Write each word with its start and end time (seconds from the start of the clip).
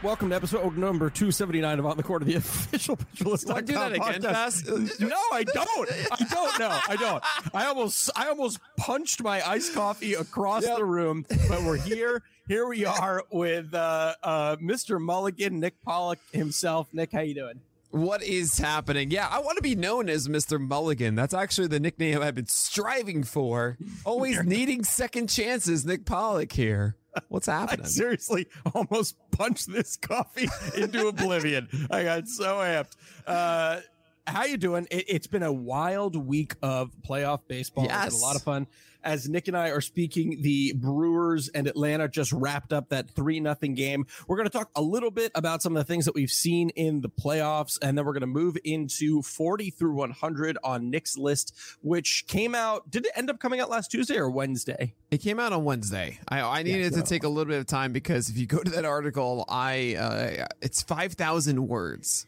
Welcome 0.00 0.30
to 0.30 0.36
episode 0.36 0.76
number 0.76 1.10
279 1.10 1.80
of 1.80 1.86
On 1.86 1.96
the 1.96 2.04
Court 2.04 2.22
of 2.22 2.28
the 2.28 2.36
official 2.36 2.94
Pitcher 2.94 3.24
List. 3.24 3.48
To 3.48 3.60
do 3.60 3.74
that 3.74 3.92
again, 3.92 4.22
Fast? 4.22 4.68
No, 5.00 5.16
I 5.32 5.42
don't. 5.42 5.90
I 6.12 6.24
don't. 6.30 6.58
No, 6.60 6.78
I 6.88 6.96
don't. 6.96 7.24
I 7.52 7.66
almost, 7.66 8.08
I 8.14 8.28
almost 8.28 8.60
punched 8.76 9.24
my 9.24 9.44
iced 9.44 9.74
coffee 9.74 10.14
across 10.14 10.64
the 10.64 10.84
room, 10.84 11.26
but 11.48 11.62
we're 11.64 11.78
here. 11.78 12.22
Here 12.46 12.68
we 12.68 12.84
are 12.84 13.24
with 13.32 13.74
uh, 13.74 14.14
uh, 14.22 14.56
Mr. 14.56 15.00
Mulligan, 15.00 15.58
Nick 15.58 15.74
Pollack 15.84 16.20
himself. 16.32 16.86
Nick, 16.92 17.10
how 17.10 17.20
you 17.20 17.34
doing? 17.34 17.60
What 17.90 18.22
is 18.22 18.56
happening? 18.58 19.10
Yeah, 19.10 19.26
I 19.28 19.40
want 19.40 19.56
to 19.56 19.62
be 19.62 19.74
known 19.74 20.08
as 20.08 20.28
Mr. 20.28 20.60
Mulligan. 20.60 21.16
That's 21.16 21.34
actually 21.34 21.66
the 21.66 21.80
nickname 21.80 22.22
I've 22.22 22.36
been 22.36 22.46
striving 22.46 23.24
for. 23.24 23.76
Always 24.04 24.42
needing 24.44 24.84
second 24.84 25.28
chances. 25.28 25.84
Nick 25.84 26.04
Pollack 26.04 26.52
here. 26.52 26.94
What's 27.28 27.48
I 27.48 27.60
happening? 27.60 27.86
seriously 27.86 28.46
almost 28.74 29.16
punched 29.30 29.70
this 29.72 29.96
coffee 29.96 30.48
into 30.76 31.06
oblivion. 31.08 31.68
I 31.90 32.04
got 32.04 32.28
so 32.28 32.56
amped. 32.58 32.96
Uh, 33.26 33.80
how 34.26 34.44
you 34.44 34.56
doing? 34.58 34.86
It, 34.90 35.04
it's 35.08 35.26
been 35.26 35.42
a 35.42 35.52
wild 35.52 36.14
week 36.16 36.54
of 36.62 36.90
playoff 37.08 37.40
baseball. 37.48 37.84
It's 37.84 37.92
been 37.92 38.02
Yes. 38.04 38.20
a 38.20 38.24
lot 38.24 38.36
of 38.36 38.42
fun. 38.42 38.66
As 39.04 39.28
Nick 39.28 39.48
and 39.48 39.56
I 39.56 39.68
are 39.70 39.80
speaking, 39.80 40.42
the 40.42 40.72
Brewers 40.74 41.48
and 41.48 41.66
Atlanta 41.66 42.08
just 42.08 42.32
wrapped 42.32 42.72
up 42.72 42.88
that 42.88 43.10
three 43.10 43.40
nothing 43.40 43.74
game. 43.74 44.06
We're 44.26 44.36
going 44.36 44.48
to 44.48 44.56
talk 44.56 44.70
a 44.74 44.82
little 44.82 45.10
bit 45.10 45.32
about 45.34 45.62
some 45.62 45.76
of 45.76 45.80
the 45.80 45.90
things 45.90 46.04
that 46.04 46.14
we've 46.14 46.30
seen 46.30 46.70
in 46.70 47.00
the 47.00 47.08
playoffs, 47.08 47.78
and 47.80 47.96
then 47.96 48.04
we're 48.04 48.12
going 48.12 48.20
to 48.22 48.26
move 48.26 48.56
into 48.64 49.22
40 49.22 49.70
through 49.70 49.94
100 49.94 50.58
on 50.64 50.90
Nick's 50.90 51.16
list, 51.16 51.54
which 51.80 52.24
came 52.26 52.54
out. 52.54 52.90
Did 52.90 53.06
it 53.06 53.12
end 53.14 53.30
up 53.30 53.38
coming 53.38 53.60
out 53.60 53.70
last 53.70 53.90
Tuesday 53.90 54.16
or 54.16 54.30
Wednesday? 54.30 54.94
It 55.10 55.18
came 55.18 55.38
out 55.40 55.52
on 55.52 55.64
Wednesday. 55.64 56.18
I, 56.28 56.40
I 56.40 56.62
needed 56.62 56.94
to 56.94 57.02
take 57.02 57.22
a 57.24 57.28
little 57.28 57.50
bit 57.50 57.60
of 57.60 57.66
time 57.66 57.92
because 57.92 58.28
if 58.28 58.36
you 58.36 58.46
go 58.46 58.58
to 58.58 58.70
that 58.72 58.84
article, 58.84 59.44
I 59.48 59.94
uh, 59.94 60.46
it's 60.60 60.82
five 60.82 61.14
thousand 61.14 61.66
words, 61.68 62.26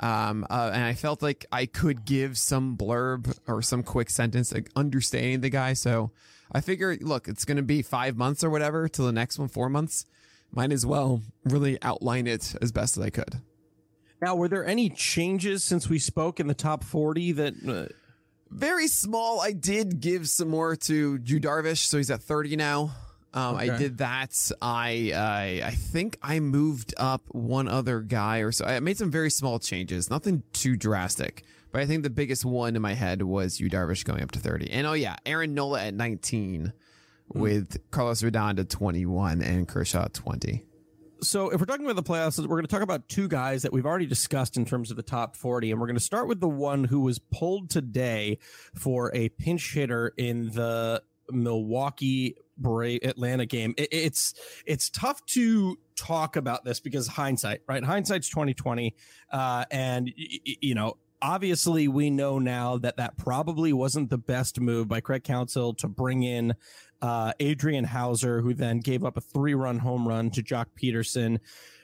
um, 0.00 0.46
uh, 0.48 0.70
and 0.72 0.84
I 0.84 0.94
felt 0.94 1.22
like 1.22 1.46
I 1.50 1.66
could 1.66 2.04
give 2.04 2.38
some 2.38 2.76
blurb 2.76 3.36
or 3.46 3.62
some 3.62 3.82
quick 3.82 4.10
sentence, 4.10 4.52
like 4.52 4.70
understanding 4.76 5.40
the 5.40 5.50
guy. 5.50 5.72
So 5.72 6.12
I 6.52 6.60
figure, 6.60 6.96
look, 7.00 7.28
it's 7.28 7.44
going 7.44 7.56
to 7.56 7.62
be 7.62 7.82
five 7.82 8.16
months 8.16 8.44
or 8.44 8.50
whatever 8.50 8.88
till 8.88 9.06
the 9.06 9.12
next 9.12 9.38
one, 9.38 9.48
four 9.48 9.68
months. 9.68 10.06
Might 10.50 10.72
as 10.72 10.86
well 10.86 11.22
really 11.44 11.78
outline 11.82 12.26
it 12.26 12.54
as 12.62 12.72
best 12.72 12.96
as 12.96 13.04
I 13.04 13.10
could. 13.10 13.40
Now, 14.22 14.34
were 14.34 14.48
there 14.48 14.66
any 14.66 14.88
changes 14.88 15.62
since 15.62 15.88
we 15.88 15.98
spoke 15.98 16.40
in 16.40 16.46
the 16.46 16.54
top 16.54 16.84
40 16.84 17.32
that. 17.32 17.54
Uh, 17.68 17.92
Very 18.50 18.88
small. 18.88 19.40
I 19.40 19.52
did 19.52 20.00
give 20.00 20.28
some 20.28 20.48
more 20.48 20.74
to 20.74 21.20
Yu 21.22 21.38
Darvish, 21.40 21.86
so 21.86 21.98
he's 21.98 22.10
at 22.10 22.22
30 22.22 22.56
now. 22.56 22.92
Um, 23.34 23.56
I 23.56 23.76
did 23.76 23.98
that. 23.98 24.32
I, 24.62 25.12
I 25.14 25.66
I 25.66 25.70
think 25.72 26.18
I 26.22 26.40
moved 26.40 26.94
up 26.96 27.22
one 27.28 27.68
other 27.68 28.00
guy 28.00 28.38
or 28.38 28.52
so. 28.52 28.64
I 28.64 28.80
made 28.80 28.96
some 28.96 29.10
very 29.10 29.30
small 29.30 29.58
changes, 29.58 30.08
nothing 30.10 30.42
too 30.52 30.76
drastic. 30.76 31.44
But 31.70 31.82
I 31.82 31.86
think 31.86 32.02
the 32.02 32.10
biggest 32.10 32.46
one 32.46 32.74
in 32.76 32.80
my 32.82 32.94
head 32.94 33.20
was 33.22 33.60
Yu 33.60 33.68
Darvish 33.68 34.02
going 34.04 34.22
up 34.22 34.30
to 34.32 34.38
30. 34.38 34.70
And 34.70 34.86
oh 34.86 34.94
yeah, 34.94 35.16
Aaron 35.26 35.52
Nola 35.52 35.84
at 35.84 35.94
19 35.94 36.72
with 37.34 37.76
Carlos 37.90 38.22
Rodon 38.22 38.58
at 38.58 38.70
21 38.70 39.42
and 39.42 39.68
Kershaw 39.68 40.04
at 40.06 40.14
20. 40.14 40.64
so 41.20 41.50
if 41.50 41.60
we're 41.60 41.66
talking 41.66 41.84
about 41.84 41.96
the 41.96 42.02
playoffs, 42.10 42.38
we're 42.38 42.46
going 42.46 42.62
to 42.62 42.68
talk 42.68 42.80
about 42.80 43.06
two 43.10 43.28
guys 43.28 43.62
that 43.62 43.72
we've 43.72 43.84
already 43.84 44.06
discussed 44.06 44.56
in 44.56 44.64
terms 44.64 44.90
of 44.90 44.96
the 44.96 45.02
top 45.02 45.36
40. 45.36 45.70
And 45.70 45.78
we're 45.78 45.88
going 45.88 45.96
to 45.96 46.02
start 46.02 46.26
with 46.26 46.40
the 46.40 46.48
one 46.48 46.84
who 46.84 47.00
was 47.00 47.18
pulled 47.18 47.68
today 47.68 48.38
for 48.74 49.14
a 49.14 49.28
pinch 49.28 49.74
hitter 49.74 50.14
in 50.16 50.48
the 50.48 51.02
Milwaukee 51.30 52.36
Bra- 52.58 52.96
Atlanta 53.02 53.46
game. 53.46 53.74
It, 53.76 53.88
it's 53.92 54.34
it's 54.66 54.90
tough 54.90 55.24
to 55.26 55.78
talk 55.96 56.36
about 56.36 56.64
this 56.64 56.80
because 56.80 57.06
hindsight, 57.06 57.62
right? 57.68 57.82
Hindsight's 57.82 58.28
2020. 58.28 58.94
Uh, 59.32 59.64
and 59.70 60.12
you 60.16 60.74
know, 60.74 60.96
obviously 61.20 61.88
we 61.88 62.10
know 62.10 62.38
now 62.38 62.78
that 62.78 62.96
that 62.96 63.16
probably 63.16 63.72
wasn't 63.72 64.10
the 64.10 64.18
best 64.18 64.60
move 64.60 64.88
by 64.88 65.00
Craig 65.00 65.24
Counsell 65.24 65.74
to 65.74 65.88
bring 65.88 66.22
in 66.22 66.54
uh, 67.02 67.32
Adrian 67.40 67.84
Houser, 67.84 68.40
who 68.40 68.54
then 68.54 68.80
gave 68.80 69.04
up 69.04 69.16
a 69.16 69.20
three 69.20 69.54
run 69.54 69.78
home 69.78 70.06
run 70.06 70.30
to 70.30 70.42
Joc 70.42 70.66
Pederson. 70.80 71.38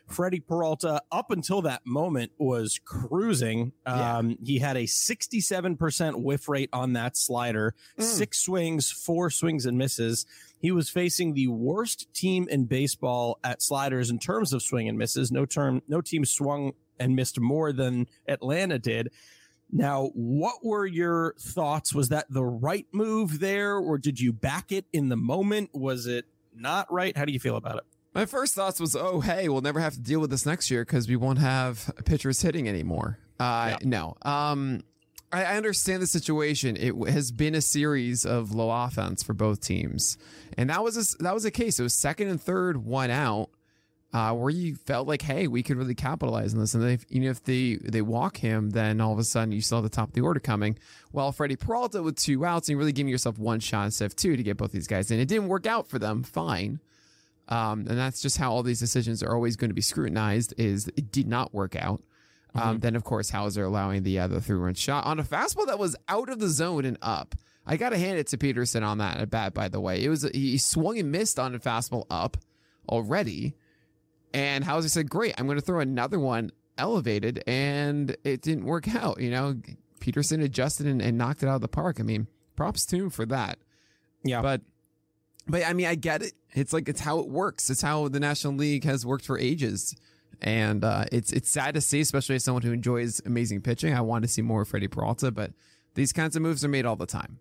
Freddie 0.06 0.40
Peralta, 0.40 1.00
up 1.10 1.30
until 1.30 1.62
that 1.62 1.80
moment, 1.86 2.30
was 2.36 2.78
cruising. 2.84 3.72
Yeah. 3.86 4.18
Um, 4.18 4.36
He 4.44 4.58
had 4.58 4.76
a 4.76 4.82
67% 4.84 6.22
whiff 6.22 6.46
rate 6.46 6.68
on 6.74 6.92
that 6.92 7.16
slider, 7.16 7.74
six 7.98 8.38
swings, 8.38 8.90
four 8.90 9.30
swings 9.30 9.64
and 9.64 9.78
misses. 9.78 10.26
He 10.64 10.72
was 10.72 10.88
facing 10.88 11.34
the 11.34 11.48
worst 11.48 12.10
team 12.14 12.48
in 12.50 12.64
baseball 12.64 13.38
at 13.44 13.60
sliders 13.60 14.08
in 14.08 14.18
terms 14.18 14.54
of 14.54 14.62
swing 14.62 14.88
and 14.88 14.96
misses. 14.96 15.30
No 15.30 15.44
term, 15.44 15.82
no 15.88 16.00
team 16.00 16.24
swung 16.24 16.72
and 16.98 17.14
missed 17.14 17.38
more 17.38 17.70
than 17.70 18.06
Atlanta 18.26 18.78
did. 18.78 19.10
Now, 19.70 20.10
what 20.14 20.64
were 20.64 20.86
your 20.86 21.34
thoughts? 21.38 21.94
Was 21.94 22.08
that 22.08 22.28
the 22.30 22.46
right 22.46 22.86
move 22.92 23.40
there, 23.40 23.76
or 23.76 23.98
did 23.98 24.18
you 24.18 24.32
back 24.32 24.72
it 24.72 24.86
in 24.90 25.10
the 25.10 25.18
moment? 25.18 25.68
Was 25.74 26.06
it 26.06 26.24
not 26.56 26.90
right? 26.90 27.14
How 27.14 27.26
do 27.26 27.32
you 27.34 27.40
feel 27.40 27.56
about 27.56 27.76
it? 27.76 27.84
My 28.14 28.24
first 28.24 28.54
thoughts 28.54 28.80
was, 28.80 28.96
oh, 28.96 29.20
hey, 29.20 29.50
we'll 29.50 29.60
never 29.60 29.80
have 29.80 29.92
to 29.92 30.00
deal 30.00 30.20
with 30.20 30.30
this 30.30 30.46
next 30.46 30.70
year 30.70 30.86
because 30.86 31.06
we 31.06 31.16
won't 31.16 31.40
have 31.40 31.92
pitchers 32.06 32.40
hitting 32.40 32.70
anymore. 32.70 33.18
Uh, 33.38 33.76
No. 33.82 34.16
Um, 34.22 34.82
I, 35.34 35.56
understand 35.56 36.02
the 36.02 36.06
situation. 36.06 36.76
It 36.76 36.94
has 37.10 37.30
been 37.32 37.54
a 37.54 37.60
series 37.60 38.24
of 38.24 38.52
low 38.52 38.70
offense 38.70 39.22
for 39.22 39.34
both 39.34 39.60
teams, 39.60 40.16
and 40.56 40.70
that 40.70 40.82
was 40.82 40.96
a, 40.96 41.22
that 41.22 41.34
was 41.34 41.44
a 41.44 41.50
case. 41.50 41.78
It 41.78 41.82
was 41.82 41.94
second 41.94 42.28
and 42.28 42.40
third, 42.40 42.84
one 42.84 43.10
out, 43.10 43.50
uh, 44.12 44.32
where 44.32 44.50
you 44.50 44.76
felt 44.76 45.08
like, 45.08 45.22
hey, 45.22 45.48
we 45.48 45.62
could 45.62 45.76
really 45.76 45.94
capitalize 45.94 46.54
on 46.54 46.60
this. 46.60 46.74
And 46.74 46.84
if, 46.84 47.04
if 47.10 47.42
they 47.44 47.74
they 47.76 48.00
walk 48.00 48.36
him, 48.36 48.70
then 48.70 49.00
all 49.00 49.12
of 49.12 49.18
a 49.18 49.24
sudden 49.24 49.52
you 49.52 49.60
saw 49.60 49.80
the 49.80 49.88
top 49.88 50.08
of 50.08 50.14
the 50.14 50.20
order 50.20 50.40
coming. 50.40 50.78
Well, 51.12 51.32
Freddie 51.32 51.56
Peralta 51.56 52.02
with 52.02 52.16
two 52.16 52.44
outs, 52.44 52.68
and 52.68 52.74
you're 52.74 52.78
really 52.78 52.92
giving 52.92 53.10
yourself 53.10 53.38
one 53.38 53.60
shot 53.60 53.86
instead 53.86 54.06
of 54.06 54.16
two 54.16 54.36
to 54.36 54.42
get 54.42 54.56
both 54.56 54.72
these 54.72 54.86
guys 54.86 55.10
in. 55.10 55.18
It 55.18 55.26
didn't 55.26 55.48
work 55.48 55.66
out 55.66 55.88
for 55.88 55.98
them. 55.98 56.22
Fine. 56.22 56.80
Um, 57.48 57.80
and 57.80 57.98
that's 57.98 58.22
just 58.22 58.38
how 58.38 58.52
all 58.52 58.62
these 58.62 58.80
decisions 58.80 59.22
are 59.22 59.34
always 59.34 59.56
going 59.56 59.70
to 59.70 59.74
be 59.74 59.82
scrutinized. 59.82 60.54
Is 60.56 60.86
it 60.96 61.10
did 61.10 61.26
not 61.26 61.52
work 61.52 61.76
out. 61.76 62.00
Um, 62.54 62.78
then 62.78 62.94
of 62.94 63.04
course 63.04 63.30
Houser 63.30 63.64
allowing 63.64 64.04
the 64.04 64.18
other 64.20 64.40
three 64.40 64.56
run 64.56 64.74
shot 64.74 65.06
on 65.06 65.18
a 65.18 65.24
fastball 65.24 65.66
that 65.66 65.78
was 65.78 65.96
out 66.08 66.28
of 66.28 66.38
the 66.38 66.48
zone 66.48 66.84
and 66.84 66.98
up. 67.02 67.34
I 67.66 67.76
got 67.76 67.90
to 67.90 67.98
hand 67.98 68.18
it 68.18 68.26
to 68.28 68.36
Pederson 68.36 68.86
on 68.86 68.98
that 68.98 69.18
at 69.18 69.30
bat. 69.30 69.54
By 69.54 69.68
the 69.68 69.80
way, 69.80 70.04
it 70.04 70.08
was 70.08 70.22
he 70.34 70.58
swung 70.58 70.98
and 70.98 71.10
missed 71.10 71.38
on 71.38 71.54
a 71.54 71.58
fastball 71.58 72.06
up 72.10 72.36
already, 72.88 73.54
and 74.32 74.64
Houser 74.64 74.88
said, 74.88 75.08
"Great, 75.08 75.34
I'm 75.38 75.46
going 75.46 75.58
to 75.58 75.64
throw 75.64 75.80
another 75.80 76.20
one 76.20 76.52
elevated 76.78 77.42
and 77.46 78.16
it 78.24 78.42
didn't 78.42 78.64
work 78.64 78.94
out. 78.94 79.20
You 79.20 79.30
know, 79.30 79.56
Pederson 80.00 80.42
adjusted 80.42 80.86
and, 80.86 81.00
and 81.00 81.18
knocked 81.18 81.42
it 81.42 81.48
out 81.48 81.56
of 81.56 81.60
the 81.60 81.68
park. 81.68 81.98
I 82.00 82.02
mean, 82.02 82.26
props 82.56 82.86
to 82.86 82.96
him 82.96 83.10
for 83.10 83.26
that. 83.26 83.58
Yeah. 84.22 84.42
But 84.42 84.62
but 85.46 85.64
I 85.64 85.72
mean, 85.72 85.86
I 85.86 85.94
get 85.94 86.22
it. 86.22 86.32
It's 86.54 86.72
like 86.72 86.88
it's 86.88 87.00
how 87.00 87.18
it 87.18 87.28
works. 87.28 87.68
It's 87.70 87.82
how 87.82 88.08
the 88.08 88.20
National 88.20 88.54
League 88.54 88.84
has 88.84 89.04
worked 89.04 89.24
for 89.24 89.38
ages. 89.38 89.94
And 90.42 90.84
uh, 90.84 91.04
it's 91.12 91.32
it's 91.32 91.50
sad 91.50 91.74
to 91.74 91.80
see, 91.80 92.00
especially 92.00 92.36
as 92.36 92.44
someone 92.44 92.62
who 92.62 92.72
enjoys 92.72 93.20
amazing 93.24 93.62
pitching. 93.62 93.94
I 93.94 94.00
want 94.00 94.22
to 94.22 94.28
see 94.28 94.42
more 94.42 94.62
of 94.62 94.68
Freddie 94.68 94.88
Peralta, 94.88 95.30
but 95.30 95.52
these 95.94 96.12
kinds 96.12 96.36
of 96.36 96.42
moves 96.42 96.64
are 96.64 96.68
made 96.68 96.86
all 96.86 96.96
the 96.96 97.06
time. 97.06 97.38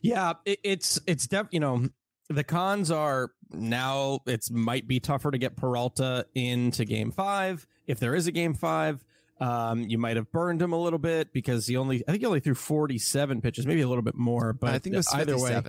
Yeah, 0.00 0.34
it, 0.44 0.58
it's 0.62 1.00
it's 1.06 1.26
def, 1.26 1.46
you 1.50 1.60
know 1.60 1.88
the 2.28 2.44
cons 2.44 2.90
are 2.90 3.30
now 3.50 4.20
it's 4.26 4.50
might 4.50 4.88
be 4.88 5.00
tougher 5.00 5.30
to 5.30 5.38
get 5.38 5.56
Peralta 5.56 6.26
into 6.34 6.84
game 6.84 7.10
five 7.10 7.66
if 7.86 8.00
there 8.00 8.14
is 8.14 8.26
a 8.26 8.32
game 8.32 8.54
five. 8.54 9.04
Um, 9.40 9.82
you 9.82 9.98
might 9.98 10.16
have 10.16 10.30
burned 10.30 10.62
him 10.62 10.72
a 10.72 10.80
little 10.80 10.98
bit 10.98 11.32
because 11.32 11.66
he 11.66 11.76
only 11.76 12.02
I 12.06 12.12
think 12.12 12.22
he 12.22 12.26
only 12.26 12.40
threw 12.40 12.54
47 12.54 13.40
pitches, 13.40 13.66
maybe 13.66 13.80
a 13.80 13.88
little 13.88 14.02
bit 14.02 14.14
more, 14.14 14.52
but 14.52 14.70
I 14.70 14.78
think 14.78 14.94
it 14.94 14.98
was 14.98 15.12
either 15.12 15.38
way 15.38 15.60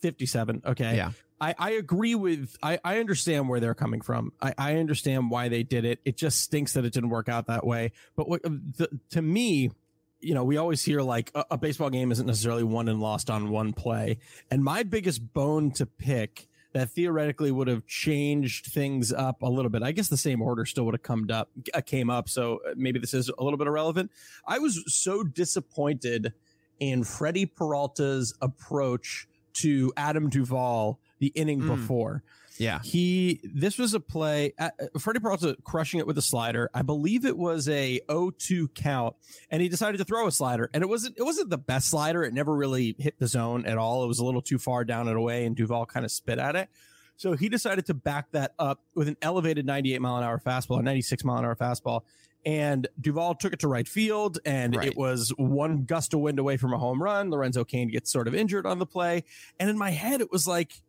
57. 0.00 0.60
57. 0.60 0.62
Okay. 0.66 0.96
Yeah. 0.96 1.10
I, 1.40 1.54
I 1.58 1.70
agree 1.72 2.14
with 2.14 2.56
I, 2.62 2.78
I 2.82 2.98
understand 2.98 3.48
where 3.48 3.60
they're 3.60 3.74
coming 3.74 4.00
from. 4.00 4.32
I, 4.40 4.54
I 4.56 4.76
understand 4.76 5.30
why 5.30 5.48
they 5.48 5.62
did 5.62 5.84
it. 5.84 6.00
It 6.04 6.16
just 6.16 6.40
stinks 6.40 6.72
that 6.72 6.84
it 6.84 6.92
didn't 6.92 7.10
work 7.10 7.28
out 7.28 7.46
that 7.46 7.66
way. 7.66 7.92
But 8.16 8.28
what 8.28 8.42
the, 8.42 8.88
to 9.10 9.22
me, 9.22 9.70
you 10.20 10.34
know, 10.34 10.44
we 10.44 10.56
always 10.56 10.82
hear 10.82 11.02
like 11.02 11.30
a, 11.34 11.44
a 11.52 11.58
baseball 11.58 11.90
game 11.90 12.10
isn't 12.10 12.26
necessarily 12.26 12.62
won 12.62 12.88
and 12.88 13.00
lost 13.00 13.28
on 13.28 13.50
one 13.50 13.72
play. 13.74 14.18
And 14.50 14.64
my 14.64 14.82
biggest 14.82 15.32
bone 15.34 15.72
to 15.72 15.84
pick 15.84 16.48
that 16.72 16.90
theoretically 16.90 17.50
would 17.50 17.68
have 17.68 17.86
changed 17.86 18.66
things 18.66 19.12
up 19.12 19.42
a 19.42 19.48
little 19.48 19.70
bit. 19.70 19.82
I 19.82 19.92
guess 19.92 20.08
the 20.08 20.16
same 20.16 20.42
order 20.42 20.64
still 20.64 20.84
would 20.84 20.94
have 20.94 21.02
come 21.02 21.26
up, 21.30 21.50
uh, 21.74 21.80
came 21.80 22.10
up. 22.10 22.28
So 22.28 22.60
uh, 22.66 22.74
maybe 22.76 22.98
this 22.98 23.14
is 23.14 23.30
a 23.38 23.42
little 23.42 23.58
bit 23.58 23.66
irrelevant. 23.66 24.10
I 24.46 24.58
was 24.58 24.82
so 24.86 25.22
disappointed 25.22 26.32
in 26.80 27.04
Freddie 27.04 27.46
Peralta's 27.46 28.34
approach 28.40 29.26
to 29.56 29.92
Adam 29.96 30.28
Duvall 30.30 30.98
the 31.18 31.28
inning 31.28 31.60
Mm. 31.60 31.66
before. 31.76 32.22
Yeah. 32.58 32.80
He 32.82 33.40
this 33.44 33.76
was 33.76 33.92
a 33.92 34.00
play. 34.00 34.54
Uh, 34.58 34.70
Freddie 34.98 35.20
Peralta 35.20 35.56
crushing 35.62 36.00
it 36.00 36.06
with 36.06 36.16
a 36.16 36.22
slider. 36.22 36.70
I 36.72 36.80
believe 36.80 37.26
it 37.26 37.36
was 37.36 37.68
a 37.68 38.00
0-2 38.08 38.68
count, 38.74 39.14
and 39.50 39.60
he 39.60 39.68
decided 39.68 39.98
to 39.98 40.04
throw 40.04 40.26
a 40.26 40.32
slider. 40.32 40.70
And 40.72 40.82
it 40.82 40.86
wasn't 40.86 41.16
it 41.18 41.22
wasn't 41.22 41.50
the 41.50 41.58
best 41.58 41.90
slider. 41.90 42.22
It 42.24 42.32
never 42.32 42.54
really 42.54 42.96
hit 42.98 43.18
the 43.18 43.26
zone 43.26 43.66
at 43.66 43.76
all. 43.76 44.04
It 44.04 44.06
was 44.06 44.20
a 44.20 44.24
little 44.24 44.40
too 44.40 44.56
far 44.58 44.84
down 44.86 45.06
and 45.06 45.18
away, 45.18 45.44
and 45.44 45.54
Duvall 45.54 45.84
kind 45.84 46.06
of 46.06 46.10
spit 46.10 46.38
at 46.38 46.56
it. 46.56 46.70
So 47.18 47.32
he 47.34 47.48
decided 47.50 47.84
to 47.86 47.94
back 47.94 48.30
that 48.32 48.52
up 48.58 48.80
with 48.94 49.08
an 49.08 49.16
elevated 49.22 49.64
98 49.66 50.00
mile 50.00 50.16
an 50.16 50.24
hour 50.24 50.38
fastball, 50.38 50.78
a 50.80 50.82
96 50.82 51.24
mile 51.24 51.38
an 51.38 51.44
hour 51.44 51.56
fastball. 51.56 52.02
And 52.46 52.86
Duvall 53.00 53.34
took 53.34 53.52
it 53.52 53.58
to 53.60 53.68
right 53.68 53.86
field, 53.88 54.38
and 54.46 54.74
Right. 54.76 54.86
it 54.88 54.96
was 54.96 55.30
one 55.36 55.82
gust 55.84 56.14
of 56.14 56.20
wind 56.20 56.38
away 56.38 56.56
from 56.56 56.72
a 56.72 56.78
home 56.78 57.02
run. 57.02 57.28
Lorenzo 57.30 57.64
Cain 57.64 57.88
gets 57.88 58.10
sort 58.10 58.28
of 58.28 58.34
injured 58.36 58.64
on 58.66 58.78
the 58.78 58.86
play. 58.86 59.24
And 59.60 59.68
in 59.68 59.76
my 59.76 59.90
head, 59.90 60.20
it 60.20 60.30
was 60.30 60.46
like, 60.46 60.80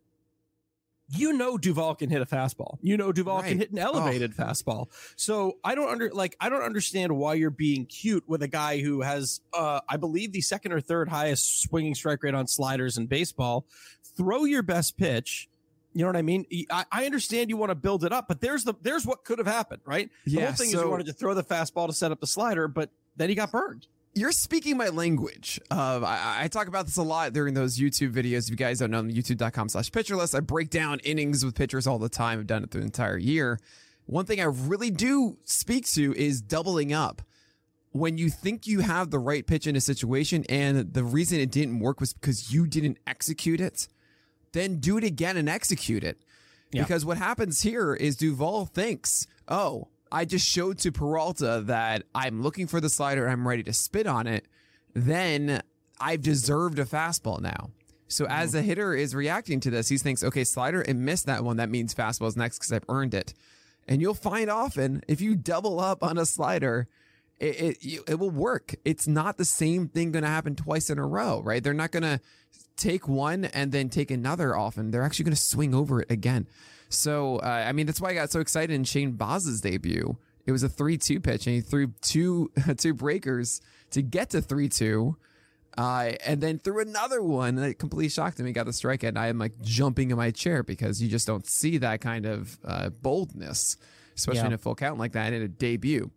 you 1.10 1.32
know 1.34 1.58
Duvall 1.58 1.96
can 1.96 2.10
hit 2.10 2.22
a 2.22 2.26
fastball. 2.26 2.78
You 2.82 2.98
know 2.98 3.12
Duvall 3.14 3.42
can 3.42 3.58
hit 3.58 3.72
an 3.72 3.80
elevated 3.80 4.36
fastball. 4.36 4.88
So 5.16 5.58
I 5.64 5.74
don't 5.74 5.90
under 5.90 6.12
like 6.12 6.36
I 6.42 6.50
don't 6.50 6.64
understand 6.64 7.16
why 7.18 7.36
you're 7.36 7.50
being 7.50 7.86
cute 7.86 8.26
with 8.28 8.44
a 8.44 8.48
guy 8.50 8.82
who 8.82 9.02
has 9.02 9.40
uh 9.54 9.80
I 9.88 9.96
believe 9.96 10.34
the 10.34 10.42
second 10.42 10.74
or 10.74 10.82
third 10.82 11.08
highest 11.08 11.62
swinging 11.62 11.96
strike 11.96 12.22
rate 12.24 12.34
on 12.36 12.46
sliders 12.46 12.98
in 12.98 13.08
baseball. 13.08 13.66
Throw 14.18 14.44
your 14.44 14.64
best 14.64 14.98
pitch. 14.98 15.48
You 15.98 16.04
know 16.04 16.10
what 16.10 16.16
I 16.18 16.22
mean? 16.22 16.46
I, 16.70 16.86
I 16.92 17.06
understand 17.06 17.50
you 17.50 17.58
want 17.58 17.72
to 17.72 17.76
build 17.76 18.04
it 18.04 18.12
up, 18.14 18.28
but 18.28 18.40
there's 18.40 18.64
the 18.64 18.76
there's 18.82 19.06
what 19.06 19.24
could 19.24 19.40
have 19.40 19.48
happened, 19.48 19.82
right? 19.86 20.10
The 20.26 20.32
Yeah, 20.32 20.46
whole 20.46 20.54
thing 20.54 20.68
is 20.68 20.74
you 20.74 20.90
wanted 20.90 21.08
to 21.08 21.14
throw 21.14 21.34
the 21.34 21.44
fastball 21.44 21.88
to 21.88 21.94
set 21.94 22.12
up 22.12 22.20
the 22.20 22.28
slider, 22.28 22.68
but 22.68 22.92
then 23.16 23.30
he 23.30 23.36
got 23.36 23.52
burned. 23.52 23.88
you're 24.14 24.32
speaking 24.32 24.78
my 24.78 24.90
language. 24.90 25.60
Um, 25.72 25.80
of 25.80 26.04
I, 26.04 26.44
I 26.44 26.48
talk 26.50 26.68
about 26.68 26.86
this 26.86 26.98
a 26.98 27.04
lot 27.04 27.34
during 27.34 27.54
those 27.56 27.78
YouTube 27.80 28.14
videos. 28.14 28.44
If 28.46 28.52
you 28.52 28.56
guys 28.56 28.78
don't 28.80 28.92
know, 28.92 29.02
youtube.com 29.04 29.70
slash 29.70 29.92
pitcher 29.92 30.16
list, 30.16 30.36
I 30.36 30.40
break 30.40 30.70
down 30.70 31.00
innings 31.00 31.44
with 31.44 31.56
pitchers 31.56 31.88
all 31.88 31.98
the 32.00 32.10
time. 32.10 32.40
I've 32.40 32.48
done 32.48 32.64
it 32.64 32.70
the 32.72 32.80
entire 32.82 33.18
year. 33.18 33.60
One 34.06 34.26
thing 34.26 34.40
I 34.40 34.46
really 34.46 34.92
do 34.92 35.38
speak 35.46 35.86
to 35.94 36.14
is 36.16 36.42
doubling 36.42 36.94
up. 36.94 37.22
When 37.92 38.18
you 38.20 38.30
think 38.30 38.68
you 38.68 38.82
have 38.82 39.10
the 39.10 39.18
right 39.20 39.46
pitch 39.48 39.66
in 39.66 39.76
a 39.76 39.82
situation 39.82 40.46
and 40.50 40.94
the 40.94 41.04
reason 41.04 41.40
it 41.40 41.50
didn't 41.52 41.80
work 41.80 42.00
was 42.00 42.14
because 42.14 42.54
you 42.54 42.68
didn't 42.68 43.00
execute 43.08 43.60
it, 43.60 43.88
then 44.54 44.80
do 44.80 44.98
it 44.98 45.04
again 45.04 45.38
and 45.38 45.50
execute 45.50 46.04
it. 46.04 46.18
Yeah. 46.72 46.84
Because 46.84 47.06
what 47.06 47.18
happens 47.18 47.62
here 47.62 47.94
is 47.94 48.16
Duvall 48.18 48.66
thinks, 48.66 49.28
oh, 49.48 49.88
I 50.12 50.26
just 50.26 50.48
showed 50.48 50.80
to 50.80 50.92
Peralta 50.92 51.64
that 51.66 52.04
I'm 52.14 52.42
looking 52.42 52.68
for 52.68 52.82
the 52.82 52.90
slider, 52.90 53.24
and 53.24 53.32
I'm 53.32 53.48
ready 53.48 53.64
to 53.64 53.74
spit 53.74 54.08
on 54.08 54.28
it. 54.28 54.46
Then 54.94 55.62
I've 56.00 56.22
deserved 56.22 56.80
a 56.80 56.86
fastball 56.86 57.42
now. 57.42 57.72
So 58.08 58.24
mm-hmm. 58.24 58.34
as 58.34 58.52
the 58.54 58.62
hitter 58.62 58.94
is 58.94 59.16
reacting 59.16 59.60
to 59.62 59.70
this, 59.70 59.90
he 59.90 59.98
thinks, 59.98 60.24
okay, 60.24 60.44
slider 60.44 60.82
and 60.82 61.06
missed 61.06 61.26
that 61.26 61.44
one. 61.44 61.58
That 61.58 61.70
means 61.70 61.94
fastball's 61.94 62.38
next 62.38 62.60
because 62.60 62.72
I've 62.72 62.86
earned 62.90 63.14
it. 63.14 63.34
And 63.88 64.02
you'll 64.02 64.14
find 64.14 64.50
often 64.50 65.02
if 65.08 65.22
you 65.22 65.36
double 65.36 65.80
up 65.80 66.04
on 66.04 66.18
a 66.18 66.26
slider, 66.26 66.88
it, 67.40 67.78
it, 67.82 68.02
it 68.08 68.20
will 68.20 68.32
work. 68.32 68.76
It's 68.84 69.08
not 69.08 69.38
the 69.38 69.46
same 69.46 69.88
thing 69.88 70.12
going 70.12 70.24
to 70.24 70.30
happen 70.30 70.56
twice 70.56 70.90
in 70.90 71.00
a 71.00 71.06
row, 71.06 71.42
right? 71.42 71.64
They're 71.64 71.74
not 71.74 71.92
going 71.92 72.04
to 72.04 72.20
take 72.78 73.08
one 73.08 73.46
and 73.46 73.72
then 73.72 73.90
take 73.90 74.12
another 74.12 74.56
often. 74.56 74.92
They're 74.92 75.04
actually 75.04 75.26
going 75.26 75.36
to 75.36 75.42
swing 75.42 75.74
over 75.76 76.02
it 76.02 76.12
again. 76.12 76.48
So, 76.90 77.38
uh, 77.38 77.66
I 77.68 77.72
mean, 77.74 77.86
that's 77.86 78.00
why 78.00 78.10
I 78.12 78.14
got 78.14 78.32
so 78.32 78.40
excited 78.40 78.74
in 78.74 78.84
Shane 78.86 79.12
Baz's 79.14 79.60
debut. 79.62 80.18
It 80.46 80.52
was 80.54 80.64
a 80.64 80.70
3 80.70 80.98
2 80.98 81.20
pitch, 81.20 81.46
and 81.48 81.56
he 81.56 81.62
threw 81.62 81.88
two, 82.02 82.52
two 82.78 82.94
breakers 82.94 83.60
to 83.92 84.02
get 84.02 84.30
to 84.30 84.42
3 84.42 84.70
2. 84.70 85.18
Uh, 85.78 86.14
and 86.26 86.42
then 86.42 86.58
threw 86.58 86.80
another 86.80 87.22
one 87.22 87.54
that 87.56 87.78
completely 87.78 88.10
shocked 88.10 88.40
him. 88.40 88.48
He 88.48 88.52
got 88.52 88.66
the 88.66 88.72
strikeout, 88.72 89.10
and 89.10 89.20
I 89.20 89.28
am 89.28 89.38
like 89.38 89.62
jumping 89.62 90.10
in 90.10 90.18
my 90.18 90.32
chair 90.32 90.64
because 90.64 91.02
you 91.04 91.08
just 91.08 91.28
don't 91.28 91.46
see 91.46 91.78
that 91.78 92.02
kind 92.02 92.26
of 92.26 92.58
uh, 92.66 92.90
boldness, 92.90 93.78
especially 94.16 94.40
Yeah. 94.40 94.48
in 94.48 94.54
a 94.54 94.58
full 94.58 94.74
count 94.74 94.98
like 94.98 95.12
that 95.12 95.34
in 95.34 95.42
a 95.44 95.48
debut. 95.48 96.10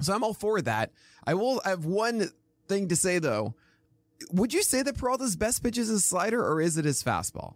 So 0.00 0.12
I'm 0.12 0.24
all 0.24 0.34
for 0.34 0.60
that. 0.62 0.90
I 1.24 1.34
will 1.34 1.60
I 1.64 1.68
have 1.68 1.84
one 1.84 2.28
thing 2.66 2.88
to 2.88 2.96
say 2.96 3.20
though. 3.20 3.54
Would 4.32 4.52
you 4.52 4.62
say 4.62 4.82
that 4.82 4.96
Peralta's 4.96 5.36
best 5.36 5.62
pitch 5.62 5.78
is 5.78 5.88
his 5.88 6.04
slider 6.04 6.44
or 6.46 6.60
is 6.60 6.76
it 6.78 6.84
his 6.84 7.02
fastball? 7.02 7.54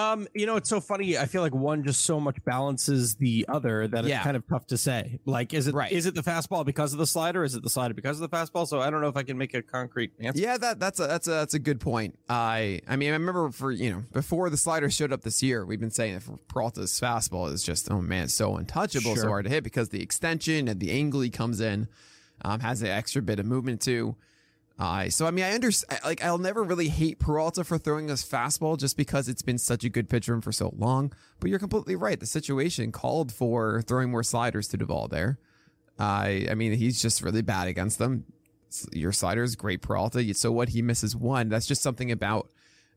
Um, 0.00 0.28
you 0.32 0.46
know, 0.46 0.54
it's 0.54 0.68
so 0.68 0.80
funny. 0.80 1.18
I 1.18 1.26
feel 1.26 1.42
like 1.42 1.52
one 1.52 1.82
just 1.82 2.04
so 2.04 2.20
much 2.20 2.36
balances 2.44 3.16
the 3.16 3.44
other 3.48 3.88
that 3.88 4.04
Yeah. 4.04 4.18
it's 4.18 4.24
kind 4.24 4.36
of 4.36 4.46
tough 4.46 4.64
to 4.68 4.78
say. 4.78 5.18
Like, 5.26 5.52
is 5.52 5.66
it 5.66 5.70
is 5.70 5.74
Right. 5.74 5.90
is 5.90 6.06
it 6.06 6.14
the 6.14 6.22
fastball 6.22 6.64
because 6.64 6.92
of 6.92 7.00
the 7.00 7.06
slider? 7.06 7.42
Is 7.42 7.56
it 7.56 7.64
the 7.64 7.68
slider 7.68 7.94
because 7.94 8.20
of 8.20 8.30
the 8.30 8.36
fastball? 8.36 8.68
So 8.68 8.78
I 8.80 8.90
don't 8.90 9.00
know 9.00 9.08
if 9.08 9.16
I 9.16 9.24
can 9.24 9.36
make 9.36 9.54
a 9.54 9.62
concrete 9.62 10.12
answer. 10.20 10.40
Yeah, 10.40 10.56
that 10.56 10.78
that's 10.78 11.00
a 11.00 11.08
that's 11.08 11.26
a 11.26 11.30
that's 11.30 11.54
a 11.54 11.58
good 11.58 11.80
point. 11.80 12.16
I 12.28 12.80
I 12.86 12.94
mean 12.94 13.08
I 13.10 13.14
remember 13.14 13.50
for 13.50 13.72
you 13.72 13.90
know 13.90 14.04
before 14.12 14.48
the 14.50 14.56
slider 14.56 14.88
showed 14.88 15.12
up 15.12 15.22
this 15.22 15.42
year, 15.42 15.66
we've 15.66 15.80
been 15.80 15.90
saying 15.90 16.14
that 16.14 16.22
for 16.22 16.38
Peralta's 16.48 16.92
fastball 17.00 17.52
is 17.52 17.64
just 17.64 17.90
oh 17.90 18.00
man, 18.00 18.24
it's 18.24 18.34
so 18.34 18.56
untouchable, 18.56 19.16
so 19.16 19.26
hard 19.26 19.46
to 19.46 19.50
hit 19.50 19.64
because 19.64 19.88
the 19.88 20.00
extension 20.00 20.68
and 20.68 20.78
the 20.78 20.92
angle 20.92 21.22
he 21.22 21.30
comes 21.30 21.60
in 21.60 21.88
um, 22.42 22.60
has 22.60 22.82
an 22.82 22.88
extra 22.88 23.20
bit 23.20 23.40
of 23.40 23.46
movement 23.46 23.80
too. 23.80 24.14
Uh, 24.78 25.10
so 25.10 25.26
I 25.26 25.32
mean 25.32 25.44
I 25.44 25.52
understand 25.52 26.00
like 26.04 26.22
I'll 26.22 26.38
never 26.38 26.62
really 26.62 26.88
hate 26.88 27.18
Peralta 27.18 27.64
for 27.64 27.78
throwing 27.78 28.08
his 28.08 28.24
fastball 28.24 28.78
just 28.78 28.96
because 28.96 29.28
it's 29.28 29.42
been 29.42 29.58
such 29.58 29.82
a 29.82 29.88
good 29.88 30.08
pitch 30.08 30.26
for 30.26 30.34
him 30.34 30.40
for 30.40 30.52
so 30.52 30.72
long. 30.76 31.12
But 31.40 31.50
you're 31.50 31.58
completely 31.58 31.96
right. 31.96 32.18
The 32.18 32.26
situation 32.26 32.92
called 32.92 33.32
for 33.32 33.82
throwing 33.82 34.10
more 34.10 34.22
sliders 34.22 34.68
to 34.68 34.76
Duvall 34.76 35.08
there. 35.08 35.38
I 35.98 36.46
I 36.50 36.54
mean 36.54 36.74
he's 36.74 37.02
just 37.02 37.22
really 37.22 37.42
bad 37.42 37.66
against 37.66 37.98
them 37.98 38.24
your 38.92 39.12
slider 39.12 39.42
is 39.42 39.56
great 39.56 39.82
Peralta. 39.82 40.34
So 40.34 40.52
what 40.52 40.70
he 40.70 40.82
misses 40.82 41.16
one, 41.16 41.48
that's 41.48 41.66
just 41.66 41.82
something 41.82 42.10
about 42.10 42.50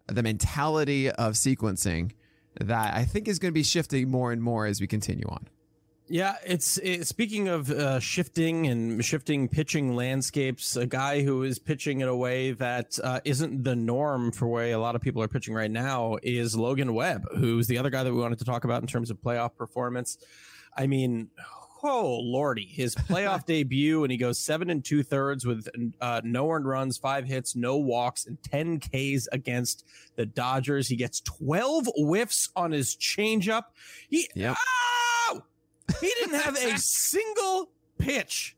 the 0.08 0.24
mentality 0.24 1.10
of 1.10 1.34
sequencing 1.34 2.12
that 2.60 2.96
I 2.96 3.06
think 3.06 3.28
is 3.28 3.40
going 3.40 3.52
to 3.52 3.58
be 3.58 3.64
shifting 3.64 4.10
more 4.10 4.32
and 4.32 4.42
more 4.42 4.66
as 4.66 4.82
we 4.82 4.88
continue 4.88 5.28
on. 5.30 5.48
Yeah, 6.12 6.36
it's 6.46 6.78
it, 6.80 7.08
speaking 7.08 7.48
of 7.48 7.72
uh, 7.72 8.02
shifting 8.02 8.68
and 8.68 9.04
shifting 9.04 9.48
pitching 9.48 9.96
landscapes. 9.96 10.76
A 10.76 10.86
guy 10.86 11.24
who 11.24 11.44
is 11.44 11.58
pitching 11.58 12.02
in 12.02 12.10
a 12.10 12.16
way 12.16 12.52
that 12.52 13.00
uh, 13.02 13.22
isn't 13.24 13.64
the 13.64 13.78
norm 13.78 14.34
for 14.34 14.46
way 14.50 14.72
a 14.72 14.80
lot 14.80 14.96
of 14.96 15.02
people 15.02 15.24
are 15.24 15.30
pitching 15.30 15.54
right 15.54 15.72
now 15.72 16.18
is 16.22 16.54
Logan 16.54 16.94
Webb, 16.94 17.28
who's 17.38 17.68
the 17.68 17.78
other 17.78 17.90
guy 17.90 18.04
that 18.04 18.14
we 18.14 18.20
wanted 18.20 18.40
to 18.40 18.46
talk 18.46 18.66
about 18.66 18.82
in 18.82 18.88
terms 18.88 19.10
of 19.10 19.22
playoff 19.22 19.56
performance. 19.56 20.18
I 20.76 20.86
mean, 20.86 21.30
oh 21.82 22.20
lordy, 22.22 22.66
his 22.66 22.94
playoff 22.94 23.46
debut, 23.46 24.04
and 24.04 24.12
he 24.12 24.18
goes 24.18 24.38
seven 24.38 24.70
and 24.70 24.84
two 24.84 25.04
thirds 25.04 25.46
with 25.46 25.70
uh, 26.02 26.20
no 26.26 26.52
earned 26.52 26.68
runs, 26.68 26.98
five 26.98 27.26
hits, 27.26 27.56
no 27.56 27.78
walks, 27.78 28.26
and 28.26 28.38
ten 28.44 28.82
Ks 28.82 29.30
against 29.32 29.86
the 30.18 30.26
Dodgers. 30.26 30.90
He 30.90 30.98
gets 30.98 31.22
twelve 31.22 31.88
whiffs 31.96 32.50
on 32.54 32.74
his 32.74 32.98
changeup. 32.98 33.64
He 34.10 34.30
Yep. 34.36 34.58
Ow! 34.58 34.91
He 36.00 36.08
didn't 36.20 36.40
have 36.40 36.56
a 36.58 36.78
single 36.78 37.70
pitch 37.98 38.56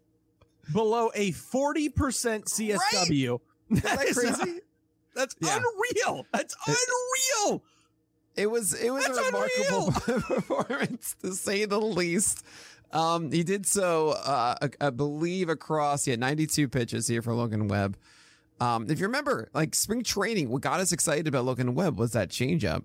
below 0.71 1.11
a 1.15 1.31
40% 1.31 1.89
CSW. 2.45 3.39
Is 3.69 3.81
that 3.81 3.97
That 3.97 4.05
is 4.07 4.17
crazy? 4.17 4.59
That's 5.15 5.35
Yeah. 5.39 5.57
unreal. 5.59 6.25
That's 6.33 6.55
unreal. 6.67 7.63
It 8.35 8.49
was 8.49 8.73
it 8.73 8.89
was 8.89 9.05
That's 9.05 9.17
a 9.17 9.23
remarkable 9.25 9.91
performance 10.41 11.15
to 11.21 11.33
say 11.33 11.65
the 11.65 11.79
least. 11.79 12.43
Um, 12.91 13.31
he 13.31 13.43
did 13.43 13.65
so, 13.65 14.09
uh, 14.11 14.55
I, 14.61 14.87
I 14.87 14.89
believe, 14.91 15.49
across 15.49 16.07
yeah 16.07 16.15
92 16.15 16.67
pitches 16.67 17.07
here 17.07 17.21
for 17.21 17.33
Logan 17.33 17.67
Webb. 17.67 17.97
Um, 18.59 18.87
if 18.89 18.99
you 18.99 19.05
remember, 19.07 19.49
like 19.53 19.75
spring 19.75 20.03
training, 20.03 20.49
what 20.49 20.61
got 20.61 20.79
us 20.79 20.91
excited 20.91 21.27
about 21.27 21.45
Logan 21.45 21.75
Webb 21.75 21.97
was 21.99 22.11
that 22.13 22.29
changeup. 22.29 22.83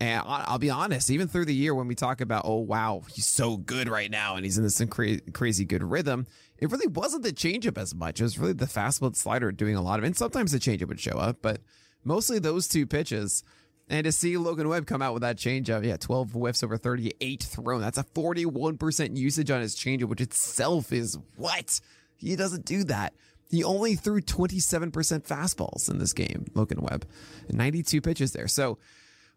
And 0.00 0.22
I'll 0.26 0.58
be 0.58 0.70
honest, 0.70 1.10
even 1.10 1.28
through 1.28 1.44
the 1.44 1.54
year 1.54 1.74
when 1.74 1.86
we 1.86 1.94
talk 1.94 2.20
about, 2.20 2.42
oh 2.44 2.58
wow, 2.58 3.02
he's 3.12 3.26
so 3.26 3.56
good 3.56 3.88
right 3.88 4.10
now 4.10 4.34
and 4.34 4.44
he's 4.44 4.58
in 4.58 4.64
this 4.64 4.82
cra- 4.90 5.20
crazy 5.32 5.64
good 5.64 5.84
rhythm, 5.84 6.26
it 6.58 6.70
really 6.70 6.88
wasn't 6.88 7.22
the 7.22 7.32
changeup 7.32 7.78
as 7.78 7.94
much. 7.94 8.20
It 8.20 8.24
was 8.24 8.38
really 8.38 8.54
the 8.54 8.66
fastball 8.66 9.14
slider 9.14 9.52
doing 9.52 9.76
a 9.76 9.82
lot 9.82 9.98
of 9.98 10.04
it. 10.04 10.08
And 10.08 10.16
sometimes 10.16 10.52
the 10.52 10.58
changeup 10.58 10.88
would 10.88 11.00
show 11.00 11.18
up, 11.18 11.38
but 11.42 11.60
mostly 12.04 12.38
those 12.38 12.66
two 12.66 12.86
pitches. 12.86 13.44
And 13.88 14.04
to 14.04 14.12
see 14.12 14.36
Logan 14.36 14.68
Webb 14.68 14.86
come 14.86 15.02
out 15.02 15.12
with 15.12 15.22
that 15.22 15.36
changeup, 15.36 15.84
yeah, 15.84 15.96
12 15.96 16.32
whiffs 16.32 16.62
over 16.62 16.76
38 16.76 17.42
thrown. 17.42 17.80
That's 17.80 17.98
a 17.98 18.04
41% 18.04 19.16
usage 19.16 19.50
on 19.50 19.60
his 19.60 19.76
changeup, 19.76 20.04
which 20.04 20.22
itself 20.22 20.92
is 20.92 21.18
what? 21.36 21.80
He 22.16 22.34
doesn't 22.34 22.64
do 22.64 22.84
that. 22.84 23.12
He 23.50 23.62
only 23.62 23.94
threw 23.94 24.20
27% 24.20 24.90
fastballs 25.26 25.90
in 25.90 25.98
this 25.98 26.12
game, 26.12 26.46
Logan 26.54 26.80
Webb, 26.80 27.06
92 27.50 28.00
pitches 28.00 28.32
there. 28.32 28.48
So 28.48 28.78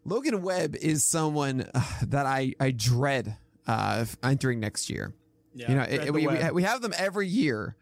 Logan 0.04 0.42
Webb 0.42 0.76
is 0.76 1.04
someone 1.04 1.68
uh, 1.74 1.82
that 2.06 2.26
I, 2.26 2.54
I 2.60 2.70
dread 2.70 3.36
uh, 3.66 4.04
entering 4.22 4.60
next 4.60 4.88
year. 4.90 5.12
Yeah, 5.54 5.70
you 5.70 5.76
know, 5.76 5.82
it- 5.82 6.12
we, 6.12 6.26
we, 6.26 6.50
we 6.52 6.62
have 6.62 6.80
them 6.82 6.94
every 6.96 7.28
year 7.28 7.76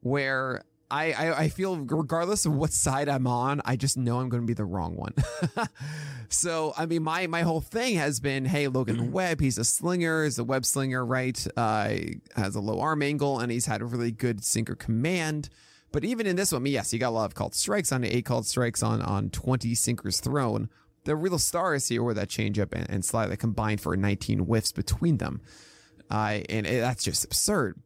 where 0.00 0.62
I, 0.90 1.12
I, 1.12 1.38
I 1.44 1.48
feel 1.48 1.78
regardless 1.78 2.44
of 2.44 2.52
what 2.52 2.72
side 2.72 3.08
I'm 3.08 3.26
on, 3.26 3.62
I 3.64 3.76
just 3.76 3.96
know 3.96 4.20
I'm 4.20 4.28
going 4.28 4.42
to 4.42 4.46
be 4.46 4.52
the 4.52 4.64
wrong 4.66 4.94
one. 4.96 5.14
so, 6.28 6.74
I 6.76 6.86
mean, 6.86 7.02
my, 7.02 7.26
my 7.26 7.42
whole 7.42 7.60
thing 7.60 7.96
has 7.96 8.20
been, 8.20 8.44
hey, 8.44 8.68
Logan 8.68 9.10
Webb, 9.12 9.40
he's 9.40 9.58
a 9.58 9.64
slinger, 9.64 10.24
he's 10.24 10.38
a 10.38 10.44
web 10.44 10.64
slinger, 10.64 11.04
right? 11.04 11.44
Uh, 11.56 11.94
has 12.36 12.54
a 12.54 12.60
low 12.60 12.80
arm 12.80 13.02
angle 13.02 13.38
and 13.40 13.50
he's 13.50 13.66
had 13.66 13.80
a 13.80 13.84
really 13.86 14.10
good 14.12 14.44
sinker 14.44 14.74
command. 14.74 15.48
But 15.92 16.04
even 16.04 16.26
in 16.26 16.36
this 16.36 16.52
one, 16.52 16.64
yes, 16.66 16.90
he 16.90 16.98
got 16.98 17.10
a 17.10 17.16
lot 17.16 17.24
of 17.26 17.34
called 17.34 17.54
strikes 17.54 17.92
on 17.92 18.04
eight 18.04 18.24
called 18.24 18.46
strikes 18.46 18.82
on, 18.82 19.02
on 19.02 19.30
20 19.30 19.74
sinkers 19.74 20.20
thrown. 20.20 20.68
The 21.04 21.16
real 21.16 21.38
stars 21.38 21.88
here 21.88 22.02
were 22.02 22.14
that 22.14 22.28
changeup 22.28 22.72
and, 22.72 22.88
and 22.88 23.04
slide 23.04 23.28
that 23.28 23.38
combined 23.38 23.80
for 23.80 23.96
19 23.96 24.40
whiffs 24.40 24.72
between 24.72 25.18
them. 25.18 25.40
Uh, 26.10 26.40
and 26.48 26.66
it, 26.66 26.80
that's 26.80 27.04
just 27.04 27.24
absurd. 27.24 27.80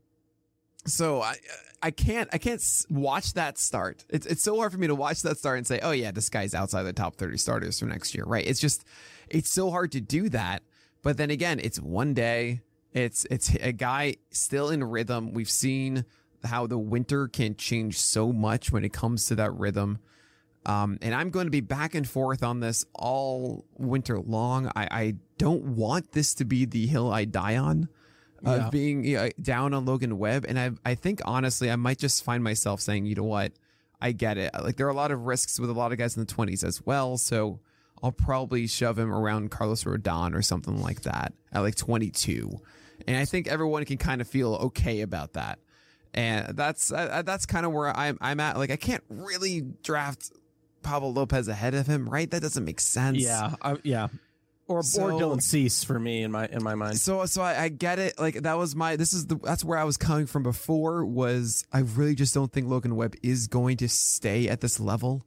So 0.86 1.22
I 1.22 1.36
I 1.82 1.90
can't 1.90 2.28
I 2.32 2.38
can't 2.38 2.62
watch 2.90 3.34
that 3.34 3.58
start. 3.58 4.04
It's 4.08 4.26
it's 4.26 4.42
so 4.42 4.56
hard 4.56 4.72
for 4.72 4.78
me 4.78 4.86
to 4.86 4.94
watch 4.94 5.22
that 5.22 5.38
start 5.38 5.58
and 5.58 5.66
say, 5.66 5.80
oh 5.82 5.90
yeah, 5.90 6.10
this 6.10 6.28
guy's 6.28 6.54
outside 6.54 6.84
the 6.84 6.92
top 6.92 7.16
thirty 7.16 7.38
starters 7.38 7.78
for 7.80 7.86
next 7.86 8.14
year, 8.14 8.24
right? 8.24 8.46
It's 8.46 8.60
just 8.60 8.84
it's 9.28 9.50
so 9.50 9.70
hard 9.70 9.92
to 9.92 10.00
do 10.00 10.28
that. 10.30 10.62
But 11.02 11.16
then 11.16 11.30
again, 11.30 11.60
it's 11.62 11.80
one 11.80 12.14
day. 12.14 12.60
It's 12.92 13.26
it's 13.30 13.54
a 13.56 13.72
guy 13.72 14.16
still 14.30 14.70
in 14.70 14.82
rhythm. 14.82 15.32
We've 15.32 15.50
seen 15.50 16.04
how 16.44 16.66
the 16.66 16.78
winter 16.78 17.28
can 17.28 17.56
change 17.56 17.98
so 17.98 18.32
much 18.32 18.70
when 18.70 18.84
it 18.84 18.92
comes 18.92 19.26
to 19.26 19.34
that 19.36 19.52
rhythm. 19.52 19.98
Um, 20.66 20.98
and 21.00 21.14
I'm 21.14 21.30
going 21.30 21.46
to 21.46 21.50
be 21.50 21.60
back 21.60 21.94
and 21.94 22.06
forth 22.08 22.42
on 22.42 22.58
this 22.60 22.84
all 22.92 23.64
winter 23.78 24.18
long. 24.18 24.70
I, 24.74 24.88
I 24.90 25.14
don't 25.38 25.62
want 25.76 26.10
this 26.12 26.34
to 26.34 26.44
be 26.44 26.64
the 26.64 26.86
hill 26.86 27.10
I 27.12 27.24
die 27.24 27.56
on 27.56 27.88
of 28.44 28.58
Yeah. 28.62 28.70
being 28.70 29.04
you 29.04 29.16
know, 29.16 29.28
down 29.40 29.72
on 29.74 29.84
Logan 29.84 30.18
Webb. 30.18 30.44
And 30.48 30.58
I, 30.58 30.72
I 30.84 30.94
think 30.96 31.20
honestly, 31.24 31.70
I 31.70 31.76
might 31.76 31.98
just 31.98 32.24
find 32.24 32.42
myself 32.42 32.80
saying, 32.80 33.06
you 33.06 33.14
know 33.14 33.22
what? 33.24 33.52
I 34.00 34.10
get 34.12 34.38
it. 34.38 34.50
Like 34.60 34.76
there 34.76 34.86
are 34.86 34.90
a 34.90 34.94
lot 34.94 35.12
of 35.12 35.22
risks 35.22 35.58
with 35.60 35.70
a 35.70 35.72
lot 35.72 35.92
of 35.92 35.98
guys 35.98 36.16
in 36.16 36.24
the 36.26 36.32
20s 36.32 36.64
as 36.64 36.84
well. 36.84 37.16
So 37.16 37.60
I'll 38.02 38.12
probably 38.12 38.66
shove 38.66 38.98
him 38.98 39.12
around 39.14 39.50
Carlos 39.52 39.84
Rodon 39.84 40.34
or 40.34 40.42
something 40.42 40.82
like 40.82 41.02
that 41.02 41.32
at 41.52 41.60
like 41.60 41.76
22. 41.76 42.50
And 43.06 43.16
I 43.16 43.24
think 43.24 43.46
everyone 43.46 43.84
can 43.84 43.98
kind 43.98 44.20
of 44.20 44.26
feel 44.28 44.54
okay 44.54 45.00
about 45.02 45.34
that. 45.34 45.60
And 46.12 46.56
that's 46.56 46.90
uh, 46.90 47.22
that's 47.24 47.44
kind 47.46 47.66
of 47.66 47.72
where 47.72 47.94
I'm 47.96 48.16
I'm 48.22 48.40
at. 48.40 48.56
Like 48.56 48.70
I 48.70 48.76
can't 48.76 49.04
really 49.10 49.60
draft 49.82 50.32
Pablo 50.86 51.08
Lopez 51.10 51.48
ahead 51.48 51.74
of 51.74 51.86
him, 51.86 52.08
right? 52.08 52.30
That 52.30 52.40
doesn't 52.42 52.64
make 52.64 52.80
sense. 52.80 53.18
Yeah, 53.18 53.54
I, 53.60 53.76
yeah. 53.82 54.08
Or 54.68 54.82
So- 54.82 55.02
or 55.02 55.10
Dylan 55.12 55.42
Cease 55.42 55.84
for 55.84 55.98
me 55.98 56.22
in 56.22 56.32
my 56.32 56.46
in 56.46 56.62
my 56.62 56.74
mind. 56.74 56.98
So 56.98 57.26
so 57.26 57.42
I, 57.42 57.64
I 57.64 57.68
get 57.68 57.98
it. 57.98 58.18
Like 58.18 58.42
that 58.42 58.56
was 58.58 58.74
my 58.74 58.96
this 58.96 59.12
is 59.12 59.26
the 59.26 59.36
that's 59.36 59.64
where 59.64 59.78
I 59.78 59.84
was 59.84 59.96
coming 59.96 60.26
from 60.26 60.42
before 60.42 61.04
was 61.04 61.64
I 61.72 61.80
really 61.80 62.14
just 62.14 62.34
don't 62.34 62.52
think 62.52 62.68
Logan 62.68 62.96
Webb 62.96 63.14
is 63.22 63.46
going 63.46 63.76
to 63.78 63.88
stay 63.88 64.48
at 64.48 64.60
this 64.60 64.80
level. 64.80 65.24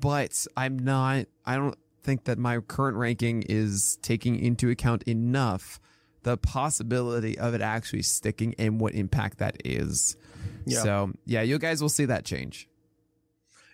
But 0.00 0.46
I'm 0.56 0.78
not 0.78 1.26
I 1.44 1.56
don't 1.56 1.76
think 2.02 2.24
that 2.24 2.38
my 2.38 2.58
current 2.60 2.96
ranking 2.96 3.42
is 3.48 3.98
taking 4.00 4.38
into 4.38 4.70
account 4.70 5.02
enough 5.02 5.78
the 6.22 6.36
possibility 6.38 7.38
of 7.38 7.52
it 7.54 7.60
actually 7.60 8.02
sticking 8.02 8.54
and 8.58 8.80
what 8.80 8.94
impact 8.94 9.38
that 9.38 9.56
is. 9.64 10.16
Yeah. 10.64 10.82
So 10.82 11.12
yeah, 11.26 11.42
you 11.42 11.58
guys 11.58 11.82
will 11.82 11.88
see 11.90 12.06
that 12.06 12.24
change. 12.24 12.66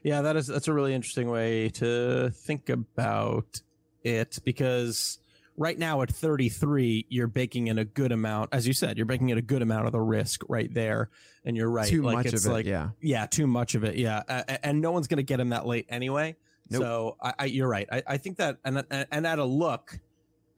Yeah, 0.07 0.23
that 0.23 0.37
is 0.37 0.47
that's 0.47 0.69
a 0.69 0.73
really 0.73 0.95
interesting 0.95 1.29
way 1.29 1.69
to 1.71 2.31
think 2.31 2.69
about 2.69 3.61
it 4.05 4.39
because 4.45 5.19
right 5.57 5.77
now 5.77 6.01
at 6.03 6.13
33 6.13 7.07
you're 7.09 7.27
baking 7.27 7.67
in 7.67 7.79
a 7.79 7.85
good 7.85 8.13
amount 8.13 8.51
as 8.53 8.69
you 8.69 8.73
said 8.73 8.97
you're 8.97 9.07
baking 9.07 9.31
in 9.31 9.39
a 9.39 9.43
good 9.43 9.63
amount 9.63 9.87
of 9.87 9.91
the 9.91 10.01
risk 10.01 10.43
right 10.49 10.73
there 10.73 11.11
and 11.45 11.57
you're 11.57 11.69
right 11.69 11.89
Too 11.89 12.03
like 12.03 12.19
much 12.19 12.27
it's 12.27 12.45
of 12.45 12.53
it, 12.53 12.55
like 12.55 12.67
yeah. 12.67 12.91
yeah 13.01 13.27
too 13.27 13.49
much 13.49 13.75
of 13.75 13.83
it 13.83 13.97
yeah 13.97 14.23
a- 14.29 14.65
and 14.65 14.81
no 14.81 14.93
one's 14.93 15.09
going 15.09 15.17
to 15.17 15.25
get 15.25 15.41
him 15.41 15.49
that 15.49 15.67
late 15.67 15.87
anyway 15.89 16.37
Nope. 16.71 16.83
so 16.83 17.17
I, 17.21 17.35
I 17.41 17.45
you're 17.47 17.67
right 17.67 17.89
I, 17.91 18.03
I 18.07 18.17
think 18.19 18.37
that 18.37 18.59
and 18.65 18.85
and 18.91 19.27
at 19.27 19.41
a 19.41 19.45
look 19.45 19.99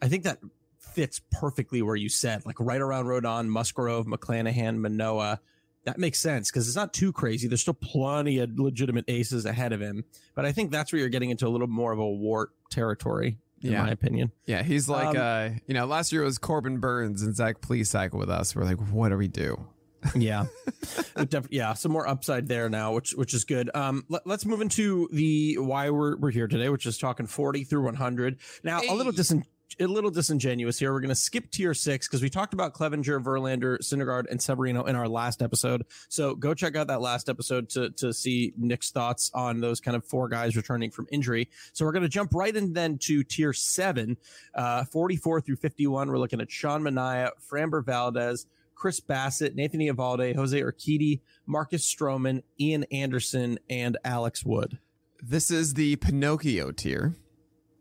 I 0.02 0.08
think 0.08 0.24
that 0.24 0.40
fits 0.78 1.22
perfectly 1.30 1.80
where 1.80 1.96
you 1.96 2.10
said 2.10 2.44
like 2.44 2.60
right 2.60 2.80
around 2.82 3.06
Rodon 3.06 3.46
Musgrove 3.46 4.04
McClanahan 4.04 4.76
Manoa 4.76 5.40
that 5.88 5.98
makes 5.98 6.18
sense 6.18 6.50
because 6.50 6.66
it's 6.68 6.76
not 6.76 6.92
too 6.92 7.12
crazy. 7.12 7.48
There's 7.48 7.62
still 7.62 7.74
plenty 7.74 8.38
of 8.38 8.58
legitimate 8.58 9.06
aces 9.08 9.44
ahead 9.46 9.72
of 9.72 9.80
him, 9.80 10.04
but 10.34 10.44
I 10.44 10.52
think 10.52 10.70
that's 10.70 10.92
where 10.92 11.00
you're 11.00 11.08
getting 11.08 11.30
into 11.30 11.46
a 11.46 11.50
little 11.50 11.66
more 11.66 11.92
of 11.92 11.98
a 11.98 12.08
wart 12.08 12.50
territory, 12.70 13.38
in 13.62 13.72
Yeah. 13.72 13.82
my 13.82 13.90
opinion. 13.90 14.30
Yeah, 14.46 14.62
he's 14.62 14.88
like 14.88 15.08
Um, 15.08 15.16
uh 15.16 15.48
you 15.66 15.74
know, 15.74 15.86
last 15.86 16.12
year 16.12 16.22
it 16.22 16.26
was 16.26 16.38
Corbin 16.38 16.78
Burnes 16.78 17.22
and 17.22 17.34
Zach 17.34 17.60
Please 17.60 17.90
cycle 17.90 18.18
with 18.18 18.30
us. 18.30 18.54
We're 18.54 18.64
like, 18.64 18.78
what 18.92 19.08
do 19.08 19.16
we 19.16 19.28
do? 19.28 19.66
Yeah, 20.14 20.46
def- 21.28 21.48
yeah, 21.50 21.74
some 21.74 21.90
more 21.92 22.06
upside 22.06 22.46
there 22.46 22.68
now, 22.70 22.92
which 22.92 23.12
which 23.12 23.34
is 23.34 23.44
good. 23.44 23.68
Um, 23.74 24.04
let, 24.08 24.24
us 24.28 24.44
move 24.44 24.60
into 24.60 25.08
the 25.12 25.58
why 25.58 25.90
we're 25.90 26.16
we're 26.16 26.30
here 26.30 26.46
today, 26.46 26.68
which 26.68 26.86
is 26.86 26.98
talking 26.98 27.26
40 27.26 27.64
through 27.64 27.82
100. 27.84 28.38
Now, 28.62 28.80
a 28.88 28.94
little 28.94 29.10
Hey. 29.12 29.18
disin- 29.18 29.42
a 29.80 29.86
little 29.86 30.10
disingenuous 30.10 30.78
here. 30.78 30.92
We're 30.92 31.00
going 31.00 31.08
to 31.10 31.14
skip 31.14 31.50
tier 31.50 31.74
six 31.74 32.06
because 32.06 32.22
we 32.22 32.30
talked 32.30 32.54
about 32.54 32.74
Clevinger, 32.74 33.22
Verlander, 33.22 33.78
Syndergaard, 33.80 34.24
and 34.30 34.40
Severino 34.40 34.84
in 34.84 34.96
our 34.96 35.08
last 35.08 35.42
episode. 35.42 35.84
So 36.08 36.34
go 36.34 36.54
check 36.54 36.76
out 36.76 36.86
that 36.88 37.00
last 37.00 37.28
episode 37.28 37.68
to 37.70 37.90
to 37.90 38.12
see 38.12 38.52
Nick's 38.56 38.90
thoughts 38.90 39.30
on 39.34 39.60
those 39.60 39.80
kind 39.80 39.96
of 39.96 40.04
four 40.04 40.28
guys 40.28 40.56
returning 40.56 40.90
from 40.90 41.06
injury. 41.10 41.48
So 41.72 41.84
we're 41.84 41.92
going 41.92 42.02
to 42.02 42.08
jump 42.08 42.34
right 42.34 42.54
in 42.54 42.72
then 42.72 42.98
to 42.98 43.22
tier 43.22 43.52
seven, 43.52 44.16
uh, 44.54 44.84
44 44.84 45.40
through 45.40 45.56
51. 45.56 46.08
We're 46.08 46.18
looking 46.18 46.40
at 46.40 46.50
Sean 46.50 46.82
Manaea, 46.82 47.30
Framber 47.50 47.84
Valdez, 47.84 48.46
Chris 48.74 49.00
Bassitt, 49.00 49.54
Nathan 49.54 49.80
Eovaldi, 49.80 50.34
Jose 50.34 50.60
Urquidy, 50.60 51.20
Marcus 51.46 51.84
Stroman, 51.92 52.42
Ian 52.60 52.84
Anderson, 52.84 53.58
and 53.68 53.98
Alex 54.04 54.44
Wood. 54.44 54.78
This 55.22 55.50
is 55.50 55.74
the 55.74 55.96
Pinocchio 55.96 56.70
tier. 56.70 57.16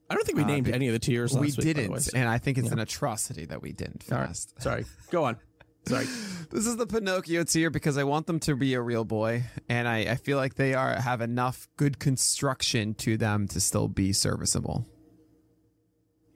I 0.09 0.13
don't 0.15 0.25
think 0.25 0.37
we 0.37 0.43
Uh, 0.43 0.47
named 0.47 0.69
any 0.69 0.87
of 0.87 0.93
the 0.93 0.99
tiers. 0.99 1.33
Last 1.33 1.41
we 1.41 1.47
week, 1.47 1.75
didn't, 1.75 1.91
way. 1.91 1.99
and 2.13 2.29
I 2.29 2.37
think 2.37 2.57
it's 2.57 2.67
Yeah. 2.67 2.73
an 2.73 2.79
atrocity 2.79 3.45
that 3.45 3.61
we 3.61 3.73
didn't 3.73 4.05
All 4.11 4.17
right. 4.19 4.27
fast. 4.27 4.53
Sorry. 4.61 4.85
Go 5.11 5.25
on. 5.25 5.37
Sorry. 5.87 6.05
This 6.49 6.65
is 6.65 6.75
the 6.77 6.85
Pinocchio 6.87 7.43
tier 7.43 7.69
because 7.69 7.97
I 7.97 8.03
want 8.03 8.27
them 8.27 8.39
to 8.41 8.55
be 8.55 8.73
a 8.73 8.81
real 8.81 9.03
boy, 9.05 9.43
and 9.69 9.87
I, 9.87 9.99
I 9.99 10.15
feel 10.15 10.37
like 10.37 10.55
they 10.55 10.73
are 10.73 10.95
have 10.95 11.21
enough 11.21 11.67
good 11.77 11.97
construction 11.99 12.93
to 12.95 13.17
them 13.17 13.47
to 13.49 13.59
still 13.59 13.87
be 13.87 14.11
serviceable. 14.13 14.85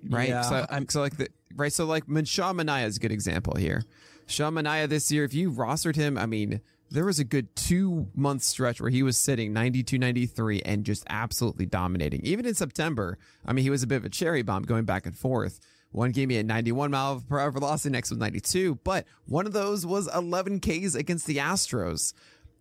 Right? 0.09 0.29
Yeah, 0.29 0.41
so, 0.41 0.65
I'm- 0.69 0.87
so 0.89 0.99
like 1.01 1.17
the 1.17 1.27
right, 1.55 1.71
so 1.71 1.85
like 1.85 2.05
Sean 2.25 2.57
Manaea 2.57 2.87
is 2.87 2.97
a 2.97 2.99
good 2.99 3.11
example 3.11 3.55
here. 3.55 3.83
Sean 4.25 4.53
Manaea 4.53 4.87
this 4.89 5.11
year, 5.11 5.23
if 5.25 5.33
you 5.33 5.51
rostered 5.51 5.95
him, 5.95 6.17
I 6.17 6.25
mean, 6.25 6.61
there 6.91 7.05
was 7.05 7.19
a 7.19 7.23
good 7.23 7.55
two 7.55 8.07
month 8.13 8.43
stretch 8.43 8.81
where 8.81 8.89
he 8.89 9.01
was 9.01 9.17
sitting 9.17 9.53
92 9.53 9.97
93 9.97 10.61
and 10.63 10.85
just 10.85 11.05
absolutely 11.09 11.65
dominating. 11.65 12.21
Even 12.25 12.45
in 12.45 12.53
September, 12.53 13.17
I 13.45 13.53
mean, 13.53 13.63
he 13.63 13.69
was 13.69 13.81
a 13.81 13.87
bit 13.87 13.95
of 13.95 14.05
a 14.05 14.09
cherry 14.09 14.41
bomb 14.41 14.63
going 14.63 14.83
back 14.83 15.05
and 15.05 15.17
forth. 15.17 15.59
One 15.91 16.11
gave 16.11 16.27
me 16.27 16.37
a 16.37 16.43
91 16.43 16.91
mile 16.91 17.23
per 17.27 17.39
hour 17.39 17.51
velocity, 17.51 17.91
next 17.91 18.11
was 18.11 18.19
92, 18.19 18.75
but 18.83 19.05
one 19.25 19.45
of 19.45 19.53
those 19.53 19.85
was 19.85 20.13
11 20.13 20.59
Ks 20.59 20.95
against 20.95 21.27
the 21.27 21.37
Astros. 21.37 22.13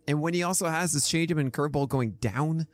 And 0.07 0.21
when 0.21 0.33
he 0.33 0.43
also 0.43 0.67
has 0.67 0.93
this 0.93 1.09
changeup 1.09 1.39
and 1.39 1.53
curveball 1.53 1.87
going 1.87 2.11
down 2.13 2.67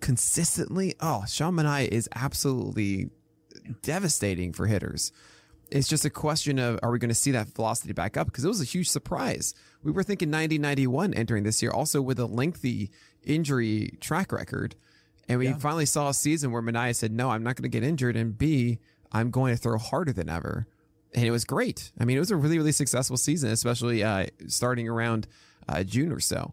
consistently, 0.00 0.94
oh, 1.00 1.24
Sean 1.28 1.54
Manaea 1.54 1.88
is 1.88 2.08
absolutely 2.14 3.10
devastating 3.82 4.52
for 4.52 4.66
hitters. 4.66 5.12
It's 5.70 5.88
just 5.88 6.04
a 6.04 6.10
question 6.10 6.58
of 6.58 6.78
are 6.82 6.90
we 6.90 6.98
going 6.98 7.10
to 7.10 7.14
see 7.14 7.30
that 7.32 7.48
velocity 7.48 7.92
back 7.92 8.16
up? 8.16 8.26
Because 8.26 8.44
it 8.44 8.48
was 8.48 8.60
a 8.60 8.64
huge 8.64 8.88
surprise. 8.88 9.54
We 9.88 9.92
were 9.94 10.02
thinking 10.02 10.28
90 10.28 10.58
91 10.58 11.14
entering 11.14 11.44
this 11.44 11.62
year, 11.62 11.70
also 11.70 12.02
with 12.02 12.18
a 12.18 12.26
lengthy 12.26 12.90
injury 13.24 13.96
track 14.02 14.32
record. 14.32 14.74
And 15.30 15.38
we 15.38 15.54
finally 15.54 15.86
saw 15.86 16.10
a 16.10 16.14
season 16.14 16.52
where 16.52 16.60
Manaea 16.60 16.94
said, 16.94 17.10
No, 17.10 17.30
I'm 17.30 17.42
not 17.42 17.56
going 17.56 17.62
to 17.62 17.70
get 17.70 17.82
injured. 17.82 18.14
And 18.14 18.36
B, 18.36 18.80
I'm 19.12 19.30
going 19.30 19.54
to 19.54 19.60
throw 19.60 19.78
harder 19.78 20.12
than 20.12 20.28
ever. 20.28 20.66
and 21.14 21.24
it 21.24 21.30
was 21.30 21.46
great. 21.46 21.90
I 21.98 22.04
mean, 22.04 22.18
it 22.18 22.20
was 22.20 22.30
a 22.30 22.36
really, 22.36 22.58
really 22.58 22.72
successful 22.72 23.16
season, 23.16 23.50
especially 23.50 24.04
uh, 24.04 24.26
starting 24.46 24.90
around 24.90 25.26
uh, 25.66 25.82
June 25.84 26.12
or 26.12 26.20
so. 26.20 26.52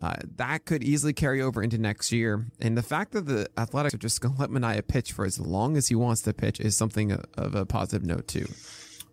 Uh, 0.00 0.14
that 0.36 0.64
could 0.64 0.82
easily 0.82 1.12
carry 1.12 1.42
over 1.42 1.62
into 1.62 1.76
next 1.76 2.10
year. 2.10 2.46
And 2.60 2.78
the 2.78 2.82
fact 2.82 3.12
that 3.12 3.26
the 3.26 3.46
Athletics 3.58 3.92
are 3.92 3.98
just 3.98 4.22
going 4.22 4.36
to 4.36 4.40
let 4.40 4.48
Manaea 4.48 4.88
pitch 4.88 5.12
for 5.12 5.26
as 5.26 5.38
long 5.38 5.76
as 5.76 5.88
he 5.88 5.94
wants 5.94 6.22
to 6.22 6.32
pitch 6.32 6.60
is 6.60 6.74
something 6.74 7.12
of 7.12 7.54
a 7.54 7.66
positive 7.66 8.06
note, 8.06 8.26
too. 8.26 8.46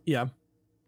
Yeah, 0.06 0.28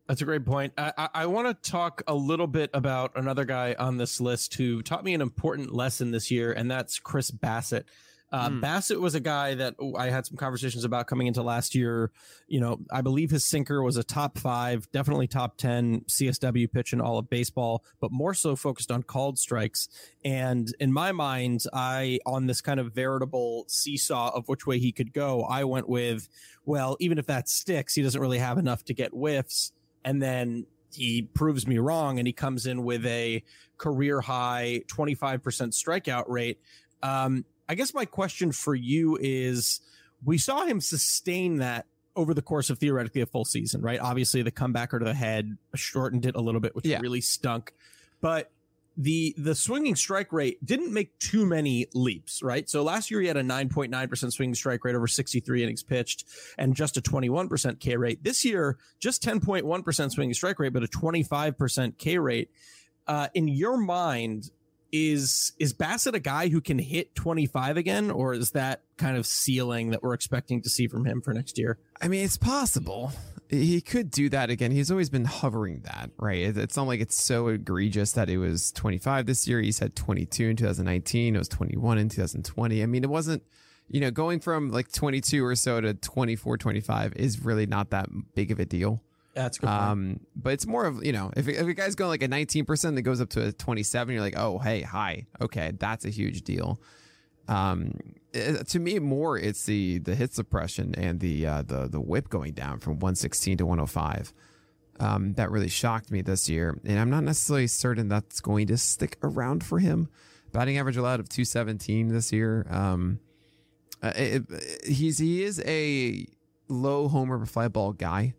that's 0.09 0.23
a 0.23 0.25
great 0.25 0.43
point. 0.43 0.73
I, 0.75 0.91
I, 0.97 1.09
I 1.13 1.25
want 1.27 1.47
to 1.47 1.71
talk 1.71 2.01
a 2.07 2.15
little 2.15 2.47
bit 2.47 2.71
about 2.73 3.11
another 3.15 3.45
guy 3.45 3.75
on 3.77 3.97
this 3.97 4.19
list 4.19 4.55
who 4.55 4.81
taught 4.81 5.03
me 5.03 5.13
an 5.13 5.21
important 5.21 5.71
lesson 5.71 6.09
this 6.09 6.31
year, 6.31 6.51
and 6.51 6.69
that's 6.69 6.97
Chris 6.97 7.29
Bassitt. 7.29 7.83
Uh, 8.31 8.49
mm. 8.49 8.59
Bassitt 8.59 8.99
was 8.99 9.13
a 9.13 9.19
guy 9.19 9.53
that 9.53 9.75
I 9.95 10.09
had 10.09 10.25
some 10.25 10.35
conversations 10.35 10.83
about 10.83 11.05
coming 11.05 11.27
into 11.27 11.43
last 11.43 11.75
year. 11.75 12.11
You 12.47 12.59
know, 12.59 12.79
I 12.91 13.01
believe 13.01 13.29
his 13.29 13.45
sinker 13.45 13.83
was 13.83 13.97
a 13.97 14.03
top 14.03 14.39
five, 14.39 14.91
definitely 14.91 15.27
top 15.27 15.57
10 15.57 16.01
CSW 16.07 16.71
pitch 16.71 16.91
in 16.91 17.01
all 17.01 17.19
of 17.19 17.29
baseball, 17.29 17.83
but 18.01 18.11
more 18.11 18.33
so 18.33 18.55
focused 18.55 18.91
on 18.91 19.03
called 19.03 19.37
strikes. 19.37 19.89
And 20.25 20.73
in 20.79 20.91
my 20.91 21.11
mind, 21.11 21.65
I, 21.71 22.17
on 22.25 22.47
this 22.47 22.61
kind 22.61 22.79
of 22.79 22.93
veritable 22.93 23.65
seesaw 23.67 24.31
of 24.35 24.47
which 24.47 24.65
way 24.65 24.79
he 24.79 24.91
could 24.91 25.13
go, 25.13 25.43
I 25.43 25.65
went 25.65 25.87
with, 25.87 26.27
well, 26.65 26.97
even 26.99 27.19
if 27.19 27.27
that 27.27 27.47
sticks, 27.47 27.93
he 27.93 28.01
doesn't 28.01 28.19
really 28.19 28.39
have 28.39 28.57
enough 28.57 28.83
to 28.85 28.95
get 28.95 29.11
whiffs. 29.11 29.71
And 30.03 30.21
then 30.21 30.65
he 30.93 31.21
proves 31.21 31.67
me 31.67 31.77
wrong 31.77 32.19
and 32.19 32.27
he 32.27 32.33
comes 32.33 32.65
in 32.65 32.83
with 32.83 33.05
a 33.05 33.43
career 33.77 34.21
high 34.21 34.81
25% 34.87 35.41
strikeout 35.41 36.25
rate. 36.27 36.59
Um, 37.03 37.45
I 37.67 37.75
guess 37.75 37.93
my 37.93 38.05
question 38.05 38.51
for 38.51 38.75
you 38.75 39.17
is 39.21 39.81
we 40.23 40.37
saw 40.37 40.65
him 40.65 40.81
sustain 40.81 41.57
that 41.57 41.85
over 42.15 42.33
the 42.33 42.41
course 42.41 42.69
of 42.69 42.79
theoretically 42.79 43.21
a 43.21 43.25
full 43.25 43.45
season, 43.45 43.81
right? 43.81 43.99
Obviously, 43.99 44.41
the 44.41 44.51
comebacker 44.51 44.99
to 44.99 45.05
the 45.05 45.13
head 45.13 45.57
shortened 45.75 46.25
it 46.25 46.35
a 46.35 46.41
little 46.41 46.59
bit, 46.59 46.75
which 46.75 46.85
yeah. 46.85 46.99
really 46.99 47.21
stunk. 47.21 47.73
But 48.19 48.51
the 48.99 49.33
the 49.37 49.55
swinging 49.55 49.95
strike 49.95 50.33
rate 50.33 50.63
didn't 50.63 50.93
make 50.93 51.17
too 51.19 51.45
many 51.45 51.87
leaps, 51.93 52.43
right? 52.43 52.69
So 52.69 52.83
last 52.83 53.09
year 53.09 53.21
he 53.21 53.27
had 53.27 53.37
a 53.37 53.41
9.9% 53.41 54.33
swinging 54.33 54.55
strike 54.55 54.83
rate 54.83 54.93
over 54.93 55.07
63 55.07 55.63
innings 55.63 55.83
pitched 55.83 56.25
and 56.57 56.75
just 56.75 56.97
a 56.97 57.01
21% 57.01 57.79
K 57.79 57.95
rate. 57.95 58.25
This 58.25 58.43
year, 58.43 58.77
just 58.99 59.23
10.1% 59.23 60.11
swinging 60.11 60.33
strike 60.33 60.59
rate, 60.59 60.73
but 60.73 60.83
a 60.83 60.87
25% 60.87 61.97
K 61.97 62.17
rate. 62.17 62.51
Uh, 63.07 63.29
in 63.33 63.47
your 63.47 63.77
mind, 63.77 64.51
is 64.91 65.53
is 65.59 65.73
Bassitt 65.73 66.15
a 66.15 66.19
guy 66.19 66.49
who 66.49 66.59
can 66.59 66.79
hit 66.79 67.13
25 67.15 67.77
again 67.77 68.09
or 68.09 68.33
is 68.33 68.51
that 68.51 68.81
kind 68.97 69.17
of 69.17 69.25
ceiling 69.25 69.91
that 69.91 70.01
we're 70.01 70.15
expecting 70.15 70.63
to 70.63 70.69
see 70.69 70.87
from 70.87 71.05
him 71.05 71.21
for 71.21 71.33
next 71.33 71.57
year? 71.57 71.77
I 72.01 72.07
mean, 72.07 72.25
it's 72.25 72.37
possible. 72.37 73.13
He 73.49 73.81
could 73.81 74.11
do 74.11 74.29
that 74.29 74.51
again. 74.51 74.69
He's 74.69 74.91
always 74.91 75.09
been 75.09 75.25
hovering 75.25 75.81
that, 75.81 76.11
right? 76.17 76.55
It's 76.55 76.77
not 76.77 76.85
like 76.87 76.99
it's 76.99 77.21
so 77.21 77.47
egregious 77.47 78.11
that 78.11 78.29
it 78.29 78.37
was 78.37 78.71
25 78.73 79.25
this 79.25 79.47
year. 79.47 79.59
He's 79.59 79.79
had 79.79 79.95
22 79.95 80.49
in 80.49 80.55
2019. 80.55 81.35
It 81.35 81.37
was 81.37 81.47
21 81.47 81.97
in 81.97 82.09
2020. 82.09 82.83
I 82.83 82.85
mean, 82.85 83.03
it 83.03 83.09
wasn't, 83.09 83.41
you 83.87 84.01
know, 84.01 84.11
going 84.11 84.39
from 84.39 84.69
like 84.69 84.91
22 84.91 85.43
or 85.43 85.55
so 85.55 85.81
to 85.81 85.95
24, 85.95 86.57
25 86.57 87.13
is 87.15 87.43
really 87.43 87.65
not 87.65 87.89
that 87.89 88.09
big 88.35 88.51
of 88.51 88.59
a 88.59 88.65
deal. 88.65 89.01
That's 89.33 89.57
good. 89.57 89.69
Um, 89.69 90.19
but 90.35 90.53
it's 90.53 90.67
more 90.67 90.85
of 90.85 91.03
you 91.03 91.11
know, 91.11 91.31
if 91.35 91.47
if 91.47 91.65
a 91.65 91.73
guy's 91.73 91.95
going 91.95 92.09
like 92.09 92.23
a 92.23 92.27
19 92.27 92.65
percent 92.65 92.95
that 92.95 93.03
goes 93.03 93.21
up 93.21 93.29
to 93.29 93.47
a 93.47 93.51
27, 93.51 94.13
you're 94.13 94.21
like, 94.21 94.37
oh 94.37 94.59
hey, 94.59 94.81
hi, 94.81 95.27
okay, 95.41 95.71
that's 95.77 96.05
a 96.05 96.09
huge 96.09 96.41
deal. 96.43 96.79
Um, 97.49 97.93
it, 98.33 98.67
to 98.69 98.79
me, 98.79 98.99
more 98.99 99.37
it's 99.37 99.65
the 99.65 99.99
the 99.99 100.15
hit 100.15 100.33
suppression 100.33 100.93
and 100.95 101.19
the 101.19 101.45
uh, 101.45 101.61
the 101.63 101.87
the 101.87 101.99
whip 101.99 102.29
going 102.29 102.53
down 102.53 102.79
from 102.79 102.93
116 102.93 103.57
to 103.57 103.65
105. 103.65 104.33
Um, 105.01 105.33
that 105.33 105.49
really 105.49 105.69
shocked 105.69 106.11
me 106.11 106.21
this 106.21 106.49
year, 106.49 106.77
and 106.83 106.99
I'm 106.99 107.09
not 107.09 107.23
necessarily 107.23 107.67
certain 107.67 108.09
that's 108.09 108.41
going 108.41 108.67
to 108.67 108.77
stick 108.77 109.17
around 109.23 109.63
for 109.63 109.79
him. 109.79 110.09
Batting 110.51 110.77
average 110.77 110.97
allowed 110.97 111.19
of 111.19 111.29
217 111.29 112.09
this 112.09 112.33
year. 112.33 112.67
Um, 112.69 113.19
uh, 114.03 114.11
it, 114.15 114.43
he's 114.85 115.17
he 115.17 115.43
is 115.43 115.61
a 115.65 116.25
low 116.67 117.07
homer 117.07 117.45
fly 117.45 117.67
ball 117.67 117.93
guy 117.93 118.33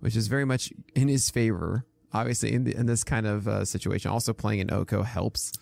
which 0.00 0.16
is 0.16 0.28
very 0.28 0.44
much 0.44 0.72
in 0.94 1.08
his 1.08 1.30
favor. 1.30 1.84
Obviously, 2.12 2.52
in 2.52 2.64
the, 2.64 2.74
in 2.74 2.86
this 2.86 3.04
kind 3.04 3.26
of 3.26 3.46
uh, 3.46 3.64
situation, 3.64 4.10
also 4.10 4.32
playing 4.32 4.60
in 4.60 4.72
Oko 4.72 5.02
helps 5.02 5.52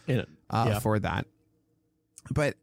uh, 0.51 0.67
yeah. 0.69 0.79
for 0.79 0.99
that. 0.99 1.27
But 2.31 2.55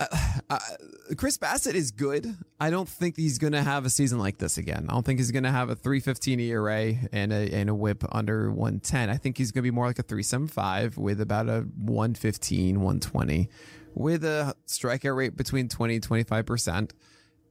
Chris 1.16 1.38
Bassitt 1.38 1.74
is 1.74 1.90
good. 1.90 2.36
I 2.58 2.70
don't 2.70 2.88
think 2.88 3.16
he's 3.16 3.38
going 3.38 3.52
to 3.52 3.62
have 3.62 3.84
a 3.84 3.90
season 3.90 4.18
like 4.18 4.38
this 4.38 4.58
again. 4.58 4.86
I 4.88 4.92
don't 4.92 5.04
think 5.04 5.18
he's 5.18 5.30
going 5.30 5.44
to 5.44 5.50
have 5.50 5.70
a 5.70 5.74
315 5.74 6.40
ERA 6.40 6.94
and 7.12 7.32
a, 7.32 7.52
and 7.52 7.68
a 7.68 7.74
whip 7.74 8.04
under 8.12 8.50
110. 8.50 9.10
I 9.10 9.16
think 9.16 9.38
he's 9.38 9.52
going 9.52 9.62
to 9.62 9.70
be 9.70 9.74
more 9.74 9.86
like 9.86 9.98
a 9.98 10.02
375 10.02 10.96
with 10.96 11.20
about 11.20 11.48
a 11.48 11.66
115, 11.76 12.76
120 12.80 13.48
with 13.94 14.24
a 14.24 14.54
strikeout 14.66 15.16
rate 15.16 15.36
between 15.36 15.68
20 15.68 15.96
and 15.96 16.06
25%. 16.06 16.92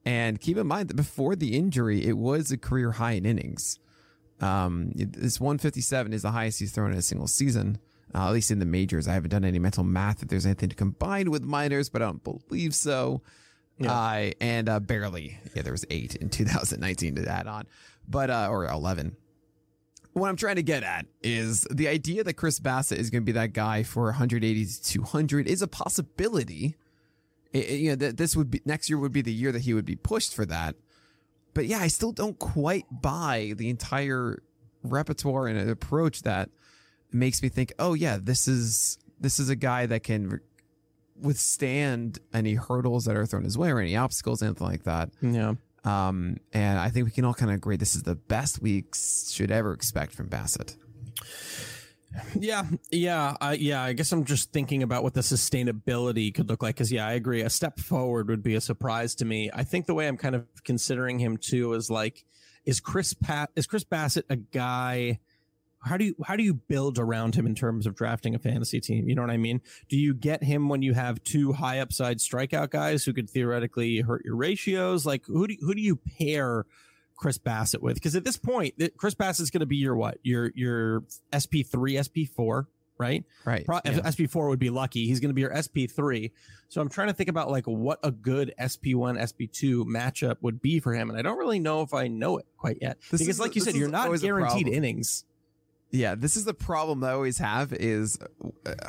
And 0.05 0.39
keep 0.39 0.57
in 0.57 0.67
mind 0.67 0.89
that 0.89 0.95
before 0.95 1.35
the 1.35 1.55
injury, 1.55 2.05
it 2.05 2.17
was 2.17 2.51
a 2.51 2.57
career 2.57 2.93
high 2.93 3.11
in 3.11 3.25
innings. 3.25 3.79
Um, 4.41 4.91
this 4.95 5.39
157 5.39 6.13
is 6.13 6.21
the 6.21 6.31
highest 6.31 6.59
he's 6.59 6.71
thrown 6.71 6.93
in 6.93 6.97
a 6.97 7.01
single 7.01 7.27
season, 7.27 7.77
uh, 8.13 8.27
at 8.27 8.31
least 8.31 8.51
in 8.51 8.59
the 8.59 8.65
majors. 8.65 9.07
I 9.07 9.13
haven't 9.13 9.29
done 9.29 9.45
any 9.45 9.59
mental 9.59 9.83
math 9.83 10.21
if 10.23 10.29
there's 10.29 10.45
anything 10.45 10.69
to 10.69 10.75
combine 10.75 11.31
with 11.31 11.43
minors, 11.43 11.89
but 11.89 12.01
I 12.01 12.05
don't 12.05 12.23
believe 12.23 12.73
so. 12.75 13.21
Yeah. 13.77 13.93
Uh, 13.93 14.31
and 14.41 14.67
uh, 14.67 14.79
barely, 14.79 15.37
yeah, 15.55 15.61
there 15.61 15.73
was 15.73 15.85
eight 15.89 16.15
in 16.15 16.29
2019 16.29 17.15
to 17.15 17.27
add 17.27 17.47
on, 17.47 17.65
but 18.07 18.29
uh, 18.29 18.47
or 18.49 18.65
11. 18.65 19.15
What 20.13 20.27
I'm 20.27 20.35
trying 20.35 20.55
to 20.55 20.63
get 20.63 20.83
at 20.83 21.05
is 21.21 21.67
the 21.71 21.87
idea 21.87 22.23
that 22.23 22.33
Chris 22.33 22.59
Bassitt 22.59 22.97
is 22.97 23.09
going 23.09 23.21
to 23.21 23.25
be 23.25 23.31
that 23.33 23.53
guy 23.53 23.83
for 23.83 24.05
180 24.05 24.65
to 24.65 24.83
200 24.83 25.47
is 25.47 25.61
a 25.61 25.67
possibility 25.67 26.75
it, 27.53 27.69
you 27.71 27.89
know, 27.89 27.95
that 27.95 28.17
this 28.17 28.35
would 28.35 28.51
be 28.51 28.61
next 28.65 28.89
year 28.89 28.97
would 28.97 29.11
be 29.11 29.21
the 29.21 29.33
year 29.33 29.51
that 29.51 29.61
he 29.61 29.73
would 29.73 29.85
be 29.85 29.95
pushed 29.95 30.33
for 30.33 30.45
that. 30.45 30.75
But 31.53 31.65
yeah, 31.65 31.79
I 31.79 31.87
still 31.87 32.11
don't 32.11 32.37
quite 32.37 32.85
buy 32.91 33.53
the 33.55 33.69
entire 33.69 34.41
repertoire 34.83 35.47
and 35.47 35.69
approach 35.69 36.21
that 36.23 36.49
makes 37.11 37.41
me 37.41 37.49
think, 37.49 37.73
oh 37.79 37.93
yeah, 37.93 38.17
this 38.21 38.47
is 38.47 38.97
this 39.19 39.39
is 39.39 39.49
a 39.49 39.55
guy 39.55 39.85
that 39.85 40.03
can 40.03 40.39
withstand 41.15 42.19
any 42.33 42.53
hurdles 42.53 43.05
that 43.05 43.15
are 43.15 43.25
thrown 43.25 43.43
his 43.43 43.57
way 43.57 43.71
or 43.71 43.79
any 43.79 43.95
obstacles, 43.95 44.41
anything 44.41 44.67
like 44.67 44.83
that. 44.83 45.09
Yeah. 45.21 45.55
Um, 45.83 46.37
and 46.53 46.79
I 46.79 46.89
think 46.89 47.05
we 47.05 47.11
can 47.11 47.25
all 47.25 47.33
kind 47.33 47.51
of 47.51 47.55
agree 47.55 47.77
this 47.77 47.95
is 47.95 48.03
the 48.03 48.15
best 48.15 48.61
we 48.61 48.85
should 48.93 49.51
ever 49.51 49.73
expect 49.73 50.13
from 50.13 50.29
Bassitt. 50.29 50.75
Yeah, 52.39 52.63
yeah, 52.91 53.37
uh, 53.39 53.55
yeah. 53.57 53.83
I 53.83 53.93
guess 53.93 54.11
I'm 54.11 54.25
just 54.25 54.51
thinking 54.51 54.81
about 54.81 55.03
what 55.03 55.13
the 55.13 55.21
sustainability 55.21 56.33
could 56.33 56.49
look 56.49 56.63
like. 56.63 56.75
Because 56.75 56.91
yeah, 56.91 57.05
I 57.07 57.13
agree. 57.13 57.41
A 57.41 57.49
step 57.49 57.79
forward 57.79 58.29
would 58.29 58.41
be 58.41 58.55
a 58.55 58.61
surprise 58.61 59.15
to 59.15 59.25
me. 59.25 59.51
I 59.53 59.63
think 59.63 59.85
the 59.85 59.93
way 59.93 60.07
I'm 60.07 60.17
kind 60.17 60.35
of 60.35 60.47
considering 60.63 61.19
him 61.19 61.37
too 61.37 61.73
is 61.73 61.89
like, 61.89 62.25
is 62.65 62.79
Chris 62.79 63.13
Pat 63.13 63.51
is 63.55 63.67
Chris 63.67 63.83
Bassitt 63.83 64.23
a 64.29 64.37
guy? 64.37 65.19
How 65.81 65.97
do 65.97 66.05
you 66.05 66.15
how 66.25 66.35
do 66.35 66.43
you 66.43 66.53
build 66.53 66.99
around 66.99 67.35
him 67.35 67.45
in 67.45 67.55
terms 67.55 67.87
of 67.87 67.95
drafting 67.95 68.35
a 68.35 68.39
fantasy 68.39 68.81
team? 68.81 69.07
You 69.07 69.15
know 69.15 69.21
what 69.21 69.31
I 69.31 69.37
mean? 69.37 69.61
Do 69.87 69.97
you 69.97 70.13
get 70.13 70.43
him 70.43 70.67
when 70.67 70.81
you 70.81 70.93
have 70.93 71.23
two 71.23 71.53
high 71.53 71.79
upside 71.79 72.17
strikeout 72.17 72.69
guys 72.69 73.05
who 73.05 73.13
could 73.13 73.29
theoretically 73.29 74.01
hurt 74.01 74.23
your 74.25 74.35
ratios? 74.35 75.05
Like 75.05 75.25
who 75.25 75.47
do 75.47 75.55
who 75.61 75.73
do 75.73 75.81
you 75.81 75.95
pair? 75.95 76.65
Chris 77.15 77.37
Bassitt 77.37 77.81
with? 77.81 77.95
Because 77.95 78.15
at 78.15 78.23
this 78.23 78.37
point, 78.37 78.75
Chris 78.95 79.13
Bassitt's 79.13 79.49
going 79.49 79.59
to 79.59 79.65
be 79.65 79.75
your 79.75 79.95
what? 79.95 80.19
Your 80.23 80.51
your 80.55 81.03
SP 81.35 81.67
three, 81.69 82.01
SP 82.01 82.31
four, 82.33 82.69
right? 82.97 83.25
Right. 83.45 83.65
Pro- 83.65 83.81
yeah. 83.83 84.09
SP 84.09 84.23
four 84.29 84.47
would 84.47 84.59
be 84.59 84.69
lucky. 84.69 85.05
He's 85.05 85.19
going 85.19 85.29
to 85.29 85.33
be 85.33 85.41
your 85.41 85.51
SP 85.51 85.91
three. 85.93 86.31
So 86.69 86.79
I'm 86.81 86.87
trying 86.87 87.09
to 87.09 87.13
think 87.13 87.29
about 87.29 87.51
like 87.51 87.65
what 87.65 87.99
a 88.03 88.11
good 88.11 88.53
SP 88.55 88.95
one, 88.95 89.19
SP 89.19 89.51
two 89.51 89.83
matchup 89.85 90.37
would 90.41 90.61
be 90.61 90.79
for 90.79 90.93
him, 90.93 91.09
and 91.09 91.19
I 91.19 91.21
don't 91.21 91.37
really 91.37 91.59
know 91.59 91.81
if 91.81 91.93
I 91.93 92.07
know 92.07 92.37
it 92.37 92.45
quite 92.57 92.77
yet. 92.81 92.97
This 93.11 93.19
because, 93.21 93.39
like 93.39 93.55
you 93.55 93.61
said, 93.61 93.75
you're 93.75 93.89
not 93.89 94.17
guaranteed 94.21 94.67
innings. 94.69 95.25
Yeah, 95.91 96.15
this 96.15 96.37
is 96.37 96.45
the 96.45 96.53
problem 96.53 96.99
that 96.99 97.09
I 97.09 97.13
always 97.13 97.39
have. 97.39 97.73
Is, 97.73 98.19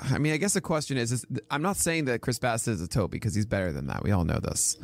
I 0.03 0.19
mean, 0.19 0.33
I 0.33 0.37
guess 0.37 0.55
the 0.55 0.61
question 0.61 0.99
is, 0.99 1.13
is 1.13 1.25
I'm 1.51 1.63
not 1.63 1.77
saying 1.77 2.05
that 2.07 2.21
Chris 2.21 2.39
Bassitt 2.39 2.69
is 2.69 2.83
a 2.83 2.89
Toby 2.89 3.17
because 3.17 3.35
he's 3.35 3.47
better 3.47 3.73
than 3.73 3.87
that. 3.87 4.03
We 4.03 4.11
all 4.11 4.25
know 4.25 4.39
this. 4.39 4.77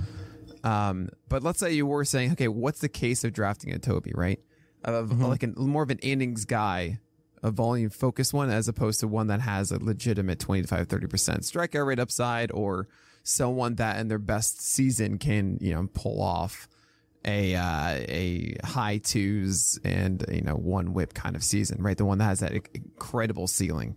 Um, 0.64 1.10
but 1.28 1.42
let's 1.42 1.60
say 1.60 1.72
you 1.72 1.86
were 1.86 2.04
saying, 2.04 2.32
okay, 2.32 2.48
what's 2.48 2.80
the 2.80 2.88
case 2.88 3.22
of 3.22 3.32
drafting 3.32 3.72
a 3.72 3.78
Toby, 3.78 4.12
right? 4.14 4.40
Of 4.82 5.10
mm-hmm. 5.10 5.24
like 5.24 5.42
a, 5.42 5.48
more 5.48 5.82
of 5.82 5.90
an 5.90 5.98
innings 5.98 6.44
guy, 6.44 6.98
a 7.42 7.50
volume 7.50 7.90
focused 7.90 8.32
one, 8.32 8.50
as 8.50 8.66
opposed 8.66 9.00
to 9.00 9.08
one 9.08 9.26
that 9.26 9.42
has 9.42 9.70
a 9.70 9.78
legitimate 9.78 10.40
25, 10.40 10.88
30% 10.88 11.08
strikeout 11.40 11.86
rate 11.86 11.98
upside 11.98 12.50
or 12.50 12.88
someone 13.22 13.74
that 13.74 14.00
in 14.00 14.08
their 14.08 14.18
best 14.18 14.60
season 14.62 15.18
can, 15.18 15.58
you 15.60 15.74
know, 15.74 15.88
pull 15.92 16.22
off 16.22 16.68
a 17.26 17.54
uh, 17.54 18.04
a 18.08 18.56
high 18.64 18.98
twos 18.98 19.78
and 19.84 20.24
you 20.30 20.42
know 20.42 20.54
one 20.54 20.94
whip 20.94 21.14
kind 21.14 21.36
of 21.36 21.42
season, 21.42 21.82
right? 21.82 21.96
The 21.96 22.04
one 22.04 22.18
that 22.18 22.24
has 22.24 22.40
that 22.40 22.52
incredible 22.52 23.46
ceiling 23.46 23.96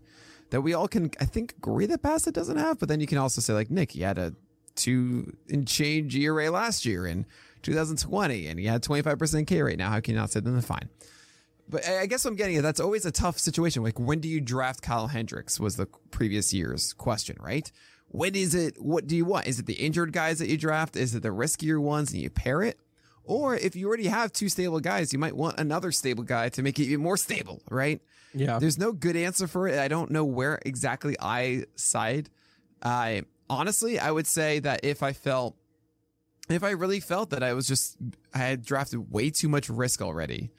that 0.50 0.62
we 0.62 0.74
all 0.74 0.88
can, 0.88 1.12
I 1.20 1.26
think, 1.26 1.54
agree 1.58 1.86
that 1.86 2.02
Bassitt 2.02 2.34
doesn't 2.34 2.58
have. 2.58 2.80
But 2.80 2.90
then 2.90 3.00
you 3.00 3.08
can 3.08 3.18
also 3.18 3.42
say 3.42 3.54
like 3.54 3.70
Nick, 3.70 3.92
he 3.92 4.02
had 4.02 4.18
a 4.18 4.34
two 4.76 5.36
and 5.50 5.68
change 5.68 6.16
ERA 6.16 6.50
last 6.50 6.86
year 6.86 7.06
in 7.06 7.26
2020, 7.62 8.48
and 8.48 8.60
he 8.60 8.66
had 8.66 8.84
25% 8.84 9.48
K 9.48 9.62
rate. 9.62 9.78
Now, 9.78 9.90
how 9.90 10.00
can 10.00 10.14
you 10.16 10.20
not 10.20 10.32
say 10.32 10.40
them? 10.40 10.60
Fine. 10.62 10.90
But 11.68 11.88
I 11.88 12.08
guess 12.08 12.26
what 12.26 12.32
I'm 12.32 12.38
getting 12.38 12.58
at, 12.58 12.64
that's 12.64 12.80
always 12.80 13.06
a 13.06 13.12
tough 13.12 13.38
situation. 13.38 13.84
Like, 13.84 14.00
when 14.00 14.20
do 14.20 14.28
you 14.28 14.42
draft 14.42 14.82
Kyle 14.82 15.08
Hendricks 15.08 15.60
was 15.60 15.76
the 15.76 15.86
previous 16.10 16.52
year's 16.52 16.94
question, 16.94 17.38
right? 17.40 17.72
When 18.08 18.34
is 18.34 18.56
it, 18.56 18.82
what 18.82 19.06
do 19.06 19.16
you 19.16 19.24
want? 19.24 19.46
Is 19.46 19.60
it 19.60 19.68
the 19.68 19.76
injured 19.76 20.12
guys 20.12 20.40
that 20.40 20.50
you 20.50 20.58
draft? 20.58 20.96
Is 20.96 21.14
it 21.14 21.22
the 21.22 21.30
riskier 21.30 21.80
ones 21.80 22.12
and 22.12 22.20
you 22.20 22.32
pair 22.32 22.64
it? 22.64 22.80
Or 23.30 23.56
if 23.56 23.76
you 23.76 23.88
already 23.88 24.08
have 24.08 24.34
two 24.34 24.50
stable 24.50 24.80
guys, 24.80 25.14
you 25.14 25.20
might 25.20 25.36
want 25.36 25.60
another 25.60 25.92
stable 25.92 26.24
guy 26.24 26.50
to 26.50 26.64
make 26.64 26.80
it 26.80 26.86
even 26.86 27.04
more 27.04 27.16
stable, 27.16 27.62
right? 27.70 28.02
Yeah. 28.34 28.58
There's 28.58 28.80
no 28.80 28.92
good 28.92 29.16
answer 29.16 29.46
for 29.46 29.68
it. 29.68 29.78
I 29.78 29.88
don't 29.88 30.10
know 30.10 30.26
where 30.26 30.60
exactly 30.66 31.16
I 31.20 31.66
side. 31.76 32.32
I 32.82 33.22
honestly, 33.48 34.00
I 34.00 34.10
would 34.10 34.26
say 34.26 34.58
that 34.62 34.80
if 34.84 35.04
I 35.04 35.14
felt, 35.14 35.56
if 36.50 36.64
I 36.64 36.72
really 36.72 37.00
felt 37.00 37.30
that 37.30 37.44
I 37.44 37.54
was 37.54 37.68
just, 37.68 37.98
I 38.34 38.40
had 38.40 38.66
drafted 38.66 39.12
way 39.12 39.30
too 39.30 39.48
much 39.48 39.70
risk 39.70 40.02
already. 40.02 40.50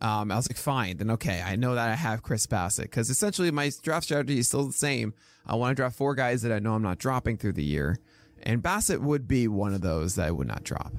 Um, 0.00 0.32
I 0.32 0.36
was 0.36 0.50
like, 0.50 0.58
fine, 0.58 0.96
then 0.96 1.12
okay, 1.12 1.40
I 1.46 1.54
know 1.54 1.76
that 1.76 1.90
I 1.90 1.94
have 1.94 2.24
Chris 2.24 2.44
Bassitt 2.44 2.86
because 2.86 3.08
essentially 3.08 3.52
my 3.52 3.70
draft 3.84 4.06
strategy 4.06 4.40
is 4.40 4.48
still 4.48 4.64
the 4.64 4.72
same. 4.72 5.14
I 5.46 5.54
want 5.54 5.70
to 5.70 5.74
draft 5.76 5.96
four 5.96 6.16
guys 6.16 6.42
that 6.42 6.50
I 6.50 6.58
know 6.58 6.74
I'm 6.74 6.82
not 6.82 6.98
dropping 6.98 7.36
through 7.36 7.52
the 7.52 7.62
year, 7.62 8.00
and 8.42 8.60
Bassitt 8.60 9.00
would 9.00 9.28
be 9.28 9.46
one 9.46 9.74
of 9.74 9.80
those 9.80 10.16
that 10.16 10.26
I 10.26 10.32
would 10.32 10.48
not 10.48 10.64
drop. 10.64 10.92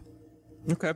Okay. 0.69 0.93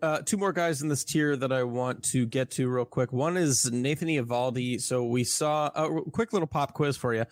Uh, 0.00 0.20
two 0.22 0.36
more 0.36 0.52
guys 0.52 0.80
in 0.80 0.88
this 0.88 1.04
tier 1.04 1.36
that 1.36 1.52
I 1.52 1.64
want 1.64 2.04
to 2.04 2.24
get 2.24 2.50
to 2.52 2.68
real 2.68 2.84
quick. 2.84 3.12
One 3.12 3.36
is 3.36 3.70
Nathan 3.70 4.08
Eovaldi. 4.08 4.80
So 4.80 5.04
we 5.04 5.24
saw 5.24 5.70
a 5.74 6.02
quick 6.12 6.32
little 6.32 6.46
pop 6.46 6.72
quiz 6.74 6.96
for 6.96 7.14
you. 7.14 7.24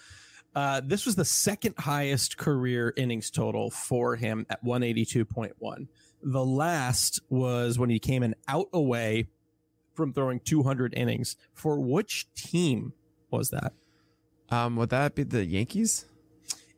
Uh, 0.55 0.81
this 0.83 1.05
was 1.05 1.17
the 1.17 1.25
second 1.25 1.75
highest 1.79 2.39
career 2.39 2.93
innings 2.97 3.31
total 3.31 3.71
for 3.71 4.17
him 4.17 4.47
at 4.49 4.65
182.1. 4.65 5.87
The 6.23 6.45
last 6.45 7.21
was 7.29 7.79
when 7.79 7.91
he 7.91 7.99
came 7.99 8.23
in 8.23 8.35
out 8.49 8.69
away 8.73 9.29
from 9.95 10.13
throwing 10.13 10.41
200 10.41 10.95
innings. 10.97 11.37
For 11.53 11.79
which 11.79 12.27
team 12.35 12.95
was 13.31 13.51
that? 13.51 13.75
Um, 14.51 14.77
would 14.77 14.91
that 14.91 15.15
be 15.15 15.25
the 15.25 15.45
Yankees? 15.45 16.07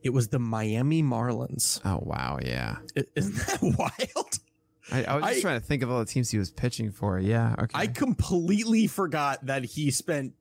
It 0.03 0.11
was 0.11 0.29
the 0.29 0.39
Miami 0.39 1.03
Marlins. 1.03 1.81
Oh 1.85 2.01
wow, 2.03 2.39
yeah. 2.43 2.77
Isn't 3.15 3.35
that 3.35 3.59
wild? 4.17 4.38
I, 4.93 5.05
I 5.05 5.15
was 5.17 5.25
just 5.25 5.39
I- 5.39 5.41
trying 5.41 5.61
to 5.61 5.67
think 5.67 5.83
of 5.83 5.91
all 5.91 5.99
the 5.99 6.07
teams 6.07 6.31
he 6.31 6.39
was 6.39 6.51
pitching 6.51 6.91
for. 6.91 7.19
Yeah, 7.19 7.55
okay. 7.59 7.73
I 7.79 7.87
completely 7.87 8.87
forgot 8.87 9.47
that 9.47 9.65
he 9.65 9.91
spent 9.91 10.35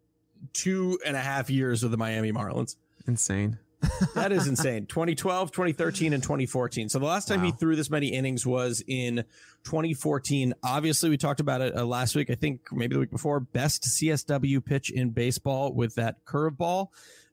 two 0.54 1.00
and 1.06 1.16
a 1.16 1.22
half 1.22 1.50
years 1.50 1.84
with 1.84 1.92
the 1.92 1.98
Miami 1.98 2.32
Marlins. 2.32 2.76
Insane. 3.08 3.60
That 4.16 4.32
is 4.32 4.48
insane. 4.48 4.88
2012, 4.88 5.52
2013, 5.52 6.12
and 6.14 6.24
2014. 6.24 6.90
So 6.90 6.98
the 6.98 7.06
last 7.06 7.28
time 7.28 7.44
he 7.44 7.52
threw 7.52 7.76
this 7.76 7.92
many 7.92 8.08
innings 8.08 8.46
was 8.46 8.84
in 8.88 9.18
2014. 9.66 10.56
Obviously, 10.64 11.12
we 11.12 11.18
talked 11.18 11.40
about 11.40 11.62
it 11.62 11.76
uh, 11.76 11.86
last 11.86 12.16
week. 12.16 12.32
I 12.32 12.36
think 12.36 12.62
maybe 12.72 12.96
the 12.96 13.00
week 13.02 13.12
before. 13.12 13.40
Best 13.40 13.84
CSW 13.84 14.66
pitch 14.66 14.90
in 14.90 15.12
baseball 15.12 15.74
with 15.74 15.94
that 15.96 16.26
curveball. 16.26 16.88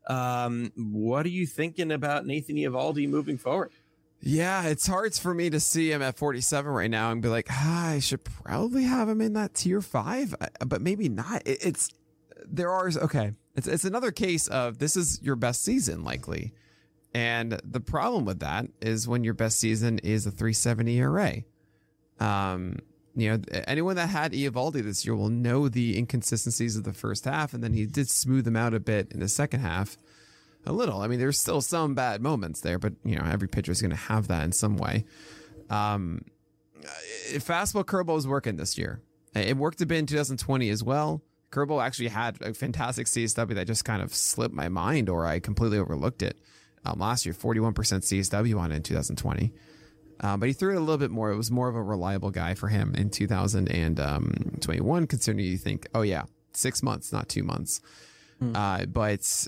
Um, 0.06 0.70
what 0.76 1.24
are 1.24 1.30
you 1.30 1.46
thinking 1.46 1.90
about 1.90 2.26
Nathan 2.26 2.56
Eovaldi 2.56 3.08
moving 3.08 3.38
forward? 3.38 3.70
Yeah, 4.26 4.68
it's 4.68 4.86
hard 4.86 5.14
for 5.14 5.34
me 5.34 5.50
to 5.50 5.60
see 5.60 5.92
him 5.92 6.00
at 6.00 6.16
47 6.16 6.72
right 6.72 6.90
now 6.90 7.10
and 7.10 7.20
be 7.20 7.28
like, 7.28 7.46
ah, 7.50 7.90
I 7.90 7.98
should 7.98 8.24
probably 8.24 8.84
have 8.84 9.06
him 9.06 9.20
in 9.20 9.34
that 9.34 9.52
tier 9.52 9.82
five, 9.82 10.34
uh, 10.40 10.46
but 10.64 10.80
maybe 10.80 11.10
not. 11.10 11.42
It's 11.44 11.90
there 12.46 12.70
are 12.70 12.88
okay. 13.02 13.32
It's 13.54 13.66
it's 13.66 13.84
another 13.84 14.10
case 14.10 14.48
of 14.48 14.78
this 14.78 14.96
is 14.96 15.20
your 15.22 15.36
best 15.36 15.62
season 15.62 16.04
likely, 16.04 16.54
and 17.12 17.60
the 17.64 17.80
problem 17.80 18.24
with 18.24 18.40
that 18.40 18.66
is 18.80 19.06
when 19.06 19.24
your 19.24 19.34
best 19.34 19.60
season 19.60 19.98
is 19.98 20.24
a 20.24 20.30
370 20.30 20.98
ERA. 20.98 21.42
Um, 22.18 22.78
you 23.14 23.30
know, 23.30 23.42
anyone 23.66 23.96
that 23.96 24.08
had 24.08 24.32
Eovaldi 24.32 24.82
this 24.82 25.04
year 25.04 25.14
will 25.14 25.28
know 25.28 25.68
the 25.68 25.98
inconsistencies 25.98 26.76
of 26.76 26.84
the 26.84 26.94
first 26.94 27.26
half, 27.26 27.52
and 27.52 27.62
then 27.62 27.74
he 27.74 27.84
did 27.84 28.08
smooth 28.08 28.46
them 28.46 28.56
out 28.56 28.72
a 28.72 28.80
bit 28.80 29.12
in 29.12 29.20
the 29.20 29.28
second 29.28 29.60
half 29.60 29.98
a 30.66 30.72
little. 30.72 31.00
I 31.00 31.08
mean, 31.08 31.18
there's 31.18 31.38
still 31.38 31.60
some 31.60 31.94
bad 31.94 32.22
moments 32.22 32.60
there, 32.60 32.78
but 32.78 32.94
you 33.04 33.16
know, 33.16 33.24
every 33.24 33.48
pitcher 33.48 33.72
is 33.72 33.80
going 33.80 33.90
to 33.90 33.96
have 33.96 34.28
that 34.28 34.44
in 34.44 34.52
some 34.52 34.76
way. 34.76 35.04
Um, 35.70 36.22
uh, 36.84 36.88
fastball 37.38 37.84
curveball 37.84 38.18
is 38.18 38.26
working 38.26 38.56
this 38.56 38.76
year. 38.76 39.00
It 39.34 39.56
worked 39.56 39.80
a 39.80 39.86
bit 39.86 39.98
in 39.98 40.06
2020 40.06 40.68
as 40.70 40.82
well. 40.82 41.22
Curveball 41.50 41.84
actually 41.84 42.08
had 42.08 42.40
a 42.42 42.54
fantastic 42.54 43.06
CSW 43.06 43.54
that 43.54 43.66
just 43.66 43.84
kind 43.84 44.02
of 44.02 44.14
slipped 44.14 44.54
my 44.54 44.68
mind, 44.68 45.08
or 45.08 45.26
I 45.26 45.40
completely 45.40 45.78
overlooked 45.78 46.22
it. 46.22 46.38
Um, 46.84 46.98
last 46.98 47.24
year, 47.24 47.34
41% 47.34 47.72
CSW 47.72 48.58
on 48.58 48.72
it 48.72 48.76
in 48.76 48.82
2020. 48.82 49.52
Uh, 50.20 50.36
but 50.36 50.46
he 50.48 50.52
threw 50.52 50.74
it 50.74 50.76
a 50.76 50.80
little 50.80 50.98
bit 50.98 51.10
more. 51.10 51.30
It 51.30 51.36
was 51.36 51.50
more 51.50 51.68
of 51.68 51.74
a 51.74 51.82
reliable 51.82 52.30
guy 52.30 52.54
for 52.54 52.68
him 52.68 52.94
in 52.94 53.10
2021, 53.10 55.06
considering 55.06 55.44
you 55.44 55.56
think, 55.56 55.88
oh, 55.94 56.02
yeah, 56.02 56.24
six 56.52 56.82
months, 56.82 57.12
not 57.12 57.28
two 57.28 57.42
months. 57.42 57.80
Uh, 58.54 58.84
but 58.86 59.46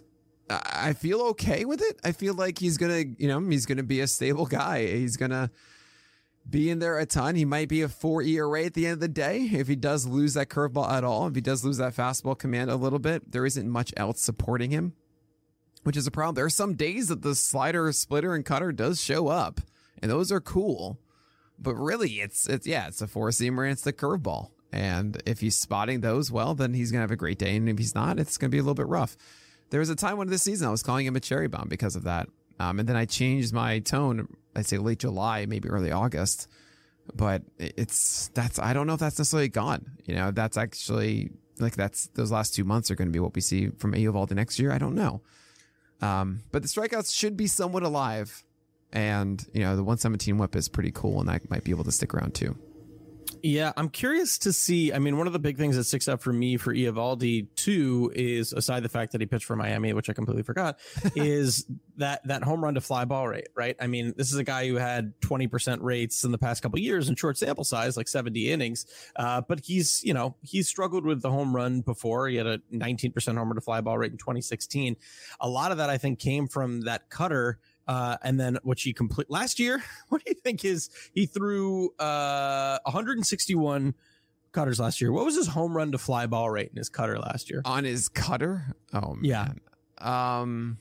I 0.48 0.92
feel 0.92 1.20
okay 1.22 1.64
with 1.64 1.82
it. 1.82 1.98
I 2.04 2.12
feel 2.12 2.34
like 2.34 2.58
he's 2.58 2.78
gonna, 2.78 3.04
you 3.18 3.28
know, 3.28 3.40
he's 3.40 3.66
gonna 3.66 3.82
be 3.82 4.00
a 4.00 4.06
stable 4.06 4.46
guy. 4.46 4.86
He's 4.86 5.16
gonna 5.16 5.50
be 6.48 6.70
in 6.70 6.78
there 6.78 6.98
a 6.98 7.06
ton. 7.06 7.34
He 7.34 7.44
might 7.44 7.68
be 7.68 7.82
a 7.82 7.88
four 7.88 8.22
ERA 8.22 8.64
at 8.64 8.74
the 8.74 8.86
end 8.86 8.94
of 8.94 9.00
the 9.00 9.08
day 9.08 9.50
if 9.52 9.66
he 9.66 9.76
does 9.76 10.06
lose 10.06 10.34
that 10.34 10.48
curveball 10.48 10.90
at 10.90 11.04
all. 11.04 11.26
If 11.26 11.34
he 11.34 11.40
does 11.40 11.64
lose 11.64 11.78
that 11.78 11.96
fastball 11.96 12.38
command 12.38 12.70
a 12.70 12.76
little 12.76 12.98
bit, 12.98 13.32
there 13.32 13.44
isn't 13.44 13.68
much 13.68 13.92
else 13.96 14.20
supporting 14.20 14.70
him, 14.70 14.92
which 15.82 15.96
is 15.96 16.06
a 16.06 16.12
problem. 16.12 16.36
There 16.36 16.44
are 16.44 16.50
some 16.50 16.74
days 16.74 17.08
that 17.08 17.22
the 17.22 17.34
slider, 17.34 17.90
splitter, 17.92 18.34
and 18.34 18.44
cutter 18.44 18.70
does 18.70 19.02
show 19.02 19.28
up, 19.28 19.60
and 20.00 20.10
those 20.10 20.30
are 20.30 20.40
cool. 20.40 21.00
But 21.58 21.74
really, 21.74 22.20
it's 22.20 22.48
it's 22.48 22.66
yeah, 22.66 22.86
it's 22.86 23.02
a 23.02 23.06
four 23.08 23.30
seamer 23.30 23.64
and 23.64 23.72
it's 23.72 23.82
the 23.82 23.92
curveball. 23.92 24.50
And 24.72 25.20
if 25.26 25.40
he's 25.40 25.56
spotting 25.56 26.02
those 26.02 26.30
well, 26.30 26.54
then 26.54 26.74
he's 26.74 26.92
gonna 26.92 27.02
have 27.02 27.10
a 27.10 27.16
great 27.16 27.38
day. 27.38 27.56
And 27.56 27.68
if 27.68 27.78
he's 27.78 27.94
not, 27.94 28.20
it's 28.20 28.36
gonna 28.36 28.50
be 28.50 28.58
a 28.58 28.62
little 28.62 28.74
bit 28.74 28.86
rough. 28.86 29.16
There 29.70 29.80
was 29.80 29.90
a 29.90 29.96
time 29.96 30.16
when 30.16 30.28
this 30.28 30.42
season 30.42 30.68
I 30.68 30.70
was 30.70 30.82
calling 30.82 31.06
him 31.06 31.16
a 31.16 31.20
cherry 31.20 31.48
bomb 31.48 31.68
because 31.68 31.96
of 31.96 32.04
that. 32.04 32.28
Um, 32.58 32.78
and 32.80 32.88
then 32.88 32.96
I 32.96 33.04
changed 33.04 33.52
my 33.52 33.80
tone. 33.80 34.28
I'd 34.54 34.66
say 34.66 34.78
late 34.78 35.00
July, 35.00 35.46
maybe 35.46 35.68
early 35.68 35.92
August. 35.92 36.48
But 37.14 37.42
it's 37.58 38.28
that's 38.34 38.58
I 38.58 38.72
don't 38.72 38.86
know 38.86 38.94
if 38.94 39.00
that's 39.00 39.18
necessarily 39.18 39.48
gone. 39.48 39.92
You 40.04 40.14
know, 40.14 40.30
that's 40.30 40.56
actually 40.56 41.30
like 41.58 41.76
that's 41.76 42.08
those 42.08 42.32
last 42.32 42.54
two 42.54 42.64
months 42.64 42.90
are 42.90 42.96
going 42.96 43.08
to 43.08 43.12
be 43.12 43.20
what 43.20 43.34
we 43.34 43.40
see 43.40 43.68
from 43.78 43.92
Eovaldi 43.92 44.32
next 44.32 44.58
year. 44.58 44.72
I 44.72 44.78
don't 44.78 44.94
know. 44.94 45.20
Um, 46.00 46.42
but 46.52 46.62
the 46.62 46.68
strikeouts 46.68 47.14
should 47.14 47.36
be 47.36 47.46
somewhat 47.46 47.82
alive. 47.82 48.42
And 48.92 49.44
you 49.52 49.60
know 49.60 49.76
the 49.76 49.82
117 49.82 50.38
whip 50.38 50.56
is 50.56 50.68
pretty 50.68 50.90
cool, 50.92 51.20
and 51.20 51.28
I 51.28 51.40
might 51.48 51.64
be 51.64 51.70
able 51.70 51.84
to 51.84 51.92
stick 51.92 52.14
around 52.14 52.34
too. 52.34 52.56
Yeah, 53.46 53.72
I'm 53.76 53.90
curious 53.90 54.38
to 54.38 54.52
see. 54.52 54.92
I 54.92 54.98
mean, 54.98 55.18
one 55.18 55.28
of 55.28 55.32
the 55.32 55.38
big 55.38 55.56
things 55.56 55.76
that 55.76 55.84
sticks 55.84 56.08
out 56.08 56.20
for 56.20 56.32
me 56.32 56.56
for 56.56 56.74
Eovaldi 56.74 57.46
too 57.54 58.10
is 58.12 58.52
aside 58.52 58.82
the 58.82 58.88
fact 58.88 59.12
that 59.12 59.20
he 59.20 59.26
pitched 59.28 59.44
for 59.44 59.54
Miami, 59.54 59.92
which 59.92 60.10
I 60.10 60.14
completely 60.14 60.42
forgot, 60.42 60.80
is 61.14 61.64
that 61.96 62.26
that 62.26 62.42
home 62.42 62.64
run 62.64 62.74
to 62.74 62.80
fly 62.80 63.04
ball 63.04 63.28
rate, 63.28 63.46
right? 63.54 63.76
I 63.80 63.86
mean, 63.86 64.14
this 64.16 64.32
is 64.32 64.36
a 64.36 64.42
guy 64.42 64.66
who 64.66 64.74
had 64.74 65.12
20% 65.20 65.78
rates 65.80 66.24
in 66.24 66.32
the 66.32 66.38
past 66.38 66.60
couple 66.60 66.80
years 66.80 67.08
in 67.08 67.14
short 67.14 67.38
sample 67.38 67.62
size, 67.62 67.96
like 67.96 68.08
70 68.08 68.50
innings. 68.50 68.84
Uh, 69.14 69.42
but 69.42 69.60
he's, 69.64 70.02
you 70.02 70.12
know, 70.12 70.34
he's 70.42 70.66
struggled 70.66 71.04
with 71.04 71.22
the 71.22 71.30
home 71.30 71.54
run 71.54 71.82
before. 71.82 72.26
He 72.26 72.34
had 72.34 72.48
a 72.48 72.58
19% 72.72 73.38
home 73.38 73.46
run 73.46 73.54
to 73.54 73.60
fly 73.60 73.80
ball 73.80 73.96
rate 73.96 74.10
in 74.10 74.18
2016. 74.18 74.96
A 75.38 75.48
lot 75.48 75.70
of 75.70 75.78
that 75.78 75.88
I 75.88 75.98
think 75.98 76.18
came 76.18 76.48
from 76.48 76.80
that 76.80 77.10
cutter 77.10 77.60
uh, 77.86 78.16
and 78.22 78.38
then 78.40 78.58
what 78.62 78.78
she 78.78 78.92
complete 78.92 79.30
last 79.30 79.58
year. 79.58 79.82
What 80.08 80.24
do 80.24 80.30
you 80.30 80.34
think 80.34 80.64
is 80.64 80.90
he 81.12 81.26
threw 81.26 81.90
uh 81.98 82.78
161 82.84 83.94
cutters 84.52 84.78
last 84.80 85.00
year? 85.00 85.12
What 85.12 85.24
was 85.24 85.36
his 85.36 85.48
home 85.48 85.76
run 85.76 85.92
to 85.92 85.98
fly 85.98 86.26
ball 86.26 86.48
rate 86.50 86.70
in 86.70 86.76
his 86.76 86.88
cutter 86.88 87.18
last 87.18 87.50
year? 87.50 87.62
On 87.64 87.84
his 87.84 88.08
cutter, 88.08 88.74
oh 88.94 89.16
Yeah. 89.22 89.48
man. 90.00 90.40
um, 90.40 90.78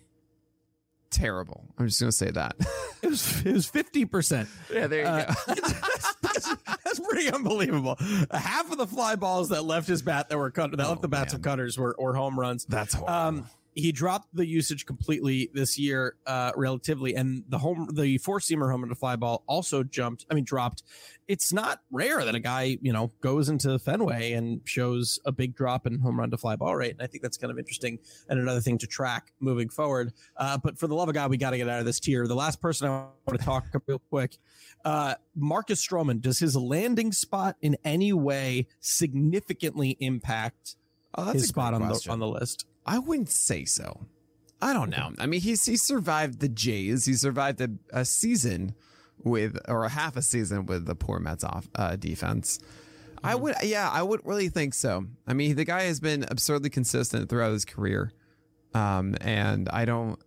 terrible. 1.09 1.65
I'm 1.77 1.87
just 1.87 1.99
gonna 1.99 2.11
say 2.11 2.31
that. 2.31 2.55
It 3.03 3.09
was 3.09 3.45
it 3.45 3.53
was 3.53 3.67
50 3.67 4.05
percent. 4.05 4.49
yeah, 4.73 4.87
there 4.87 5.01
you 5.01 5.05
Uh, 5.07 5.25
go. 5.25 5.33
that's, 5.53 6.15
that's- 6.21 6.55
that's 6.83 6.99
pretty 6.99 7.29
unbelievable. 7.31 7.97
Half 8.31 8.71
of 8.71 8.79
the 8.79 8.87
fly 8.87 9.15
balls 9.15 9.49
that 9.49 9.63
left 9.63 9.87
his 9.87 10.01
bat 10.01 10.29
that 10.29 10.37
were 10.39 10.49
cut 10.49 10.71
that 10.71 10.77
left 10.79 10.89
Oh, 10.89 11.01
the 11.01 11.07
bats 11.07 11.33
man. 11.33 11.39
of 11.39 11.43
cutters 11.43 11.77
were 11.77 11.93
or 11.93 12.15
home 12.15 12.39
runs. 12.39 12.65
That's 12.65 12.95
horrible. 12.95 13.13
Um, 13.13 13.49
he 13.75 13.91
dropped 13.91 14.33
the 14.33 14.45
usage 14.45 14.85
completely 14.85 15.49
this 15.53 15.77
year, 15.77 16.15
uh, 16.25 16.53
relatively, 16.55 17.13
and 17.13 17.43
the 17.49 17.57
home, 17.57 17.89
the 17.91 18.17
four 18.19 18.39
seamer 18.39 18.71
home 18.71 18.81
run 18.81 18.89
to 18.89 18.95
fly 18.95 19.17
ball 19.17 19.43
also 19.47 19.83
jumped. 19.83 20.25
I 20.31 20.33
mean, 20.33 20.45
dropped. 20.45 20.83
It's 21.27 21.51
not 21.51 21.81
rare 21.91 22.23
that 22.23 22.35
a 22.35 22.39
guy, 22.39 22.77
you 22.81 22.93
know, 22.93 23.11
goes 23.19 23.49
into 23.49 23.77
Fenway 23.77 24.31
and 24.31 24.61
shows 24.63 25.19
a 25.25 25.31
big 25.33 25.55
drop 25.55 25.85
in 25.85 25.99
home 25.99 26.17
run 26.17 26.31
to 26.31 26.37
fly 26.37 26.55
ball 26.55 26.73
rate, 26.73 26.93
and 26.93 27.01
I 27.01 27.07
think 27.07 27.21
that's 27.21 27.37
kind 27.37 27.51
of 27.51 27.59
interesting 27.59 27.99
and 28.29 28.39
another 28.39 28.61
thing 28.61 28.77
to 28.77 28.87
track 28.87 29.33
moving 29.41 29.67
forward. 29.67 30.13
Uh, 30.37 30.57
but 30.57 30.79
for 30.79 30.87
the 30.87 30.95
love 30.95 31.09
of 31.09 31.13
God, 31.13 31.29
we 31.29 31.35
got 31.35 31.49
to 31.49 31.57
get 31.57 31.67
out 31.67 31.79
of 31.79 31.85
this 31.85 31.99
tier. 31.99 32.27
The 32.27 32.35
last 32.35 32.61
person 32.61 32.87
I 32.87 33.07
want 33.27 33.39
to 33.39 33.45
talk 33.45 33.65
real 33.87 33.99
quick, 34.09 34.37
uh, 34.85 35.15
Marcus 35.35 35.85
Stroman. 35.85 36.21
Does 36.21 36.39
his 36.39 36.55
landing 36.55 37.11
spot 37.11 37.57
in 37.61 37.75
any 37.83 38.13
way 38.13 38.67
significantly 38.79 39.97
impact 39.99 40.77
oh, 41.15 41.33
his 41.33 41.43
a 41.43 41.47
spot 41.47 41.73
on 41.73 41.81
the 41.81 42.07
on 42.09 42.19
the 42.19 42.27
list? 42.27 42.67
I 42.85 42.99
wouldn't 42.99 43.29
say 43.29 43.65
so. 43.65 44.05
I 44.61 44.73
don't 44.73 44.89
know. 44.89 45.11
I 45.19 45.25
mean, 45.25 45.41
he's 45.41 45.65
he 45.65 45.75
survived 45.77 46.39
the 46.39 46.47
Jays. 46.49 47.05
He 47.05 47.13
survived 47.13 47.59
a, 47.61 47.69
a 47.91 48.05
season 48.05 48.73
with 49.23 49.57
or 49.67 49.85
a 49.85 49.89
half 49.89 50.15
a 50.17 50.21
season 50.21 50.65
with 50.65 50.85
the 50.85 50.95
poor 50.95 51.19
Mets 51.19 51.43
off 51.43 51.67
uh, 51.75 51.95
defense. 51.95 52.59
I 53.23 53.33
Mm-hmm. 53.33 53.41
would, 53.43 53.55
yeah, 53.63 53.89
I 53.91 54.03
wouldn't 54.03 54.27
really 54.27 54.49
think 54.49 54.73
so. 54.73 55.05
I 55.25 55.33
mean, 55.33 55.55
the 55.55 55.65
guy 55.65 55.83
has 55.83 55.99
been 55.99 56.25
absurdly 56.29 56.69
consistent 56.69 57.27
throughout 57.29 57.53
his 57.53 57.65
career, 57.65 58.11
um, 58.73 59.15
and 59.21 59.67
I 59.69 59.85
don't, 59.85 60.19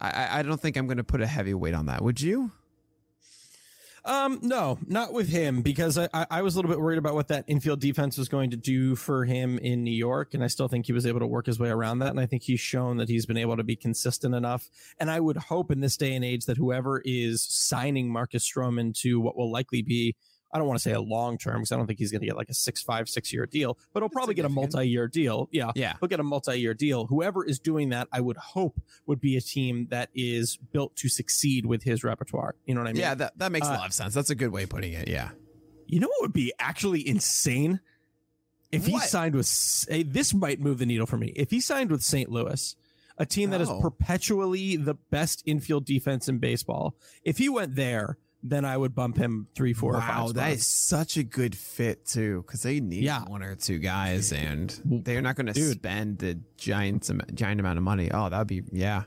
I, 0.00 0.38
I 0.38 0.42
don't 0.42 0.60
think 0.60 0.76
I'm 0.76 0.86
going 0.86 0.96
to 0.96 1.04
put 1.04 1.20
a 1.20 1.26
heavy 1.26 1.52
weight 1.54 1.74
on 1.74 1.86
that. 1.86 2.02
Would 2.02 2.20
you? 2.22 2.50
Um, 4.06 4.38
no, 4.42 4.78
not 4.86 5.14
with 5.14 5.30
him 5.30 5.62
because 5.62 5.96
I, 5.96 6.08
I 6.12 6.42
was 6.42 6.54
a 6.54 6.58
little 6.58 6.70
bit 6.70 6.78
worried 6.78 6.98
about 6.98 7.14
what 7.14 7.28
that 7.28 7.44
infield 7.46 7.80
defense 7.80 8.18
was 8.18 8.28
going 8.28 8.50
to 8.50 8.56
do 8.56 8.96
for 8.96 9.24
him 9.24 9.58
in 9.58 9.82
New 9.82 9.94
York, 9.94 10.34
and 10.34 10.44
I 10.44 10.48
still 10.48 10.68
think 10.68 10.84
he 10.84 10.92
was 10.92 11.06
able 11.06 11.20
to 11.20 11.26
work 11.26 11.46
his 11.46 11.58
way 11.58 11.70
around 11.70 12.00
that. 12.00 12.10
And 12.10 12.20
I 12.20 12.26
think 12.26 12.42
he's 12.42 12.60
shown 12.60 12.98
that 12.98 13.08
he's 13.08 13.24
been 13.24 13.38
able 13.38 13.56
to 13.56 13.64
be 13.64 13.76
consistent 13.76 14.34
enough. 14.34 14.68
And 15.00 15.10
I 15.10 15.20
would 15.20 15.38
hope 15.38 15.70
in 15.70 15.80
this 15.80 15.96
day 15.96 16.14
and 16.14 16.24
age 16.24 16.44
that 16.44 16.58
whoever 16.58 17.00
is 17.04 17.42
signing 17.42 18.10
Marcus 18.10 18.46
Stroman 18.46 18.94
to 19.00 19.20
what 19.20 19.38
will 19.38 19.50
likely 19.50 19.80
be 19.80 20.16
I 20.54 20.58
don't 20.58 20.68
want 20.68 20.78
to 20.78 20.82
say 20.82 20.92
a 20.92 21.00
long 21.00 21.36
term 21.36 21.56
because 21.56 21.72
I 21.72 21.76
don't 21.76 21.88
think 21.88 21.98
he's 21.98 22.12
going 22.12 22.20
to 22.20 22.26
get 22.28 22.36
like 22.36 22.48
a 22.48 22.54
six, 22.54 22.80
five, 22.80 23.08
six 23.08 23.32
year 23.32 23.44
deal, 23.44 23.76
but 23.92 24.02
he'll 24.04 24.08
probably 24.08 24.34
get 24.34 24.44
a 24.44 24.48
multi 24.48 24.88
year 24.88 25.08
deal. 25.08 25.48
Yeah. 25.50 25.72
Yeah. 25.74 25.94
He'll 25.98 26.08
get 26.08 26.20
a 26.20 26.24
multi 26.24 26.60
year 26.60 26.74
deal. 26.74 27.06
Whoever 27.06 27.44
is 27.44 27.58
doing 27.58 27.88
that, 27.88 28.06
I 28.12 28.20
would 28.20 28.36
hope 28.36 28.80
would 29.06 29.20
be 29.20 29.36
a 29.36 29.40
team 29.40 29.88
that 29.90 30.10
is 30.14 30.56
built 30.56 30.94
to 30.96 31.08
succeed 31.08 31.66
with 31.66 31.82
his 31.82 32.04
repertoire. 32.04 32.54
You 32.66 32.74
know 32.74 32.82
what 32.82 32.88
I 32.88 32.92
mean? 32.92 33.00
yeah, 33.00 33.14
that 33.16 33.36
that 33.38 33.50
makes 33.50 33.66
a 33.66 33.72
uh, 33.72 33.78
lot 33.78 33.86
of 33.86 33.92
sense. 33.92 34.14
That's 34.14 34.30
a 34.30 34.36
good 34.36 34.52
way 34.52 34.62
of 34.62 34.68
putting 34.68 34.92
it. 34.92 35.08
Yeah. 35.08 35.30
You 35.86 35.98
know 35.98 36.06
what 36.06 36.22
would 36.22 36.32
be 36.32 36.52
actually 36.60 37.06
insane? 37.06 37.80
If 38.70 38.86
he 38.86 38.98
signed 39.00 39.34
with, 39.34 39.86
eh, 39.88 40.04
this 40.06 40.32
might 40.34 40.60
move 40.60 40.78
the 40.78 40.86
needle 40.86 41.06
for 41.06 41.16
me. 41.16 41.32
If 41.36 41.50
he 41.50 41.60
signed 41.60 41.90
with 41.90 42.02
St. 42.02 42.30
Louis, 42.30 42.74
a 43.18 43.26
team 43.26 43.50
that 43.50 43.60
is 43.60 43.68
Oh. 43.68 43.80
perpetually 43.80 44.76
the 44.76 44.94
best 44.94 45.42
infield 45.46 45.84
defense 45.84 46.28
in 46.28 46.38
baseball, 46.38 46.96
if 47.22 47.38
he 47.38 47.48
went 47.48 47.76
there, 47.76 48.18
then 48.46 48.64
I 48.66 48.76
would 48.76 48.94
bump 48.94 49.16
him 49.16 49.48
three, 49.56 49.72
four, 49.72 49.94
or 49.94 49.98
wow, 50.00 50.26
five. 50.26 50.34
that 50.34 50.52
is 50.52 50.66
such 50.66 51.16
a 51.16 51.22
good 51.24 51.56
fit 51.56 52.04
too, 52.06 52.44
because 52.46 52.62
they 52.62 52.78
need 52.78 53.02
Yeah. 53.02 53.22
one 53.26 53.42
or 53.42 53.54
two 53.56 53.78
guys, 53.78 54.32
and 54.32 54.78
they're 54.84 55.22
not 55.22 55.34
going 55.36 55.46
to 55.46 55.54
spend 55.54 56.18
the 56.18 56.38
giant 56.58 57.10
giant 57.34 57.58
amount 57.60 57.78
of 57.78 57.82
money. 57.82 58.10
Oh, 58.12 58.28
that'd 58.28 58.46
be 58.46 58.62
yeah. 58.70 59.04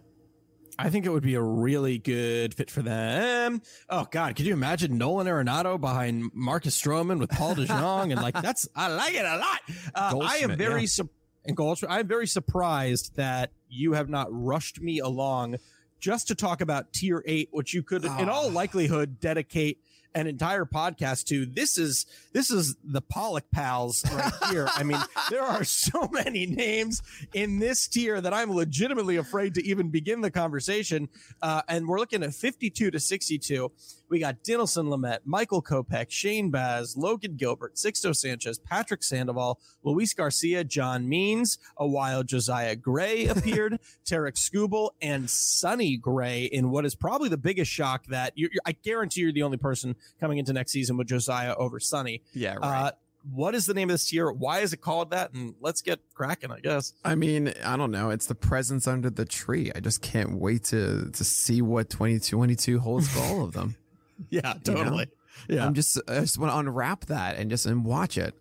I 0.80 0.90
think 0.92 1.06
it 1.08 1.10
would 1.10 1.24
be 1.24 1.34
a 1.34 1.42
really 1.42 1.98
good 1.98 2.54
fit 2.54 2.70
for 2.70 2.82
them. 2.84 3.62
Oh 3.90 4.06
God, 4.12 4.36
could 4.36 4.46
you 4.46 4.54
imagine 4.54 4.98
Nolan 4.98 5.26
Arenado 5.28 5.80
behind 5.80 6.30
Marcus 6.36 6.80
Stroman 6.80 7.20
with 7.20 7.30
Paul 7.32 7.56
DeJong 7.56 8.12
and 8.12 8.22
like 8.22 8.40
that's 8.42 8.68
I 8.76 8.88
like 8.90 9.14
it 9.16 9.26
a 9.26 9.38
lot. 9.38 9.60
Uh, 9.96 10.20
I 10.22 10.38
am 10.38 10.56
very 10.58 10.82
yeah. 10.82 10.88
su- 10.88 11.10
and 11.46 11.56
Goldschmidt, 11.58 11.92
I'm 11.92 12.08
very 12.08 12.28
surprised 12.28 13.16
that 13.16 13.52
you 13.70 13.94
have 13.94 14.08
not 14.10 14.28
rushed 14.30 14.82
me 14.82 15.00
along 15.00 15.56
just 16.00 16.28
to 16.28 16.36
talk 16.36 16.62
about 16.62 16.94
tier 16.94 17.24
eight, 17.26 17.50
which 17.52 17.74
you 17.74 17.84
could, 17.84 18.04
in 18.06 18.12
Ah. 18.12 18.32
all 18.32 18.50
likelihood, 18.50 19.20
dedicate 19.20 19.80
an 20.16 20.26
entire 20.26 20.66
podcast 20.66 21.26
to. 21.26 21.46
This 21.46 21.78
is 21.78 22.06
this 22.34 22.50
is 22.50 22.76
the 22.84 23.02
Pollack 23.02 23.52
pals 23.52 24.04
right 24.12 24.34
here. 24.52 24.68
I 24.74 24.82
mean, 24.84 25.00
there 25.30 25.44
are 25.44 25.64
so 25.64 26.08
many 26.12 26.46
names 26.48 27.04
in 27.34 27.60
this 27.60 27.88
tier 27.88 28.20
that 28.22 28.34
I'm 28.34 28.52
legitimately 28.52 29.18
afraid 29.18 29.54
to 29.56 29.64
even 29.66 29.90
begin 29.90 30.22
the 30.22 30.32
conversation. 30.32 31.10
Uh, 31.42 31.62
and 31.68 31.88
we're 31.88 32.00
looking 32.00 32.24
at 32.24 32.34
52 32.34 32.90
to 32.92 33.00
62. 33.00 33.72
We 34.10 34.20
got 34.20 34.44
Dinelson 34.44 34.88
Lamet, 34.88 35.20
Michael 35.26 35.62
Kopech, 35.62 36.10
Shane 36.10 36.50
Baz, 36.50 36.96
Logan 36.96 37.36
Gilbert, 37.36 37.76
Sixto 37.76 38.16
Sanchez, 38.16 38.58
Patrick 38.58 39.04
Sandoval, 39.04 39.60
Luis 39.84 40.14
Garcia, 40.14 40.64
John 40.64 41.08
Means, 41.10 41.58
a 41.78 41.86
while 41.86 42.24
Josiah 42.24 42.76
Gray 42.76 43.26
appeared, 43.28 43.80
Tarik 44.06 44.36
Skubal, 44.36 44.92
and 45.02 45.30
Sonny 45.30 45.98
Gray 45.98 46.46
in 46.46 46.70
what 46.70 46.86
is 46.86 46.96
probably 46.96 47.30
the 47.30 47.38
biggest 47.38 47.72
shock 47.72 48.06
that 48.08 48.34
you 48.36 48.50
I 48.66 48.72
guarantee 48.72 49.22
you're 49.22 49.32
the 49.34 49.44
only 49.44 49.58
person 49.58 49.96
coming 50.20 50.38
into 50.38 50.54
next 50.54 50.72
season 50.72 50.98
with 50.98 51.08
Josiah 51.08 51.54
over 51.56 51.80
Sonny. 51.80 52.22
Yeah, 52.34 52.58
Uh, 52.62 52.92
what 53.34 53.56
is 53.56 53.66
the 53.66 53.74
name 53.74 53.90
of 53.90 53.96
this 53.96 54.06
tier? 54.08 54.32
Why 54.32 54.60
is 54.60 54.72
it 54.72 54.78
called 54.78 55.12
that? 55.12 55.34
And 55.34 55.54
let's 55.60 55.82
get 55.82 56.00
cracking, 56.14 56.50
I 56.50 56.62
guess. 56.62 56.94
I 57.04 57.16
mean, 57.16 57.54
I 57.66 57.76
don't 57.76 57.92
know. 57.92 58.10
It's 58.10 58.28
the 58.28 58.36
presence 58.36 58.88
under 58.88 59.10
the 59.10 59.26
tree. 59.26 59.70
I 59.76 59.82
just 59.82 60.02
can't 60.02 60.40
wait 60.40 60.64
to 60.66 61.10
to 61.12 61.24
see 61.26 61.62
what 61.62 61.90
2022 61.90 62.80
holds 62.80 63.10
for 63.10 63.20
all 63.20 63.44
of 63.44 63.52
them. 63.54 63.76
Yeah, 64.30 64.56
You 64.66 64.74
know? 64.74 64.84
totally. 64.84 65.08
Yeah. 65.48 65.66
I'm 65.66 65.74
just 65.74 66.00
I 66.08 66.22
just 66.22 66.38
want 66.38 66.52
to 66.52 66.58
unwrap 66.58 67.06
that 67.06 67.38
and 67.38 67.50
just 67.50 67.66
and 67.66 67.86
watch 67.86 68.18
it. 68.18 68.34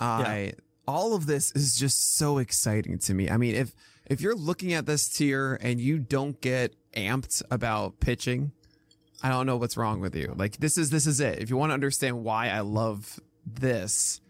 I 0.00 0.54
all 0.88 1.14
of 1.14 1.26
this 1.26 1.52
is 1.52 1.76
just 1.76 2.16
so 2.16 2.38
exciting 2.38 2.98
to 2.98 3.14
me. 3.14 3.28
I 3.30 3.36
mean, 3.36 3.54
if 3.54 3.74
if 4.06 4.20
you're 4.20 4.34
looking 4.34 4.72
at 4.72 4.86
this 4.86 5.08
tier 5.08 5.58
and 5.60 5.80
you 5.80 5.98
don't 5.98 6.40
get 6.40 6.74
amped 6.96 7.42
about 7.50 8.00
pitching, 8.00 8.52
I 9.22 9.28
don't 9.28 9.46
know 9.46 9.56
what's 9.56 9.76
wrong 9.76 10.00
with 10.00 10.16
you. 10.16 10.34
Like 10.36 10.56
this 10.56 10.78
is 10.78 10.90
this 10.90 11.06
is 11.06 11.20
it. 11.20 11.38
If 11.38 11.50
you 11.50 11.56
want 11.56 11.70
to 11.70 11.74
understand 11.74 12.24
why 12.24 12.48
I 12.48 12.60
love 12.60 13.20
this, 13.46 14.20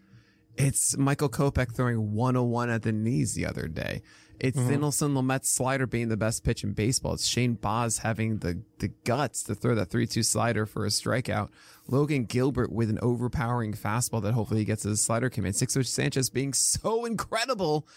it's 0.57 0.97
Michael 0.97 1.29
Kopech 1.29 1.73
throwing 1.73 2.13
101 2.13 2.69
at 2.69 2.83
the 2.83 2.91
knees 2.91 3.33
the 3.33 3.45
other 3.45 3.67
day. 3.67 4.01
It's 4.43 4.57
Mhm. 4.57 4.69
Dinelson 4.69 5.15
Lamet's 5.15 5.51
slider 5.51 5.85
being 5.85 6.09
the 6.09 6.17
best 6.17 6.43
pitch 6.43 6.63
in 6.63 6.73
baseball. 6.73 7.13
It's 7.13 7.27
Shane 7.27 7.53
Baz 7.53 7.99
having 7.99 8.39
the, 8.39 8.59
the 8.79 8.87
guts 9.03 9.43
to 9.43 9.53
throw 9.53 9.75
that 9.75 9.89
3 9.91 10.07
2 10.07 10.23
slider 10.23 10.65
for 10.65 10.83
a 10.83 10.89
strikeout. 10.89 11.49
Logan 11.87 12.25
Gilbert 12.25 12.71
with 12.71 12.89
an 12.89 12.97
overpowering 13.03 13.73
fastball 13.73 14.21
that 14.23 14.33
hopefully 14.33 14.61
he 14.61 14.65
gets 14.65 14.81
his 14.81 14.99
slider 15.03 15.29
command. 15.29 15.53
Sixto 15.55 15.85
Sanchez 15.85 16.31
being 16.31 16.53
so 16.53 17.05
incredible 17.11 17.87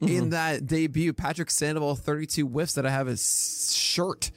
in 0.00 0.28
that 0.30 0.66
debut. 0.66 1.14
Patrick 1.14 1.50
Sandoval, 1.50 1.94
32 1.96 2.46
whiffs 2.46 2.74
that 2.74 2.84
I 2.84 2.90
have 2.90 3.06
his 3.06 3.72
shirt 3.74 4.30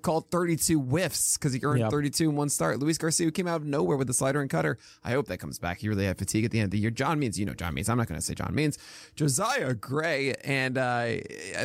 called 0.00 0.30
32 0.30 0.78
whiffs 0.80 1.36
because 1.36 1.52
he 1.52 1.60
earned 1.62 1.80
Yep. 1.80 1.90
32 1.90 2.30
in 2.30 2.36
one 2.36 2.48
start. 2.48 2.78
Luis 2.78 2.96
Garcia 2.98 3.26
who 3.26 3.30
came 3.30 3.46
out 3.46 3.60
of 3.60 3.66
nowhere 3.66 3.96
with 3.96 4.06
the 4.06 4.14
slider 4.14 4.40
and 4.40 4.48
cutter. 4.48 4.78
I 5.04 5.10
hope 5.12 5.26
that 5.26 5.38
comes 5.38 5.58
back. 5.58 5.78
He 5.80 5.88
really 5.88 6.06
had 6.06 6.18
fatigue 6.18 6.44
at 6.44 6.50
the 6.50 6.58
end 6.60 6.66
of 6.66 6.70
the 6.70 6.78
year. 6.78 6.90
John 6.90 7.18
Means, 7.18 7.38
you 7.38 7.44
know 7.46 7.54
John 7.54 7.74
Means. 7.74 7.88
I'm 7.88 7.98
not 7.98 8.08
going 8.08 8.18
to 8.20 8.24
say 8.24 8.34
John 8.34 8.54
Means. 8.54 8.78
Josiah 9.16 9.74
Gray 9.74 10.34
and 10.44 10.78
uh, 10.78 11.14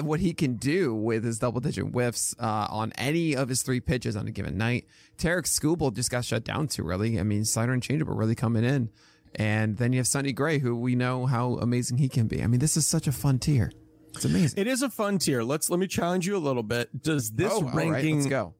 what 0.02 0.20
he 0.20 0.34
can 0.34 0.56
do 0.56 0.94
with 0.94 1.24
his 1.24 1.40
double 1.40 1.62
digit 1.62 1.86
whiffs 1.86 2.36
uh, 2.40 2.68
on 2.70 2.92
any 2.98 3.36
of 3.36 3.50
his 3.50 3.62
three 3.62 3.80
pitches 3.80 4.16
on 4.16 4.28
a 4.28 4.32
given 4.32 4.58
night. 4.58 4.86
Tarik 5.18 5.46
Skubal 5.46 5.94
just 5.94 6.12
got 6.12 6.26
shut 6.26 6.44
down 6.44 6.68
too 6.68 6.88
early. 6.88 7.20
I 7.20 7.24
mean, 7.24 7.46
slider 7.46 7.72
and 7.74 7.82
changeup 7.82 8.08
are 8.08 8.14
really 8.16 8.36
coming 8.36 8.64
in. 8.64 8.90
And 9.36 9.78
then 9.78 9.94
you 9.94 10.00
have 10.00 10.08
Sonny 10.08 10.32
Gray, 10.32 10.60
who 10.60 10.76
we 10.76 10.96
know 10.96 11.26
how 11.28 11.56
amazing 11.56 11.98
he 11.98 12.10
can 12.10 12.28
be. 12.28 12.42
I 12.42 12.48
mean, 12.48 12.60
this 12.60 12.76
is 12.78 12.88
such 12.88 13.08
a 13.08 13.12
fun 13.12 13.38
tier. 13.40 13.72
It's 14.18 14.26
amazing. 14.26 14.60
It 14.60 14.68
is 14.68 14.82
a 14.82 14.90
fun 14.90 15.20
tier. 15.20 15.44
Let's 15.44 15.70
let 15.70 15.80
me 15.80 15.88
challenge 15.88 16.26
you 16.26 16.36
a 16.36 16.40
little 16.40 16.64
bit. 16.64 17.02
Does 17.02 17.32
this 17.32 17.52
oh, 17.52 17.58
all 17.58 17.64
right, 17.64 17.90
ranking 17.90 18.18
let's 18.18 18.28
go. 18.28 18.56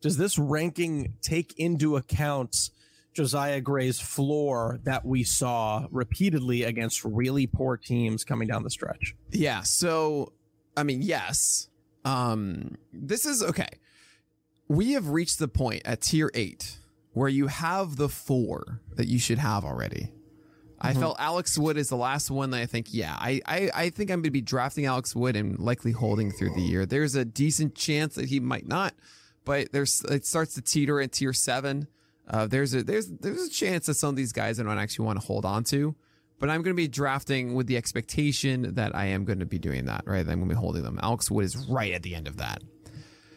does 0.00 0.16
this 0.16 0.38
ranking 0.38 1.14
take 1.22 1.58
into 1.58 1.96
account 1.96 2.70
Josiah 3.14 3.60
Gray's 3.60 4.00
floor 4.00 4.80
that 4.84 5.04
we 5.04 5.22
saw 5.22 5.86
repeatedly 5.90 6.64
against 6.64 7.04
really 7.04 7.46
poor 7.46 7.76
teams 7.76 8.24
coming 8.24 8.48
down 8.48 8.62
the 8.62 8.70
stretch? 8.70 9.14
Yeah. 9.30 9.62
So, 9.62 10.32
I 10.76 10.82
mean, 10.82 11.02
yes. 11.02 11.68
Um, 12.04 12.76
this 12.92 13.26
is 13.26 13.42
okay. 13.42 13.68
We 14.68 14.92
have 14.92 15.08
reached 15.08 15.38
the 15.38 15.48
point 15.48 15.82
at 15.84 16.00
tier 16.00 16.30
eight 16.34 16.78
where 17.12 17.28
you 17.28 17.46
have 17.46 17.96
the 17.96 18.08
four 18.08 18.82
that 18.96 19.06
you 19.06 19.18
should 19.18 19.38
have 19.38 19.64
already. 19.64 20.12
I 20.80 20.94
felt 20.94 21.16
Alex 21.18 21.58
Wood 21.58 21.76
is 21.76 21.88
the 21.88 21.96
last 21.96 22.30
one 22.30 22.50
that 22.50 22.60
I 22.60 22.66
think, 22.66 22.88
yeah, 22.90 23.16
I, 23.18 23.40
I, 23.46 23.70
I 23.74 23.90
think 23.90 24.10
I'm 24.10 24.18
going 24.18 24.24
to 24.24 24.30
be 24.30 24.40
drafting 24.40 24.86
Alex 24.86 25.14
Wood 25.16 25.36
and 25.36 25.58
likely 25.58 25.92
holding 25.92 26.30
through 26.30 26.54
the 26.54 26.62
year. 26.62 26.86
There's 26.86 27.14
a 27.14 27.24
decent 27.24 27.74
chance 27.74 28.14
that 28.16 28.26
he 28.26 28.40
might 28.40 28.66
not, 28.66 28.94
but 29.44 29.72
there's 29.72 30.02
it 30.10 30.26
starts 30.26 30.54
to 30.54 30.62
teeter 30.62 31.00
at 31.00 31.12
tier 31.12 31.32
seven. 31.32 31.88
Uh, 32.28 32.46
there's 32.46 32.74
a 32.74 32.82
there's 32.82 33.08
there's 33.08 33.46
a 33.46 33.50
chance 33.50 33.86
that 33.86 33.94
some 33.94 34.10
of 34.10 34.16
these 34.16 34.32
guys 34.32 34.60
I 34.60 34.64
don't 34.64 34.78
actually 34.78 35.06
want 35.06 35.20
to 35.20 35.26
hold 35.26 35.44
on 35.44 35.64
to, 35.64 35.94
but 36.38 36.50
I'm 36.50 36.62
going 36.62 36.74
to 36.74 36.82
be 36.82 36.88
drafting 36.88 37.54
with 37.54 37.66
the 37.66 37.76
expectation 37.76 38.74
that 38.74 38.94
I 38.94 39.06
am 39.06 39.24
going 39.24 39.38
to 39.38 39.46
be 39.46 39.58
doing 39.58 39.86
that. 39.86 40.02
Right, 40.06 40.20
I'm 40.20 40.26
going 40.26 40.48
to 40.48 40.54
be 40.54 40.60
holding 40.60 40.82
them. 40.82 40.98
Alex 41.02 41.30
Wood 41.30 41.44
is 41.44 41.56
right 41.68 41.92
at 41.92 42.02
the 42.02 42.14
end 42.14 42.28
of 42.28 42.36
that. 42.36 42.62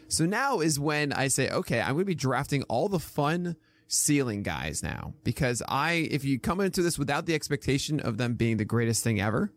So 0.08 0.26
now 0.26 0.58
is 0.58 0.78
when 0.78 1.12
I 1.12 1.28
say, 1.28 1.48
okay, 1.50 1.80
I'm 1.80 1.92
going 1.92 2.00
to 2.00 2.04
be 2.04 2.14
drafting 2.16 2.64
all 2.64 2.88
the 2.88 2.98
fun 2.98 3.56
ceiling 3.92 4.44
guys 4.44 4.84
now 4.84 5.12
because 5.24 5.62
I, 5.68 6.08
if 6.12 6.24
you 6.24 6.38
come 6.38 6.60
into 6.60 6.80
this 6.80 6.96
without 6.96 7.26
the 7.26 7.34
expectation 7.34 7.98
of 7.98 8.18
them 8.18 8.34
being 8.34 8.56
the 8.56 8.64
greatest 8.64 9.02
thing 9.02 9.20
ever, 9.20 9.52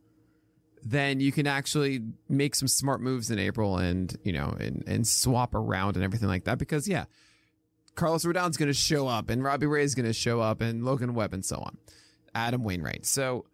then 0.83 1.19
you 1.19 1.31
can 1.31 1.45
actually 1.45 2.01
make 2.27 2.55
some 2.55 2.67
smart 2.67 2.99
moves 2.99 3.29
in 3.29 3.37
April 3.37 3.77
and, 3.77 4.17
you 4.23 4.33
know, 4.33 4.55
and, 4.59 4.83
and 4.87 5.07
swap 5.07 5.53
around 5.53 5.95
and 5.95 6.03
everything 6.03 6.27
like 6.27 6.45
that. 6.45 6.57
Because 6.57 6.87
yeah, 6.87 7.05
Carlos 7.93 8.25
Rodon's 8.25 8.57
going 8.57 8.67
to 8.69 8.73
show 8.73 9.07
up 9.07 9.29
and 9.29 9.43
Robbie 9.43 9.67
Ray 9.67 9.83
is 9.83 9.93
going 9.93 10.07
to 10.07 10.13
show 10.13 10.41
up 10.41 10.61
and 10.61 10.83
Logan 10.83 11.13
Webb 11.13 11.33
and 11.33 11.45
so 11.45 11.57
on. 11.57 11.77
Adam 12.33 12.63
Wainwright. 12.63 13.05
So, 13.05 13.45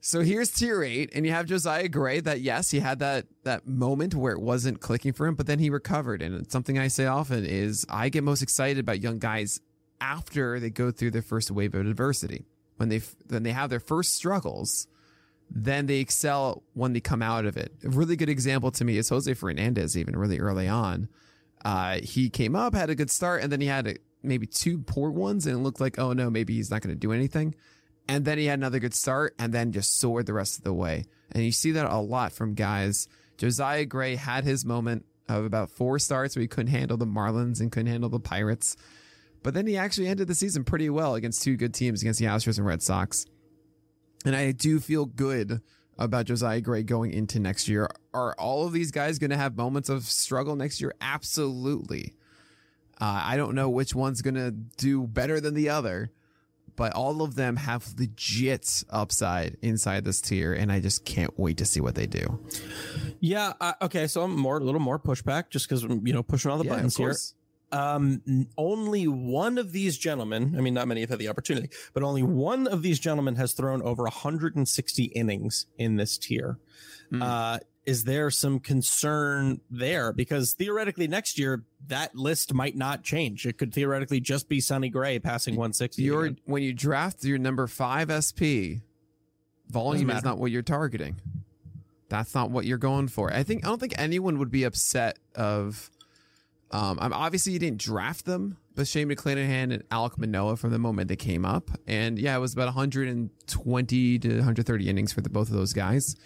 so 0.00 0.22
here's 0.22 0.50
tier 0.50 0.82
eight, 0.82 1.10
and 1.14 1.24
you 1.24 1.30
have 1.30 1.46
Josiah 1.46 1.88
Gray. 1.88 2.18
That 2.18 2.40
yes, 2.40 2.72
he 2.72 2.80
had 2.80 2.98
that 2.98 3.26
that 3.44 3.68
moment 3.68 4.16
where 4.16 4.32
it 4.32 4.40
wasn't 4.40 4.80
clicking 4.80 5.12
for 5.12 5.28
him, 5.28 5.36
but 5.36 5.46
then 5.46 5.60
he 5.60 5.70
recovered. 5.70 6.22
And 6.22 6.50
something 6.50 6.76
I 6.76 6.88
say 6.88 7.06
often 7.06 7.46
is 7.46 7.86
I 7.88 8.08
get 8.08 8.24
most 8.24 8.42
excited 8.42 8.80
about 8.80 9.00
young 9.00 9.20
guys 9.20 9.60
after 10.02 10.58
they 10.58 10.68
go 10.68 10.90
through 10.90 11.12
their 11.12 11.22
first 11.22 11.50
wave 11.50 11.74
of 11.74 11.86
adversity. 11.86 12.44
When 12.76 12.88
they 12.88 13.00
when 13.28 13.44
they 13.44 13.52
have 13.52 13.70
their 13.70 13.80
first 13.80 14.14
struggles, 14.14 14.88
then 15.48 15.86
they 15.86 16.00
excel 16.00 16.64
when 16.74 16.92
they 16.92 17.00
come 17.00 17.22
out 17.22 17.46
of 17.46 17.56
it. 17.56 17.72
A 17.84 17.88
really 17.88 18.16
good 18.16 18.28
example 18.28 18.72
to 18.72 18.84
me 18.84 18.98
is 18.98 19.08
Jose 19.08 19.32
Fernandez. 19.34 19.96
Even 19.96 20.16
really 20.16 20.40
early 20.40 20.66
on, 20.66 21.08
uh, 21.64 22.00
he 22.02 22.28
came 22.28 22.56
up, 22.56 22.74
had 22.74 22.90
a 22.90 22.94
good 22.94 23.10
start, 23.10 23.42
and 23.42 23.52
then 23.52 23.60
he 23.60 23.68
had 23.68 23.86
a, 23.86 23.96
maybe 24.22 24.46
two 24.46 24.78
poor 24.78 25.10
ones, 25.10 25.46
and 25.46 25.56
it 25.56 25.60
looked 25.60 25.80
like, 25.80 25.98
oh 25.98 26.12
no, 26.12 26.28
maybe 26.28 26.54
he's 26.54 26.70
not 26.70 26.82
going 26.82 26.94
to 26.94 26.98
do 26.98 27.12
anything. 27.12 27.54
And 28.08 28.24
then 28.24 28.36
he 28.38 28.46
had 28.46 28.58
another 28.58 28.80
good 28.80 28.94
start, 28.94 29.34
and 29.38 29.52
then 29.52 29.70
just 29.70 29.98
soared 29.98 30.26
the 30.26 30.32
rest 30.32 30.58
of 30.58 30.64
the 30.64 30.74
way. 30.74 31.04
And 31.30 31.44
you 31.44 31.52
see 31.52 31.70
that 31.72 31.86
a 31.86 31.98
lot 31.98 32.32
from 32.32 32.54
guys. 32.54 33.06
Josiah 33.38 33.84
Gray 33.84 34.16
had 34.16 34.44
his 34.44 34.64
moment 34.64 35.04
of 35.28 35.44
about 35.44 35.70
four 35.70 35.98
starts 36.00 36.34
where 36.34 36.40
he 36.42 36.48
couldn't 36.48 36.72
handle 36.72 36.96
the 36.96 37.06
Marlins 37.06 37.60
and 37.60 37.70
couldn't 37.70 37.92
handle 37.92 38.10
the 38.10 38.18
Pirates. 38.18 38.76
But 39.42 39.54
then 39.54 39.66
he 39.66 39.76
actually 39.76 40.08
ended 40.08 40.28
the 40.28 40.34
season 40.34 40.64
pretty 40.64 40.88
well 40.90 41.14
against 41.14 41.42
two 41.42 41.56
good 41.56 41.74
teams, 41.74 42.02
against 42.02 42.20
the 42.20 42.26
Astros 42.26 42.58
and 42.58 42.66
Red 42.66 42.82
Sox. 42.82 43.26
And 44.24 44.36
I 44.36 44.52
do 44.52 44.78
feel 44.78 45.06
good 45.06 45.60
about 45.98 46.26
Josiah 46.26 46.60
Gray 46.60 46.82
going 46.82 47.12
into 47.12 47.40
next 47.40 47.68
year. 47.68 47.88
Are 48.14 48.34
all 48.38 48.66
of 48.66 48.72
these 48.72 48.90
guys 48.90 49.18
going 49.18 49.30
to 49.30 49.36
have 49.36 49.56
moments 49.56 49.88
of 49.88 50.04
struggle 50.04 50.56
next 50.56 50.80
year? 50.80 50.94
Absolutely. 51.00 52.14
Uh, 53.00 53.22
I 53.24 53.36
don't 53.36 53.54
know 53.54 53.68
which 53.68 53.94
one's 53.94 54.22
going 54.22 54.36
to 54.36 54.52
do 54.52 55.06
better 55.06 55.40
than 55.40 55.54
the 55.54 55.70
other, 55.70 56.12
but 56.76 56.92
all 56.94 57.22
of 57.22 57.34
them 57.34 57.56
have 57.56 57.86
legit 57.98 58.84
upside 58.90 59.56
inside 59.60 60.04
this 60.04 60.20
tier, 60.20 60.52
and 60.52 60.70
I 60.70 60.80
just 60.80 61.04
can't 61.04 61.36
wait 61.38 61.56
to 61.58 61.64
see 61.64 61.80
what 61.80 61.96
they 61.96 62.06
do. 62.06 62.40
Yeah. 63.18 63.54
Uh, 63.60 63.72
okay. 63.82 64.06
So 64.06 64.22
I'm 64.22 64.36
more 64.36 64.58
a 64.58 64.60
little 64.60 64.80
more 64.80 64.98
pushback 65.00 65.50
just 65.50 65.68
because 65.68 65.82
you 65.82 66.12
know 66.12 66.22
pushing 66.22 66.50
all 66.50 66.58
the 66.58 66.64
yeah, 66.64 66.74
buttons 66.74 66.96
here. 66.96 67.14
Um, 67.72 68.46
only 68.58 69.08
one 69.08 69.56
of 69.58 69.72
these 69.72 69.96
gentlemen, 69.96 70.54
I 70.56 70.60
mean, 70.60 70.74
not 70.74 70.86
many 70.86 71.00
have 71.00 71.10
had 71.10 71.18
the 71.18 71.28
opportunity, 71.28 71.70
but 71.94 72.02
only 72.02 72.22
one 72.22 72.66
of 72.66 72.82
these 72.82 73.00
gentlemen 73.00 73.36
has 73.36 73.52
thrown 73.52 73.82
over 73.82 74.02
160 74.04 75.04
innings 75.04 75.66
in 75.78 75.96
this 75.96 76.18
tier. 76.18 76.58
Mm. 77.10 77.22
Uh, 77.22 77.58
is 77.84 78.04
there 78.04 78.30
some 78.30 78.60
concern 78.60 79.60
there? 79.70 80.12
Because 80.12 80.52
theoretically 80.52 81.08
next 81.08 81.38
year, 81.38 81.64
that 81.88 82.14
list 82.14 82.54
might 82.54 82.76
not 82.76 83.02
change. 83.02 83.44
It 83.46 83.58
could 83.58 83.74
theoretically 83.74 84.20
just 84.20 84.48
be 84.48 84.60
Sonny 84.60 84.88
Gray 84.88 85.18
passing 85.18 85.54
160. 85.54 86.02
You're, 86.02 86.30
when 86.44 86.62
you 86.62 86.72
draft 86.72 87.24
your 87.24 87.38
number 87.38 87.66
five 87.66 88.10
SP, 88.12 88.84
volume 89.68 90.10
is 90.10 90.22
not 90.22 90.38
what 90.38 90.50
you're 90.50 90.62
targeting. 90.62 91.16
That's 92.08 92.34
not 92.34 92.50
what 92.50 92.66
you're 92.66 92.78
going 92.78 93.08
for. 93.08 93.32
I 93.32 93.42
think, 93.42 93.64
I 93.64 93.68
don't 93.68 93.80
think 93.80 93.94
anyone 93.96 94.38
would 94.38 94.50
be 94.50 94.64
upset 94.64 95.18
of, 95.34 95.90
um, 96.72 96.98
I'm 97.00 97.12
obviously 97.12 97.52
you 97.52 97.58
didn't 97.58 97.80
draft 97.80 98.24
them, 98.24 98.56
but 98.74 98.86
Shane 98.86 99.08
McClanahan 99.08 99.72
and 99.72 99.84
Alec 99.90 100.18
Manoah 100.18 100.56
from 100.56 100.70
the 100.70 100.78
moment 100.78 101.08
they 101.08 101.16
came 101.16 101.44
up, 101.44 101.70
and 101.86 102.18
yeah, 102.18 102.34
it 102.34 102.40
was 102.40 102.54
about 102.54 102.66
120 102.66 104.18
to 104.18 104.28
130 104.28 104.88
innings 104.88 105.12
for 105.12 105.20
the, 105.20 105.28
both 105.28 105.48
of 105.48 105.54
those 105.54 105.72
guys. 105.72 106.16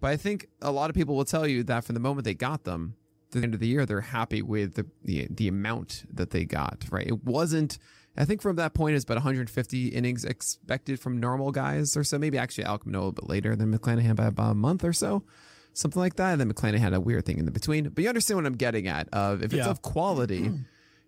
But 0.00 0.08
I 0.08 0.16
think 0.16 0.46
a 0.62 0.70
lot 0.70 0.90
of 0.90 0.94
people 0.94 1.16
will 1.16 1.24
tell 1.24 1.46
you 1.46 1.64
that 1.64 1.84
from 1.84 1.94
the 1.94 2.00
moment 2.00 2.24
they 2.24 2.34
got 2.34 2.62
them 2.62 2.94
to 3.32 3.38
the 3.40 3.44
end 3.44 3.54
of 3.54 3.60
the 3.60 3.66
year, 3.66 3.84
they're 3.84 4.00
happy 4.00 4.40
with 4.40 4.74
the 4.74 4.86
the, 5.02 5.26
the 5.30 5.48
amount 5.48 6.04
that 6.12 6.30
they 6.30 6.44
got. 6.44 6.84
Right? 6.90 7.06
It 7.06 7.24
wasn't. 7.24 7.78
I 8.16 8.24
think 8.24 8.42
from 8.42 8.56
that 8.56 8.74
point, 8.74 8.96
it's 8.96 9.04
about 9.04 9.18
150 9.18 9.88
innings 9.88 10.24
expected 10.24 10.98
from 10.98 11.20
normal 11.20 11.52
guys 11.52 11.96
or 11.96 12.02
so. 12.02 12.18
Maybe 12.18 12.38
actually 12.38 12.64
Alec 12.64 12.84
Manoah 12.86 13.08
a 13.08 13.12
bit 13.12 13.28
later 13.28 13.54
than 13.54 13.76
McClanahan 13.76 14.16
by 14.16 14.26
about 14.26 14.52
a 14.52 14.54
month 14.54 14.84
or 14.84 14.92
so 14.92 15.24
something 15.72 16.00
like 16.00 16.16
that. 16.16 16.32
And 16.32 16.40
then 16.40 16.52
McClanahan 16.52 16.78
had 16.78 16.94
a 16.94 17.00
weird 17.00 17.26
thing 17.26 17.38
in 17.38 17.44
the 17.44 17.50
between. 17.50 17.88
But 17.88 18.02
you 18.02 18.08
understand 18.08 18.38
what 18.38 18.46
I'm 18.46 18.56
getting 18.56 18.88
at. 18.88 19.08
Of 19.12 19.42
if 19.42 19.52
it's 19.52 19.64
yeah. 19.64 19.70
of 19.70 19.82
quality, 19.82 20.50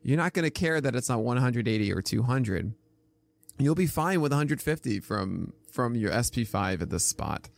you're 0.02 0.16
not 0.16 0.32
going 0.32 0.44
to 0.44 0.50
care 0.50 0.80
that 0.80 0.94
it's 0.94 1.08
not 1.08 1.22
180 1.22 1.92
or 1.92 2.02
200. 2.02 2.74
You'll 3.58 3.74
be 3.74 3.86
fine 3.86 4.20
with 4.20 4.32
150 4.32 5.00
from 5.00 5.52
from 5.70 5.94
your 5.94 6.10
SP5 6.10 6.82
at 6.82 6.90
this 6.90 7.06
spot. 7.06 7.48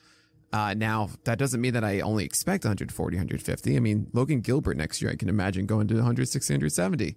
Uh, 0.53 0.75
now 0.75 1.09
that 1.25 1.39
doesn't 1.39 1.61
mean 1.61 1.73
that 1.73 1.85
I 1.85 2.01
only 2.01 2.25
expect 2.25 2.65
140, 2.65 3.17
150. 3.17 3.77
I 3.77 3.81
mean, 3.81 4.09
Logan 4.13 4.41
Gilbert 4.41 4.77
next 4.77 5.01
year, 5.01 5.11
I 5.11 5.17
can 5.17 5.31
imagine 5.31 5.65
going 5.65 5.89
to 5.89 5.95
100, 5.95 6.29
170. 6.29 7.17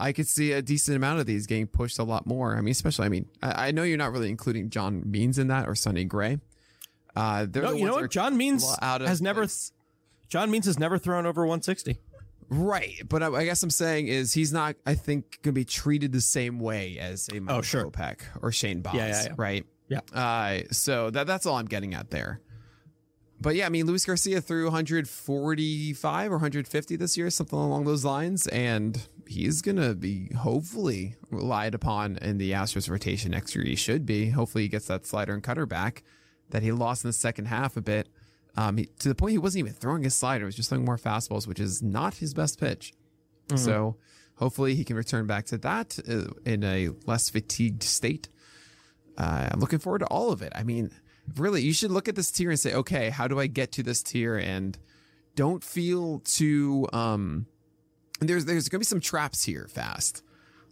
I 0.00 0.12
could 0.12 0.28
see 0.28 0.52
a 0.52 0.62
decent 0.62 0.96
amount 0.96 1.18
of 1.18 1.26
these 1.26 1.46
getting 1.46 1.66
pushed 1.66 1.98
a 1.98 2.04
lot 2.04 2.24
more. 2.24 2.56
I 2.56 2.60
mean, 2.60 2.70
especially, 2.70 3.06
I 3.06 3.08
mean, 3.08 3.26
I, 3.42 3.68
I 3.68 3.70
know 3.72 3.82
you're 3.82 3.98
not 3.98 4.12
really 4.12 4.28
including 4.28 4.70
John 4.70 5.02
Means 5.04 5.38
in 5.38 5.48
that 5.48 5.68
or 5.68 5.74
Sonny 5.74 6.04
Gray. 6.04 6.38
Uh, 7.18 7.46
no, 7.52 7.72
you 7.72 7.84
know 7.84 7.94
what? 7.94 8.10
John 8.10 8.36
Means 8.36 8.64
has 8.80 9.20
never. 9.20 9.42
Place. 9.42 9.72
John 10.28 10.50
Means 10.50 10.66
has 10.66 10.78
never 10.78 10.98
thrown 10.98 11.26
over 11.26 11.42
160. 11.42 11.98
Right, 12.50 13.02
but 13.06 13.22
I, 13.22 13.28
I, 13.28 13.44
guess 13.44 13.62
I'm 13.62 13.70
saying 13.70 14.08
is 14.08 14.32
he's 14.32 14.52
not. 14.52 14.76
I 14.86 14.94
think 14.94 15.42
going 15.42 15.52
to 15.54 15.60
be 15.60 15.64
treated 15.64 16.12
the 16.12 16.20
same 16.20 16.60
way 16.60 16.98
as 16.98 17.28
a 17.34 17.40
Mike 17.40 17.56
oh 17.56 17.62
sure 17.62 17.86
Kopech 17.86 18.20
or 18.40 18.52
Shane 18.52 18.80
Baz. 18.80 18.94
Yeah, 18.94 19.06
yeah, 19.06 19.22
yeah. 19.24 19.34
right. 19.36 19.66
Yeah. 19.88 20.00
Uh, 20.12 20.60
so 20.70 21.10
that 21.10 21.26
that's 21.26 21.44
all 21.44 21.56
I'm 21.56 21.66
getting 21.66 21.94
at 21.94 22.10
there. 22.10 22.40
But 23.40 23.54
yeah, 23.54 23.66
I 23.66 23.68
mean, 23.68 23.86
Luis 23.86 24.04
Garcia 24.04 24.40
threw 24.40 24.64
145 24.64 26.30
or 26.30 26.34
150 26.36 26.96
this 26.96 27.16
year, 27.16 27.30
something 27.30 27.58
along 27.58 27.84
those 27.84 28.04
lines, 28.04 28.46
and 28.48 29.06
he's 29.26 29.60
gonna 29.60 29.94
be 29.94 30.32
hopefully 30.34 31.16
relied 31.30 31.74
upon 31.74 32.16
in 32.18 32.38
the 32.38 32.52
Astros 32.52 32.88
rotation 32.88 33.32
next 33.32 33.54
year. 33.54 33.64
He 33.64 33.76
should 33.76 34.06
be. 34.06 34.30
Hopefully, 34.30 34.64
he 34.64 34.68
gets 34.68 34.86
that 34.86 35.04
slider 35.04 35.34
and 35.34 35.42
cutter 35.42 35.66
back 35.66 36.02
that 36.50 36.62
he 36.62 36.72
lost 36.72 37.04
in 37.04 37.08
the 37.08 37.12
second 37.12 37.46
half 37.46 37.76
a 37.76 37.80
bit. 37.80 38.08
Um, 38.56 38.78
he, 38.78 38.86
to 39.00 39.08
the 39.08 39.14
point 39.14 39.32
he 39.32 39.38
wasn't 39.38 39.60
even 39.60 39.72
throwing 39.74 40.02
his 40.02 40.14
slider; 40.14 40.44
he 40.44 40.46
was 40.46 40.56
just 40.56 40.68
throwing 40.68 40.84
more 40.84 40.98
fastballs, 40.98 41.46
which 41.46 41.60
is 41.60 41.82
not 41.82 42.14
his 42.14 42.34
best 42.34 42.58
pitch. 42.58 42.92
Mm-hmm. 43.48 43.56
So 43.56 43.96
hopefully 44.36 44.74
he 44.74 44.84
can 44.84 44.96
return 44.96 45.26
back 45.26 45.46
to 45.46 45.58
that 45.58 45.98
uh, 46.08 46.32
in 46.44 46.64
a 46.64 46.90
less 47.06 47.30
fatigued 47.30 47.82
state. 47.82 48.28
Uh, 49.16 49.48
I'm 49.52 49.60
looking 49.60 49.78
forward 49.78 50.00
to 50.00 50.06
all 50.06 50.30
of 50.32 50.42
it. 50.42 50.52
I 50.54 50.62
mean, 50.62 50.90
really, 51.36 51.62
you 51.62 51.72
should 51.72 51.90
look 51.90 52.08
at 52.08 52.14
this 52.14 52.30
tier 52.30 52.50
and 52.50 52.58
say, 52.58 52.72
okay, 52.74 53.10
how 53.10 53.26
do 53.28 53.40
I 53.40 53.46
get 53.46 53.72
to 53.72 53.82
this 53.82 54.02
tier? 54.02 54.36
And 54.36 54.78
don't 55.34 55.62
feel 55.62 56.20
too. 56.20 56.88
Um, 56.92 57.46
there's 58.20 58.44
there's 58.44 58.68
gonna 58.68 58.80
be 58.80 58.84
some 58.84 59.00
traps 59.00 59.44
here 59.44 59.68
fast. 59.68 60.22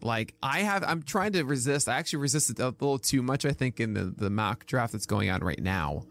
Like 0.06 0.34
I 0.42 0.60
have, 0.60 0.84
I'm 0.84 1.02
trying 1.02 1.32
to 1.32 1.42
resist. 1.42 1.88
I 1.88 1.96
actually 1.96 2.20
resisted 2.20 2.58
a 2.60 2.68
little 2.68 2.98
too 2.98 3.22
much. 3.22 3.44
I 3.44 3.52
think 3.52 3.80
in 3.80 3.94
the 3.94 4.04
the 4.04 4.30
mock 4.30 4.66
draft 4.66 4.92
that's 4.92 5.06
going 5.06 5.28
on 5.30 5.40
right 5.42 5.60
now, 5.60 6.04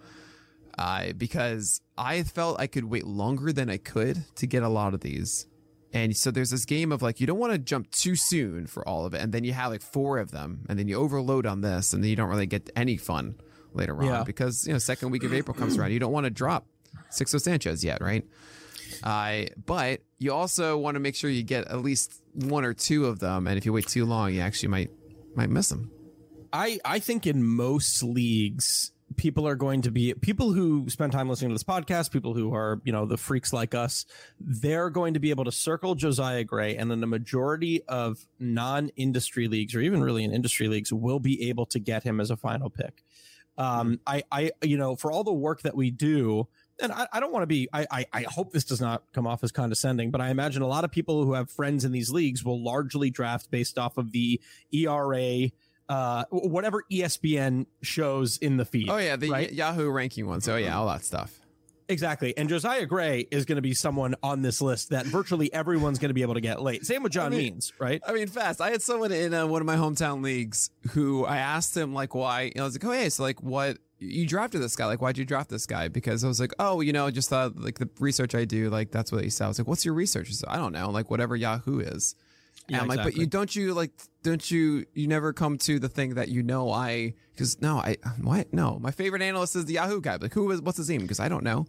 uh, 0.77 1.13
because 1.13 1.81
I 1.97 2.23
felt 2.23 2.60
I 2.60 2.67
could 2.67 2.86
wait 2.86 3.05
longer 3.08 3.51
than 3.51 3.69
I 3.69 3.77
could 3.77 4.23
to 4.36 4.45
get 4.45 4.62
a 4.63 4.69
lot 4.69 4.93
of 4.93 4.99
these. 4.99 5.47
And 5.93 6.15
so 6.15 6.29
there's 6.29 6.49
this 6.49 6.65
game 6.65 6.91
of 6.91 7.01
like 7.01 7.21
you 7.21 7.27
don't 7.27 7.39
want 7.39 7.53
to 7.53 7.58
jump 7.58 7.89
too 7.89 8.15
soon 8.15 8.67
for 8.67 8.88
all 8.88 9.05
of 9.05 9.13
it, 9.13 9.21
and 9.21 9.31
then 9.31 9.45
you 9.45 9.53
have 9.53 9.71
like 9.71 9.81
four 9.81 10.19
of 10.19 10.31
them, 10.31 10.65
and 10.67 10.77
then 10.77 10.88
you 10.89 10.97
overload 10.97 11.45
on 11.45 11.62
this, 11.62 11.93
and 11.93 12.03
then 12.03 12.10
you 12.10 12.17
don't 12.17 12.29
really 12.29 12.45
get 12.45 12.69
any 12.75 12.97
fun 12.97 13.36
later 13.73 13.97
yeah. 14.01 14.19
on 14.19 14.25
because 14.25 14.67
you 14.67 14.73
know 14.73 14.79
second 14.79 15.12
week 15.12 15.23
of 15.23 15.34
April 15.34 15.55
comes 15.58 15.77
around. 15.77 15.91
You 15.91 15.99
don't 15.99 16.12
want 16.12 16.25
to 16.25 16.29
drop 16.29 16.67
Sixto 17.12 17.39
Sanchez 17.39 17.84
yet, 17.84 18.01
right? 18.01 18.25
Uh, 19.03 19.43
but 19.65 20.01
you 20.19 20.34
also 20.34 20.77
want 20.77 20.95
to 20.95 20.99
make 20.99 21.15
sure 21.15 21.29
you 21.29 21.43
get 21.43 21.67
at 21.67 21.81
least 21.81 22.21
one 22.34 22.65
or 22.65 22.73
two 22.73 23.05
of 23.05 23.19
them, 23.19 23.47
and 23.47 23.58
if 23.58 23.65
you 23.65 23.73
wait 23.73 23.88
too 23.88 24.05
long, 24.05 24.34
you 24.34 24.41
actually 24.41 24.69
might 24.69 24.91
might 25.36 25.49
miss 25.49 25.69
them. 25.69 25.91
I 26.51 26.79
I 26.86 26.99
think 26.99 27.27
in 27.27 27.43
most 27.43 28.01
leagues, 28.03 28.91
people 29.17 29.47
are 29.47 29.55
going 29.55 29.81
to 29.84 29.91
be 29.91 30.13
people 30.13 30.53
who 30.53 30.89
spend 30.89 31.12
time 31.12 31.29
listening 31.29 31.49
to 31.49 31.55
this 31.55 31.63
podcast, 31.63 32.12
people 32.12 32.34
who 32.34 32.53
are 32.53 32.81
you 32.84 32.91
know 32.91 33.05
the 33.05 33.17
freaks 33.17 33.53
like 33.53 33.75
us. 33.75 34.05
They're 34.39 34.89
going 34.89 35.13
to 35.13 35.19
be 35.19 35.29
able 35.29 35.45
to 35.45 35.51
circle 35.51 35.95
Josiah 35.95 36.43
Gray, 36.43 36.75
and 36.75 36.89
then 36.89 37.01
the 37.01 37.08
majority 37.08 37.84
of 37.88 38.25
non-industry 38.39 39.47
leagues, 39.47 39.75
or 39.75 39.81
even 39.81 40.03
really 40.03 40.23
in 40.23 40.34
industry 40.34 40.67
leagues, 40.67 40.91
will 40.91 41.19
be 41.19 41.49
able 41.49 41.65
to 41.67 41.79
get 41.79 42.03
him 42.03 42.19
as 42.19 42.31
a 42.31 42.38
final 42.38 42.69
pick. 42.69 43.03
Um, 43.58 43.99
I 44.05 44.23
I 44.31 44.51
you 44.62 44.77
know 44.77 44.95
for 44.95 45.12
all 45.12 45.23
the 45.23 45.34
work 45.34 45.62
that 45.62 45.75
we 45.75 45.91
do 45.91 46.47
and 46.81 46.91
I, 46.91 47.07
I 47.13 47.19
don't 47.19 47.31
want 47.31 47.43
to 47.43 47.47
be 47.47 47.67
I, 47.71 47.88
I, 47.91 48.05
I 48.13 48.21
hope 48.23 48.51
this 48.51 48.63
does 48.63 48.81
not 48.81 49.03
come 49.13 49.27
off 49.27 49.43
as 49.43 49.51
condescending, 49.51 50.11
but 50.11 50.21
I 50.21 50.29
imagine 50.29 50.61
a 50.61 50.67
lot 50.67 50.83
of 50.83 50.91
people 50.91 51.23
who 51.23 51.33
have 51.33 51.49
friends 51.49 51.85
in 51.85 51.91
these 51.91 52.11
leagues 52.11 52.43
will 52.43 52.63
largely 52.63 53.09
draft 53.09 53.51
based 53.51 53.77
off 53.77 53.97
of 53.97 54.11
the 54.11 54.41
ERA 54.73 55.49
uh 55.88 56.25
whatever 56.31 56.83
ESPN 56.91 57.67
shows 57.81 58.38
in 58.38 58.57
the 58.57 58.65
feed. 58.65 58.89
Oh 58.89 58.97
yeah, 58.97 59.15
the 59.15 59.29
right? 59.29 59.51
Yahoo 59.51 59.89
ranking 59.89 60.27
ones. 60.27 60.47
Oh 60.49 60.55
yeah, 60.57 60.77
all 60.77 60.88
that 60.88 61.05
stuff. 61.05 61.39
Exactly. 61.88 62.35
And 62.35 62.49
Josiah 62.49 62.85
Gray 62.85 63.27
is 63.29 63.45
going 63.45 63.57
to 63.57 63.61
be 63.61 63.73
someone 63.73 64.15
on 64.23 64.41
this 64.41 64.61
list 64.61 64.89
that 64.89 65.05
virtually 65.05 65.53
everyone's 65.53 65.99
going 65.99 66.09
to 66.09 66.15
be 66.15 66.23
able 66.23 66.33
to 66.33 66.41
get 66.41 66.61
late. 66.61 66.85
Same 66.85 67.03
with 67.03 67.11
John 67.11 67.27
I 67.27 67.29
mean, 67.29 67.39
Means, 67.53 67.73
right? 67.77 68.01
I 68.07 68.13
mean, 68.13 68.27
fast. 68.27 68.59
I 68.59 68.71
had 68.71 68.81
someone 68.81 69.11
in 69.11 69.33
uh, 69.33 69.45
one 69.45 69.61
of 69.61 69.67
my 69.67 69.75
hometown 69.75 70.23
leagues 70.23 70.71
who 70.91 71.25
I 71.25 71.38
asked 71.38 71.77
him 71.77 71.93
like 71.93 72.15
why. 72.15 72.43
You 72.43 72.51
know, 72.55 72.63
I 72.63 72.65
was 72.65 72.76
like, 72.76 72.86
oh 72.86 72.91
hey, 72.91 73.09
so 73.09 73.23
like 73.23 73.41
what 73.41 73.78
you 73.99 74.27
drafted 74.27 74.61
this 74.61 74.75
guy. 74.75 74.85
Like, 74.85 75.01
why'd 75.01 75.17
you 75.17 75.25
draft 75.25 75.49
this 75.49 75.65
guy? 75.65 75.87
Because 75.87 76.23
I 76.23 76.27
was 76.27 76.39
like, 76.39 76.53
oh, 76.59 76.81
you 76.81 76.93
know, 76.93 77.09
just 77.11 77.29
thought 77.29 77.57
like 77.57 77.79
the 77.79 77.89
research 77.99 78.35
I 78.35 78.45
do, 78.45 78.69
like 78.69 78.91
that's 78.91 79.11
what 79.11 79.23
he 79.23 79.29
said. 79.29 79.45
I 79.45 79.47
was 79.47 79.59
like, 79.59 79.67
what's 79.67 79.85
your 79.85 79.93
research? 79.93 80.33
So 80.33 80.47
I 80.49 80.57
don't 80.57 80.73
know, 80.73 80.89
like 80.89 81.09
whatever 81.09 81.35
Yahoo 81.35 81.79
is. 81.79 82.15
Yeah, 82.67 82.81
I'm 82.81 82.87
like, 82.87 82.97
exactly. 82.97 83.11
but 83.11 83.19
you 83.19 83.27
don't 83.27 83.55
you 83.55 83.73
like 83.73 83.91
don't 84.23 84.49
you 84.49 84.85
you 84.93 85.07
never 85.07 85.33
come 85.33 85.57
to 85.59 85.77
the 85.77 85.89
thing 85.89 86.15
that 86.15 86.29
you 86.29 86.41
know 86.41 86.71
I 86.71 87.13
because 87.31 87.61
no 87.61 87.77
I 87.77 87.97
what 88.21 88.53
no 88.53 88.79
my 88.79 88.91
favorite 88.91 89.21
analyst 89.21 89.55
is 89.55 89.65
the 89.65 89.73
Yahoo 89.73 90.01
guy. 90.01 90.15
Like 90.15 90.33
who 90.33 90.49
is 90.51 90.61
what's 90.61 90.77
his 90.77 90.89
name? 90.89 91.01
Because 91.01 91.19
I 91.19 91.29
don't 91.29 91.43
know. 91.43 91.67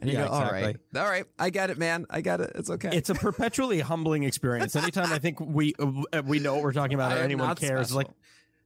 And 0.00 0.10
yeah, 0.10 0.26
go, 0.26 0.32
exactly. 0.32 0.46
all 0.46 0.52
right, 0.62 0.76
all 0.96 1.10
right, 1.10 1.24
I 1.38 1.50
get 1.50 1.70
it, 1.70 1.78
man. 1.78 2.06
I 2.08 2.22
get 2.22 2.40
it. 2.40 2.52
It's 2.54 2.70
okay. 2.70 2.90
It's 2.92 3.10
a 3.10 3.14
perpetually 3.14 3.80
humbling 3.80 4.24
experience. 4.24 4.74
Anytime 4.74 5.12
I 5.12 5.18
think 5.18 5.38
we 5.38 5.74
uh, 5.78 6.22
we 6.24 6.38
know 6.38 6.54
what 6.54 6.62
we're 6.62 6.72
talking 6.72 6.94
about 6.94 7.12
or 7.12 7.20
anyone 7.22 7.54
cares, 7.54 7.88
special. 7.88 7.96
like 7.98 8.08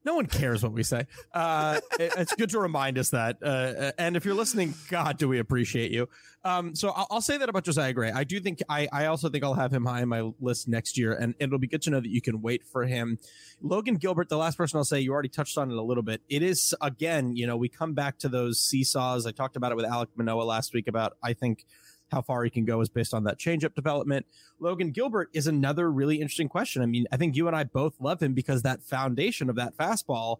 No 0.06 0.14
one 0.14 0.26
cares 0.26 0.62
what 0.62 0.72
we 0.72 0.84
say. 0.84 1.08
Uh, 1.34 1.80
it, 1.98 2.12
it's 2.16 2.34
good 2.36 2.50
to 2.50 2.60
remind 2.60 2.96
us 2.96 3.10
that. 3.10 3.38
Uh, 3.42 3.90
and 3.98 4.16
if 4.16 4.24
you're 4.24 4.36
listening, 4.36 4.72
God, 4.88 5.18
do 5.18 5.28
we 5.28 5.40
appreciate 5.40 5.90
you. 5.90 6.08
Um, 6.44 6.76
so 6.76 6.90
I'll, 6.90 7.08
I'll, 7.10 7.20
say 7.20 7.38
that 7.38 7.48
about 7.48 7.64
Josiah 7.64 7.92
Gray. 7.92 8.12
I 8.12 8.22
do 8.22 8.38
think 8.38 8.60
I, 8.68 8.86
I 8.92 9.06
also 9.06 9.28
think 9.28 9.42
I'll 9.42 9.54
have 9.54 9.72
him 9.72 9.84
high 9.84 10.02
on 10.02 10.08
my 10.08 10.30
list 10.38 10.68
next 10.68 10.96
year, 10.96 11.12
and 11.12 11.34
it'll 11.40 11.58
be 11.58 11.66
good 11.66 11.82
to 11.82 11.90
know 11.90 11.98
that 11.98 12.08
you 12.08 12.22
can 12.22 12.40
wait 12.40 12.62
for 12.62 12.84
him. 12.84 13.18
Logan 13.60 13.96
Gilbert, 13.96 14.28
the 14.28 14.36
last 14.36 14.56
person 14.56 14.76
I'll 14.76 14.84
say, 14.84 15.00
you 15.00 15.12
already 15.12 15.28
touched 15.28 15.58
on 15.58 15.72
it 15.72 15.76
a 15.76 15.82
little 15.82 16.04
bit. 16.04 16.22
It 16.28 16.44
is 16.44 16.72
again, 16.80 17.34
you 17.34 17.48
know, 17.48 17.56
we 17.56 17.68
come 17.68 17.94
back 17.94 18.18
to 18.18 18.28
those 18.28 18.60
seesaws. 18.60 19.26
I 19.26 19.32
talked 19.32 19.56
about 19.56 19.72
it 19.72 19.74
with 19.74 19.86
Alec 19.86 20.10
Manoah 20.14 20.44
last 20.44 20.72
week 20.72 20.86
about 20.86 21.16
I 21.20 21.32
think 21.32 21.66
how 22.10 22.22
far 22.22 22.44
he 22.44 22.50
can 22.50 22.64
go 22.64 22.80
is 22.80 22.88
based 22.88 23.14
on 23.14 23.24
that 23.24 23.38
changeup 23.38 23.74
development. 23.74 24.26
Logan 24.58 24.90
Gilbert 24.90 25.28
is 25.32 25.46
another 25.46 25.90
really 25.90 26.16
interesting 26.20 26.48
question. 26.48 26.82
I 26.82 26.86
mean, 26.86 27.06
I 27.12 27.16
think 27.16 27.36
you 27.36 27.46
and 27.46 27.56
I 27.56 27.64
both 27.64 27.94
love 28.00 28.22
him 28.22 28.32
because 28.32 28.62
that 28.62 28.82
foundation 28.82 29.50
of 29.50 29.56
that 29.56 29.76
fastball 29.76 30.38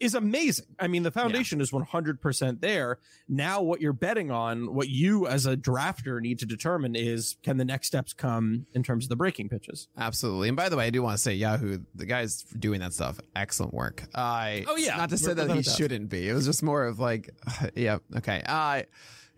is 0.00 0.14
amazing. 0.14 0.66
I 0.78 0.86
mean, 0.86 1.02
the 1.02 1.10
foundation 1.10 1.58
yeah. 1.58 1.64
is 1.64 1.70
100% 1.72 2.60
there. 2.60 2.98
Now, 3.28 3.62
what 3.62 3.80
you're 3.80 3.92
betting 3.92 4.30
on, 4.30 4.74
what 4.74 4.88
you 4.88 5.26
as 5.26 5.46
a 5.46 5.56
drafter 5.56 6.20
need 6.20 6.38
to 6.38 6.46
determine 6.46 6.94
is 6.94 7.36
can 7.42 7.56
the 7.56 7.64
next 7.64 7.88
steps 7.88 8.12
come 8.12 8.66
in 8.74 8.82
terms 8.82 9.04
of 9.04 9.08
the 9.08 9.16
breaking 9.16 9.48
pitches? 9.48 9.88
Absolutely. 9.96 10.48
And 10.48 10.56
by 10.56 10.68
the 10.68 10.76
way, 10.76 10.86
I 10.86 10.90
do 10.90 11.02
want 11.02 11.16
to 11.16 11.22
say 11.22 11.34
Yahoo, 11.34 11.80
the 11.94 12.06
guys 12.06 12.42
doing 12.42 12.80
that 12.80 12.94
stuff, 12.94 13.18
excellent 13.34 13.74
work. 13.74 14.04
I 14.14 14.64
uh, 14.66 14.72
oh 14.72 14.76
yeah, 14.76 14.96
not 14.96 15.10
to 15.10 15.18
say 15.18 15.34
that 15.34 15.50
he 15.50 15.62
shouldn't 15.62 16.08
be. 16.08 16.28
It 16.28 16.34
was 16.34 16.46
just 16.46 16.62
more 16.62 16.84
of 16.84 16.98
like, 16.98 17.30
yeah, 17.74 17.98
okay. 18.16 18.42
Uh, 18.46 18.82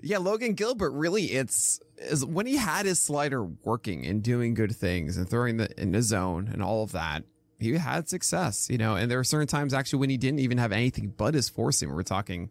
yeah, 0.02 0.18
Logan 0.18 0.54
Gilbert 0.54 0.92
really 0.92 1.26
it's 1.26 1.80
is 1.98 2.24
when 2.24 2.46
he 2.46 2.56
had 2.56 2.86
his 2.86 2.98
slider 2.98 3.44
working 3.44 4.06
and 4.06 4.22
doing 4.22 4.54
good 4.54 4.74
things 4.74 5.16
and 5.16 5.28
throwing 5.28 5.58
the 5.58 5.80
in 5.80 5.92
the 5.92 6.02
zone 6.02 6.48
and 6.52 6.62
all 6.62 6.82
of 6.82 6.92
that, 6.92 7.24
he 7.58 7.72
had 7.74 8.08
success, 8.08 8.68
you 8.70 8.78
know. 8.78 8.96
And 8.96 9.10
there 9.10 9.18
were 9.18 9.24
certain 9.24 9.46
times 9.46 9.74
actually 9.74 10.00
when 10.00 10.10
he 10.10 10.16
didn't 10.16 10.40
even 10.40 10.58
have 10.58 10.72
anything 10.72 11.12
but 11.16 11.34
his 11.34 11.52
seam. 11.70 11.90
We're 11.90 12.02
talking 12.02 12.50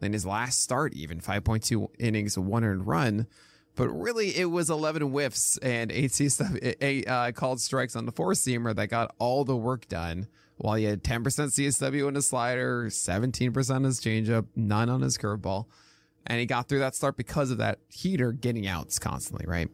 in 0.00 0.12
his 0.12 0.26
last 0.26 0.62
start, 0.62 0.94
even 0.94 1.20
5.2 1.20 1.88
innings, 1.98 2.38
one 2.38 2.64
earned 2.64 2.86
run. 2.86 3.26
But 3.76 3.88
really, 3.88 4.36
it 4.36 4.46
was 4.46 4.70
11 4.70 5.02
whiffs 5.02 5.58
and 5.58 5.90
eight, 5.90 6.12
C 6.12 6.28
stuff, 6.28 6.52
eight 6.80 7.08
uh, 7.08 7.32
called 7.32 7.60
strikes 7.60 7.96
on 7.96 8.06
the 8.06 8.12
four 8.12 8.32
seamer 8.32 8.74
that 8.76 8.86
got 8.86 9.14
all 9.18 9.44
the 9.44 9.56
work 9.56 9.88
done. 9.88 10.28
While 10.56 10.76
he 10.76 10.84
had 10.84 11.02
10% 11.02 11.24
CSW 11.24 12.06
in 12.06 12.14
his 12.14 12.28
slider, 12.28 12.84
17% 12.86 13.74
on 13.74 13.82
his 13.82 14.00
changeup, 14.00 14.46
none 14.54 14.88
on 14.88 15.00
his 15.00 15.18
curveball 15.18 15.66
and 16.26 16.40
he 16.40 16.46
got 16.46 16.68
through 16.68 16.80
that 16.80 16.94
start 16.94 17.16
because 17.16 17.50
of 17.50 17.58
that 17.58 17.78
heater 17.88 18.32
getting 18.32 18.66
outs 18.66 18.98
constantly, 18.98 19.46
right? 19.46 19.68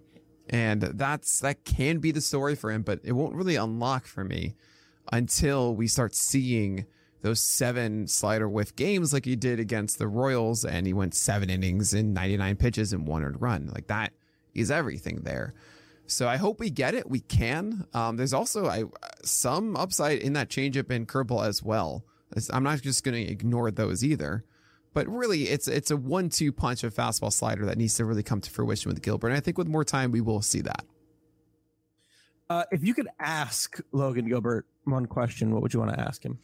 And 0.48 0.82
that's 0.82 1.40
that 1.40 1.64
can 1.64 1.98
be 1.98 2.10
the 2.10 2.20
story 2.20 2.56
for 2.56 2.70
him, 2.70 2.82
but 2.82 3.00
it 3.04 3.12
won't 3.12 3.34
really 3.34 3.56
unlock 3.56 4.06
for 4.06 4.24
me 4.24 4.56
until 5.12 5.74
we 5.74 5.86
start 5.86 6.14
seeing 6.14 6.86
those 7.22 7.40
seven 7.40 8.06
slider 8.06 8.48
whiff 8.48 8.74
games 8.74 9.12
like 9.12 9.26
he 9.26 9.36
did 9.36 9.60
against 9.60 9.98
the 9.98 10.08
Royals, 10.08 10.64
and 10.64 10.86
he 10.86 10.92
went 10.92 11.14
seven 11.14 11.50
innings 11.50 11.92
in 11.92 12.12
99 12.12 12.56
pitches 12.56 12.92
and 12.92 13.06
one 13.06 13.22
earned 13.22 13.40
run. 13.40 13.70
Like 13.72 13.86
that 13.88 14.12
is 14.54 14.70
everything 14.70 15.20
there. 15.22 15.54
So 16.06 16.28
I 16.28 16.38
hope 16.38 16.58
we 16.58 16.70
get 16.70 16.94
it. 16.94 17.08
We 17.08 17.20
can. 17.20 17.86
Um, 17.94 18.16
there's 18.16 18.32
also 18.32 18.66
I, 18.66 18.84
some 19.22 19.76
upside 19.76 20.18
in 20.18 20.32
that 20.32 20.48
changeup 20.48 20.90
and 20.90 21.06
curveball 21.06 21.46
as 21.46 21.62
well. 21.62 22.04
I'm 22.52 22.64
not 22.64 22.80
just 22.82 23.04
going 23.04 23.24
to 23.24 23.30
ignore 23.30 23.70
those 23.70 24.04
either. 24.04 24.44
But 24.92 25.06
really, 25.08 25.44
it's 25.44 25.68
it's 25.68 25.90
a 25.90 25.96
one-two 25.96 26.52
punch 26.52 26.82
of 26.82 26.94
fastball 26.94 27.32
slider 27.32 27.64
that 27.66 27.78
needs 27.78 27.94
to 27.94 28.04
really 28.04 28.24
come 28.24 28.40
to 28.40 28.50
fruition 28.50 28.90
with 28.90 29.02
Gilbert. 29.02 29.28
And 29.28 29.36
I 29.36 29.40
think 29.40 29.56
with 29.56 29.68
more 29.68 29.84
time, 29.84 30.10
we 30.10 30.20
will 30.20 30.42
see 30.42 30.60
that. 30.62 30.84
Uh, 32.48 32.64
if 32.72 32.82
you 32.82 32.94
could 32.94 33.08
ask 33.20 33.78
Logan 33.92 34.28
Gilbert 34.28 34.66
one 34.84 35.06
question, 35.06 35.52
what 35.52 35.62
would 35.62 35.72
you 35.72 35.78
want 35.78 35.92
to 35.92 36.00
ask 36.00 36.24
him? 36.24 36.40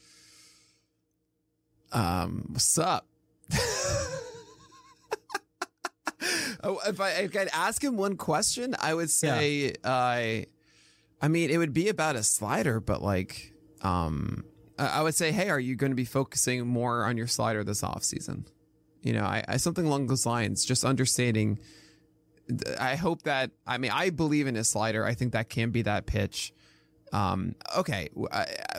Um, 1.91 2.45
what's 2.53 2.79
up? 2.79 3.09
oh, 6.63 6.79
if 6.87 7.01
I, 7.01 7.11
if 7.11 7.31
I 7.31 7.39
could 7.39 7.49
ask 7.53 7.83
him 7.83 7.97
one 7.97 8.17
question, 8.17 8.77
I 8.79 8.95
would 8.95 9.11
say, 9.11 9.73
yeah. 9.85 9.91
uh, 9.91 10.43
I 11.21 11.29
mean, 11.29 11.51
it 11.51 11.59
would 11.59 11.73
be 11.73 11.89
about 11.89 12.15
a 12.15 12.23
slider, 12.23 12.79
but 12.79 13.03
like, 13.03 13.53
um, 13.83 14.45
I 14.79 15.03
would 15.03 15.15
say, 15.15 15.33
hey, 15.33 15.49
are 15.49 15.61
you 15.61 15.75
going 15.77 15.93
to 15.93 15.97
be 15.97 16.05
focusing 16.05 16.67
more 16.67 17.05
on 17.05 17.17
your 17.17 17.27
slider 17.27 17.65
this 17.65 17.83
off 17.83 18.05
season? 18.05 18.47
You 19.03 19.13
know, 19.13 19.25
I, 19.25 19.45
I 19.49 19.57
something 19.57 19.87
along 19.87 20.09
those 20.09 20.27
lines. 20.27 20.65
Just 20.65 20.85
understanding. 20.85 21.59
I 22.79 22.97
hope 22.97 23.23
that 23.23 23.51
I 23.67 23.79
mean 23.79 23.91
I 23.93 24.11
believe 24.11 24.47
in 24.47 24.55
his 24.55 24.69
slider. 24.69 25.05
I 25.05 25.15
think 25.15 25.33
that 25.33 25.49
can 25.49 25.71
be 25.71 25.83
that 25.83 26.07
pitch. 26.07 26.53
Um, 27.13 27.55
okay, 27.77 28.09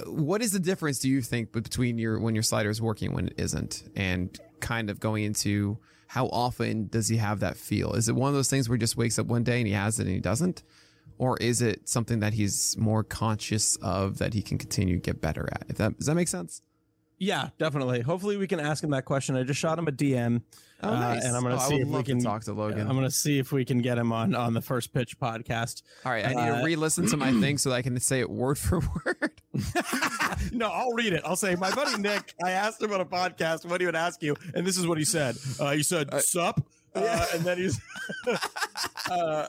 what 0.06 0.42
is 0.42 0.52
the 0.52 0.60
difference 0.60 1.00
do 1.00 1.10
you 1.10 1.22
think 1.22 1.52
between 1.52 1.98
your 1.98 2.20
when 2.20 2.36
your 2.36 2.44
slider 2.44 2.70
is 2.70 2.82
working 2.82 3.14
when 3.14 3.28
it 3.28 3.36
isn't, 3.38 3.84
and 3.96 4.38
kind 4.60 4.90
of 4.90 5.00
going 5.00 5.24
into 5.24 5.78
how 6.08 6.28
often 6.28 6.88
does 6.88 7.08
he 7.08 7.18
have 7.18 7.40
that 7.42 7.58
feel? 7.58 7.94
Is 7.94 8.10
it 8.10 8.16
one 8.16 8.30
of 8.30 8.36
those 8.36 8.50
things 8.50 8.68
where 8.68 8.76
he 8.76 8.80
just 8.80 8.98
wakes 8.98 9.18
up 9.18 9.28
one 9.28 9.44
day 9.44 9.60
and 9.60 9.68
he 9.68 9.74
has 9.74 10.00
it 10.00 10.04
and 10.04 10.14
he 10.14 10.20
doesn't? 10.20 10.64
Or 11.18 11.38
is 11.38 11.62
it 11.62 11.88
something 11.90 12.20
that 12.20 12.34
he's 12.34 12.76
more 12.78 13.04
conscious 13.04 13.76
of 13.78 14.18
that 14.20 14.34
he 14.34 14.42
can 14.42 14.58
continue 14.58 14.96
to 14.96 15.02
get 15.02 15.22
better 15.22 15.48
at? 15.52 15.66
If 15.70 15.78
that 15.78 15.98
does 15.98 16.08
that 16.08 16.16
make 16.16 16.28
sense? 16.28 16.62
Yeah, 17.20 17.50
definitely. 17.58 18.02
Hopefully, 18.02 18.38
we 18.38 18.48
can 18.48 18.60
ask 18.60 18.84
him 18.84 18.92
that 18.92 19.06
question. 19.06 19.36
I 19.36 19.44
just 19.44 19.60
shot 19.60 19.80
him 19.80 19.88
a 19.88 19.92
DM, 19.92 20.42
oh, 20.84 20.90
nice. 20.90 21.24
uh, 21.24 21.28
and 21.28 21.36
I'm 21.36 21.42
going 21.42 21.58
to 21.58 21.64
oh, 21.64 21.68
see 21.68 21.78
if 21.78 21.88
we 21.88 22.04
can 22.04 22.22
talk 22.22 22.44
to 22.44 22.54
Logan. 22.54 22.82
I'm 22.82 22.96
going 22.96 23.08
to 23.08 23.12
see 23.12 23.40
if 23.40 23.52
we 23.52 23.66
can 23.66 23.80
get 23.80 23.98
him 23.98 24.12
on 24.12 24.36
on 24.36 24.54
the 24.54 24.62
first 24.62 24.94
pitch 24.94 25.20
podcast. 25.20 25.82
All 26.06 26.12
right, 26.12 26.26
I 26.26 26.30
need 26.30 26.38
uh, 26.38 26.60
to 26.60 26.66
re-listen 26.66 27.08
to 27.08 27.18
my 27.18 27.32
thing 27.42 27.58
so 27.58 27.72
that 27.72 27.78
I 27.78 27.82
can 27.82 28.00
say 28.00 28.20
it 28.20 28.30
word 28.30 28.60
for 28.60 28.82
word. 29.06 29.42
no, 30.52 30.70
I'll 30.70 30.94
read 30.94 31.14
it. 31.14 31.24
I'll 31.26 31.36
say, 31.36 31.56
my 31.56 31.74
buddy 31.74 32.00
Nick. 32.00 32.36
I 32.44 32.52
asked 32.52 32.82
him 32.82 32.94
on 32.94 33.02
a 33.02 33.06
podcast 33.06 33.66
what 33.66 33.82
he 33.82 33.88
would 33.88 33.96
ask 33.96 34.22
you, 34.22 34.36
and 34.54 34.66
this 34.66 34.78
is 34.78 34.86
what 34.86 35.00
he 35.00 35.06
said. 35.06 35.38
Uh, 35.60 35.72
he 35.72 35.82
said, 35.82 36.14
uh, 36.14 36.20
"Sup," 36.20 36.64
uh, 36.94 37.26
and 37.34 37.44
then 37.44 37.58
he's. 37.58 37.82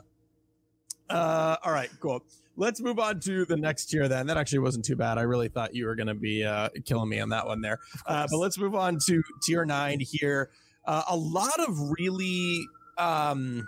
Uh, 1.11 1.57
all 1.65 1.73
right, 1.73 1.91
cool. 2.01 2.23
Let's 2.57 2.81
move 2.81 2.99
on 2.99 3.21
to 3.21 3.45
the 3.45 3.57
next 3.57 3.87
tier 3.87 4.09
then. 4.09 4.27
That 4.27 4.37
actually 4.37 4.59
wasn't 4.59 4.85
too 4.85 4.97
bad. 4.97 5.17
I 5.17 5.23
really 5.23 5.49
thought 5.49 5.75
you 5.75 5.87
were 5.87 5.95
going 5.95 6.09
to 6.09 6.15
be 6.15 6.45
uh, 6.45 6.71
killing 6.85 7.09
me 7.09 7.21
on 7.21 7.29
that 7.29 7.47
one 7.47 7.61
there. 7.61 7.79
Uh, 8.05 8.27
but 8.31 8.39
let's 8.39 8.59
move 8.59 8.75
on 8.75 8.99
to 9.07 9.23
tier 9.43 9.65
nine 9.65 10.01
here. 10.01 10.51
Uh, 10.85 11.03
a 11.09 11.17
lot 11.17 11.61
of 11.61 11.79
really 11.99 12.67
um, 12.97 13.67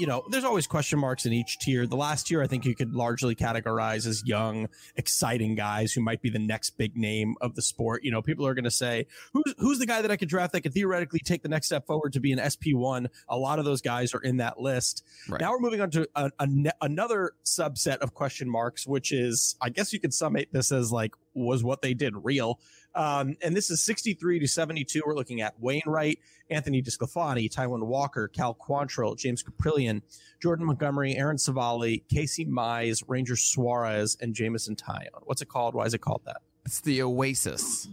you 0.00 0.06
know, 0.06 0.24
there's 0.30 0.44
always 0.44 0.66
question 0.66 0.98
marks 0.98 1.26
in 1.26 1.34
each 1.34 1.58
tier. 1.58 1.86
The 1.86 1.94
last 1.94 2.26
tier, 2.26 2.42
I 2.42 2.46
think 2.46 2.64
you 2.64 2.74
could 2.74 2.94
largely 2.94 3.34
categorize 3.34 4.06
as 4.06 4.24
young, 4.24 4.66
exciting 4.96 5.56
guys 5.56 5.92
who 5.92 6.00
might 6.00 6.22
be 6.22 6.30
the 6.30 6.38
next 6.38 6.70
big 6.78 6.96
name 6.96 7.34
of 7.42 7.54
the 7.54 7.60
sport. 7.60 8.02
You 8.02 8.10
know, 8.10 8.22
people 8.22 8.46
are 8.46 8.54
going 8.54 8.64
to 8.64 8.70
say, 8.70 9.06
who's, 9.34 9.54
who's 9.58 9.78
the 9.78 9.84
guy 9.84 10.00
that 10.00 10.10
I 10.10 10.16
could 10.16 10.30
draft 10.30 10.54
that 10.54 10.62
could 10.62 10.72
theoretically 10.72 11.20
take 11.20 11.42
the 11.42 11.50
next 11.50 11.66
step 11.66 11.86
forward 11.86 12.14
to 12.14 12.20
be 12.20 12.32
an 12.32 12.38
SP1? 12.38 13.08
A 13.28 13.36
lot 13.36 13.58
of 13.58 13.66
those 13.66 13.82
guys 13.82 14.14
are 14.14 14.22
in 14.22 14.38
that 14.38 14.58
list. 14.58 15.04
Right. 15.28 15.38
Now 15.38 15.50
we're 15.50 15.60
moving 15.60 15.82
on 15.82 15.90
to 15.90 16.08
a, 16.14 16.30
a, 16.38 16.48
another 16.80 17.32
subset 17.44 17.98
of 17.98 18.14
question 18.14 18.48
marks, 18.48 18.86
which 18.86 19.12
is, 19.12 19.54
I 19.60 19.68
guess 19.68 19.92
you 19.92 20.00
could 20.00 20.14
summate 20.14 20.50
this 20.50 20.72
as 20.72 20.90
like, 20.90 21.12
was 21.34 21.62
what 21.62 21.82
they 21.82 21.92
did 21.92 22.14
real? 22.16 22.58
Um, 22.94 23.36
and 23.42 23.56
this 23.56 23.70
is 23.70 23.82
63 23.82 24.40
to 24.40 24.48
72. 24.48 25.02
We're 25.06 25.14
looking 25.14 25.40
at 25.40 25.58
Wainwright, 25.60 26.18
Anthony 26.50 26.82
DeSclafani, 26.82 27.52
Taijuan 27.52 27.84
Walker, 27.84 28.28
Cal 28.28 28.54
Quantrill, 28.54 29.16
James 29.16 29.42
Kaprielian, 29.42 30.02
Jordan 30.42 30.66
Montgomery, 30.66 31.16
Aaron 31.16 31.36
Civale, 31.36 32.02
Casey 32.08 32.44
Mize, 32.44 33.04
Ranger 33.06 33.36
Suarez, 33.36 34.16
and 34.20 34.34
Jameson 34.34 34.74
Taillon. 34.74 35.20
What's 35.24 35.42
it 35.42 35.48
called? 35.48 35.74
Why 35.74 35.84
is 35.84 35.94
it 35.94 36.00
called 36.00 36.22
that? 36.26 36.38
It's 36.64 36.80
the 36.80 37.02
Oasis. 37.02 37.88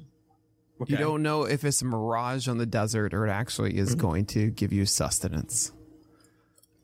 Okay. 0.81 0.93
You 0.93 0.97
don't 0.97 1.23
know 1.23 1.43
if 1.43 1.63
it's 1.63 1.81
a 1.81 1.85
mirage 1.85 2.47
on 2.47 2.57
the 2.57 2.65
desert 2.65 3.13
or 3.13 3.25
it 3.27 3.31
actually 3.31 3.77
is 3.77 3.91
mm-hmm. 3.91 3.99
going 3.99 4.25
to 4.27 4.49
give 4.51 4.71
you 4.71 4.85
sustenance. 4.85 5.71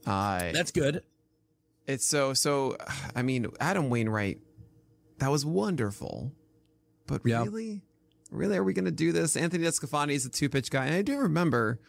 Uh, 0.05 0.51
That's 0.51 0.71
good. 0.71 1.03
It's 1.85 2.05
so 2.05 2.33
so. 2.33 2.77
I 3.15 3.23
mean, 3.23 3.47
Adam 3.59 3.89
Wainwright, 3.89 4.39
that 5.19 5.29
was 5.29 5.45
wonderful, 5.45 6.31
but 7.07 7.21
yeah. 7.25 7.43
really, 7.43 7.81
really, 8.33 8.57
are 8.57 8.63
we 8.63 8.73
going 8.73 8.85
to 8.85 8.91
do 8.91 9.11
this? 9.11 9.35
Anthony 9.35 9.65
DeSclafani 9.65 10.13
is 10.13 10.25
a 10.25 10.29
two 10.29 10.49
pitch 10.49 10.71
guy. 10.71 10.85
And 10.85 10.95
I 10.95 11.01
do 11.01 11.17
remember 11.17 11.79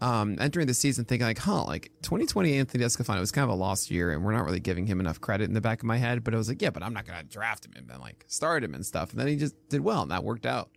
um, 0.00 0.36
entering 0.38 0.66
the 0.66 0.74
season 0.74 1.04
thinking, 1.04 1.26
like, 1.26 1.38
huh, 1.38 1.64
like 1.64 1.90
2020 2.02 2.58
Anthony 2.58 2.84
DeSclafani 2.84 3.20
was 3.20 3.32
kind 3.32 3.44
of 3.44 3.50
a 3.50 3.58
lost 3.58 3.90
year 3.90 4.12
and 4.12 4.24
we're 4.24 4.32
not 4.32 4.44
really 4.44 4.60
giving 4.60 4.86
him 4.86 5.00
enough 5.00 5.20
credit 5.20 5.44
in 5.44 5.54
the 5.54 5.60
back 5.60 5.80
of 5.80 5.84
my 5.84 5.96
head. 5.96 6.24
But 6.24 6.34
I 6.34 6.36
was 6.36 6.48
like, 6.48 6.60
yeah, 6.60 6.70
but 6.70 6.82
I'm 6.82 6.92
not 6.92 7.06
going 7.06 7.18
to 7.18 7.24
draft 7.24 7.64
him 7.64 7.72
and 7.76 7.88
then 7.88 8.00
like 8.00 8.24
start 8.26 8.62
him 8.62 8.74
and 8.74 8.84
stuff. 8.84 9.10
And 9.10 9.20
then 9.20 9.28
he 9.28 9.36
just 9.36 9.54
did 9.68 9.80
well 9.80 10.02
and 10.02 10.10
that 10.10 10.24
worked 10.24 10.46
out. 10.46 10.70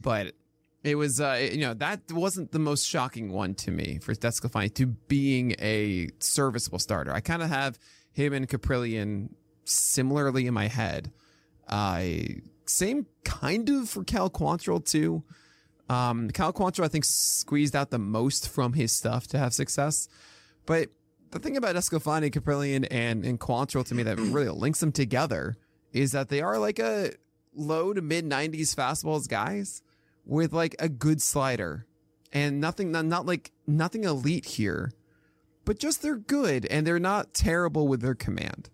But 0.00 0.34
it 0.82 0.94
was, 0.94 1.20
uh, 1.20 1.48
you 1.52 1.60
know, 1.60 1.74
that 1.74 2.00
wasn't 2.10 2.52
the 2.52 2.58
most 2.58 2.86
shocking 2.86 3.32
one 3.32 3.54
to 3.56 3.70
me 3.70 3.98
for 4.00 4.14
DeSclafani 4.14 4.74
to 4.74 4.86
being 4.86 5.54
a 5.60 6.08
serviceable 6.18 6.78
starter. 6.78 7.12
I 7.12 7.20
kind 7.20 7.42
of 7.42 7.48
have 7.48 7.78
him 8.12 8.32
and 8.32 8.48
Kaprielian 8.48 9.30
similarly 9.64 10.46
in 10.46 10.54
my 10.54 10.68
head. 10.68 11.12
I. 11.68 12.26
Uh, 12.38 12.40
same 12.68 13.06
kind 13.24 13.68
of 13.68 13.88
for 13.88 14.04
Cal 14.04 14.30
Quantrill 14.30 14.84
too. 14.84 15.22
Um, 15.88 16.30
Cal 16.30 16.52
Quantrill, 16.52 16.84
I 16.84 16.88
think, 16.88 17.04
squeezed 17.04 17.74
out 17.74 17.90
the 17.90 17.98
most 17.98 18.48
from 18.48 18.74
his 18.74 18.92
stuff 18.92 19.26
to 19.28 19.38
have 19.38 19.54
success. 19.54 20.08
But 20.66 20.90
the 21.30 21.38
thing 21.38 21.56
about 21.56 21.76
Escofani, 21.76 22.30
Kaprielian, 22.30 22.86
and, 22.90 23.24
and 23.24 23.40
Quantrill 23.40 23.86
to 23.86 23.94
me 23.94 24.02
that 24.02 24.18
really 24.18 24.50
links 24.50 24.80
them 24.80 24.92
together 24.92 25.56
is 25.92 26.12
that 26.12 26.28
they 26.28 26.40
are 26.40 26.58
like 26.58 26.78
a 26.78 27.12
low 27.54 27.92
to 27.92 28.02
mid 28.02 28.28
90s 28.28 28.74
fastballs 28.74 29.28
guys 29.28 29.82
with 30.24 30.52
like 30.52 30.76
a 30.78 30.88
good 30.88 31.22
slider 31.22 31.86
and 32.32 32.60
nothing, 32.60 32.92
not, 32.92 33.06
not 33.06 33.24
like 33.24 33.50
nothing 33.66 34.04
elite 34.04 34.44
here, 34.44 34.92
but 35.64 35.78
just 35.78 36.02
they're 36.02 36.16
good 36.16 36.66
and 36.66 36.86
they're 36.86 36.98
not 36.98 37.32
terrible 37.32 37.88
with 37.88 38.02
their 38.02 38.14
command. 38.14 38.68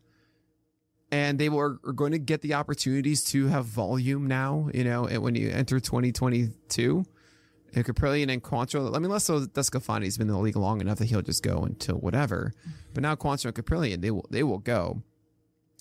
And 1.14 1.38
they 1.38 1.48
were, 1.48 1.78
are 1.84 1.92
going 1.92 2.10
to 2.10 2.18
get 2.18 2.40
the 2.40 2.54
opportunities 2.54 3.22
to 3.26 3.46
have 3.46 3.66
volume 3.66 4.26
now, 4.26 4.68
you 4.74 4.82
know, 4.82 5.06
and 5.06 5.22
when 5.22 5.36
you 5.36 5.48
enter 5.48 5.78
2022. 5.78 7.04
And 7.72 7.84
Kaprielian 7.84 8.32
and 8.32 8.42
Quantrill, 8.42 8.96
I 8.96 8.98
mean, 8.98 9.12
less 9.12 9.22
so 9.22 9.46
DeSclafani's 9.46 10.18
been 10.18 10.26
in 10.26 10.34
the 10.34 10.40
league 10.40 10.56
long 10.56 10.80
enough 10.80 10.98
that 10.98 11.04
he'll 11.04 11.22
just 11.22 11.44
go 11.44 11.62
until 11.62 11.98
whatever. 11.98 12.52
But 12.94 13.04
now 13.04 13.14
Quantrill 13.14 13.44
and 13.44 13.54
Kaprielian, 13.54 14.00
they 14.00 14.10
will, 14.10 14.26
they 14.28 14.42
will 14.42 14.58
go. 14.58 15.04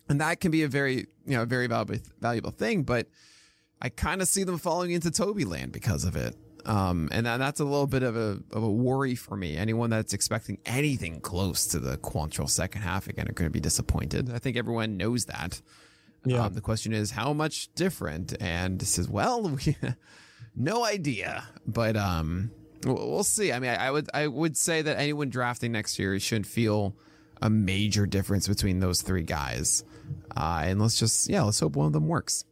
And 0.08 0.22
that 0.22 0.40
can 0.40 0.52
be 0.52 0.62
a 0.62 0.68
very, 0.68 1.08
you 1.26 1.36
know, 1.36 1.46
very 1.46 1.66
valuable, 1.66 1.96
valuable 2.20 2.52
thing. 2.52 2.84
But 2.84 3.08
I 3.82 3.90
kind 3.90 4.22
of 4.22 4.28
see 4.28 4.44
them 4.44 4.60
falling 4.60 4.92
into 4.92 5.10
Toby 5.10 5.46
land 5.46 5.72
because 5.72 6.04
of 6.06 6.16
it. 6.16 6.36
Um, 6.66 7.10
and 7.12 7.26
that's 7.26 7.60
a 7.60 7.66
little 7.66 7.88
bit 7.88 8.04
of 8.04 8.16
a, 8.16 8.40
of 8.52 8.64
a 8.64 8.72
worry 8.72 9.16
for 9.16 9.36
me. 9.36 9.58
Anyone 9.58 9.90
that's 9.90 10.14
expecting 10.14 10.60
anything 10.66 11.20
close 11.20 11.68
to 11.68 11.80
the 11.80 11.98
Quantrill 11.98 12.50
second 12.50 12.82
half 12.84 13.08
again 13.08 13.28
are 13.28 13.34
going 13.34 13.50
to 13.50 13.54
be 13.54 13.60
disappointed. 13.60 14.32
I 14.34 14.40
think 14.40 14.56
everyone 14.56 14.98
knows 14.98 15.26
that. 15.26 15.62
Yeah. 16.26 16.46
Um, 16.46 16.54
the 16.54 16.62
question 16.62 16.94
is 16.94 17.12
how 17.12 17.34
much 17.34 17.74
different? 17.76 18.34
And 18.42 18.80
this 18.80 18.98
is, 18.98 19.10
well, 19.10 19.42
we, 19.66 19.76
no 20.56 20.86
idea, 20.86 21.44
but 21.68 21.98
um, 21.98 22.52
we'll, 22.86 23.24
see. 23.24 23.52
I 23.52 23.60
mean, 23.60 23.72
I, 23.72 23.88
I, 23.88 23.92
would 23.92 24.10
I 24.14 24.28
would 24.28 24.56
say 24.56 24.82
that 24.82 24.98
anyone 24.98 25.30
drafting 25.30 25.74
next 25.74 26.00
year 26.00 26.18
should 26.20 26.48
feel 26.48 26.96
a 27.42 27.50
major 27.50 28.06
difference 28.06 28.48
between 28.48 28.80
those 28.80 29.02
three 29.02 29.24
guys. 29.24 29.84
Uh, 30.36 30.64
and 30.66 30.82
let's 30.82 30.98
just 30.98 31.30
yeah, 31.30 31.44
let's 31.44 31.60
hope 31.60 31.76
one 31.76 31.88
of 31.88 31.94
them 31.94 32.08
works. 32.08 32.46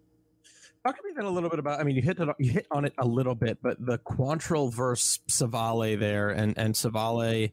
Talk 0.84 0.98
to 0.98 1.04
me 1.04 1.12
then 1.16 1.26
a 1.26 1.30
little 1.30 1.50
bit 1.50 1.60
about. 1.60 1.80
I 1.80 1.84
mean, 1.84 1.96
you 1.96 2.02
hit 2.02 2.20
it, 2.20 2.28
you 2.40 2.52
hit 2.52 2.66
on 2.72 2.86
it 2.86 2.94
a 2.98 3.06
little 3.06 3.36
bit, 3.36 3.60
but 3.62 3.84
the 3.86 4.00
Quantrill 4.00 4.74
versus 4.74 5.20
Civale 5.28 6.00
there, 6.00 6.30
and 6.32 6.58
and 6.58 6.74
Civale 6.74 7.52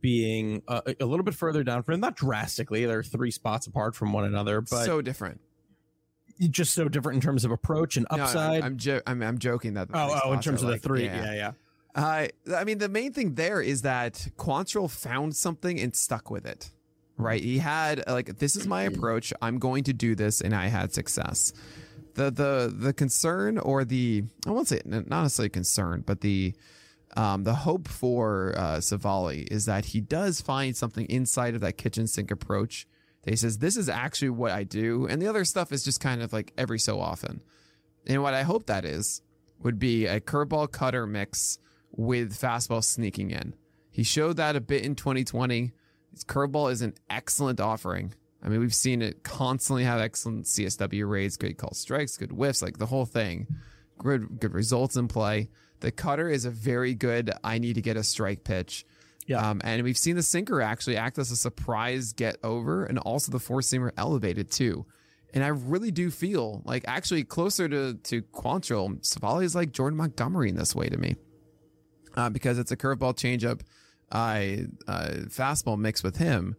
being 0.00 0.62
a, 0.68 0.94
a, 1.00 1.06
little 1.06 1.24
bit 1.24 1.34
further 1.34 1.62
down 1.62 1.82
from 1.82 1.94
him, 1.94 2.00
not 2.00 2.16
drastically. 2.16 2.84
They're 2.84 3.02
three 3.02 3.30
spots 3.30 3.66
apart 3.66 3.94
from 3.94 4.12
one 4.12 4.24
another, 4.24 4.60
but 4.60 4.84
so 4.84 5.00
different. 5.00 5.40
Just 6.40 6.74
so 6.74 6.88
different 6.88 7.16
in 7.16 7.20
terms 7.20 7.44
of 7.44 7.52
approach 7.52 7.96
and 7.96 8.06
upside. 8.10 8.60
No, 8.60 8.66
I'm 8.66 8.72
I'm, 8.72 8.76
jo- 8.76 9.00
I'm, 9.06 9.22
I'm, 9.22 9.38
joking 9.38 9.74
that. 9.74 9.88
oh, 9.94 10.20
oh, 10.24 10.32
in 10.32 10.40
terms 10.40 10.62
of 10.62 10.68
like, 10.68 10.82
the 10.82 10.88
three, 10.88 11.04
yeah, 11.04 11.32
yeah. 11.32 11.34
yeah. 11.34 11.52
Uh, 11.94 12.28
I 12.56 12.64
mean, 12.64 12.78
the 12.78 12.88
main 12.88 13.12
thing 13.12 13.34
there 13.34 13.60
is 13.60 13.82
that 13.82 14.28
Quantrill 14.36 14.90
found 14.90 15.34
something 15.34 15.80
and 15.80 15.94
stuck 15.94 16.30
with 16.30 16.46
it. 16.46 16.70
Right? 17.16 17.42
He 17.42 17.58
had 17.58 18.04
like, 18.06 18.38
this 18.38 18.54
is 18.54 18.66
my 18.66 18.82
approach. 18.92 19.32
I'm 19.40 19.58
going 19.58 19.84
to 19.84 19.92
do 19.92 20.14
this, 20.14 20.40
and 20.40 20.54
I 20.54 20.66
had 20.68 20.92
success 20.92 21.52
the 22.18 22.30
the 22.30 22.74
the 22.76 22.92
concern 22.92 23.58
or 23.58 23.84
the 23.84 24.24
I 24.46 24.50
won't 24.50 24.68
say 24.68 24.80
not 24.84 25.08
necessarily 25.08 25.50
concern, 25.50 26.02
but 26.04 26.20
the 26.20 26.54
um, 27.16 27.44
the 27.44 27.54
hope 27.54 27.88
for 27.88 28.54
uh, 28.56 28.80
Civale 28.80 29.46
is 29.50 29.64
that 29.66 29.86
he 29.86 30.00
does 30.00 30.40
find 30.40 30.76
something 30.76 31.06
inside 31.06 31.54
of 31.54 31.60
that 31.62 31.78
kitchen 31.78 32.06
sink 32.06 32.30
approach. 32.30 32.86
That 33.22 33.30
he 33.30 33.36
says 33.36 33.58
this 33.58 33.76
is 33.76 33.88
actually 33.88 34.30
what 34.30 34.50
I 34.50 34.64
do, 34.64 35.06
and 35.06 35.22
the 35.22 35.28
other 35.28 35.44
stuff 35.44 35.72
is 35.72 35.84
just 35.84 36.00
kind 36.00 36.20
of 36.20 36.32
like 36.32 36.52
every 36.58 36.78
so 36.78 37.00
often. 37.00 37.40
And 38.06 38.22
what 38.22 38.34
I 38.34 38.42
hope 38.42 38.66
that 38.66 38.84
is 38.84 39.22
would 39.62 39.78
be 39.78 40.06
a 40.06 40.20
curveball 40.20 40.72
cutter 40.72 41.06
mix 41.06 41.58
with 41.92 42.38
fastball 42.38 42.82
sneaking 42.82 43.30
in. 43.30 43.54
He 43.90 44.02
showed 44.02 44.36
that 44.36 44.56
a 44.56 44.60
bit 44.60 44.84
in 44.84 44.94
2020. 44.94 45.72
His 46.12 46.24
curveball 46.24 46.72
is 46.72 46.82
an 46.82 46.94
excellent 47.08 47.60
offering. 47.60 48.14
I 48.42 48.48
mean, 48.48 48.60
we've 48.60 48.74
seen 48.74 49.02
it 49.02 49.24
constantly 49.24 49.84
have 49.84 50.00
excellent 50.00 50.44
CSW 50.44 51.08
rates, 51.08 51.36
good 51.36 51.56
call 51.58 51.74
strikes, 51.74 52.16
good 52.16 52.30
whiffs, 52.30 52.62
like 52.62 52.78
the 52.78 52.86
whole 52.86 53.06
thing. 53.06 53.46
Good, 53.98 54.38
good 54.38 54.54
results 54.54 54.96
in 54.96 55.08
play. 55.08 55.48
The 55.80 55.90
cutter 55.90 56.28
is 56.28 56.44
a 56.44 56.50
very 56.50 56.94
good. 56.94 57.32
I 57.42 57.58
need 57.58 57.74
to 57.74 57.82
get 57.82 57.96
a 57.96 58.04
strike 58.04 58.44
pitch. 58.44 58.84
Yeah. 59.26 59.50
Um, 59.50 59.60
and 59.62 59.82
we've 59.82 59.98
seen 59.98 60.16
the 60.16 60.22
sinker 60.22 60.62
actually 60.62 60.96
act 60.96 61.18
as 61.18 61.30
a 61.30 61.36
surprise 61.36 62.12
get 62.12 62.38
over, 62.42 62.84
and 62.84 62.98
also 62.98 63.30
the 63.30 63.38
four 63.38 63.60
seamer 63.60 63.90
elevated 63.96 64.50
too. 64.50 64.86
And 65.34 65.44
I 65.44 65.48
really 65.48 65.90
do 65.90 66.10
feel 66.10 66.62
like 66.64 66.84
actually 66.88 67.24
closer 67.24 67.68
to 67.68 67.94
to 67.94 68.22
Quantrill, 68.22 69.00
Civale 69.02 69.44
is 69.44 69.54
like 69.54 69.72
Jordan 69.72 69.98
Montgomery 69.98 70.48
in 70.48 70.56
this 70.56 70.74
way 70.74 70.88
to 70.88 70.96
me, 70.96 71.16
uh, 72.16 72.30
because 72.30 72.58
it's 72.58 72.72
a 72.72 72.76
curveball 72.76 73.14
changeup, 73.14 73.60
uh, 74.10 74.90
uh, 74.90 75.10
fastball 75.26 75.78
mix 75.78 76.02
with 76.02 76.16
him. 76.16 76.56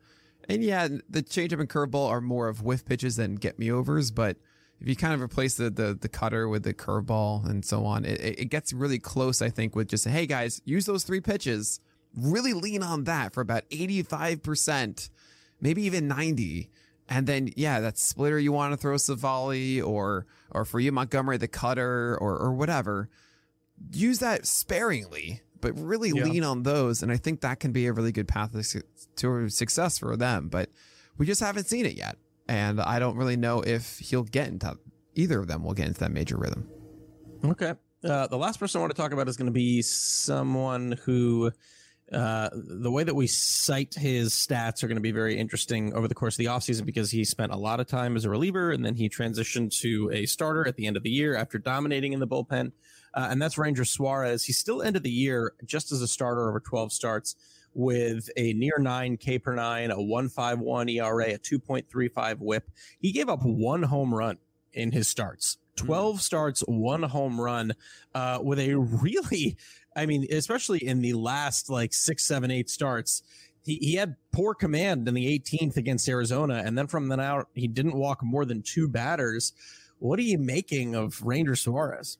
And 0.50 0.64
yeah, 0.64 0.88
the 1.08 1.22
changeup 1.22 1.60
and 1.60 1.70
curveball 1.70 2.10
are 2.10 2.22
more 2.22 2.48
of 2.48 2.64
whiff 2.64 2.84
pitches 2.84 3.18
than 3.18 3.36
get 3.36 3.60
me 3.60 3.72
overs, 3.72 4.10
but 4.10 4.38
if 4.82 4.88
you 4.88 4.96
kind 4.96 5.14
of 5.14 5.22
replace 5.22 5.56
the 5.56 5.70
the, 5.70 5.98
the 6.00 6.10
cutter 6.10 6.50
with 6.50 6.64
the 6.64 6.74
curveball 6.74 7.48
and 7.48 7.64
so 7.64 7.86
on, 7.86 8.04
it, 8.04 8.20
it 8.20 8.50
gets 8.50 8.74
really 8.74 8.98
close, 8.98 9.42
I 9.42 9.50
think, 9.50 9.76
with 9.76 9.88
just 9.88 10.08
hey 10.08 10.26
guys, 10.26 10.62
use 10.66 10.86
those 10.86 11.04
three 11.04 11.22
pitches. 11.22 11.80
Really 12.16 12.54
lean 12.54 12.82
on 12.82 13.04
that 13.04 13.36
for 13.36 13.42
about 13.42 13.70
85%, 13.70 15.12
maybe 15.62 15.84
even 15.84 16.08
90. 16.08 16.72
And 17.08 17.28
then 17.28 17.52
yeah, 17.56 17.80
that 17.82 18.00
splitter 18.00 18.40
you 18.40 18.52
want 18.52 18.74
to 18.74 18.78
throw 18.78 18.96
Civale 18.96 19.84
or 19.86 20.26
or 20.50 20.66
for 20.66 20.80
you 20.80 20.92
Montgomery 20.92 21.38
the 21.38 21.48
cutter 21.48 22.18
or 22.20 22.36
or 22.36 22.54
whatever. 22.54 23.10
Use 23.92 24.20
that 24.20 24.48
sparingly 24.48 25.42
but 25.62 25.78
really 25.80 26.10
yeah. 26.10 26.24
lean 26.24 26.44
on 26.44 26.64
those. 26.64 27.04
And 27.04 27.12
I 27.12 27.18
think 27.18 27.42
that 27.42 27.60
can 27.60 27.72
be 27.72 27.88
a 27.88 27.94
really 27.94 28.12
good 28.12 28.28
path 28.28 28.52
to 29.18 29.50
success 29.50 29.98
for 29.98 30.16
them. 30.16 30.50
But 30.50 30.70
we 31.18 31.26
just 31.26 31.42
haven't 31.42 31.66
seen 31.66 31.86
it 31.86 31.96
yet. 31.96 32.18
And 32.48 32.82
I 32.82 33.00
don't 33.00 33.16
really 33.16 33.38
know 33.38 33.62
if 33.62 34.00
he'll 34.00 34.24
get 34.24 34.48
into 34.48 34.78
either 35.16 35.40
of 35.40 35.48
them 35.48 35.64
will 35.64 35.74
get 35.74 35.88
into 35.88 36.00
that 36.00 36.12
major 36.12 36.38
rhythm. 36.38 36.68
Okay. 37.44 37.74
Uh, 38.04 38.28
the 38.28 38.38
last 38.38 38.60
person 38.60 38.80
I 38.80 38.82
want 38.82 38.96
to 38.96 39.02
talk 39.02 39.12
about 39.12 39.28
is 39.28 39.36
going 39.36 39.48
to 39.48 39.52
be 39.52 39.82
someone 39.82 40.98
who 41.04 41.52
uh, 42.12 42.50
the 42.54 42.90
way 42.90 43.04
that 43.04 43.14
we 43.14 43.28
cite 43.28 43.94
his 43.94 44.34
stats 44.34 44.82
are 44.82 44.88
going 44.88 44.98
to 44.98 45.02
be 45.02 45.12
very 45.12 45.38
interesting 45.38 45.94
over 45.94 46.08
the 46.08 46.16
course 46.16 46.34
of 46.36 46.38
the 46.40 46.46
offseason 46.46 46.86
because 46.86 47.12
he 47.12 47.24
spent 47.24 47.52
a 47.52 47.58
lot 47.58 47.80
of 47.80 47.86
time 47.86 48.16
as 48.16 48.26
a 48.26 48.30
reliever 48.30 48.72
and 48.72 48.84
then 48.84 48.96
he 48.96 49.08
transitioned 49.10 49.78
to 49.82 50.10
a 50.12 50.26
starter 50.26 50.68
at 50.68 50.76
the 50.76 50.88
end 50.88 50.98
of 50.98 51.04
the 51.04 51.10
year 51.10 51.36
after 51.36 51.60
dominating 51.60 52.14
in 52.14 52.20
the 52.20 52.28
bullpen 52.28 52.72
uh, 53.14 53.28
and 53.30 53.42
that's 53.42 53.58
Ranger 53.58 53.86
Suarez. 53.86 54.46
He 54.46 54.54
still 54.54 54.82
ended 54.82 55.04
the 55.04 55.12
year 55.12 55.54
just 55.66 55.92
as 55.92 56.02
a 56.02 56.08
starter 56.08 56.50
over 56.50 56.60
12 56.60 56.92
starts 56.92 57.36
with 57.74 58.30
a 58.36 58.54
near 58.54 58.78
nine 58.80 59.18
K 59.18 59.40
per 59.40 59.56
nine, 59.56 59.92
a 59.92 60.02
151 60.02 60.90
ERA, 60.90 61.34
a 61.34 61.38
2.35 61.38 62.40
whip. 62.40 62.70
He 63.00 63.12
gave 63.12 63.30
up 63.30 63.44
one 63.44 63.84
home 63.84 64.14
run 64.14 64.38
in 64.74 64.92
his 64.92 65.08
starts. 65.08 65.58
Hmm. 65.80 65.86
12 65.86 66.16
mm. 66.16 66.20
starts, 66.20 66.62
one 66.62 67.04
home 67.04 67.40
run, 67.40 67.74
uh, 68.14 68.40
with 68.42 68.60
a 68.60 68.76
really, 68.76 69.58
I 69.96 70.06
mean, 70.06 70.28
especially 70.32 70.80
in 70.80 71.02
the 71.02 71.14
last 71.14 71.70
like 71.70 71.94
six, 71.94 72.24
seven, 72.26 72.52
eight 72.52 72.70
starts, 72.70 73.24
he, 73.64 73.76
he 73.76 73.96
had 73.96 74.16
poor 74.32 74.54
command 74.54 75.08
in 75.08 75.14
the 75.14 75.40
18th 75.40 75.78
against 75.78 76.08
Arizona. 76.10 76.62
And 76.66 76.78
then 76.78 76.88
from 76.88 77.08
then 77.08 77.20
out, 77.20 77.48
he 77.54 77.68
didn't 77.68 77.96
walk 77.96 78.24
more 78.24 78.46
than 78.46 78.62
two 78.62 78.88
batters. 78.88 79.54
What 80.00 80.20
are 80.20 80.24
you 80.24 80.38
making 80.38 80.96
of 80.96 81.22
Ranger 81.22 81.56
Suarez? 81.56 82.18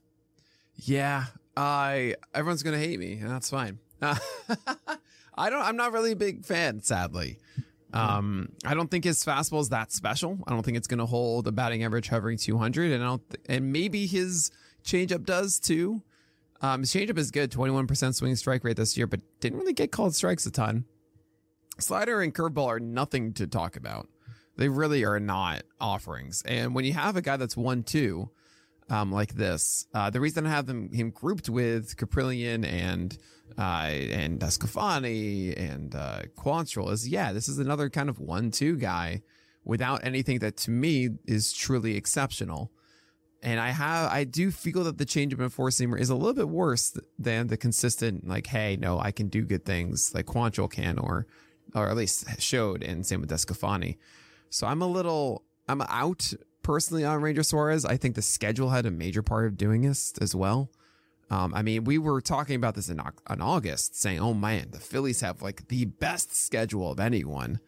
Yeah, 0.84 1.26
I 1.58 2.16
everyone's 2.34 2.64
gonna 2.64 2.78
hate 2.78 3.00
me, 3.00 3.14
and 3.14 3.30
that's 3.30 3.50
fine. 3.50 3.80
Uh, 4.02 4.16
I 5.38 5.50
don't. 5.50 5.62
I'm 5.62 5.78
not 5.78 5.94
really 5.94 6.12
a 6.12 6.16
big 6.16 6.46
fan, 6.46 6.82
sadly. 6.82 7.40
Um, 7.92 8.50
I 8.64 8.76
don't 8.76 8.90
think 8.92 9.04
his 9.04 9.24
fastball 9.24 9.62
is 9.62 9.70
that 9.70 9.92
special. 9.92 10.38
I 10.46 10.52
don't 10.52 10.64
think 10.64 10.78
it's 10.78 10.88
going 10.88 11.00
to 11.00 11.08
hold 11.08 11.48
a 11.48 11.52
batting 11.52 11.84
average 11.84 12.08
hovering 12.08 12.38
200, 12.38 12.92
and 12.92 13.04
I 13.04 13.08
don't. 13.08 13.30
Th- 13.30 13.44
and 13.50 13.72
maybe 13.72 14.06
his 14.06 14.52
changeup 14.84 15.26
does 15.26 15.60
too. 15.60 16.04
Um, 16.62 16.82
his 16.82 16.94
changeup 16.94 17.18
is 17.18 17.32
good, 17.32 17.52
21% 17.52 18.14
swing 18.14 18.36
strike 18.36 18.64
rate 18.64 18.76
this 18.76 18.98
year, 18.98 19.08
but 19.08 19.22
didn't 19.40 19.60
really 19.60 19.74
get 19.74 19.92
called 19.92 20.14
strikes 20.14 20.46
a 20.46 20.52
ton. 20.52 20.86
Slider 21.80 22.22
and 22.22 22.36
curveball 22.36 22.68
are 22.68 22.80
nothing 22.80 23.34
to 23.34 23.48
talk 23.48 23.78
about. 23.78 24.10
They 24.58 24.68
really 24.68 25.06
are 25.06 25.22
not 25.22 25.64
offerings. 25.80 26.44
And 26.46 26.76
when 26.76 26.84
you 26.84 26.94
have 26.94 27.16
a 27.16 27.22
guy 27.22 27.38
that's 27.38 27.56
one 27.56 27.84
two, 27.84 28.30
um, 28.90 29.12
like 29.12 29.36
this. 29.36 29.86
Uh, 29.94 30.10
the 30.10 30.20
reason 30.20 30.46
I 30.46 30.50
have 30.50 30.66
them 30.66 30.92
him 30.92 31.12
grouped 31.12 31.50
with 31.50 31.96
Kaprielian 31.98 32.66
and 32.66 33.18
uh, 33.58 33.62
and 33.62 34.40
Desclafani 34.40 35.58
and 35.58 35.96
uh, 35.96 36.22
Quantrill 36.38 36.92
is 36.92 37.08
yeah, 37.08 37.32
this 37.32 37.48
is 37.48 37.60
another 37.60 37.90
kind 37.90 38.10
of 38.10 38.20
one-two 38.20 38.78
guy 38.78 39.22
without 39.64 40.04
anything 40.04 40.40
that 40.40 40.58
to 40.58 40.72
me 40.72 41.10
is 41.26 41.54
truly 41.54 41.96
exceptional. 41.96 42.72
And 43.42 43.60
I 43.60 43.70
have 43.70 44.12
I 44.12 44.24
do 44.26 44.52
feel 44.52 44.84
that 44.84 44.98
the 44.98 45.06
changeup 45.06 45.40
and 45.40 45.54
four 45.54 45.70
seamer 45.70 46.00
is 46.00 46.10
a 46.10 46.16
little 46.16 46.34
bit 46.34 46.50
worse 46.50 46.98
than 47.18 47.48
the 47.48 47.56
consistent 47.56 48.28
like 48.28 48.48
hey 48.48 48.76
no 48.76 49.00
I 49.00 49.12
can 49.12 49.28
do 49.28 49.44
good 49.44 49.64
things 49.64 50.14
like 50.14 50.26
Quantrill 50.26 50.70
can 50.70 51.00
or 51.00 51.26
or 51.74 51.88
at 51.88 51.96
least 51.96 52.26
showed 52.42 52.84
and 52.84 53.06
same 53.06 53.22
with 53.22 53.30
Desclafani. 53.30 53.98
So 54.50 54.68
I'm 54.68 54.82
a 54.82 54.88
little 54.88 55.46
I'm 55.70 55.82
out 55.84 56.34
personally 56.70 57.04
on 57.04 57.20
Ranger 57.20 57.42
Suarez. 57.42 57.84
I 57.84 57.98
think 57.98 58.14
the 58.14 58.22
schedule 58.22 58.70
had 58.70 58.86
a 58.86 58.92
major 58.92 59.24
part 59.24 59.48
of 59.48 59.58
doing 59.58 59.82
this 59.82 60.14
as 60.22 60.36
well. 60.36 60.70
Um, 61.32 61.52
I 61.56 61.64
mean, 61.64 61.84
we 61.84 61.98
were 61.98 62.22
talking 62.22 62.56
about 62.56 62.76
this 62.76 62.90
in, 62.90 63.02
in 63.28 63.42
August, 63.42 64.00
saying, 64.00 64.20
"Oh 64.20 64.36
man, 64.36 64.68
the 64.70 64.80
Phillies 64.80 65.22
have 65.22 65.42
like 65.42 65.68
the 65.70 65.86
best 65.86 66.36
schedule 66.36 66.92
of 66.92 67.00
anyone." 67.00 67.60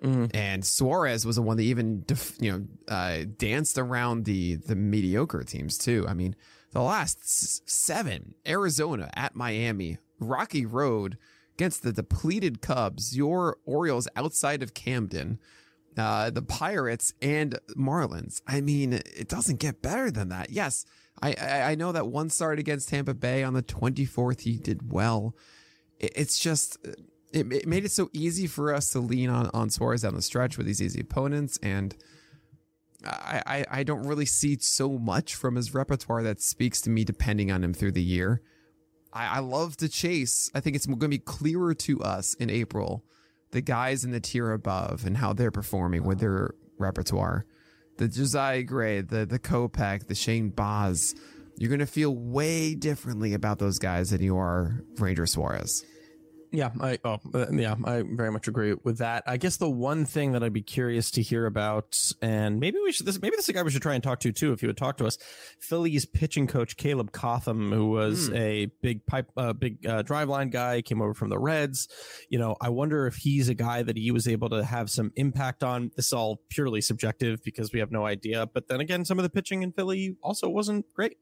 Mm-hmm. 0.00 0.26
And 0.36 0.64
Suarez 0.64 1.26
was 1.26 1.34
the 1.34 1.42
one 1.42 1.56
that 1.56 1.64
even 1.64 2.04
def, 2.06 2.36
you 2.38 2.52
know 2.52 2.94
uh, 2.94 3.24
danced 3.36 3.76
around 3.76 4.24
the 4.24 4.54
the 4.54 4.76
mediocre 4.76 5.42
teams 5.42 5.76
too. 5.76 6.06
I 6.08 6.14
mean, 6.14 6.36
the 6.70 6.80
last 6.80 7.68
seven: 7.68 8.36
Arizona 8.46 9.10
at 9.14 9.34
Miami, 9.34 9.98
Rocky 10.20 10.64
Road 10.64 11.18
against 11.56 11.82
the 11.82 11.92
depleted 11.92 12.62
Cubs, 12.62 13.16
your 13.16 13.56
Orioles 13.64 14.06
outside 14.14 14.62
of 14.62 14.74
Camden, 14.74 15.40
uh, 15.96 16.30
the 16.30 16.42
Pirates 16.42 17.12
and 17.22 17.58
Marlins. 17.76 18.40
I 18.46 18.60
mean, 18.60 18.94
it 18.94 19.28
doesn't 19.28 19.60
get 19.60 19.82
better 19.82 20.10
than 20.10 20.28
that. 20.30 20.50
Yes, 20.50 20.84
I, 21.22 21.34
I, 21.40 21.60
I 21.72 21.74
know 21.74 21.92
that 21.92 22.08
one 22.08 22.30
start 22.30 22.58
against 22.58 22.88
Tampa 22.88 23.14
Bay 23.14 23.42
on 23.42 23.54
the 23.54 23.62
24th, 23.62 24.40
he 24.40 24.56
did 24.56 24.92
well. 24.92 25.34
It, 25.98 26.12
it's 26.16 26.38
just, 26.38 26.78
it, 27.32 27.52
it 27.52 27.68
made 27.68 27.84
it 27.84 27.92
so 27.92 28.10
easy 28.12 28.46
for 28.46 28.74
us 28.74 28.90
to 28.90 29.00
lean 29.00 29.30
on, 29.30 29.50
on 29.54 29.70
Suarez 29.70 30.02
down 30.02 30.14
the 30.14 30.22
stretch 30.22 30.56
with 30.58 30.66
these 30.66 30.82
easy 30.82 31.00
opponents. 31.00 31.58
And 31.62 31.96
I, 33.06 33.42
I, 33.46 33.64
I 33.70 33.82
don't 33.82 34.06
really 34.06 34.26
see 34.26 34.58
so 34.60 34.98
much 34.98 35.34
from 35.34 35.56
his 35.56 35.74
repertoire 35.74 36.22
that 36.22 36.40
speaks 36.40 36.80
to 36.82 36.90
me 36.90 37.04
depending 37.04 37.50
on 37.50 37.62
him 37.62 37.74
through 37.74 37.92
the 37.92 38.02
year. 38.02 38.42
I, 39.12 39.36
I 39.36 39.38
love 39.38 39.76
to 39.78 39.88
chase. 39.88 40.50
I 40.54 40.60
think 40.60 40.74
it's 40.74 40.86
going 40.86 40.98
to 40.98 41.08
be 41.08 41.18
clearer 41.18 41.74
to 41.74 42.02
us 42.02 42.34
in 42.34 42.50
April 42.50 43.04
the 43.54 43.62
guys 43.62 44.04
in 44.04 44.10
the 44.10 44.18
tier 44.18 44.50
above 44.50 45.06
and 45.06 45.16
how 45.16 45.32
they're 45.32 45.52
performing 45.52 46.02
with 46.02 46.18
their 46.18 46.54
repertoire. 46.76 47.46
The 47.98 48.08
Josiah 48.08 48.64
Gray, 48.64 49.00
the 49.00 49.24
the 49.24 49.38
Kopech, 49.38 50.08
the 50.08 50.14
Shane 50.14 50.50
Baz. 50.50 51.14
You're 51.56 51.68
to 51.78 51.86
feel 51.86 52.12
way 52.12 52.74
differently 52.74 53.32
about 53.32 53.60
those 53.60 53.78
guys 53.78 54.10
than 54.10 54.20
you 54.20 54.36
are 54.36 54.82
Ranger 54.98 55.24
Suarez. 55.24 55.84
Yeah, 56.54 56.70
I 56.80 56.98
oh 57.04 57.18
uh, 57.34 57.46
yeah, 57.50 57.74
I 57.84 58.04
very 58.06 58.30
much 58.30 58.46
agree 58.46 58.74
with 58.84 58.98
that. 58.98 59.24
I 59.26 59.36
guess 59.36 59.56
the 59.56 59.68
one 59.68 60.04
thing 60.04 60.32
that 60.32 60.44
I'd 60.44 60.52
be 60.52 60.62
curious 60.62 61.10
to 61.12 61.22
hear 61.22 61.46
about, 61.46 62.12
and 62.22 62.60
maybe 62.60 62.78
we 62.82 62.92
should 62.92 63.06
this 63.06 63.20
maybe 63.20 63.34
this 63.34 63.46
is 63.46 63.48
a 63.48 63.52
guy 63.52 63.62
we 63.62 63.70
should 63.70 63.82
try 63.82 63.94
and 63.94 64.02
talk 64.02 64.20
to 64.20 64.30
too, 64.30 64.52
if 64.52 64.60
he 64.60 64.66
would 64.68 64.76
talk 64.76 64.96
to 64.98 65.06
us. 65.06 65.18
Phillies 65.58 66.06
pitching 66.06 66.46
coach 66.46 66.76
Caleb 66.76 67.10
Cotham, 67.10 67.72
who 67.72 67.86
was 67.86 68.30
mm. 68.30 68.38
a 68.38 68.66
big 68.82 69.04
pipe, 69.06 69.30
uh, 69.36 69.52
big 69.52 69.84
uh, 69.86 70.04
driveline 70.04 70.50
guy, 70.50 70.80
came 70.80 71.02
over 71.02 71.14
from 71.14 71.28
the 71.28 71.38
Reds. 71.38 71.88
You 72.28 72.38
know, 72.38 72.56
I 72.60 72.68
wonder 72.68 73.06
if 73.06 73.16
he's 73.16 73.48
a 73.48 73.54
guy 73.54 73.82
that 73.82 73.96
he 73.96 74.12
was 74.12 74.28
able 74.28 74.48
to 74.50 74.64
have 74.64 74.90
some 74.90 75.12
impact 75.16 75.64
on. 75.64 75.90
This 75.96 76.06
is 76.06 76.12
all 76.12 76.40
purely 76.50 76.80
subjective 76.80 77.42
because 77.44 77.72
we 77.72 77.80
have 77.80 77.90
no 77.90 78.06
idea. 78.06 78.46
But 78.46 78.68
then 78.68 78.80
again, 78.80 79.04
some 79.04 79.18
of 79.18 79.24
the 79.24 79.30
pitching 79.30 79.62
in 79.62 79.72
Philly 79.72 80.16
also 80.22 80.48
wasn't 80.48 80.86
great. 80.94 81.16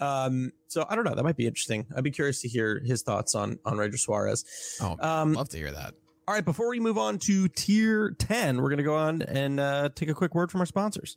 Um, 0.00 0.52
so 0.68 0.84
I 0.88 0.94
don't 0.94 1.04
know. 1.04 1.14
That 1.14 1.24
might 1.24 1.36
be 1.36 1.46
interesting. 1.46 1.86
I'd 1.96 2.04
be 2.04 2.10
curious 2.10 2.42
to 2.42 2.48
hear 2.48 2.80
his 2.84 3.02
thoughts 3.02 3.34
on 3.34 3.58
on 3.64 3.78
Ranger 3.78 3.98
Suarez. 3.98 4.44
Oh, 4.80 4.96
um, 5.00 5.32
love 5.32 5.48
to 5.50 5.56
hear 5.58 5.72
that. 5.72 5.94
All 6.28 6.34
right, 6.34 6.44
before 6.44 6.68
we 6.68 6.80
move 6.80 6.98
on 6.98 7.18
to 7.20 7.46
tier 7.46 8.10
10, 8.18 8.56
we're 8.56 8.68
going 8.68 8.78
to 8.78 8.82
go 8.82 8.96
on 8.96 9.22
and 9.22 9.60
uh, 9.60 9.90
take 9.94 10.08
a 10.08 10.14
quick 10.14 10.34
word 10.34 10.50
from 10.50 10.60
our 10.60 10.66
sponsors. 10.66 11.16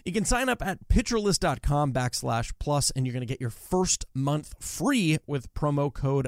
You 0.03 0.11
can 0.11 0.25
sign 0.25 0.49
up 0.49 0.65
at 0.65 0.87
pitcherlist.com 0.87 1.93
backslash 1.93 2.51
plus, 2.59 2.91
and 2.91 3.05
you're 3.05 3.13
going 3.13 3.21
to 3.21 3.31
get 3.31 3.39
your 3.39 3.51
first 3.51 4.05
month 4.15 4.55
free 4.59 5.19
with 5.27 5.53
promo 5.53 5.93
code 5.93 6.27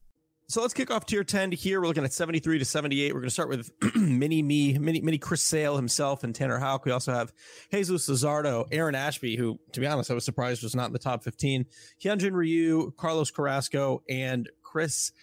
So 0.51 0.61
let's 0.61 0.73
kick 0.73 0.91
off 0.91 1.05
tier 1.05 1.23
10 1.23 1.53
here. 1.53 1.79
We're 1.79 1.87
looking 1.87 2.03
at 2.03 2.11
73 2.11 2.59
to 2.59 2.65
78. 2.65 3.13
We're 3.13 3.21
going 3.21 3.29
to 3.29 3.33
start 3.33 3.47
with 3.47 3.71
mini 3.95 4.43
me, 4.43 4.77
mini, 4.77 4.99
mini 4.99 5.17
Chris 5.17 5.41
Sale 5.41 5.77
himself 5.77 6.25
and 6.25 6.35
Tanner 6.35 6.59
Houck. 6.59 6.83
We 6.83 6.91
also 6.91 7.13
have 7.13 7.31
Jesus 7.71 8.09
Luzardo, 8.09 8.67
Aaron 8.69 8.93
Ashby, 8.93 9.37
who, 9.37 9.61
to 9.71 9.79
be 9.79 9.87
honest, 9.87 10.11
I 10.11 10.13
was 10.13 10.25
surprised 10.25 10.61
was 10.61 10.75
not 10.75 10.87
in 10.87 10.91
the 10.91 10.99
top 10.99 11.23
15, 11.23 11.65
Hyunjin 12.03 12.33
Ryu, 12.33 12.91
Carlos 12.97 13.31
Carrasco, 13.31 14.03
and 14.09 14.49
Chris 14.61 15.13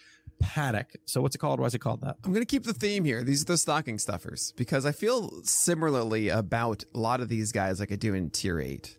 Paddack. 0.41 0.95
So 1.05 1.21
what's 1.21 1.35
it 1.35 1.37
called? 1.37 1.59
Why 1.59 1.67
is 1.67 1.75
it 1.75 1.79
called 1.79 2.01
that? 2.01 2.15
I'm 2.23 2.33
going 2.33 2.41
to 2.41 2.49
keep 2.49 2.63
the 2.63 2.73
theme 2.73 3.03
here. 3.05 3.23
These 3.23 3.43
are 3.43 3.45
the 3.45 3.57
stocking 3.59 3.99
stuffers 3.99 4.51
because 4.57 4.83
I 4.83 4.93
feel 4.93 5.43
similarly 5.43 6.29
about 6.29 6.85
a 6.95 6.97
lot 6.97 7.21
of 7.21 7.29
these 7.29 7.51
guys 7.51 7.79
like 7.79 7.91
I 7.91 7.97
do 7.97 8.15
in 8.15 8.31
tier 8.31 8.59
8. 8.59 8.97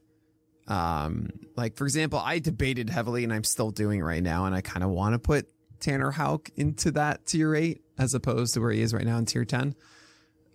Um, 0.68 1.30
like 1.56 1.76
for 1.76 1.86
example, 1.86 2.20
I 2.24 2.38
debated 2.38 2.88
heavily 2.88 3.24
and 3.24 3.32
I'm 3.32 3.42
still 3.42 3.72
doing 3.72 4.00
right 4.00 4.22
now 4.22 4.44
and 4.44 4.54
I 4.54 4.60
kind 4.60 4.84
of 4.84 4.90
want 4.90 5.14
to 5.14 5.18
put 5.18 5.48
Tanner 5.80 6.12
Houck 6.12 6.50
into 6.56 6.90
that 6.92 7.26
tier 7.26 7.54
eight 7.54 7.82
as 7.98 8.14
opposed 8.14 8.54
to 8.54 8.60
where 8.60 8.70
he 8.70 8.80
is 8.80 8.94
right 8.94 9.04
now 9.04 9.18
in 9.18 9.26
tier 9.26 9.44
10. 9.44 9.74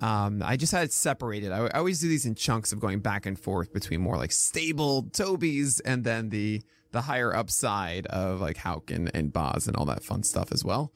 Um, 0.01 0.41
I 0.43 0.57
just 0.57 0.71
had 0.71 0.83
it 0.83 0.91
separated. 0.91 1.51
I, 1.51 1.67
I, 1.67 1.77
always 1.77 2.01
do 2.01 2.09
these 2.09 2.25
in 2.25 2.35
chunks 2.35 2.73
of 2.73 2.81
going 2.81 2.99
back 2.99 3.25
and 3.25 3.39
forth 3.39 3.71
between 3.71 4.01
more 4.01 4.17
like 4.17 4.33
stable 4.33 5.03
Toby's 5.03 5.79
and 5.79 6.03
then 6.03 6.29
the 6.29 6.61
the 6.91 7.01
higher 7.01 7.33
upside 7.35 8.05
of 8.07 8.41
like 8.41 8.57
Houck 8.57 8.91
and, 8.91 9.09
and 9.13 9.31
Baz 9.31 9.67
and 9.67 9.75
all 9.75 9.85
that 9.85 10.03
fun 10.03 10.23
stuff 10.23 10.51
as 10.51 10.63
well. 10.65 10.91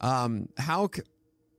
Um, 0.00 0.48
Houck 0.58 0.98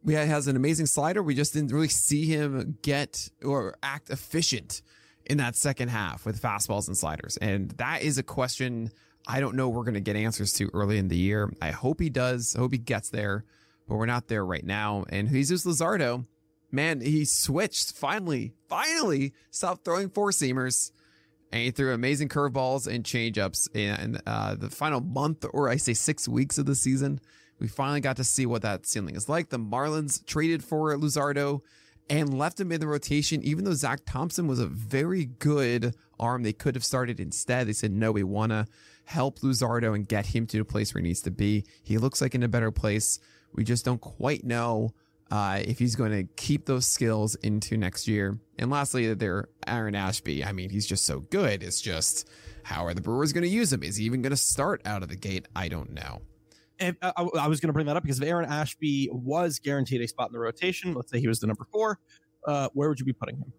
we 0.04 0.14
had, 0.14 0.28
has 0.28 0.48
an 0.48 0.56
amazing 0.56 0.86
slider. 0.86 1.24
We 1.24 1.36
just 1.36 1.54
didn't 1.54 1.72
really 1.72 1.88
see 1.88 2.26
him 2.26 2.78
get 2.82 3.30
or 3.44 3.76
act 3.82 4.10
efficient 4.10 4.82
in 5.26 5.38
that 5.38 5.56
second 5.56 5.90
half 5.90 6.26
with 6.26 6.42
fastballs 6.42 6.88
and 6.88 6.98
sliders. 6.98 7.38
And 7.38 7.72
that 7.72 8.02
is 8.02 8.18
a 8.18 8.24
question 8.24 8.92
I 9.28 9.40
don't 9.40 9.56
know 9.56 9.70
we're 9.70 9.84
going 9.84 9.94
to 9.94 10.00
get 10.00 10.16
answers 10.16 10.54
to 10.54 10.70
early 10.74 10.98
in 10.98 11.08
the 11.08 11.18
year. 11.18 11.52
I 11.62 11.72
hope 11.72 12.00
he 12.00 12.10
does. 12.10 12.56
I 12.56 12.60
hope 12.60 12.74
he 12.74 12.78
gets 12.78 13.10
there, 13.10 13.46
but 13.88 13.96
we're 13.96 14.06
not 14.06 14.28
there 14.28 14.46
right 14.46 14.66
now. 14.66 15.06
And 15.10 15.30
Jesus 15.30 15.66
Luzardo, 15.66 16.26
man, 16.72 17.02
he 17.02 17.26
switched 17.26 17.94
finally, 17.94 18.54
finally 18.68 19.34
stopped 19.52 19.86
throwing 19.86 20.10
four 20.10 20.32
seamers 20.32 20.92
and 21.54 21.62
he 21.62 21.72
threw 21.72 21.94
amazing 21.94 22.30
curveballs 22.30 22.88
and 22.88 23.04
changeups 23.04 23.74
in 23.76 24.20
uh, 24.26 24.56
the 24.56 24.72
final 24.72 25.00
month, 25.00 25.46
or 25.54 25.70
I 25.70 25.76
say 25.76 25.94
six 25.94 26.28
weeks 26.28 26.58
of 26.58 26.66
the 26.66 26.74
season. 26.74 27.20
We 27.60 27.68
finally 27.68 28.02
got 28.02 28.18
to 28.18 28.24
see 28.24 28.48
what 28.48 28.64
that 28.64 28.88
ceiling 28.88 29.16
is 29.16 29.30
like. 29.30 29.50
The 29.50 29.60
Marlins 29.60 30.26
traded 30.26 30.64
for 30.64 30.92
Luzardo 30.96 31.62
and 32.10 32.38
left 32.38 32.60
him 32.60 32.72
in 32.72 32.82
the 32.82 32.88
rotation, 32.88 33.44
even 33.44 33.66
though 33.66 33.76
Zach 33.76 34.02
Thompson 34.06 34.48
was 34.48 34.60
a 34.60 34.66
very 34.66 35.26
good 35.26 35.96
arm 36.20 36.42
they 36.42 36.54
could 36.54 36.74
have 36.74 36.84
started 36.84 37.20
instead. 37.20 37.68
They 37.68 37.74
said, 37.74 37.92
no, 37.92 38.12
we 38.12 38.24
want 38.24 38.52
to 38.52 38.66
help 39.06 39.40
Luzardo 39.40 39.96
and 39.96 40.08
get 40.08 40.28
him 40.28 40.48
to 40.48 40.58
the 40.58 40.66
place 40.66 40.94
where 40.94 41.02
he 41.02 41.08
needs 41.08 41.22
to 41.22 41.32
be. 41.32 41.66
He 41.84 41.98
looks 41.98 42.22
like 42.22 42.36
in 42.36 42.44
a 42.44 42.48
better 42.48 42.72
place. 42.72 43.20
We 43.54 43.64
just 43.64 43.86
don't 43.86 44.02
quite 44.02 44.44
know 44.44 44.94
uh, 45.32 45.62
if 45.66 45.80
he's 45.80 45.96
going 45.96 46.12
to 46.12 46.24
keep 46.36 46.66
those 46.66 46.86
skills 46.86 47.36
into 47.36 47.78
next 47.78 48.08
year. 48.08 48.40
And 48.60 48.70
lastly, 48.70 49.14
there, 49.14 49.50
Aaron 49.68 49.96
Ashby. 49.96 50.44
I 50.44 50.52
mean, 50.52 50.70
he's 50.70 50.86
just 50.86 51.06
so 51.06 51.20
good. 51.20 51.64
It's 51.64 51.82
just 51.82 52.30
how 52.64 52.86
are 52.86 52.94
the 52.94 53.02
Brewers 53.02 53.34
going 53.34 53.44
to 53.44 53.50
use 53.50 53.72
him? 53.72 53.84
Is 53.84 53.98
he 53.98 54.06
even 54.06 54.22
going 54.22 54.32
to 54.32 54.38
start 54.38 54.82
out 54.86 55.04
of 55.04 55.10
the 55.10 55.16
gate? 55.16 55.48
I 55.56 55.68
don't 55.68 55.92
know. 55.92 56.22
If, 56.80 56.96
uh, 57.02 57.12
I 57.18 57.48
was 57.48 57.60
going 57.60 57.70
to 57.70 57.74
bring 57.74 57.86
that 57.86 57.98
up 57.98 58.04
because 58.04 58.20
if 58.20 58.28
Aaron 58.28 58.50
Ashby 58.50 59.10
was 59.12 59.60
guaranteed 59.60 60.02
a 60.02 60.08
spot 60.08 60.30
in 60.30 60.34
the 60.34 60.40
rotation, 60.40 60.94
let's 60.94 61.12
say 61.12 61.20
he 61.20 61.28
was 61.28 61.40
the 61.40 61.48
number 61.48 61.66
four, 61.72 62.00
uh, 62.48 62.70
where 62.74 62.90
would 62.90 63.00
you 63.00 63.06
be 63.06 63.14
putting 63.14 63.38
him? 63.38 63.54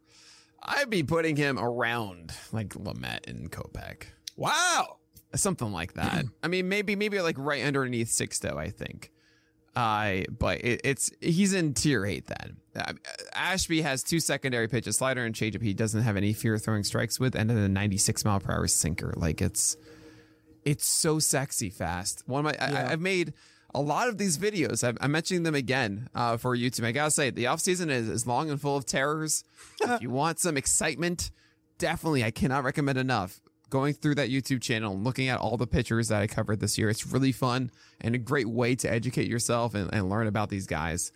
I'd 0.62 0.90
be 0.90 1.02
putting 1.02 1.36
him 1.36 1.58
around 1.58 2.32
like 2.52 2.70
Lamet 2.70 3.28
and 3.28 3.50
Kopech. 3.50 4.04
Wow 4.36 4.98
something 5.34 5.72
like 5.72 5.94
that. 5.94 6.24
I 6.42 6.48
mean, 6.48 6.68
maybe 6.68 6.96
maybe 6.96 7.20
like 7.20 7.36
right 7.38 7.64
underneath 7.64 8.08
Sixto, 8.08 8.56
I 8.56 8.70
think. 8.70 9.10
Uh, 9.76 10.22
but 10.38 10.64
it, 10.64 10.80
it's 10.84 11.10
he's 11.20 11.52
in 11.52 11.74
tier 11.74 12.06
eight 12.06 12.26
then. 12.26 12.56
Uh, 12.76 12.92
Ashby 13.34 13.82
has 13.82 14.02
two 14.02 14.20
secondary 14.20 14.68
pitches, 14.68 14.96
slider 14.96 15.24
and 15.24 15.34
changeup. 15.34 15.62
He 15.62 15.74
doesn't 15.74 16.02
have 16.02 16.16
any 16.16 16.32
fear 16.32 16.58
throwing 16.58 16.84
strikes 16.84 17.18
with, 17.18 17.34
and 17.34 17.50
then 17.50 17.56
a 17.56 17.68
96 17.68 18.24
mile 18.24 18.40
per 18.40 18.52
hour 18.52 18.66
sinker. 18.68 19.12
Like 19.16 19.42
it's 19.42 19.76
it's 20.64 20.86
so 20.86 21.18
sexy 21.18 21.70
fast. 21.70 22.22
One 22.26 22.46
of 22.46 22.52
my 22.52 22.52
yeah. 22.52 22.86
I, 22.86 22.90
have 22.90 23.00
made 23.00 23.32
a 23.74 23.80
lot 23.80 24.08
of 24.08 24.16
these 24.18 24.38
videos. 24.38 24.86
I'm, 24.86 24.96
I'm 25.00 25.10
mentioning 25.10 25.42
them 25.42 25.56
again 25.56 26.08
uh, 26.14 26.36
for 26.36 26.56
YouTube. 26.56 26.84
I 26.84 26.92
gotta 26.92 27.10
say, 27.10 27.30
the 27.30 27.48
off 27.48 27.60
season 27.60 27.90
is, 27.90 28.08
is 28.08 28.26
long 28.26 28.50
and 28.50 28.60
full 28.60 28.76
of 28.76 28.86
terrors. 28.86 29.44
if 29.82 30.02
you 30.02 30.10
want 30.10 30.38
some 30.38 30.56
excitement, 30.56 31.32
definitely 31.78 32.22
I 32.22 32.30
cannot 32.30 32.62
recommend 32.62 32.98
enough 32.98 33.40
going 33.74 33.92
through 33.92 34.14
that 34.14 34.30
YouTube 34.30 34.62
channel 34.62 34.94
and 34.94 35.02
looking 35.02 35.28
at 35.28 35.40
all 35.40 35.56
the 35.56 35.66
pictures 35.66 36.06
that 36.06 36.22
I 36.22 36.28
covered 36.28 36.60
this 36.60 36.78
year. 36.78 36.88
It's 36.88 37.08
really 37.08 37.32
fun 37.32 37.72
and 38.00 38.14
a 38.14 38.18
great 38.18 38.48
way 38.48 38.76
to 38.76 38.88
educate 38.88 39.26
yourself 39.26 39.74
and, 39.74 39.92
and 39.92 40.08
learn 40.08 40.28
about 40.28 40.48
these 40.48 40.68
guys. 40.68 41.10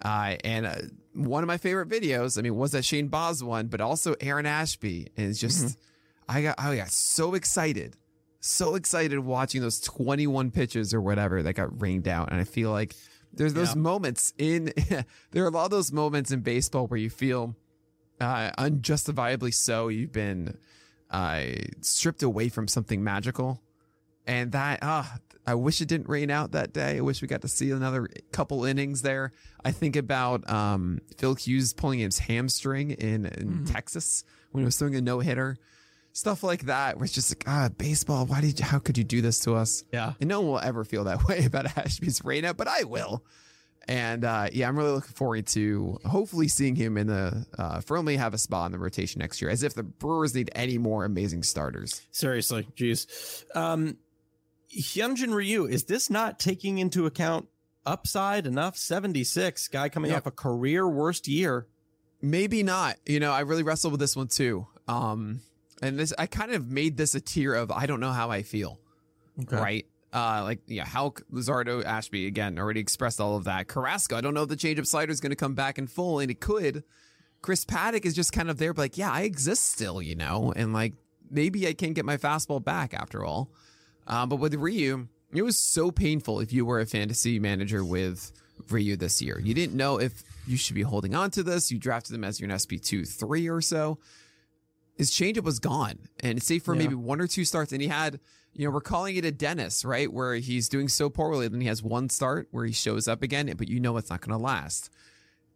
Uh, 0.00 0.36
and 0.44 0.66
uh, 0.66 0.76
one 1.14 1.42
of 1.42 1.48
my 1.48 1.56
favorite 1.56 1.88
videos, 1.88 2.38
I 2.38 2.42
mean, 2.42 2.54
was 2.54 2.70
that 2.72 2.84
Shane 2.84 3.08
Baz 3.08 3.42
one, 3.42 3.66
but 3.66 3.80
also 3.80 4.14
Aaron 4.20 4.46
Ashby. 4.46 5.08
And 5.16 5.30
it's 5.30 5.40
just, 5.40 5.64
mm-hmm. 5.66 6.36
I 6.36 6.42
got, 6.42 6.60
I 6.60 6.76
got 6.76 6.90
so 6.90 7.34
excited, 7.34 7.96
so 8.38 8.76
excited 8.76 9.18
watching 9.18 9.60
those 9.60 9.80
21 9.80 10.52
pitches 10.52 10.94
or 10.94 11.00
whatever 11.00 11.42
that 11.42 11.54
got 11.54 11.82
rained 11.82 12.06
out. 12.06 12.30
And 12.30 12.40
I 12.40 12.44
feel 12.44 12.70
like 12.70 12.94
there's 13.32 13.54
those 13.54 13.74
yeah. 13.74 13.80
moments 13.80 14.32
in, 14.38 14.72
there 15.32 15.42
are 15.42 15.48
a 15.48 15.50
lot 15.50 15.64
of 15.64 15.72
those 15.72 15.90
moments 15.90 16.30
in 16.30 16.38
baseball 16.38 16.86
where 16.86 17.00
you 17.00 17.10
feel 17.10 17.56
uh, 18.20 18.52
unjustifiably 18.58 19.50
so. 19.50 19.88
You've 19.88 20.12
been 20.12 20.56
uh, 21.10 21.42
stripped 21.80 22.22
away 22.22 22.48
from 22.48 22.68
something 22.68 23.02
magical. 23.02 23.60
And 24.26 24.52
that, 24.52 24.80
ah, 24.82 25.14
uh, 25.14 25.18
I 25.46 25.54
wish 25.54 25.80
it 25.80 25.86
didn't 25.86 26.08
rain 26.08 26.30
out 26.30 26.52
that 26.52 26.72
day. 26.72 26.96
I 26.96 27.00
wish 27.00 27.22
we 27.22 27.28
got 27.28 27.42
to 27.42 27.48
see 27.48 27.70
another 27.70 28.08
couple 28.32 28.64
innings 28.64 29.02
there. 29.02 29.32
I 29.64 29.70
think 29.70 29.94
about 29.94 30.48
um, 30.50 31.00
Phil 31.18 31.36
Hughes 31.36 31.72
pulling 31.72 32.00
his 32.00 32.18
hamstring 32.18 32.90
in, 32.90 33.26
in 33.26 33.48
mm-hmm. 33.48 33.64
Texas 33.66 34.24
when 34.50 34.62
he 34.62 34.64
was 34.64 34.76
throwing 34.76 34.96
a 34.96 35.00
no 35.00 35.20
hitter. 35.20 35.56
Stuff 36.12 36.42
like 36.42 36.62
that, 36.62 36.96
where 36.96 37.04
it's 37.04 37.12
just 37.12 37.30
like, 37.30 37.44
ah, 37.46 37.68
baseball. 37.76 38.26
Why 38.26 38.40
did 38.40 38.58
you, 38.58 38.64
how 38.64 38.78
could 38.78 38.98
you 38.98 39.04
do 39.04 39.20
this 39.20 39.40
to 39.40 39.54
us? 39.54 39.84
Yeah. 39.92 40.14
And 40.18 40.28
no 40.28 40.40
one 40.40 40.50
will 40.50 40.60
ever 40.60 40.82
feel 40.82 41.04
that 41.04 41.24
way 41.28 41.44
about 41.44 41.76
Ashby's 41.76 42.24
rain 42.24 42.44
out, 42.44 42.56
but 42.56 42.66
I 42.66 42.84
will. 42.84 43.22
And 43.88 44.24
uh, 44.24 44.48
yeah, 44.52 44.68
I'm 44.68 44.76
really 44.76 44.90
looking 44.92 45.14
forward 45.14 45.46
to 45.48 45.98
hopefully 46.04 46.48
seeing 46.48 46.74
him 46.74 46.98
in 46.98 47.06
the 47.06 47.46
uh, 47.56 47.80
firmly 47.80 48.16
have 48.16 48.34
a 48.34 48.38
spot 48.38 48.66
in 48.66 48.72
the 48.72 48.78
rotation 48.78 49.20
next 49.20 49.40
year, 49.40 49.50
as 49.50 49.62
if 49.62 49.74
the 49.74 49.84
Brewers 49.84 50.34
need 50.34 50.50
any 50.54 50.76
more 50.76 51.04
amazing 51.04 51.44
starters. 51.44 52.02
Seriously, 52.10 52.66
jeez. 52.76 53.06
Um, 53.54 53.98
Hyunjin 54.76 55.32
Ryu, 55.32 55.66
is 55.66 55.84
this 55.84 56.10
not 56.10 56.40
taking 56.40 56.78
into 56.78 57.06
account 57.06 57.48
upside 57.84 58.46
enough? 58.46 58.76
76, 58.76 59.68
guy 59.68 59.88
coming 59.88 60.12
off 60.12 60.26
a 60.26 60.32
career 60.32 60.88
worst 60.88 61.28
year. 61.28 61.66
Maybe 62.20 62.64
not. 62.64 62.96
You 63.06 63.20
know, 63.20 63.30
I 63.30 63.40
really 63.40 63.62
wrestled 63.62 63.92
with 63.92 64.00
this 64.00 64.16
one 64.16 64.26
too. 64.28 64.66
Um, 64.88 65.42
and 65.80 65.98
this, 65.98 66.12
I 66.18 66.26
kind 66.26 66.52
of 66.52 66.68
made 66.70 66.96
this 66.96 67.14
a 67.14 67.20
tier 67.20 67.54
of 67.54 67.70
I 67.70 67.86
don't 67.86 68.00
know 68.00 68.12
how 68.12 68.30
I 68.30 68.42
feel. 68.42 68.80
Okay. 69.42 69.56
Right. 69.56 69.86
Uh, 70.12 70.42
like 70.44 70.60
yeah, 70.66 70.84
Houck, 70.84 71.22
Luzardo, 71.32 71.84
Ashby 71.84 72.26
again 72.26 72.58
already 72.58 72.80
expressed 72.80 73.20
all 73.20 73.36
of 73.36 73.44
that. 73.44 73.68
Carrasco, 73.68 74.16
I 74.16 74.20
don't 74.20 74.34
know 74.34 74.44
if 74.44 74.48
the 74.48 74.56
changeup 74.56 74.86
slider 74.86 75.12
is 75.12 75.20
going 75.20 75.30
to 75.30 75.36
come 75.36 75.54
back 75.54 75.78
in 75.78 75.86
full, 75.86 76.20
and 76.20 76.30
it 76.30 76.40
could. 76.40 76.84
Chris 77.42 77.64
Paddack 77.64 78.04
is 78.04 78.14
just 78.14 78.32
kind 78.32 78.48
of 78.50 78.58
there, 78.58 78.72
but 78.72 78.82
like, 78.82 78.98
yeah, 78.98 79.10
I 79.10 79.22
exist 79.22 79.70
still, 79.70 80.00
you 80.00 80.16
know, 80.16 80.52
and 80.56 80.72
like 80.72 80.94
maybe 81.30 81.66
I 81.68 81.74
can 81.74 81.92
get 81.92 82.04
my 82.04 82.16
fastball 82.16 82.62
back 82.62 82.94
after 82.94 83.24
all. 83.24 83.50
Uh, 84.06 84.26
but 84.26 84.36
with 84.36 84.54
Ryu, 84.54 85.08
it 85.32 85.42
was 85.42 85.58
so 85.58 85.90
painful 85.90 86.40
if 86.40 86.52
you 86.52 86.64
were 86.64 86.80
a 86.80 86.86
fantasy 86.86 87.38
manager 87.38 87.84
with 87.84 88.32
Ryu 88.70 88.96
this 88.96 89.20
year. 89.20 89.40
You 89.40 89.54
didn't 89.54 89.76
know 89.76 90.00
if 90.00 90.22
you 90.46 90.56
should 90.56 90.74
be 90.74 90.82
holding 90.82 91.14
on 91.14 91.30
to 91.32 91.42
this. 91.42 91.70
You 91.70 91.78
drafted 91.78 92.14
him 92.14 92.24
as 92.24 92.40
your 92.40 92.48
SP2 92.48 93.08
3 93.08 93.48
or 93.48 93.60
so. 93.60 93.98
His 94.96 95.10
changeup 95.10 95.44
was 95.44 95.58
gone. 95.58 95.98
And 96.20 96.38
it's 96.38 96.46
say 96.46 96.58
for 96.58 96.74
yeah. 96.74 96.82
maybe 96.82 96.94
one 96.94 97.20
or 97.20 97.26
two 97.26 97.44
starts. 97.44 97.72
And 97.72 97.82
he 97.82 97.88
had, 97.88 98.20
you 98.56 98.64
know, 98.64 98.70
we're 98.70 98.80
calling 98.80 99.16
it 99.16 99.24
a 99.24 99.30
Dennis, 99.30 99.84
right? 99.84 100.10
Where 100.10 100.34
he's 100.36 100.68
doing 100.68 100.88
so 100.88 101.10
poorly. 101.10 101.46
Then 101.46 101.60
he 101.60 101.66
has 101.66 101.82
one 101.82 102.08
start 102.08 102.48
where 102.52 102.64
he 102.64 102.72
shows 102.72 103.06
up 103.06 103.22
again, 103.22 103.52
but 103.56 103.68
you 103.68 103.80
know 103.80 103.96
it's 103.98 104.08
not 104.08 104.22
going 104.22 104.36
to 104.36 104.42
last. 104.42 104.90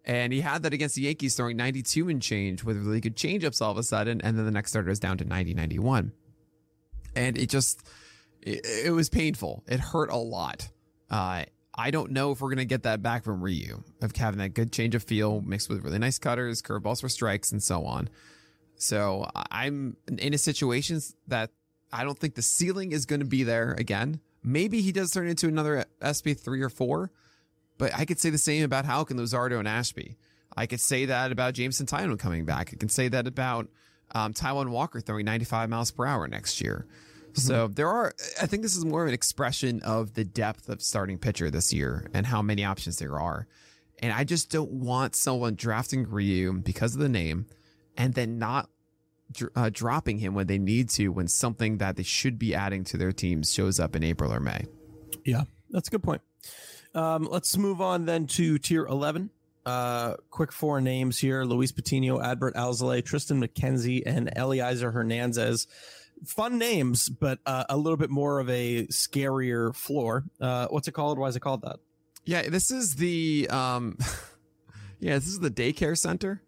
And 0.04 0.32
he 0.32 0.42
had 0.42 0.62
that 0.62 0.74
against 0.74 0.96
the 0.96 1.02
Yankees, 1.02 1.34
throwing 1.34 1.56
92 1.56 2.10
and 2.10 2.20
change 2.20 2.62
with 2.62 2.76
really 2.76 3.00
good 3.00 3.16
changeups 3.16 3.62
all 3.62 3.70
of 3.70 3.78
a 3.78 3.82
sudden. 3.82 4.20
And 4.20 4.36
then 4.36 4.44
the 4.44 4.50
next 4.50 4.70
starter 4.70 4.90
is 4.90 4.98
down 4.98 5.16
to 5.18 5.24
90, 5.24 5.54
91. 5.54 6.12
And 7.16 7.38
it 7.38 7.48
just, 7.48 7.82
it, 8.42 8.66
it 8.84 8.90
was 8.90 9.08
painful. 9.08 9.64
It 9.66 9.80
hurt 9.80 10.10
a 10.10 10.16
lot. 10.16 10.68
Uh, 11.10 11.44
I 11.74 11.90
don't 11.90 12.12
know 12.12 12.32
if 12.32 12.42
we're 12.42 12.48
going 12.48 12.58
to 12.58 12.64
get 12.66 12.82
that 12.82 13.02
back 13.02 13.24
from 13.24 13.40
Ryu 13.40 13.82
of 14.02 14.14
having 14.14 14.38
that 14.38 14.52
good 14.52 14.72
change 14.72 14.94
of 14.94 15.02
feel 15.02 15.40
mixed 15.40 15.70
with 15.70 15.82
really 15.84 15.98
nice 15.98 16.18
cutters, 16.18 16.60
curveballs 16.60 17.00
for 17.00 17.08
strikes, 17.08 17.50
and 17.50 17.62
so 17.62 17.86
on. 17.86 18.10
So 18.76 19.26
I'm 19.50 19.96
in 20.18 20.34
a 20.34 20.38
situation 20.38 21.00
that 21.28 21.50
I 21.92 22.04
don't 22.04 22.18
think 22.18 22.34
the 22.34 22.42
ceiling 22.42 22.92
is 22.92 23.06
going 23.06 23.20
to 23.20 23.26
be 23.26 23.42
there 23.42 23.74
again. 23.78 24.20
Maybe 24.42 24.80
he 24.80 24.92
does 24.92 25.10
turn 25.10 25.28
into 25.28 25.48
another 25.48 25.84
SP 26.00 26.32
three 26.36 26.62
or 26.62 26.70
four, 26.70 27.10
but 27.78 27.92
I 27.94 28.04
could 28.04 28.18
say 28.18 28.30
the 28.30 28.38
same 28.38 28.64
about 28.64 28.84
Houck 28.84 29.10
and 29.10 29.20
Luzardo 29.20 29.58
and 29.58 29.68
Ashby. 29.68 30.16
I 30.56 30.66
could 30.66 30.80
say 30.80 31.06
that 31.06 31.32
about 31.32 31.54
Jameson 31.54 31.86
Taillon 31.86 32.18
coming 32.18 32.44
back. 32.44 32.70
I 32.72 32.76
can 32.76 32.88
say 32.88 33.08
that 33.08 33.26
about 33.26 33.68
um, 34.14 34.32
Taijuan 34.32 34.70
Walker 34.70 35.00
throwing 35.00 35.24
95 35.24 35.68
miles 35.68 35.90
per 35.90 36.06
hour 36.06 36.26
next 36.26 36.60
year. 36.60 36.86
Mm-hmm. 37.32 37.40
So 37.40 37.68
there 37.68 37.88
are, 37.88 38.14
I 38.40 38.46
think 38.46 38.62
this 38.62 38.76
is 38.76 38.84
more 38.84 39.02
of 39.02 39.08
an 39.08 39.14
expression 39.14 39.80
of 39.82 40.14
the 40.14 40.24
depth 40.24 40.68
of 40.68 40.82
starting 40.82 41.18
pitcher 41.18 41.50
this 41.50 41.72
year 41.72 42.06
and 42.12 42.26
how 42.26 42.42
many 42.42 42.64
options 42.64 42.98
there 42.98 43.18
are. 43.18 43.46
And 44.00 44.12
I 44.12 44.24
just 44.24 44.50
don't 44.50 44.72
want 44.72 45.14
someone 45.14 45.54
drafting 45.54 46.08
Ryu 46.08 46.54
because 46.54 46.94
of 46.94 47.00
the 47.00 47.08
name 47.08 47.46
and 47.96 48.14
then 48.14 48.38
not 48.38 48.68
uh, 49.54 49.70
dropping 49.72 50.18
him 50.18 50.34
when 50.34 50.46
they 50.46 50.58
need 50.58 50.88
to 50.90 51.08
when 51.08 51.28
something 51.28 51.78
that 51.78 51.96
they 51.96 52.02
should 52.02 52.38
be 52.38 52.54
adding 52.54 52.84
to 52.84 52.96
their 52.96 53.12
teams 53.12 53.52
shows 53.52 53.80
up 53.80 53.96
in 53.96 54.02
April 54.02 54.32
or 54.32 54.40
May. 54.40 54.66
Yeah, 55.24 55.44
that's 55.70 55.88
a 55.88 55.90
good 55.90 56.02
point. 56.02 56.22
Um, 56.94 57.28
let's 57.30 57.56
move 57.56 57.80
on 57.80 58.06
then 58.06 58.26
to 58.28 58.58
tier 58.58 58.86
11. 58.86 59.30
Uh, 59.66 60.16
quick 60.30 60.52
four 60.52 60.80
names 60.80 61.18
here 61.18 61.44
Luis 61.44 61.70
Patino, 61.70 62.18
Adbert 62.18 62.54
Alzolay, 62.54 63.02
Triston 63.02 63.44
McKenzie, 63.44 64.02
and 64.06 64.30
Elieser 64.34 64.92
Hernandez 64.92 65.66
fun 66.24 66.58
names, 66.58 67.08
but 67.08 67.38
uh, 67.46 67.64
a 67.68 67.76
little 67.76 67.96
bit 67.96 68.10
more 68.10 68.40
of 68.40 68.48
a 68.50 68.86
scarier 68.86 69.74
floor. 69.74 70.24
Uh, 70.40 70.66
what's 70.68 70.88
it 70.88 70.92
called? 70.92 71.18
Why 71.18 71.28
is 71.28 71.36
it 71.36 71.40
called 71.40 71.62
that? 71.62 71.76
Yeah, 72.24 72.48
this 72.48 72.70
is 72.70 72.96
the 72.96 73.48
um, 73.50 73.98
yeah, 75.00 75.14
this 75.14 75.26
is 75.26 75.40
the 75.40 75.50
daycare 75.50 75.96
center. 75.96 76.42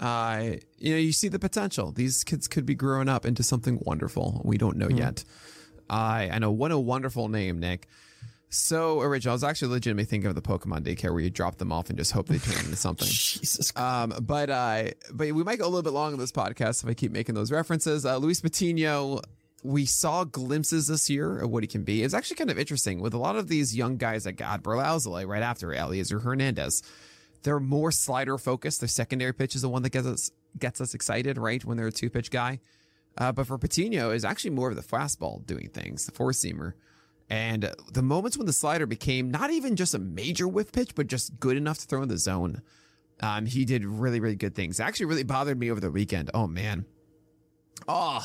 Uh, 0.00 0.56
you 0.78 0.94
know, 0.94 0.98
you 0.98 1.12
see 1.12 1.28
the 1.28 1.38
potential. 1.38 1.92
These 1.92 2.24
kids 2.24 2.48
could 2.48 2.66
be 2.66 2.74
growing 2.74 3.08
up 3.08 3.24
into 3.24 3.42
something 3.42 3.78
wonderful. 3.82 4.40
We 4.44 4.58
don't 4.58 4.76
know 4.76 4.88
mm-hmm. 4.88 4.98
yet. 4.98 5.24
I 5.88 6.30
I 6.32 6.38
know 6.38 6.50
what 6.50 6.72
a 6.72 6.78
wonderful 6.78 7.28
name, 7.28 7.60
Nick 7.60 7.86
so 8.50 9.00
original. 9.00 9.32
I 9.32 9.34
was 9.34 9.44
actually 9.44 9.68
legitimately 9.68 10.04
thinking 10.06 10.28
of 10.28 10.34
the 10.34 10.42
Pokemon 10.42 10.82
daycare 10.82 11.12
where 11.12 11.20
you 11.20 11.30
drop 11.30 11.56
them 11.58 11.72
off 11.72 11.88
and 11.88 11.96
just 11.96 12.12
hope 12.12 12.26
they 12.26 12.38
turn 12.38 12.64
into 12.64 12.76
something. 12.76 13.06
Jesus. 13.08 13.74
Um, 13.76 14.12
but 14.20 14.50
uh, 14.50 14.90
but 15.12 15.32
we 15.32 15.44
might 15.44 15.58
go 15.58 15.64
a 15.64 15.70
little 15.70 15.82
bit 15.82 15.92
long 15.92 16.12
on 16.12 16.18
this 16.18 16.32
podcast 16.32 16.82
if 16.82 16.90
I 16.90 16.94
keep 16.94 17.12
making 17.12 17.34
those 17.34 17.50
references. 17.50 18.04
Uh, 18.04 18.16
Luis 18.18 18.40
Patino, 18.40 19.20
we 19.62 19.86
saw 19.86 20.24
glimpses 20.24 20.88
this 20.88 21.08
year 21.08 21.38
of 21.38 21.50
what 21.50 21.62
he 21.62 21.68
can 21.68 21.84
be. 21.84 22.02
It's 22.02 22.14
actually 22.14 22.36
kind 22.36 22.50
of 22.50 22.58
interesting 22.58 23.00
with 23.00 23.14
a 23.14 23.18
lot 23.18 23.36
of 23.36 23.48
these 23.48 23.74
young 23.74 23.96
guys 23.96 24.24
that 24.24 24.32
got 24.32 24.62
Berlauzale 24.62 25.26
right 25.26 25.42
after 25.42 25.68
Elieser 25.68 26.22
Hernandez. 26.22 26.82
They're 27.42 27.60
more 27.60 27.90
slider 27.90 28.38
focused. 28.38 28.80
Their 28.80 28.88
secondary 28.88 29.32
pitch 29.32 29.54
is 29.54 29.62
the 29.62 29.68
one 29.68 29.82
that 29.82 29.90
gets 29.90 30.06
us 30.06 30.30
gets 30.58 30.80
us 30.80 30.94
excited, 30.94 31.38
right? 31.38 31.64
When 31.64 31.76
they're 31.76 31.86
a 31.86 31.92
two 31.92 32.10
pitch 32.10 32.30
guy. 32.30 32.60
Uh, 33.18 33.32
but 33.32 33.46
for 33.46 33.58
Patino, 33.58 34.10
is 34.10 34.24
actually 34.24 34.50
more 34.50 34.70
of 34.70 34.76
the 34.76 34.82
fastball 34.82 35.44
doing 35.44 35.68
things, 35.68 36.06
the 36.06 36.12
four 36.12 36.30
seamer. 36.30 36.74
And 37.28 37.72
the 37.92 38.02
moments 38.02 38.36
when 38.36 38.46
the 38.46 38.52
slider 38.52 38.86
became 38.86 39.30
not 39.30 39.50
even 39.50 39.76
just 39.76 39.94
a 39.94 39.98
major 39.98 40.48
whiff 40.48 40.72
pitch, 40.72 40.94
but 40.94 41.06
just 41.06 41.38
good 41.38 41.56
enough 41.56 41.78
to 41.78 41.86
throw 41.86 42.02
in 42.02 42.08
the 42.08 42.18
zone, 42.18 42.62
um, 43.20 43.46
he 43.46 43.64
did 43.64 43.84
really, 43.84 44.20
really 44.20 44.36
good 44.36 44.54
things. 44.54 44.80
Actually 44.80 45.06
really 45.06 45.22
bothered 45.22 45.58
me 45.58 45.70
over 45.70 45.80
the 45.80 45.90
weekend. 45.90 46.30
Oh, 46.34 46.46
man. 46.46 46.86
Oh, 47.86 48.24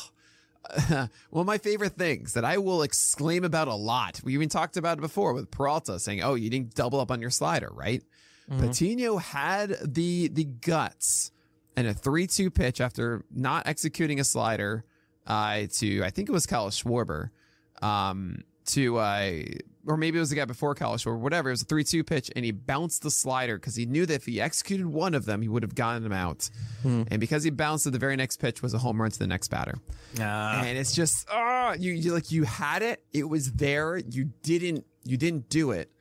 one 1.29 1.41
of 1.41 1.45
my 1.45 1.57
favorite 1.57 1.93
things 1.93 2.33
that 2.33 2.45
I 2.45 2.57
will 2.57 2.81
exclaim 2.81 3.43
about 3.43 3.67
a 3.67 3.75
lot. 3.75 4.21
We 4.23 4.33
even 4.33 4.49
talked 4.49 4.77
about 4.77 4.97
it 4.97 5.01
before 5.01 5.33
with 5.33 5.51
Peralta 5.51 5.99
saying, 5.99 6.23
"Oh, 6.23 6.35
you 6.35 6.49
didn't 6.49 6.73
double 6.75 6.99
up 6.99 7.11
on 7.11 7.21
your 7.21 7.29
slider, 7.29 7.69
right?" 7.71 8.03
Mm-hmm. 8.49 8.67
Patino 8.67 9.17
had 9.17 9.77
the 9.83 10.27
the 10.27 10.43
guts 10.43 11.31
and 11.75 11.87
a 11.87 11.93
three-two 11.93 12.51
pitch 12.51 12.79
after 12.79 13.25
not 13.31 13.67
executing 13.67 14.19
a 14.19 14.23
slider 14.23 14.85
uh, 15.27 15.63
to 15.79 16.03
I 16.03 16.09
think 16.09 16.29
it 16.29 16.31
was 16.31 16.45
Kyle 16.45 16.69
Schwarber. 16.69 17.29
Um, 17.81 18.43
to 18.67 18.97
uh, 18.97 19.41
or 19.85 19.97
maybe 19.97 20.17
it 20.17 20.19
was 20.19 20.31
the 20.31 20.35
guy 20.35 20.45
before 20.45 20.73
college 20.73 21.05
or 21.05 21.17
whatever. 21.17 21.49
It 21.49 21.53
was 21.53 21.61
a 21.61 21.65
three-two 21.65 22.03
pitch, 22.03 22.31
and 22.35 22.43
he 22.43 22.51
bounced 22.51 23.03
the 23.03 23.11
slider 23.11 23.57
because 23.57 23.75
he 23.75 23.85
knew 23.85 24.05
that 24.07 24.15
if 24.15 24.25
he 24.25 24.41
executed 24.41 24.87
one 24.87 25.13
of 25.13 25.25
them, 25.25 25.41
he 25.43 25.47
would 25.47 25.61
have 25.61 25.75
gotten 25.75 26.03
him 26.03 26.11
out. 26.11 26.49
Hmm. 26.81 27.03
And 27.11 27.19
because 27.19 27.43
he 27.43 27.51
bounced 27.51 27.85
it, 27.85 27.91
the 27.91 27.99
very 27.99 28.15
next 28.15 28.37
pitch 28.37 28.63
was 28.63 28.73
a 28.73 28.79
home 28.79 28.99
run 28.99 29.11
to 29.11 29.19
the 29.19 29.27
next 29.27 29.49
batter. 29.49 29.75
Uh. 30.19 30.63
And 30.65 30.77
it's 30.77 30.95
just, 30.95 31.27
oh, 31.31 31.75
you, 31.77 31.93
you 31.93 32.13
like 32.13 32.31
you 32.31 32.43
had 32.43 32.81
it, 32.81 33.03
it 33.13 33.29
was 33.29 33.51
there, 33.53 33.97
you 33.97 34.31
didn't, 34.41 34.85
you 35.03 35.17
didn't 35.17 35.49
do 35.49 35.69
it. 35.71 35.91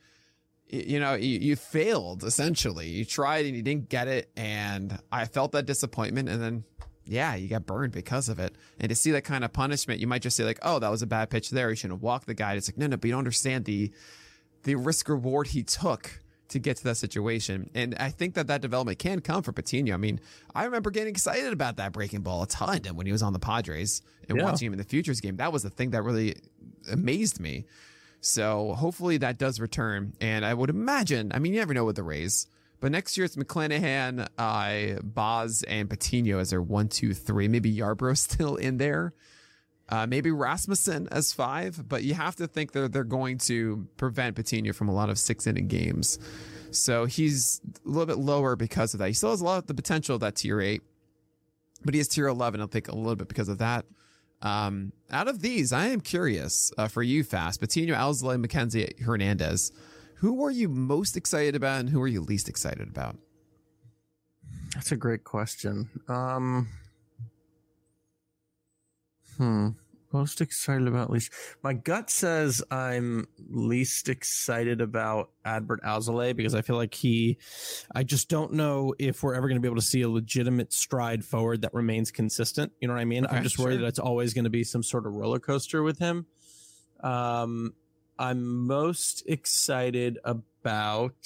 You 0.69 0.99
know, 0.99 1.15
you, 1.15 1.39
you 1.39 1.57
failed 1.57 2.25
essentially. 2.25 2.89
You 2.89 3.05
tried 3.05 3.47
and 3.47 3.55
you 3.55 3.63
didn't 3.63 3.89
get 3.89 4.09
it, 4.09 4.31
and 4.37 4.99
I 5.13 5.27
felt 5.27 5.53
that 5.53 5.67
disappointment. 5.67 6.29
And 6.29 6.43
then 6.43 6.65
yeah, 7.07 7.35
you 7.35 7.49
got 7.49 7.67
burned 7.67 7.93
because 7.93 8.29
of 8.31 8.39
it. 8.39 8.57
And 8.81 8.89
to 8.89 8.95
see 8.95 9.11
that 9.11 9.25
kind 9.25 9.45
of 9.45 9.53
punishment, 9.53 10.01
you 10.01 10.07
might 10.07 10.23
just 10.23 10.37
say 10.37 10.45
like, 10.45 10.59
"Oh, 10.63 10.79
that 10.79 10.91
was 10.91 11.03
a 11.03 11.07
bad 11.07 11.29
pitch 11.31 11.51
there. 11.51 11.69
You 11.71 11.77
shouldn't 11.77 11.99
have 11.99 12.03
walked 12.03 12.27
the 12.27 12.35
guy." 12.35 12.55
It's 12.55 12.69
like, 12.69 12.79
no, 12.79 12.87
no, 12.87 12.97
but 12.97 13.07
you 13.07 13.13
don't 13.13 13.19
understand 13.19 13.67
the 13.67 13.93
the 14.63 14.75
risk 14.77 15.09
reward 15.11 15.49
he 15.49 15.63
took 15.63 16.21
to 16.49 16.59
get 16.59 16.79
to 16.79 16.85
that 16.85 16.97
situation. 16.97 17.69
And 17.75 17.95
I 18.01 18.09
think 18.11 18.35
that 18.35 18.47
that 18.47 18.61
development 18.63 18.99
can 18.99 19.21
come 19.21 19.43
for 19.43 19.53
Patino. 19.53 19.93
I 19.95 19.97
mean, 19.99 20.19
I 20.55 20.65
remember 20.65 20.91
getting 20.91 21.11
excited 21.11 21.53
about 21.53 21.77
that 21.77 21.93
breaking 21.93 22.21
ball 22.23 22.43
a 22.43 22.47
ton 22.47 22.81
when 22.95 23.05
he 23.07 23.13
was 23.13 23.23
on 23.23 23.33
the 23.35 23.39
Padres 23.39 24.01
and 24.29 24.39
Yeah. 24.39 24.45
watching 24.45 24.67
him 24.67 24.73
in 24.73 24.79
the 24.79 24.85
futures 24.85 25.21
game. 25.21 25.37
That 25.37 25.53
was 25.53 25.63
the 25.63 25.71
thing 25.71 25.91
that 25.91 26.03
really 26.03 26.37
amazed 26.91 27.39
me. 27.41 27.67
So 28.25 28.73
hopefully 28.73 29.19
that 29.19 29.37
does 29.37 29.61
return. 29.61 30.15
And 30.19 30.47
I 30.47 30.55
would 30.55 30.71
imagine, 30.71 31.31
I 31.35 31.39
mean, 31.39 31.53
you 31.53 31.59
never 31.59 31.75
know 31.75 31.85
with 31.85 31.97
the 31.97 32.03
Rays, 32.03 32.47
but 32.81 32.91
next 32.91 33.19
year 33.19 33.27
it's 33.27 33.37
McClanahan, 33.37 34.27
uh, 34.39 34.99
Baz, 35.03 35.63
and 35.69 35.91
Patino 35.91 36.39
as 36.39 36.49
their 36.49 36.63
one, 36.63 36.89
two, 36.89 37.13
three. 37.13 37.49
Maybe 37.49 37.71
Yarbrough 37.71 38.17
still 38.31 38.57
in 38.57 38.79
there. 38.79 39.13
Uh, 39.91 40.07
maybe 40.07 40.31
Rasmussen 40.31 41.07
as 41.13 41.35
five, 41.35 41.87
but 41.87 42.03
you 42.03 42.15
have 42.15 42.35
to 42.37 42.47
think 42.47 42.73
that 42.73 42.95
they're 42.95 43.05
going 43.05 43.37
to 43.39 43.87
prevent 43.99 44.37
Patino 44.37 44.73
from 44.73 44.89
a 44.89 44.95
lot 44.95 45.11
of 45.11 45.19
six 45.19 45.47
inning 45.47 45.69
games. 45.69 46.19
So 46.71 47.05
he's 47.05 47.61
a 47.85 47.89
little 47.91 48.07
bit 48.07 48.17
lower 48.17 48.57
because 48.57 48.95
of 48.95 49.01
that. 49.01 49.09
He 49.09 49.13
still 49.13 49.31
has 49.31 49.43
a 49.43 49.45
lot 49.45 49.59
of 49.59 49.67
the 49.67 49.75
potential 49.75 50.15
of 50.15 50.23
that 50.23 50.37
tier 50.37 50.63
eight, 50.63 50.81
but 51.85 51.93
he 51.93 52.01
is 52.01 52.09
tier 52.09 52.29
11, 52.29 52.63
I 52.63 52.67
think, 52.69 52.89
a 52.89 52.95
little 52.95 53.17
bit 53.17 53.29
because 53.29 53.51
of 53.51 53.59
that. 53.59 53.85
Um, 54.45 54.93
out 55.11 55.27
of 55.27 55.41
these, 55.41 55.73
I 55.73 55.87
am 55.87 56.01
curious 56.03 56.71
uh, 56.77 56.87
for 56.87 57.03
you, 57.03 57.25
Fast 57.25 57.61
Patino, 57.61 57.95
Alzolay, 57.95 58.45
McKenzie, 58.45 59.01
Hernandez. 59.01 59.73
Who 60.17 60.45
are 60.45 60.51
you 60.51 60.69
most 60.69 61.17
excited 61.17 61.57
about, 61.57 61.81
and 61.81 61.89
who 61.89 62.01
are 62.03 62.09
you 62.09 62.21
least 62.21 62.49
excited 62.49 62.87
about? 62.89 63.17
That's 64.75 64.93
a 64.93 64.97
great 64.97 65.25
question. 65.25 65.89
Um, 66.09 66.69
hmm. 69.39 69.69
Most 70.15 70.41
excited 70.41 70.87
about 70.87 71.11
least. 71.11 71.33
My 71.65 71.73
gut 71.73 72.09
says 72.09 72.63
I'm 72.71 73.27
least 73.51 74.09
excited 74.09 74.81
about 74.81 75.31
Adbert 75.45 75.83
Alzolay 75.83 76.37
because 76.37 76.55
I 76.55 76.63
feel 76.63 76.77
like 76.77 76.95
he. 76.95 77.37
I 77.93 78.05
just 78.05 78.29
don't 78.29 78.53
know 78.53 78.95
if 79.01 79.25
we're 79.25 79.35
ever 79.35 79.49
going 79.49 79.57
to 79.57 79.61
be 79.61 79.67
able 79.67 79.75
to 79.75 79.83
see 79.83 80.03
a 80.03 80.09
legitimate 80.09 80.73
stride 80.73 81.25
forward 81.25 81.63
that 81.63 81.75
remains 81.75 82.13
consistent. 82.13 82.71
You 82.81 82.87
know 82.87 82.95
what 82.95 83.01
I 83.01 83.07
mean? 83.07 83.27
Okay, 83.27 83.37
I'm 83.37 83.43
just 83.43 83.59
worried 83.59 83.75
sure. 83.75 83.83
that 83.83 83.89
it's 83.89 83.99
always 83.99 84.35
going 84.35 84.45
to 84.45 84.51
be 84.51 84.63
some 84.63 84.85
sort 84.85 85.05
of 85.05 85.15
roller 85.15 85.41
coaster 85.41 85.83
with 85.83 85.99
him. 85.99 86.27
Um, 87.01 87.75
I'm 88.17 88.67
most 88.69 89.25
excited 89.27 90.21
about. 90.25 91.17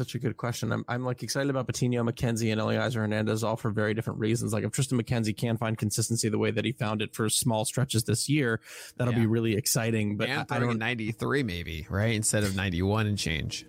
Such 0.00 0.14
a 0.14 0.18
good 0.18 0.38
question. 0.38 0.72
I'm, 0.72 0.82
I'm 0.88 1.04
like 1.04 1.22
excited 1.22 1.50
about 1.50 1.66
Patino, 1.66 2.02
McKenzie, 2.02 2.50
and 2.52 2.58
Elieser 2.58 2.94
Hernandez, 2.94 3.44
all 3.44 3.56
for 3.56 3.70
very 3.70 3.92
different 3.92 4.18
reasons. 4.18 4.50
Like 4.50 4.64
if 4.64 4.70
Triston 4.70 4.98
McKenzie 4.98 5.36
can 5.36 5.58
find 5.58 5.76
consistency 5.76 6.30
the 6.30 6.38
way 6.38 6.50
that 6.50 6.64
he 6.64 6.72
found 6.72 7.02
it 7.02 7.14
for 7.14 7.28
small 7.28 7.66
stretches 7.66 8.04
this 8.04 8.26
year, 8.26 8.62
that'll 8.96 9.12
Yeah. 9.12 9.20
be 9.20 9.26
really 9.26 9.56
exciting. 9.56 10.16
But 10.16 10.30
I, 10.30 10.32
and 10.32 10.40
I 10.40 10.44
throwing 10.44 10.62
don't. 10.62 10.70
in 10.72 10.78
93, 10.78 11.42
maybe, 11.42 11.86
right? 11.90 12.14
Instead 12.14 12.44
of 12.44 12.56
91 12.56 13.08
and 13.08 13.18
change. 13.18 13.66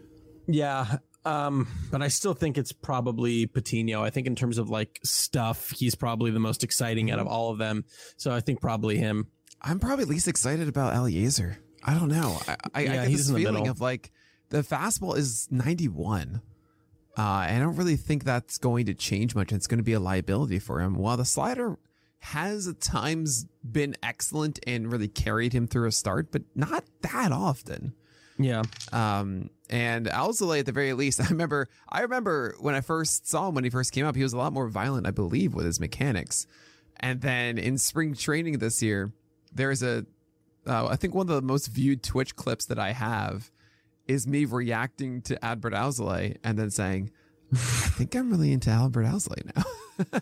Yeah. 0.48 1.00
Um, 1.26 1.68
but 1.92 2.02
I 2.02 2.08
still 2.08 2.34
think 2.34 2.58
it's 2.58 2.72
probably 2.72 3.46
Patino. 3.46 4.02
I 4.02 4.10
think 4.10 4.26
in 4.26 4.36
terms 4.36 4.58
of 4.58 4.70
like 4.70 5.02
stuff, 5.04 5.72
he's 5.72 5.96
probably 5.96 6.32
the 6.32 6.40
most 6.40 6.64
exciting 6.64 7.12
out 7.12 7.20
of 7.20 7.28
all 7.28 7.52
of 7.52 7.58
them. 7.58 7.84
So 8.16 8.32
I 8.32 8.40
think 8.40 8.62
probably 8.62 8.98
him. 8.98 9.28
I'm 9.62 9.80
probably 9.80 10.06
least 10.06 10.30
excited 10.30 10.70
about 10.70 10.94
Elieser. 10.94 11.58
I 11.84 11.94
don't 11.94 12.08
know. 12.08 12.40
I, 12.48 12.52
I, 12.52 12.56
I 12.74 12.82
Yeah, 12.84 12.94
get 12.94 13.08
he's 13.10 13.28
this 13.28 13.36
feeling 13.36 13.68
of 13.68 13.82
like 13.82 14.12
the 14.52 14.62
fastball 14.62 15.18
is 15.18 15.48
91. 15.50 16.42
Uh, 17.18 17.22
I 17.22 17.58
don't 17.60 17.76
really 17.76 17.96
think 17.96 18.24
that's 18.24 18.58
going 18.58 18.86
to 18.86 18.94
change 18.94 19.34
much. 19.34 19.52
It's 19.52 19.68
going 19.68 19.80
to 19.80 19.84
be 19.84 19.94
a 19.94 20.00
liability 20.00 20.60
for 20.60 20.80
him. 20.80 20.96
While 20.96 21.18
the 21.18 21.26
slider 21.26 21.78
has 22.20 22.68
at 22.68 22.80
times 22.80 23.48
been 23.70 23.96
excellent 24.04 24.60
and 24.68 24.92
really 24.92 25.08
carried 25.08 25.54
him 25.54 25.68
through 25.68 25.88
a 25.88 25.92
start, 25.92 26.32
but 26.32 26.44
not 26.54 26.84
that 27.02 27.32
often. 27.32 27.94
Yeah. 28.38 28.64
Um, 28.92 29.50
and 29.70 30.06
Alzolay 30.06 30.60
at 30.60 30.66
the 30.66 30.72
very 30.72 30.94
least, 30.94 31.20
I 31.26 31.28
remember, 31.28 31.68
I 31.90 32.02
remember 32.02 32.56
when 32.60 32.76
I 32.76 32.82
first 32.82 33.28
saw 33.28 33.50
him 33.50 33.56
when 33.56 33.64
he 33.64 33.70
first 33.70 33.92
came 33.92 34.06
up, 34.06 34.16
he 34.16 34.24
was 34.24 34.34
a 34.34 34.38
lot 34.38 34.54
more 34.54 34.68
violent, 34.68 35.08
I 35.08 35.12
believe, 35.12 35.54
with 35.54 35.66
his 35.66 35.80
mechanics. 35.80 36.46
And 37.00 37.22
then 37.22 37.58
in 37.58 37.78
spring 37.78 38.14
training 38.14 38.60
this 38.60 38.84
year, 38.84 39.12
there's 39.54 39.82
a, 39.82 40.06
uh, 40.68 40.88
I 40.88 40.98
think 40.98 41.16
one 41.16 41.30
of 41.30 41.36
the 41.36 41.42
most 41.42 41.68
viewed 41.68 42.04
Twitch 42.04 42.36
clips 42.36 42.66
that 42.66 42.78
I 42.78 42.92
have 42.92 43.50
is 44.08 44.28
me 44.28 44.46
reacting 44.46 45.22
to 45.24 45.44
Albert 45.44 45.74
Alzolay 45.74 46.38
and 46.44 46.58
then 46.58 46.70
saying, 46.70 47.12
I 47.54 47.56
think 47.56 48.16
I'm 48.16 48.30
really 48.30 48.52
into 48.52 48.70
Albert 48.70 49.04
Alzolay 49.04 49.56
now. 49.56 49.64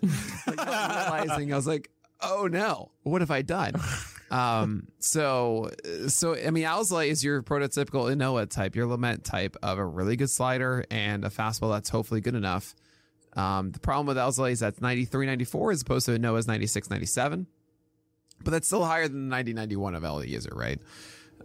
like 0.48 0.58
realizing 0.58 1.54
I 1.54 1.56
was 1.56 1.68
like, 1.68 1.90
oh 2.22 2.48
no, 2.52 2.92
what 3.04 3.22
have 3.22 3.32
I 3.32 3.42
done? 3.42 3.74
Um, 4.32 4.88
so, 5.00 5.72
so 6.08 6.36
I 6.36 6.52
mean, 6.52 6.64
Alzolay 6.64 7.08
is 7.08 7.24
your 7.24 7.42
prototypical 7.42 8.14
Ynoa 8.16 8.48
type, 8.48 8.76
your 8.76 8.86
Lamet 8.88 9.24
type 9.24 9.58
of 9.64 9.80
a 9.80 9.86
really 9.86 10.16
good 10.16 10.30
slider 10.30 10.86
and 10.92 11.26
a 11.26 11.30
fastball 11.30 11.74
that's 11.74 11.90
hopefully 11.90 12.22
good 12.22 12.36
enough. 12.36 12.76
Um, 13.34 13.72
the 13.72 13.80
problem 13.80 14.06
with 14.06 14.18
Alzolay 14.18 14.52
is 14.52 14.60
that's 14.60 14.82
93, 14.82 15.26
94 15.26 15.72
as 15.72 15.82
opposed 15.82 16.06
to 16.08 16.12
Ynoa's 16.12 16.48
96, 16.48 16.90
97. 16.90 17.48
But 18.44 18.52
that's 18.52 18.68
still 18.68 18.86
higher 18.86 19.08
than 19.08 19.30
the 19.30 19.36
90, 19.36 19.54
91 19.54 19.96
of 19.96 20.04
Elieser, 20.04 20.56
right? 20.56 20.80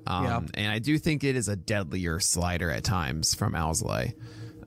Um, 0.06 0.24
Yeah. 0.24 0.40
And 0.54 0.72
I 0.72 0.78
do 0.78 0.98
think 0.98 1.24
it 1.24 1.36
is 1.36 1.48
a 1.48 1.56
deadlier 1.56 2.20
slider 2.20 2.70
at 2.70 2.84
times 2.84 3.34
from 3.34 3.54
Alzolay. 3.54 4.14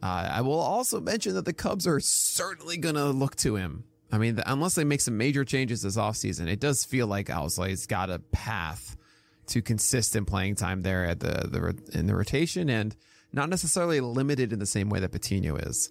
Uh, 0.02 0.30
I 0.32 0.42
will 0.42 0.60
also 0.60 1.00
mention 1.00 1.34
that 1.36 1.46
the 1.46 1.54
Cubs 1.54 1.88
are 1.88 2.00
certainly 2.00 2.78
going 2.78 2.96
to 2.96 3.06
look 3.10 3.36
to 3.38 3.56
him. 3.56 3.84
I 4.12 4.18
mean, 4.20 4.36
the, 4.36 4.52
unless 4.52 4.76
they 4.76 4.84
make 4.84 5.02
some 5.02 5.18
major 5.18 5.44
changes 5.44 5.82
this 5.82 5.98
offseason, 5.98 6.48
it 6.48 6.60
does 6.60 6.86
feel 6.86 7.08
like 7.08 7.28
Alzolay's 7.28 7.86
got 7.88 8.10
a 8.10 8.20
path 8.20 8.96
to 9.48 9.62
consistent 9.62 10.28
playing 10.28 10.56
time 10.56 10.82
there 10.82 11.06
at 11.06 11.20
the, 11.20 11.48
the 11.48 11.98
in 11.98 12.06
the 12.08 12.16
rotation 12.16 12.70
and 12.70 12.96
not 13.34 13.50
necessarily 13.50 14.00
limited 14.00 14.54
in 14.54 14.60
the 14.60 14.66
same 14.66 14.90
way 14.90 15.00
that 15.00 15.12
Patino 15.12 15.56
is. 15.58 15.90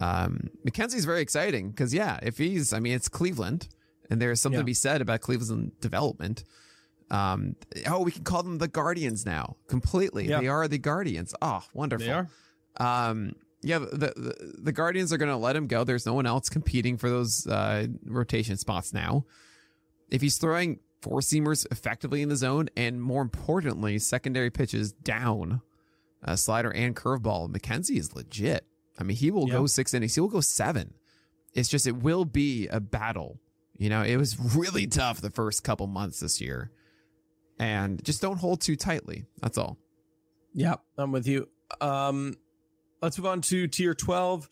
Um, 0.00 0.48
McKenzie's 0.66 1.04
very 1.04 1.20
exciting 1.20 1.70
because, 1.70 1.92
yeah, 1.92 2.18
if 2.22 2.38
he's, 2.38 2.72
I 2.72 2.80
mean, 2.80 2.94
it's 2.94 3.08
Cleveland 3.08 3.68
and 4.10 4.20
there's 4.22 4.40
something 4.40 4.58
Yeah. 4.58 4.62
to 4.62 4.66
be 4.66 4.74
said 4.74 5.00
about 5.00 5.20
Cleveland 5.20 5.72
development. 5.80 6.44
Um, 7.10 7.56
oh, 7.86 8.02
we 8.02 8.10
can 8.12 8.24
call 8.24 8.42
them 8.42 8.58
the 8.58 8.68
Guardians 8.68 9.24
now 9.24 9.56
completely. 9.68 10.28
Yeah. 10.28 10.40
They 10.40 10.48
are 10.48 10.68
the 10.68 10.78
Guardians. 10.78 11.34
Oh, 11.40 11.62
wonderful. 11.72 12.06
They 12.06 12.12
are. 12.12 12.28
Um, 13.10 13.32
yeah, 13.62 13.78
the, 13.78 13.86
the 14.14 14.52
the 14.64 14.72
Guardians 14.72 15.12
are 15.12 15.16
going 15.18 15.30
to 15.30 15.36
let 15.36 15.56
him 15.56 15.66
go. 15.66 15.84
There's 15.84 16.06
no 16.06 16.14
one 16.14 16.26
else 16.26 16.48
competing 16.48 16.96
for 16.96 17.08
those 17.10 17.46
uh, 17.46 17.86
rotation 18.04 18.56
spots 18.56 18.92
now. 18.92 19.24
If 20.10 20.20
he's 20.22 20.38
throwing 20.38 20.80
four 21.02 21.20
seamers 21.20 21.66
effectively 21.72 22.22
in 22.22 22.28
the 22.28 22.36
zone, 22.36 22.68
and 22.76 23.02
more 23.02 23.22
importantly, 23.22 23.98
secondary 23.98 24.50
pitches 24.50 24.92
down, 24.92 25.60
uh, 26.24 26.36
slider 26.36 26.70
and 26.70 26.94
curveball, 26.94 27.50
McKenzie 27.50 27.98
is 27.98 28.14
legit. 28.14 28.64
I 28.98 29.02
mean, 29.04 29.16
he 29.16 29.30
will 29.30 29.48
Yeah. 29.48 29.54
go 29.54 29.66
six 29.66 29.92
innings. 29.94 30.14
He 30.14 30.20
will 30.20 30.28
go 30.28 30.40
seven. 30.40 30.94
It's 31.54 31.68
just 31.68 31.86
it 31.86 31.96
will 31.96 32.24
be 32.24 32.68
a 32.68 32.80
battle. 32.80 33.40
You 33.76 33.88
know, 33.90 34.02
it 34.02 34.16
was 34.16 34.36
really 34.56 34.86
tough 34.86 35.20
the 35.20 35.30
first 35.30 35.62
couple 35.64 35.86
months 35.86 36.20
this 36.20 36.40
year, 36.40 36.70
and 37.58 38.02
just 38.04 38.22
don't 38.22 38.38
hold 38.38 38.60
too 38.60 38.76
tightly. 38.76 39.24
That's 39.40 39.58
all. 39.58 39.78
Yeah, 40.54 40.76
I'm 40.96 41.12
with 41.12 41.26
you. 41.26 41.48
Um, 41.80 42.36
let's 43.02 43.18
move 43.18 43.26
on 43.26 43.40
to 43.42 43.68
tier 43.68 43.94
12. 43.94 44.48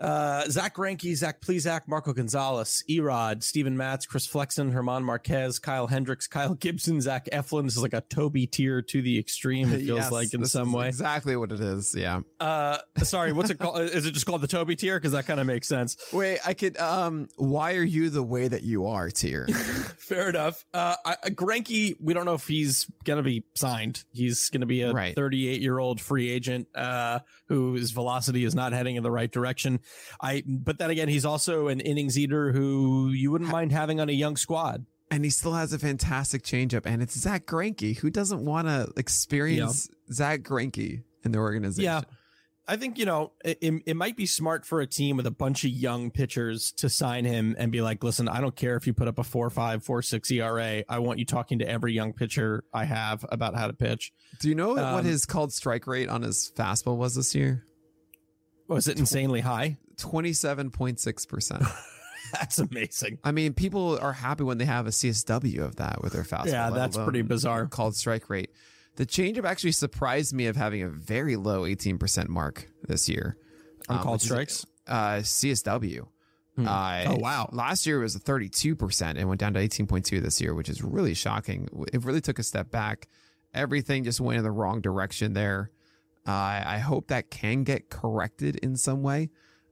Uh, 0.00 0.44
Zack 0.48 0.76
Greinke, 0.76 1.14
Zach 1.14 1.40
Plesac, 1.40 1.82
Marco 1.86 2.12
Gonzalez, 2.12 2.82
E-Rod, 2.88 3.44
Steven 3.44 3.76
Matz, 3.76 4.06
Chris 4.06 4.26
Flexen, 4.26 4.72
Herman 4.72 5.04
Marquez, 5.04 5.58
Kyle 5.58 5.86
Hendricks, 5.86 6.26
Kyle 6.26 6.54
Gibson, 6.54 7.00
Zach 7.00 7.28
Eflin. 7.32 7.64
This 7.64 7.76
is 7.76 7.82
like 7.82 7.92
a 7.92 8.00
Toby 8.00 8.46
tier 8.46 8.80
to 8.82 9.02
the 9.02 9.18
extreme, 9.18 9.72
it 9.72 9.78
feels 9.84 9.98
Yes, 10.00 10.12
like 10.12 10.32
in 10.32 10.44
some 10.46 10.72
way. 10.72 10.88
Exactly 10.88 11.36
what 11.36 11.52
it 11.52 11.60
is. 11.60 11.94
Yeah. 11.96 12.20
Uh, 12.38 12.78
sorry, 13.02 13.32
what's 13.32 13.50
it 13.50 13.58
called? 13.58 13.80
Is 13.90 14.06
it 14.06 14.12
just 14.12 14.24
called 14.26 14.40
the 14.40 14.46
Toby 14.48 14.74
tier? 14.76 14.96
Because 14.98 15.12
that 15.12 15.26
kind 15.26 15.38
of 15.40 15.46
makes 15.46 15.68
sense. 15.68 15.96
Wait, 16.12 16.38
I 16.46 16.54
could. 16.54 16.78
Um, 16.78 17.28
why 17.36 17.74
are 17.74 17.82
you 17.82 18.08
the 18.08 18.22
way 18.22 18.48
that 18.48 18.62
you 18.62 18.86
are, 18.86 19.10
Tier? 19.10 19.46
Fair 19.98 20.30
enough. 20.30 20.64
Uh, 20.72 20.96
I, 21.04 21.16
Greinke, 21.30 21.96
we 22.00 22.14
don't 22.14 22.24
know 22.24 22.34
if 22.34 22.46
he's 22.46 22.86
gonna 23.04 23.22
be 23.22 23.44
signed. 23.54 24.04
He's 24.12 24.48
gonna 24.48 24.66
be 24.66 24.82
a 24.82 24.92
Right. 24.92 25.14
38 25.14 25.60
year 25.60 25.78
old 25.78 26.00
free 26.00 26.30
agent 26.30 26.68
uh, 26.74 27.18
whose 27.48 27.90
velocity 27.90 28.44
is 28.44 28.54
not 28.54 28.72
heading 28.72 28.96
in 28.96 29.02
the 29.02 29.10
right 29.10 29.30
direction. 29.30 29.80
I, 30.20 30.42
but 30.46 30.78
then 30.78 30.90
again, 30.90 31.08
he's 31.08 31.24
also 31.24 31.68
an 31.68 31.80
innings 31.80 32.18
eater 32.18 32.52
who 32.52 33.10
you 33.10 33.30
wouldn't 33.30 33.50
mind 33.50 33.72
having 33.72 34.00
on 34.00 34.08
a 34.08 34.12
young 34.12 34.36
squad. 34.36 34.84
and 35.10 35.24
he 35.24 35.30
still 35.30 35.54
has 35.54 35.72
a 35.72 35.78
fantastic 35.78 36.42
changeup, 36.42 36.82
and 36.86 37.02
it's 37.02 37.18
Zack 37.18 37.46
Greinke. 37.46 37.98
Who 37.98 38.10
doesn't 38.10 38.44
want 38.44 38.68
to 38.68 38.92
experience 38.96 39.88
Zack 40.12 40.42
Greinke 40.42 41.02
in 41.24 41.32
the 41.32 41.38
organization? 41.38 41.84
Yeah. 41.84 42.02
I 42.68 42.76
think 42.76 42.98
you 42.98 43.04
know 43.04 43.32
it, 43.44 43.58
it, 43.60 43.96
might 43.96 44.16
be 44.16 44.26
smart 44.26 44.64
for 44.64 44.80
a 44.80 44.86
team 44.86 45.16
with 45.16 45.26
a 45.26 45.30
bunch 45.32 45.64
of 45.64 45.70
young 45.70 46.12
pitchers 46.12 46.70
to 46.76 46.88
sign 46.88 47.24
him 47.24 47.56
and 47.58 47.72
be 47.72 47.80
like, 47.80 48.04
listen, 48.04 48.28
I 48.28 48.40
don't 48.40 48.54
care 48.54 48.76
if 48.76 48.86
you 48.86 48.94
put 48.94 49.08
up 49.08 49.18
a 49.18 49.24
four 49.24 49.50
five 49.50 49.82
four 49.82 50.02
six 50.02 50.30
ERA. 50.30 50.84
I 50.88 50.98
want 51.00 51.18
you 51.18 51.24
talking 51.24 51.58
to 51.58 51.68
every 51.68 51.94
young 51.94 52.12
pitcher 52.12 52.62
I 52.72 52.84
have 52.84 53.26
about 53.28 53.56
how 53.56 53.66
to 53.66 53.72
pitch. 53.72 54.12
Do 54.38 54.48
you 54.48 54.54
know 54.54 54.74
what 54.74 54.84
Um, 54.84 55.04
his 55.04 55.26
called 55.26 55.52
strike 55.52 55.88
rate 55.88 56.08
on 56.08 56.22
his 56.22 56.52
fastball 56.56 56.96
was 56.96 57.16
this 57.16 57.34
year? 57.34 57.64
Was 58.70 58.88
it 58.88 58.98
insanely 58.98 59.40
high? 59.40 59.76
Twenty-seven 59.96 60.70
point 60.70 61.00
six 61.00 61.26
percent. 61.26 61.62
That's 62.32 62.58
amazing. 62.58 63.18
I 63.24 63.32
mean, 63.32 63.52
people 63.54 63.98
are 64.00 64.12
happy 64.12 64.44
when 64.44 64.58
they 64.58 64.64
have 64.64 64.86
a 64.86 64.90
CSW 64.90 65.58
of 65.64 65.76
that 65.76 66.00
with 66.02 66.12
their 66.12 66.22
fastball. 66.22 66.46
Yeah, 66.46 66.70
that's 66.70 66.96
pretty 66.96 67.22
bizarre. 67.22 67.66
Called 67.66 67.96
strike 67.96 68.30
rate. 68.30 68.52
The 68.96 69.04
changeup 69.04 69.44
actually 69.44 69.72
surprised 69.72 70.32
me 70.32 70.46
of 70.46 70.54
having 70.56 70.82
a 70.82 70.88
very 70.88 71.34
low 71.36 71.62
18% 71.62 72.28
mark 72.28 72.68
this 72.86 73.08
year. 73.08 73.36
On 73.88 73.96
Um, 73.96 74.02
called 74.04 74.14
which 74.16 74.22
is, 74.22 74.28
strikes. 74.28 74.66
Uh, 74.86 75.16
CSW. 75.22 76.06
Uh, 76.58 77.04
Oh, 77.08 77.16
wow. 77.16 77.48
Last 77.52 77.84
year 77.86 77.98
it 77.98 78.02
was 78.02 78.16
32% 78.16 79.16
and 79.18 79.28
went 79.28 79.40
down 79.40 79.54
to 79.54 79.60
18.2 79.60 80.20
this 80.22 80.40
year, 80.40 80.54
which 80.54 80.68
is 80.68 80.82
really 80.84 81.14
shocking. 81.14 81.68
It 81.92 82.04
really 82.04 82.20
took 82.20 82.38
a 82.38 82.42
step 82.44 82.70
back. 82.70 83.08
Everything 83.54 84.04
just 84.04 84.20
went 84.20 84.38
in 84.38 84.44
the 84.44 84.50
wrong 84.52 84.80
direction 84.80 85.32
there. 85.32 85.70
Uh, 86.30 86.62
I 86.64 86.78
hope 86.78 87.08
that 87.08 87.28
can 87.30 87.64
get 87.64 87.90
corrected 87.90 88.54
in 88.56 88.76
some 88.76 89.02
way. 89.02 89.30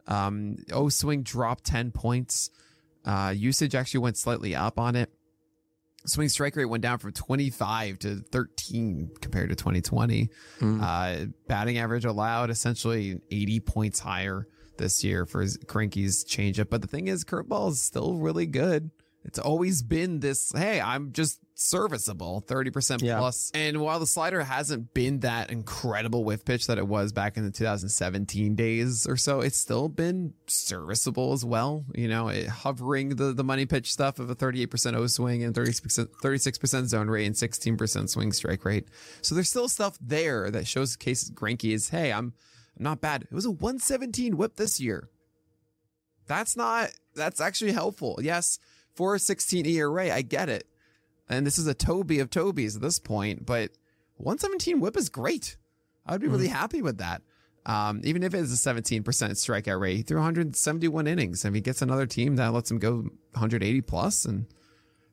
Um, 0.09 0.57
O 0.73 0.89
swing 0.89 1.23
dropped 1.23 1.63
10 1.65 1.93
points. 1.93 2.51
Uh, 3.05 3.33
usage 3.37 3.77
actually 3.77 4.01
went 4.01 4.17
slightly 4.17 4.57
up 4.57 4.77
on 4.77 4.97
it. 4.97 5.13
Swing 6.05 6.29
strike 6.29 6.57
rate 6.57 6.65
went 6.65 6.83
down 6.83 6.99
from 6.99 7.13
25 7.13 8.01
to 8.01 8.17
13 8.17 9.11
compared 9.21 9.51
to 9.51 9.55
2020. 9.55 10.31
Hmm. 10.59 10.81
Uh, 10.83 11.17
batting 11.47 11.79
average 11.79 12.05
allowed 12.05 12.51
essentially 12.51 13.21
80 13.31 13.61
points 13.61 14.01
higher 14.01 14.49
this 14.79 15.05
year 15.05 15.27
for 15.27 15.45
Greinke's 15.45 16.25
changeup. 16.25 16.71
But 16.71 16.83
the 16.83 16.89
thing 16.89 17.07
is, 17.07 17.25
curveball 17.25 17.71
is 17.71 17.81
still 17.81 18.15
really 18.15 18.47
good. 18.47 18.91
It's 19.25 19.39
always 19.39 19.83
been 19.83 20.21
this, 20.21 20.53
hey, 20.57 20.81
I'm 20.81 21.13
just 21.13 21.41
serviceable, 21.55 22.43
30% 22.47 23.03
Yeah. 23.03 23.19
plus. 23.19 23.51
And 23.53 23.81
while 23.81 23.99
the 23.99 24.07
slider 24.07 24.43
hasn't 24.43 24.95
been 24.95 25.21
that 25.21 25.51
incredible 25.51 26.25
whiff 26.25 26.45
pitch 26.45 26.67
that 26.69 26.79
it 26.79 26.87
was 26.87 27.13
back 27.13 27.37
in 27.37 27.45
the 27.45 27.51
2017 27.51 28.55
days 28.55 29.07
or 29.07 29.17
so, 29.17 29.41
it's 29.41 29.59
still 29.59 29.89
been 29.89 30.33
serviceable 30.47 31.33
as 31.33 31.45
well. 31.45 31.85
You 31.95 32.09
know, 32.09 32.29
it, 32.29 32.47
hovering 32.47 33.17
the, 33.17 33.33
the 33.35 33.45
money 33.45 33.67
pitch 33.67 33.93
stuff 33.93 34.19
of 34.19 34.31
a 34.31 34.37
38% 34.37 34.95
O 34.95 35.07
swing 35.09 35.43
and 35.43 35.55
36%, 35.55 36.09
36% 36.23 36.87
zone 36.87 37.09
rate 37.09 37.27
and 37.27 37.35
16% 37.35 38.09
swing 38.09 38.33
strike 38.33 38.65
rate. 38.65 38.87
So 39.21 39.35
there's 39.35 39.51
still 39.51 39.69
stuff 39.69 39.99
there 40.01 40.51
that 40.53 40.67
shows 40.67 40.97
case 40.97 41.29
Greinke 41.29 41.75
is, 41.75 41.89
hey, 41.91 42.13
I'm, 42.13 42.33
I'm 42.79 42.85
not 42.85 43.01
bad. 43.01 43.23
It 43.25 43.33
was 43.33 43.45
a 43.45 43.51
117 43.51 44.37
whip 44.37 44.57
this 44.57 44.81
year. 44.81 45.11
That's 46.29 46.57
not, 46.57 46.91
that's 47.15 47.41
actually 47.41 47.73
helpful. 47.73 48.21
Yes, 48.23 48.59
416 48.99 49.65
ERA, 49.65 50.13
I 50.13 50.23
get 50.23 50.49
it. 50.49 50.67
And 51.29 51.47
this 51.47 51.57
is 51.57 51.69
a 51.69 51.75
Toby 51.75 52.19
of 52.19 52.31
Toby's 52.31 52.75
at 52.75 52.83
this 52.83 52.99
point, 52.99 53.47
but 53.47 53.71
117 54.17 54.81
whip 54.81 54.97
is 54.97 55.09
great. 55.09 55.57
I 56.05 56.13
would 56.13 56.21
be 56.21 56.27
really 56.27 56.49
happy 56.49 56.83
with 56.83 56.99
that. 56.99 57.23
Um, 57.65 58.01
even 58.03 58.25
if 58.25 58.35
it 58.35 58.41
is 58.41 58.53
a 58.53 58.75
17% 58.75 59.05
strikeout 59.05 59.79
rate, 59.79 59.99
he 59.99 60.03
threw 60.03 60.17
171 60.17 61.07
innings. 61.07 61.45
If 61.45 61.55
he 61.55 61.61
gets 61.61 61.81
another 61.81 62.07
team 62.07 62.35
that 62.37 62.53
lets 62.53 62.73
him 62.73 62.81
go 62.81 62.97
180 63.35 63.83
plus, 63.83 64.25
and 64.25 64.47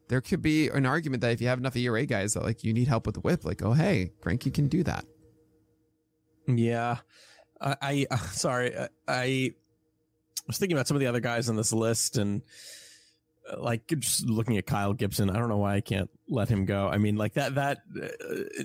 there 0.08 0.20
could 0.22 0.42
be 0.42 0.68
an 0.70 0.88
argument 0.88 1.22
that 1.22 1.34
if 1.34 1.40
you 1.40 1.48
have 1.48 1.60
enough 1.60 1.76
ERA 1.76 2.08
guys 2.08 2.34
that 2.34 2.42
like 2.42 2.64
you 2.64 2.74
need 2.74 2.88
help 2.88 3.06
with 3.06 3.14
the 3.14 3.22
whip, 3.22 3.46
like, 3.46 3.62
oh 3.62 3.74
hey, 3.74 4.14
Greinke 4.20 4.52
can 4.52 4.68
do 4.68 4.82
that. 4.82 5.06
Yeah, 6.48 6.98
I, 7.62 8.08
I 8.10 8.16
sorry, 8.32 8.76
I, 8.76 8.88
I 9.08 9.52
was 10.48 10.58
thinking 10.58 10.76
about 10.76 10.88
some 10.88 10.98
of 10.98 11.02
the 11.02 11.08
other 11.08 11.20
guys 11.20 11.50
on 11.50 11.56
this 11.56 11.72
list 11.72 12.18
and 12.18 12.42
like 13.58 13.88
just 14.00 14.26
looking 14.28 14.58
at 14.58 14.66
Kyle 14.66 14.93
Gibson. 14.93 15.30
I 15.30 15.34
don't 15.38 15.50
know 15.50 15.58
why 15.58 15.76
I 15.76 15.82
can't 15.82 16.10
let 16.28 16.50
him 16.50 16.66
go. 16.66 16.88
I 16.88 16.98
mean, 16.98 17.16
like 17.16 17.34
that 17.34 17.56
that 17.56 17.80
uh, 18.02 18.08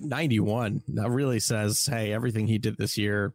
ninety 0.00 0.40
one 0.40 0.82
that 0.88 1.10
really 1.10 1.40
says, 1.40 1.86
hey, 1.86 2.12
everything 2.12 2.46
he 2.46 2.58
did 2.58 2.76
this 2.76 2.96
year. 2.98 3.34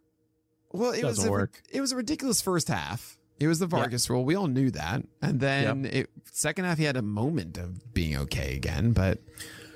Well, 0.71 0.91
it 0.91 1.03
was 1.03 1.23
a, 1.23 1.31
work. 1.31 1.61
It 1.71 1.79
was 1.81 1.91
a 1.91 1.95
ridiculous 1.95 2.41
first 2.41 2.67
half. 2.67 3.17
It 3.39 3.47
was 3.47 3.59
the 3.59 3.67
Vargas 3.67 4.09
rule. 4.09 4.25
We 4.25 4.35
all 4.35 4.47
knew 4.47 4.71
that. 4.71 5.03
And 5.21 5.39
then 5.39 5.85
it, 5.85 6.09
second 6.31 6.65
half, 6.65 6.77
he 6.77 6.83
had 6.85 6.97
a 6.97 7.01
moment 7.01 7.57
of 7.57 7.93
being 7.93 8.17
okay 8.17 8.55
again, 8.55 8.91
but 8.91 9.19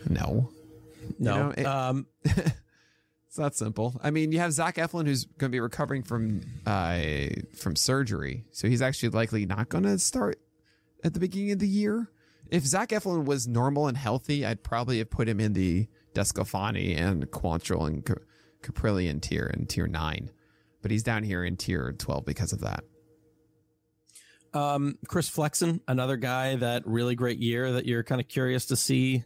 no, 0.10 0.50
No, 1.20 1.48
know, 1.48 1.54
it- 1.58 1.66
um, 1.66 2.08
it's 2.24 3.38
not 3.38 3.56
simple. 3.56 4.00
I 4.04 4.12
mean, 4.12 4.32
you 4.32 4.40
have 4.40 4.54
Zach 4.54 4.76
Eflin 4.76 5.06
who's 5.08 5.26
going 5.26 5.52
to 5.52 5.56
be 5.56 5.60
recovering 5.60 6.04
from 6.04 6.42
uh, 6.66 7.00
from 7.56 7.76
surgery, 7.76 8.46
so 8.52 8.68
he's 8.68 8.82
actually 8.82 9.10
likely 9.10 9.46
not 9.46 9.70
going 9.70 9.84
to 9.84 10.00
start 10.00 10.40
at 11.04 11.14
the 11.14 11.20
beginning 11.20 11.52
of 11.52 11.60
the 11.60 11.68
year. 11.68 12.10
If 12.50 12.66
Zach 12.66 12.90
Eflin 12.90 13.26
was 13.26 13.48
normal 13.48 13.88
and 13.88 13.96
healthy, 13.98 14.46
I'd 14.46 14.64
probably 14.64 14.98
have 15.00 15.10
put 15.10 15.30
him 15.30 15.40
in 15.40 15.54
the 15.54 15.88
DeSclafani 16.16 16.98
and 16.98 17.30
Quantrill 17.30 17.86
and 17.88 18.04
Ca- 18.04 18.16
Kaprielian 18.64 19.22
tier 19.22 19.46
in 19.46 19.68
tier 19.68 19.88
nine, 19.88 20.32
but 20.82 20.90
he's 20.92 21.04
down 21.04 21.24
here 21.24 21.44
in 21.44 21.58
tier 21.58 21.94
twelve 21.98 22.26
because 22.26 22.52
of 22.52 22.62
that. 22.62 22.84
um, 24.54 24.98
Chris 25.08 25.30
Flexen, 25.30 25.82
another 25.88 26.18
guy 26.18 26.56
that 26.56 26.82
really 26.88 27.14
great 27.16 27.38
year 27.38 27.74
that 27.74 27.86
you're 27.86 28.04
kind 28.04 28.20
of 28.20 28.28
curious 28.28 28.66
to 28.66 28.76
see. 28.76 29.24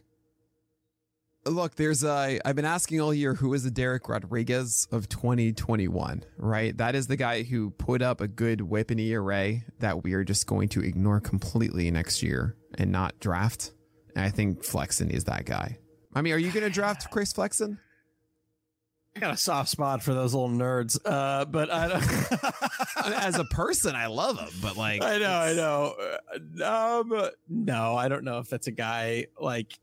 Look, 1.46 1.74
there's 1.74 2.02
a. 2.02 2.40
I've 2.44 2.56
been 2.56 2.64
asking 2.64 3.00
all 3.02 3.12
year 3.12 3.34
who 3.34 3.52
is 3.52 3.64
the 3.64 3.70
Dereck 3.70 4.08
Rodriguez 4.08 4.88
of 4.90 5.08
2021, 5.10 6.24
right? 6.38 6.76
That 6.78 6.94
is 6.94 7.06
the 7.06 7.16
guy 7.16 7.42
who 7.42 7.70
put 7.70 8.00
up 8.00 8.22
a 8.22 8.28
good 8.28 8.62
whip 8.62 8.90
and 8.90 8.98
ERA 8.98 9.56
that 9.80 10.02
we 10.02 10.14
are 10.14 10.24
just 10.24 10.46
going 10.46 10.70
to 10.70 10.80
ignore 10.80 11.20
completely 11.20 11.90
next 11.90 12.22
year 12.22 12.56
and 12.78 12.90
not 12.90 13.20
draft. 13.20 13.72
And 14.16 14.24
I 14.24 14.30
think 14.30 14.64
Flexen 14.64 15.10
is 15.10 15.24
that 15.24 15.44
guy. 15.44 15.78
I 16.14 16.22
mean, 16.22 16.32
are 16.32 16.38
you 16.38 16.50
going 16.50 16.64
to 16.64 16.70
draft 16.70 17.10
Chris 17.10 17.32
Flexen? 17.32 17.78
I 19.16 19.20
got 19.20 19.32
a 19.34 19.36
soft 19.36 19.68
spot 19.68 20.02
for 20.02 20.12
those 20.14 20.34
little 20.34 20.48
nerds, 20.48 20.98
uh, 21.04 21.44
but 21.44 21.70
I 21.70 21.88
don't. 21.88 23.14
As 23.22 23.38
a 23.38 23.44
person, 23.44 23.94
I 23.94 24.06
love 24.06 24.38
him, 24.38 24.48
but 24.62 24.76
like, 24.76 25.02
I 25.02 25.18
know, 25.18 25.30
I 25.30 25.52
know. 25.52 25.94
Uh, 26.64 27.00
Um, 27.00 27.30
no, 27.48 27.96
I 27.96 28.08
don't 28.08 28.24
know 28.24 28.38
if 28.38 28.48
that's 28.48 28.66
a 28.66 28.72
guy 28.72 29.26
like. 29.38 29.78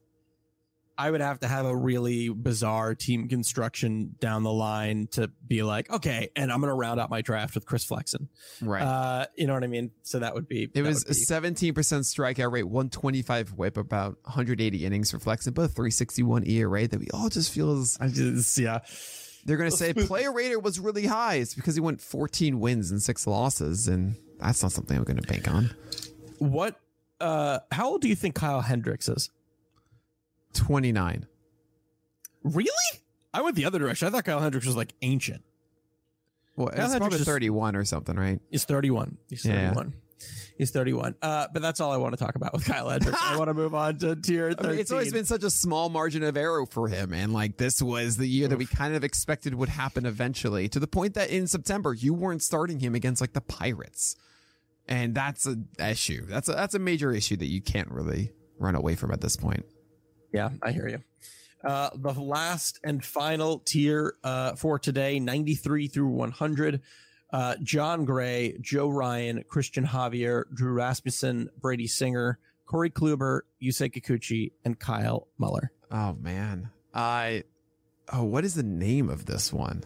I 1.01 1.09
would 1.09 1.21
have 1.21 1.39
to 1.39 1.47
have 1.47 1.65
a 1.65 1.75
really 1.75 2.29
bizarre 2.29 2.93
team 2.93 3.27
construction 3.27 4.15
down 4.19 4.43
the 4.43 4.51
line 4.51 5.07
to 5.13 5.29
be 5.47 5.63
like, 5.63 5.89
okay, 5.89 6.29
and 6.35 6.51
I'm 6.51 6.61
going 6.61 6.69
to 6.69 6.75
round 6.75 6.99
out 6.99 7.09
my 7.09 7.21
draft 7.21 7.55
with 7.55 7.65
Chris 7.65 7.83
Flexen. 7.83 8.29
Right. 8.61 8.83
Uh, 8.83 9.25
you 9.35 9.47
know 9.47 9.55
what 9.55 9.63
I 9.63 9.67
mean? 9.67 9.89
So 10.03 10.19
that 10.19 10.35
would 10.35 10.47
be. 10.47 10.69
it 10.71 10.83
was 10.83 11.03
a 11.05 11.07
be- 11.07 11.73
17% 11.73 11.73
strikeout 11.73 12.51
rate, 12.51 12.65
125 12.65 13.53
whip, 13.53 13.77
about 13.77 14.17
180 14.25 14.85
innings 14.85 15.09
for 15.09 15.17
Flexen, 15.17 15.53
but 15.53 15.63
a 15.63 15.67
361 15.69 16.47
ERA 16.47 16.87
that 16.87 16.99
we 16.99 17.07
all 17.15 17.29
just 17.29 17.51
feel 17.51 17.81
is 17.81 17.97
I 17.99 18.07
just 18.09 18.55
yeah. 18.59 18.81
They're 19.45 19.57
going 19.57 19.71
to 19.71 19.75
say 19.75 19.93
player 19.95 20.31
rater 20.31 20.59
was 20.59 20.79
really 20.79 21.07
high. 21.07 21.37
It's 21.37 21.55
because 21.55 21.73
he 21.73 21.81
went 21.81 21.99
14 21.99 22.59
wins 22.59 22.91
and 22.91 23.01
six 23.01 23.25
losses, 23.25 23.87
and 23.87 24.17
that's 24.39 24.61
not 24.61 24.71
something 24.71 24.95
I'm 24.95 25.03
going 25.03 25.19
to 25.19 25.27
bank 25.27 25.51
on. 25.51 25.71
What? 26.37 26.79
Uh, 27.19 27.57
how 27.71 27.89
old 27.89 28.01
do 28.01 28.07
you 28.07 28.15
think 28.15 28.35
Kyle 28.35 28.61
Hendricks 28.61 29.09
is? 29.09 29.31
29. 30.53 31.25
Really? 32.43 32.69
I 33.33 33.41
went 33.41 33.55
the 33.55 33.65
other 33.65 33.79
direction. 33.79 34.07
I 34.07 34.11
thought 34.11 34.25
Kyle 34.25 34.39
Hendricks 34.39 34.65
was 34.65 34.75
like 34.75 34.93
ancient. 35.01 35.43
Well, 36.55 36.67
Kyle 36.67 36.75
it's 36.85 36.93
Hendricks 36.93 36.99
probably 36.99 37.19
is- 37.19 37.25
31 37.25 37.75
or 37.75 37.85
something, 37.85 38.15
right? 38.15 38.39
He's 38.49 38.65
31. 38.65 39.17
He's 39.29 39.45
Yeah. 39.45 39.69
31. 39.69 39.93
He's 40.57 40.69
31. 40.69 41.15
Uh, 41.21 41.47
but 41.51 41.63
that's 41.63 41.79
all 41.79 41.91
I 41.91 41.97
want 41.97 42.13
to 42.15 42.23
talk 42.23 42.35
about 42.35 42.53
with 42.53 42.65
Kyle 42.65 42.89
Hendricks. 42.89 43.17
I 43.19 43.37
want 43.37 43.47
to 43.47 43.55
move 43.55 43.73
on 43.73 43.97
to 43.99 44.15
tier 44.15 44.49
13. 44.51 44.65
I 44.65 44.69
mean, 44.71 44.79
it's 44.79 44.91
always 44.91 45.11
been 45.11 45.25
such 45.25 45.43
a 45.43 45.49
small 45.49 45.89
margin 45.89 46.21
of 46.21 46.37
error 46.37 46.65
for 46.67 46.87
him, 46.87 47.13
and 47.13 47.33
like 47.33 47.57
this 47.57 47.81
was 47.81 48.17
the 48.17 48.27
year 48.27 48.47
that 48.47 48.57
we 48.57 48.67
kind 48.67 48.93
of 48.93 49.03
expected 49.03 49.55
would 49.55 49.69
happen 49.69 50.05
eventually. 50.05 50.67
To 50.69 50.79
the 50.79 50.85
point 50.87 51.15
that 51.15 51.31
in 51.31 51.47
September 51.47 51.93
you 51.95 52.13
weren't 52.13 52.43
starting 52.43 52.79
him 52.79 52.93
against 52.93 53.19
like 53.21 53.33
the 53.33 53.41
Pirates, 53.41 54.15
and 54.87 55.15
that's 55.15 55.47
a 55.47 55.57
issue. 55.79 56.27
That's 56.27 56.47
a 56.49 56.51
that's 56.51 56.75
a 56.75 56.79
major 56.79 57.11
issue 57.11 57.37
that 57.37 57.47
you 57.47 57.61
can't 57.61 57.89
really 57.89 58.31
run 58.59 58.75
away 58.75 58.95
from 58.95 59.09
at 59.11 59.21
this 59.21 59.35
point. 59.37 59.65
Yeah, 60.31 60.49
I 60.61 60.71
hear 60.71 60.87
you. 60.87 60.99
Uh, 61.63 61.89
the 61.95 62.13
last 62.13 62.79
and 62.83 63.03
final 63.03 63.59
tier 63.59 64.15
uh, 64.23 64.55
for 64.55 64.79
today, 64.79 65.19
93 65.19 65.87
through 65.87 66.07
100. 66.07 66.81
Uh, 67.31 67.55
Jon 67.63 68.03
Gray, 68.03 68.57
Joe 68.59 68.89
Ryan, 68.89 69.43
Christian 69.47 69.85
Javier, 69.85 70.43
Drew 70.53 70.73
Rasmussen, 70.73 71.49
Brady 71.61 71.87
Singer, 71.87 72.39
Corey 72.65 72.89
Kluber, 72.89 73.41
Yusei 73.61 73.91
Kikuchi, 73.93 74.51
and 74.65 74.79
Kyle 74.79 75.27
Muller. 75.37 75.71
Oh 75.91 76.15
man. 76.19 76.71
I 76.93 77.43
oh 78.11 78.23
what 78.23 78.43
is 78.43 78.55
the 78.55 78.63
name 78.63 79.09
of 79.09 79.25
this 79.25 79.51
one? 79.53 79.83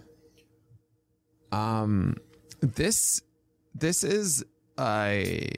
Um 1.52 2.18
this 2.62 3.22
this 3.74 4.04
is 4.04 4.44
a 4.80 5.50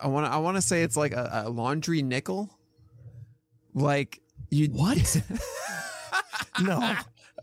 I 0.00 0.06
want 0.06 0.26
I 0.32 0.38
want 0.38 0.56
to 0.56 0.62
say 0.62 0.82
it's 0.82 0.96
like 0.96 1.12
a, 1.12 1.44
a 1.46 1.50
laundry 1.50 2.02
nickel. 2.02 2.57
Like 3.74 4.20
you 4.50 4.66
What? 4.72 5.22
no. 6.62 6.96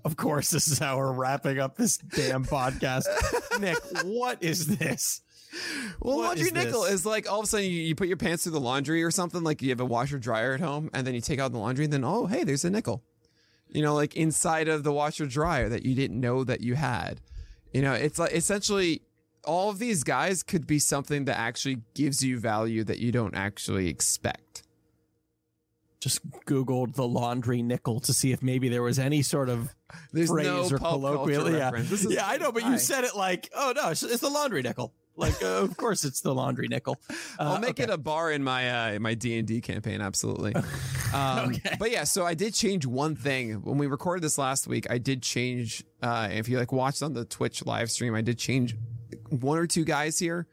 Of 0.04 0.18
course, 0.18 0.52
this 0.52 0.68
is 0.68 0.78
how 0.78 0.98
we're 0.98 1.14
wrapping 1.14 1.58
up 1.60 1.76
this 1.78 1.98
damn 1.98 2.46
podcast. 2.46 3.06
Nick, 3.60 3.78
what 4.04 4.44
is 4.44 4.78
this? 4.78 5.22
Well, 6.00 6.18
What 6.18 6.24
laundry 6.26 6.46
is 6.48 6.52
nickel 6.54 6.84
this? 6.84 6.94
is 6.94 7.06
like 7.08 7.32
all 7.32 7.40
of 7.40 7.46
a 7.46 7.48
sudden 7.48 7.66
you, 7.66 7.72
you 7.82 7.96
put 7.96 8.08
your 8.08 8.18
pants 8.18 8.44
through 8.44 8.52
the 8.52 8.60
laundry 8.60 9.02
or 9.04 9.10
something. 9.10 9.42
Like 9.44 9.62
you 9.64 9.70
have 9.70 9.80
a 9.80 9.86
washer 9.86 10.20
dryer 10.20 10.54
at 10.54 10.60
home, 10.60 10.90
and 10.94 11.08
then 11.08 11.16
you 11.16 11.22
take 11.22 11.40
out 11.40 11.52
the 11.54 11.58
laundry, 11.58 11.86
and 11.86 11.94
then 11.94 12.04
oh 12.04 12.28
hey, 12.28 12.44
there's 12.44 12.66
a 12.66 12.70
nickel. 12.70 13.04
You 13.70 13.82
know, 13.82 13.96
like 13.96 14.16
inside 14.16 14.68
of 14.68 14.84
the 14.84 14.92
washer 14.94 15.26
dryer 15.26 15.70
that 15.70 15.86
you 15.86 15.96
didn't 15.96 16.20
know 16.20 16.44
that 16.44 16.62
you 16.62 16.76
had. 16.76 17.20
You 17.74 17.82
know, 17.82 17.94
it's 17.94 18.20
like 18.20 18.32
essentially 18.34 19.02
all 19.44 19.70
of 19.70 19.80
these 19.80 20.04
guys 20.04 20.44
could 20.44 20.68
be 20.68 20.78
something 20.78 21.26
that 21.26 21.38
actually 21.40 21.80
gives 21.96 22.24
you 22.24 22.38
value 22.40 22.84
that 22.84 23.00
you 23.00 23.12
don't 23.12 23.34
actually 23.36 23.88
expect. 23.88 24.62
Just 26.06 26.22
Googled 26.46 26.94
the 26.96 27.08
laundry 27.08 27.62
nickel 27.64 28.00
to 28.02 28.14
see 28.14 28.32
if 28.32 28.42
maybe 28.44 28.70
there 28.70 28.84
was 28.84 29.00
any 29.00 29.22
sort 29.24 29.50
of 29.50 29.74
There's 30.14 30.30
phrase 30.30 30.46
no 30.46 30.64
or 30.64 30.78
colloquial. 30.78 31.52
Yeah. 31.52 31.74
Is- 31.74 32.06
yeah, 32.10 32.28
I 32.28 32.38
know, 32.38 32.52
but 32.52 32.62
Hi. 32.64 32.72
you 32.72 32.78
said 32.78 33.04
it 33.04 33.16
like, 33.16 33.50
oh 33.56 33.74
no, 33.76 33.90
it's, 33.90 34.04
it's 34.04 34.22
the 34.22 34.30
laundry 34.30 34.62
nickel. 34.62 34.94
Like, 35.18 35.42
uh, 35.42 35.64
of 35.64 35.78
course, 35.78 36.04
it's 36.04 36.22
the 36.22 36.36
laundry 36.36 36.68
nickel. 36.68 37.00
I'll 37.40 37.54
Uh, 37.54 37.60
make 37.60 37.70
okay. 37.72 37.84
it 37.84 37.90
a 37.90 37.98
bar 37.98 38.32
in 38.32 38.44
my 38.44 38.96
uh, 38.96 39.00
my 39.00 39.14
D 39.16 39.38
and 39.40 39.48
D 39.48 39.62
campaign. 39.62 40.00
Absolutely. 40.02 40.54
Um, 41.14 41.52
Okay. 41.54 41.78
But 41.80 41.92
yeah, 41.92 42.04
so 42.04 42.26
I 42.26 42.34
did 42.34 42.54
change 42.54 42.86
one 42.86 43.16
thing 43.16 43.62
when 43.64 43.78
we 43.78 43.88
recorded 43.88 44.22
this 44.22 44.38
last 44.38 44.68
week. 44.68 44.86
I 44.90 44.98
did 44.98 45.22
change. 45.24 45.86
Uh, 46.02 46.28
if 46.30 46.50
you 46.50 46.58
like 46.60 46.74
watched 46.74 47.02
on 47.02 47.14
the 47.14 47.24
Twitch 47.24 47.66
live 47.66 47.90
stream, 47.90 48.14
I 48.14 48.22
did 48.22 48.38
change 48.38 48.76
one 49.30 49.58
or 49.58 49.66
two 49.66 49.86
guys 49.86 50.20
here. 50.20 50.46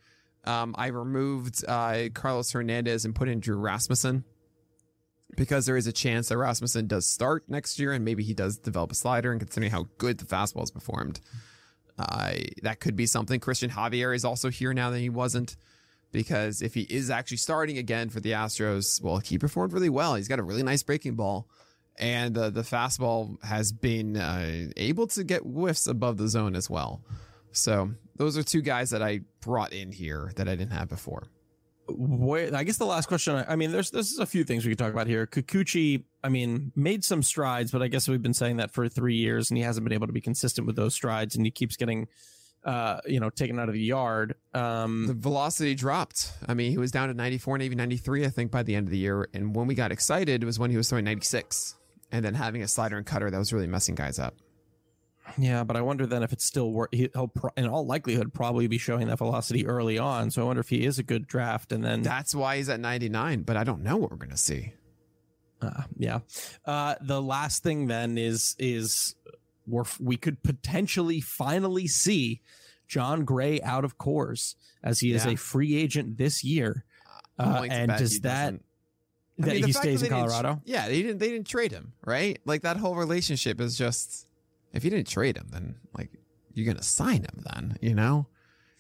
Um, 0.45 0.77
I 0.79 0.89
removed 0.89 1.65
uh, 1.67 2.11
Carlos 2.15 2.53
Hernandez 2.53 3.05
and 3.05 3.13
put 3.15 3.29
in 3.29 3.41
Drew 3.41 3.57
Rasmussen 3.57 4.23
because 5.37 5.67
there 5.67 5.77
is 5.77 5.87
a 5.87 5.93
chance 5.93 6.29
that 6.29 6.37
Rasmussen 6.37 6.87
does 6.87 7.07
start 7.07 7.45
next 7.49 7.79
year 7.79 7.93
and 7.93 8.05
maybe 8.05 8.23
he 8.23 8.35
does 8.35 8.59
develop 8.59 8.93
a 8.93 8.95
slider. 8.95 9.33
And 9.33 9.41
considering 9.41 9.71
how 9.71 9.89
good 9.99 10.19
the 10.19 10.25
fastball 10.25 10.61
has 10.61 10.71
performed, 10.71 11.21
uh, 11.99 12.33
that 12.63 12.81
could 12.81 12.97
be 12.97 13.07
something. 13.07 13.41
Christian 13.41 13.71
Javier 13.71 14.15
is 14.15 14.25
also 14.25 14.51
here 14.51 14.73
now 14.73 14.91
that 14.91 14.99
he 14.99 15.09
wasn't 15.09 15.57
because 16.13 16.63
if 16.63 16.75
he 16.75 16.83
is 16.83 17.11
actually 17.11 17.39
starting 17.39 17.79
again 17.79 18.11
for 18.11 18.21
the 18.21 18.33
Astros, 18.33 19.03
well, 19.03 19.19
he 19.19 19.39
performed 19.39 19.73
really 19.73 19.89
well. 19.89 20.15
He's 20.15 20.29
got 20.29 20.39
a 20.39 20.43
really 20.43 20.63
nice 20.63 20.83
breaking 20.83 21.15
ball, 21.15 21.49
and 21.99 22.37
uh, 22.37 22.51
the 22.51 22.63
fastball 22.63 23.43
has 23.43 23.73
been 23.73 24.17
uh, 24.17 24.69
able 24.77 25.07
to 25.09 25.25
get 25.25 25.43
whiffs 25.43 25.87
above 25.87 26.19
the 26.19 26.29
zone 26.29 26.55
as 26.55 26.69
well. 26.69 27.03
So 27.53 27.93
those 28.17 28.37
are 28.37 28.43
two 28.43 28.63
guys 28.63 28.91
that 28.91 29.03
I 29.03 29.21
brought 29.41 29.73
in 29.73 29.93
here 29.93 30.33
that 30.37 30.49
I 30.49 30.55
didn't 30.55 30.73
have 30.73 30.89
before. 30.89 31.25
Where, 31.97 32.55
I 32.55 32.65
guess 32.65 32.77
the 32.77 32.87
last 32.87 33.07
question. 33.07 33.45
I 33.49 33.57
mean, 33.57 33.73
there's 33.73 33.91
there's 33.91 34.19
a 34.19 34.27
few 34.27 34.45
things 34.45 34.65
we 34.65 34.71
could 34.71 34.79
talk 34.79 34.93
about 34.93 35.07
here. 35.07 35.27
Kikuchi, 35.27 36.05
I 36.23 36.29
mean, 36.29 36.73
made 36.75 37.05
some 37.05 37.23
strides, 37.23 37.71
but 37.71 37.83
I 37.83 37.89
guess 37.89 38.09
we've 38.09 38.23
been 38.23 38.35
saying 38.35 38.57
that 38.59 38.71
for 38.71 38.89
three 38.89 39.17
years, 39.17 39.51
and 39.51 39.59
he 39.59 39.63
hasn't 39.65 39.85
been 39.85 39.93
able 39.93 40.07
to 40.07 40.13
be 40.13 40.21
consistent 40.21 40.67
with 40.67 40.77
those 40.77 40.95
strides, 40.95 41.37
and 41.37 41.45
he 41.45 41.51
keeps 41.51 41.77
getting, 41.77 42.09
uh, 42.65 43.01
you 43.07 43.21
know, 43.21 43.31
taken 43.31 43.59
out 43.59 43.69
of 43.69 43.75
the 43.75 43.81
yard. 43.83 44.35
Um, 44.55 45.07
The 45.07 45.15
velocity 45.15 45.75
dropped. 45.75 46.33
I 46.47 46.55
mean, 46.55 46.71
he 46.71 46.79
was 46.79 46.91
down 46.91 47.09
to 47.09 47.15
94, 47.15 47.59
maybe 47.59 47.75
93, 47.75 48.25
I 48.25 48.29
think, 48.29 48.51
by 48.51 48.63
the 48.63 48.75
end 48.75 48.87
of 48.87 48.91
the 48.91 48.99
year. 48.99 49.29
And 49.35 49.55
when 49.55 49.67
we 49.67 49.75
got 49.75 49.93
excited 49.93 50.45
was 50.45 50.59
when 50.59 50.71
he 50.71 50.77
was 50.77 50.89
throwing 50.89 51.05
96 51.05 51.77
and 52.11 52.25
then 52.25 52.35
having 52.35 52.63
a 52.63 52.69
slider 52.69 52.97
and 52.97 53.07
cutter 53.07 53.31
that 53.31 53.39
was 53.39 53.53
really 53.53 53.67
messing 53.67 53.95
guys 53.95 54.19
up. 54.19 54.35
Yeah, 55.39 55.65
but 55.65 55.77
I 55.77 55.81
wonder 55.83 56.05
then 56.07 56.23
if 56.23 56.33
it's 56.33 56.45
still 56.45 56.73
work. 56.73 56.93
He'll 56.93 57.29
pro- 57.29 57.51
in 57.57 57.67
all 57.67 57.87
likelihood 57.87 58.35
probably 58.35 58.67
be 58.67 58.79
showing 58.79 59.07
that 59.09 59.19
velocity 59.19 59.67
early 59.67 59.99
on. 59.99 60.31
So 60.31 60.43
I 60.43 60.45
wonder 60.47 60.61
if 60.61 60.69
he 60.69 60.85
is 60.85 60.99
a 60.99 61.03
good 61.03 61.27
draft, 61.27 61.73
and 61.73 61.83
then 61.85 62.03
That's 62.03 62.35
why 62.35 62.57
he's 62.57 62.69
at 62.69 62.81
99, 62.81 63.43
but 63.43 63.57
I 63.57 63.65
don't 63.65 63.83
know 63.83 63.97
what 63.97 64.11
we're 64.11 64.17
going 64.17 64.31
to 64.31 64.37
see. 64.37 64.73
Uh, 65.61 65.83
yeah. 65.97 66.21
Uh, 66.67 66.97
the 67.01 67.23
last 67.23 67.63
thing 67.63 67.87
then 67.87 68.19
is 68.19 68.57
is 68.59 69.15
we're, 69.67 69.85
we 70.01 70.17
could 70.17 70.43
potentially 70.43 71.21
finally 71.21 71.87
see 71.87 72.41
Jon 72.89 73.25
Gray 73.25 73.61
out 73.63 73.85
of 73.85 73.97
Coors 73.99 74.57
as 74.83 74.99
he 75.01 75.13
is 75.13 75.25
Yeah. 75.25 75.33
a 75.33 75.37
free 75.37 75.77
agent 75.77 76.19
this 76.19 76.43
year. 76.43 76.85
Uh, 77.39 77.65
and 77.71 77.93
does 77.97 78.19
that 78.21 78.45
doesn't. 78.45 78.65
I 79.41 79.45
that 79.47 79.53
mean, 79.55 79.61
the 79.63 79.67
he 79.69 79.73
stays 79.73 80.01
that 80.01 80.07
in 80.09 80.13
didn't- 80.13 80.29
Colorado? 80.31 80.61
yeah, 80.65 80.89
they 80.89 81.01
didn't. 81.03 81.19
They 81.19 81.31
didn't 81.31 81.47
trade 81.47 81.71
him, 81.73 81.93
right? 82.05 82.39
Like 82.45 82.63
that 82.63 82.77
whole 82.77 82.97
relationship 82.97 83.61
is 83.61 83.79
just. 83.79 84.27
If 84.73 84.85
you 84.85 84.91
didn't 84.91 85.09
trade 85.09 85.37
him, 85.37 85.49
then 85.51 85.77
like 85.97 86.11
you're 86.55 86.67
gonna 86.67 86.83
sign 86.83 87.23
him. 87.23 87.45
Then 87.53 87.77
you 87.81 87.95
know, 87.95 88.27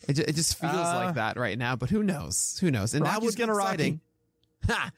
it 0.08 0.14
just, 0.14 0.28
it 0.28 0.34
just 0.36 0.58
feels 0.58 0.72
Uh, 0.74 1.02
like 1.06 1.14
that 1.16 1.36
right 1.36 1.58
now. 1.58 1.76
But 1.76 1.90
who 1.90 2.02
knows? 2.02 2.58
Who 2.60 2.70
knows? 2.70 2.94
And 2.94 3.04
that 3.04 3.14
Rockies 3.14 3.26
was 3.26 3.34
gonna 3.36 3.54
Rocky. 3.54 3.72
exciting. 3.72 4.00
Ha! 4.68 4.90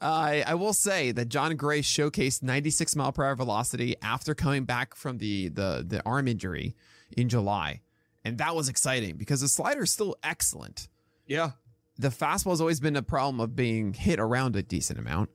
I 0.00 0.44
I 0.46 0.54
will 0.54 0.72
say 0.72 1.10
that 1.12 1.28
Jon 1.28 1.56
Gray 1.56 1.80
showcased 1.82 2.42
96 2.42 2.94
mile 2.94 3.10
per 3.12 3.24
hour 3.24 3.34
velocity 3.34 3.96
after 4.00 4.32
coming 4.34 4.64
back 4.64 4.94
from 4.94 5.18
the 5.18 5.48
the 5.48 5.84
the 5.86 6.00
arm 6.06 6.28
injury 6.28 6.76
in 7.16 7.28
July, 7.28 7.80
and 8.24 8.38
that 8.38 8.54
was 8.54 8.68
exciting 8.68 9.16
because 9.16 9.40
the 9.40 9.48
slider 9.48 9.82
is 9.82 9.90
still 9.92 10.14
excellent 10.22 10.88
Yeah. 11.26 11.52
the 11.98 12.10
fastball 12.10 12.50
has 12.50 12.60
always 12.60 12.78
been 12.78 12.94
a 12.94 13.02
problem 13.02 13.40
of 13.40 13.56
being 13.56 13.92
hit 13.92 14.20
around 14.20 14.54
a 14.54 14.62
decent 14.62 15.00
amount. 15.00 15.30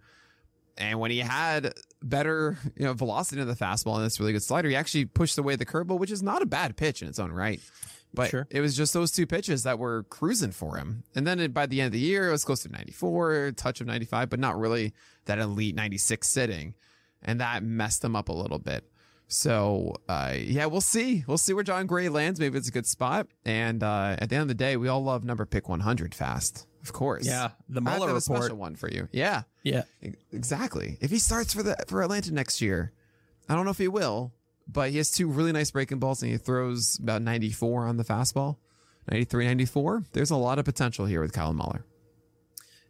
And 0.77 0.99
when 0.99 1.11
he 1.11 1.19
had 1.19 1.73
better, 2.01 2.57
you 2.75 2.85
know, 2.85 2.93
velocity 2.93 3.41
in 3.41 3.47
the 3.47 3.53
fastball 3.55 3.95
and 3.97 4.05
this 4.05 4.19
really 4.19 4.33
good 4.33 4.43
slider, 4.43 4.69
he 4.69 4.75
actually 4.75 5.05
pushed 5.05 5.37
away 5.37 5.55
the 5.55 5.65
curveball, 5.65 5.99
which 5.99 6.11
is 6.11 6.23
not 6.23 6.41
a 6.41 6.45
bad 6.47 6.75
pitch 6.75 7.01
in 7.01 7.07
its 7.07 7.19
own 7.19 7.31
right. 7.31 7.59
But 8.15 8.29
Sure. 8.29 8.47
it 8.51 8.61
was 8.61 8.75
just 8.77 8.93
those 8.93 9.11
two 9.11 9.25
pitches 9.25 9.63
that 9.63 9.79
were 9.79 10.03
cruising 10.03 10.51
for 10.51 10.77
him. 10.77 11.03
And 11.15 11.25
then 11.25 11.39
it, 11.39 11.53
by 11.53 11.65
the 11.65 11.81
end 11.81 11.87
of 11.87 11.91
the 11.93 11.99
year, 11.99 12.27
it 12.29 12.31
was 12.31 12.43
close 12.45 12.61
to 12.63 12.69
94, 12.69 13.53
touch 13.55 13.81
of 13.81 13.87
95, 13.87 14.29
but 14.29 14.39
not 14.39 14.57
really 14.59 14.93
that 15.25 15.39
elite 15.39 15.75
96 15.75 16.27
sitting. 16.27 16.75
And 17.23 17.39
that 17.39 17.63
messed 17.63 18.03
him 18.03 18.15
up 18.15 18.29
a 18.29 18.33
little 18.33 18.59
bit. 18.59 18.83
So, 19.27 19.95
uh, 20.07 20.33
yeah, 20.37 20.65
we'll 20.67 20.81
see. 20.81 21.23
We'll 21.27 21.37
see 21.39 21.53
where 21.53 21.63
Jon 21.63 21.87
Gray 21.87 22.09
lands. 22.09 22.39
Maybe 22.39 22.57
it's 22.57 22.67
a 22.67 22.71
good 22.71 22.85
spot. 22.85 23.27
And 23.45 23.81
uh, 23.81 24.15
at 24.19 24.29
the 24.29 24.35
end 24.35 24.43
of 24.43 24.47
the 24.49 24.53
day, 24.53 24.77
we 24.77 24.87
all 24.87 25.03
love 25.03 25.23
number 25.23 25.45
pick 25.45 25.67
100 25.69 26.13
fast, 26.13 26.67
of 26.83 26.93
course. 26.93 27.25
Yeah. 27.25 27.49
The 27.69 27.81
I 27.85 27.91
have 27.91 27.99
Muller 27.99 28.15
a 28.15 28.21
special 28.21 28.57
one 28.57 28.75
for 28.75 28.89
you. 28.89 29.07
Yeah, 29.11 29.43
Yeah. 29.63 29.83
exactly. 30.31 30.97
If 31.01 31.09
he 31.11 31.19
starts 31.19 31.53
for 31.53 31.63
the 31.63 31.75
for 31.87 32.01
Atlanta 32.03 32.33
next 32.33 32.61
year, 32.61 32.91
I 33.49 33.55
don't 33.55 33.65
know 33.65 33.71
if 33.71 33.77
he 33.77 33.87
will, 33.87 34.33
but 34.67 34.91
he 34.91 34.97
has 34.97 35.11
two 35.11 35.27
really 35.27 35.51
nice 35.51 35.71
breaking 35.71 35.99
balls 35.99 36.21
and 36.21 36.31
he 36.31 36.37
throws 36.37 36.99
about 37.01 37.21
94 37.21 37.87
on 37.87 37.97
the 37.97 38.03
fastball. 38.03 38.57
93, 39.11 39.45
94. 39.45 40.03
There's 40.13 40.31
a 40.31 40.37
lot 40.37 40.59
of 40.59 40.65
potential 40.65 41.05
here 41.05 41.21
with 41.21 41.33
Kyle 41.33 41.51
Muller. 41.53 41.85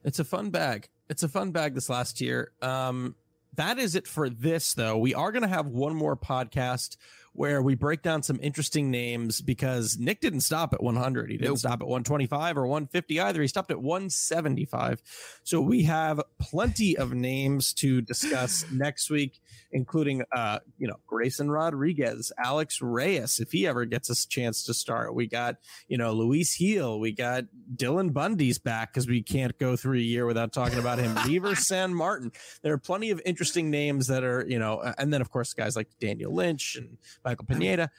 It's 0.03 0.19
a 0.19 0.23
fun 0.23 0.49
bag. 0.51 0.89
It's 1.09 1.23
a 1.23 1.27
fun 1.29 1.51
bag 1.51 1.73
this 1.73 1.89
last 1.89 2.21
year. 2.21 2.51
Um, 2.61 3.15
that 3.55 3.79
is 3.79 3.95
it 3.95 4.07
for 4.07 4.29
this, 4.29 4.73
though. 4.73 4.97
We 4.97 5.13
are 5.15 5.31
going 5.31 5.41
to 5.43 5.47
have 5.47 5.67
one 5.67 5.95
more 5.95 6.15
podcast 6.15 6.97
where 7.33 7.61
we 7.61 7.75
break 7.75 8.01
down 8.03 8.21
some 8.23 8.39
interesting 8.41 8.91
names 8.91 9.41
because 9.41 9.97
Nick 9.99 10.21
didn't 10.21 10.41
stop 10.41 10.73
at 10.73 10.81
100. 10.83 11.31
He 11.31 11.37
didn't 11.37 11.49
Nope. 11.49 11.57
stop 11.57 11.81
at 11.81 11.87
125 11.87 12.57
or 12.57 12.67
150 12.67 13.19
either. 13.19 13.41
He 13.41 13.47
stopped 13.47 13.71
at 13.71 13.81
175. 13.81 15.01
So 15.43 15.59
we 15.59 15.83
have 15.83 16.21
plenty 16.39 16.95
of 16.97 17.13
names 17.13 17.73
to 17.75 18.01
discuss 18.01 18.65
next 18.71 19.09
week, 19.09 19.41
including, 19.71 20.23
uh, 20.31 20.59
you 20.77 20.87
know, 20.87 20.97
Grayson 21.07 21.49
Rodriguez, 21.49 22.31
Alex 22.37 22.81
Reyes, 22.81 23.39
if 23.39 23.51
he 23.51 23.65
ever 23.67 23.85
gets 23.85 24.09
a 24.09 24.27
chance 24.29 24.63
to 24.65 24.73
start. 24.73 25.15
We 25.15 25.27
got, 25.27 25.57
you 25.87 25.97
know, 25.97 26.13
Luis 26.13 26.55
Gil. 26.57 26.99
We 26.99 27.11
got 27.11 27.45
Dylan 27.75 28.13
Bundy's 28.13 28.59
back 28.59 28.93
because 28.93 29.07
we 29.07 29.23
can't 29.23 29.57
go 29.57 29.75
through 29.75 29.97
a 29.97 30.01
year 30.01 30.25
without 30.25 30.53
talking 30.53 30.77
about 30.79 30.99
him. 30.99 31.15
Reiver 31.25 31.55
Sanmartin. 31.55 32.31
There 32.61 32.73
are 32.73 32.77
plenty 32.77 33.09
of 33.09 33.19
interesting 33.25 33.71
names 33.71 34.07
that 34.07 34.23
are, 34.23 34.45
you 34.47 34.59
know, 34.59 34.81
and 34.97 35.11
then 35.11 35.21
of 35.21 35.31
course 35.31 35.53
guys 35.53 35.75
like 35.75 35.87
Daniel 35.99 36.33
Lynch 36.33 36.75
and 36.75 36.97
Michael 37.23 37.45
Pineda. 37.45 37.89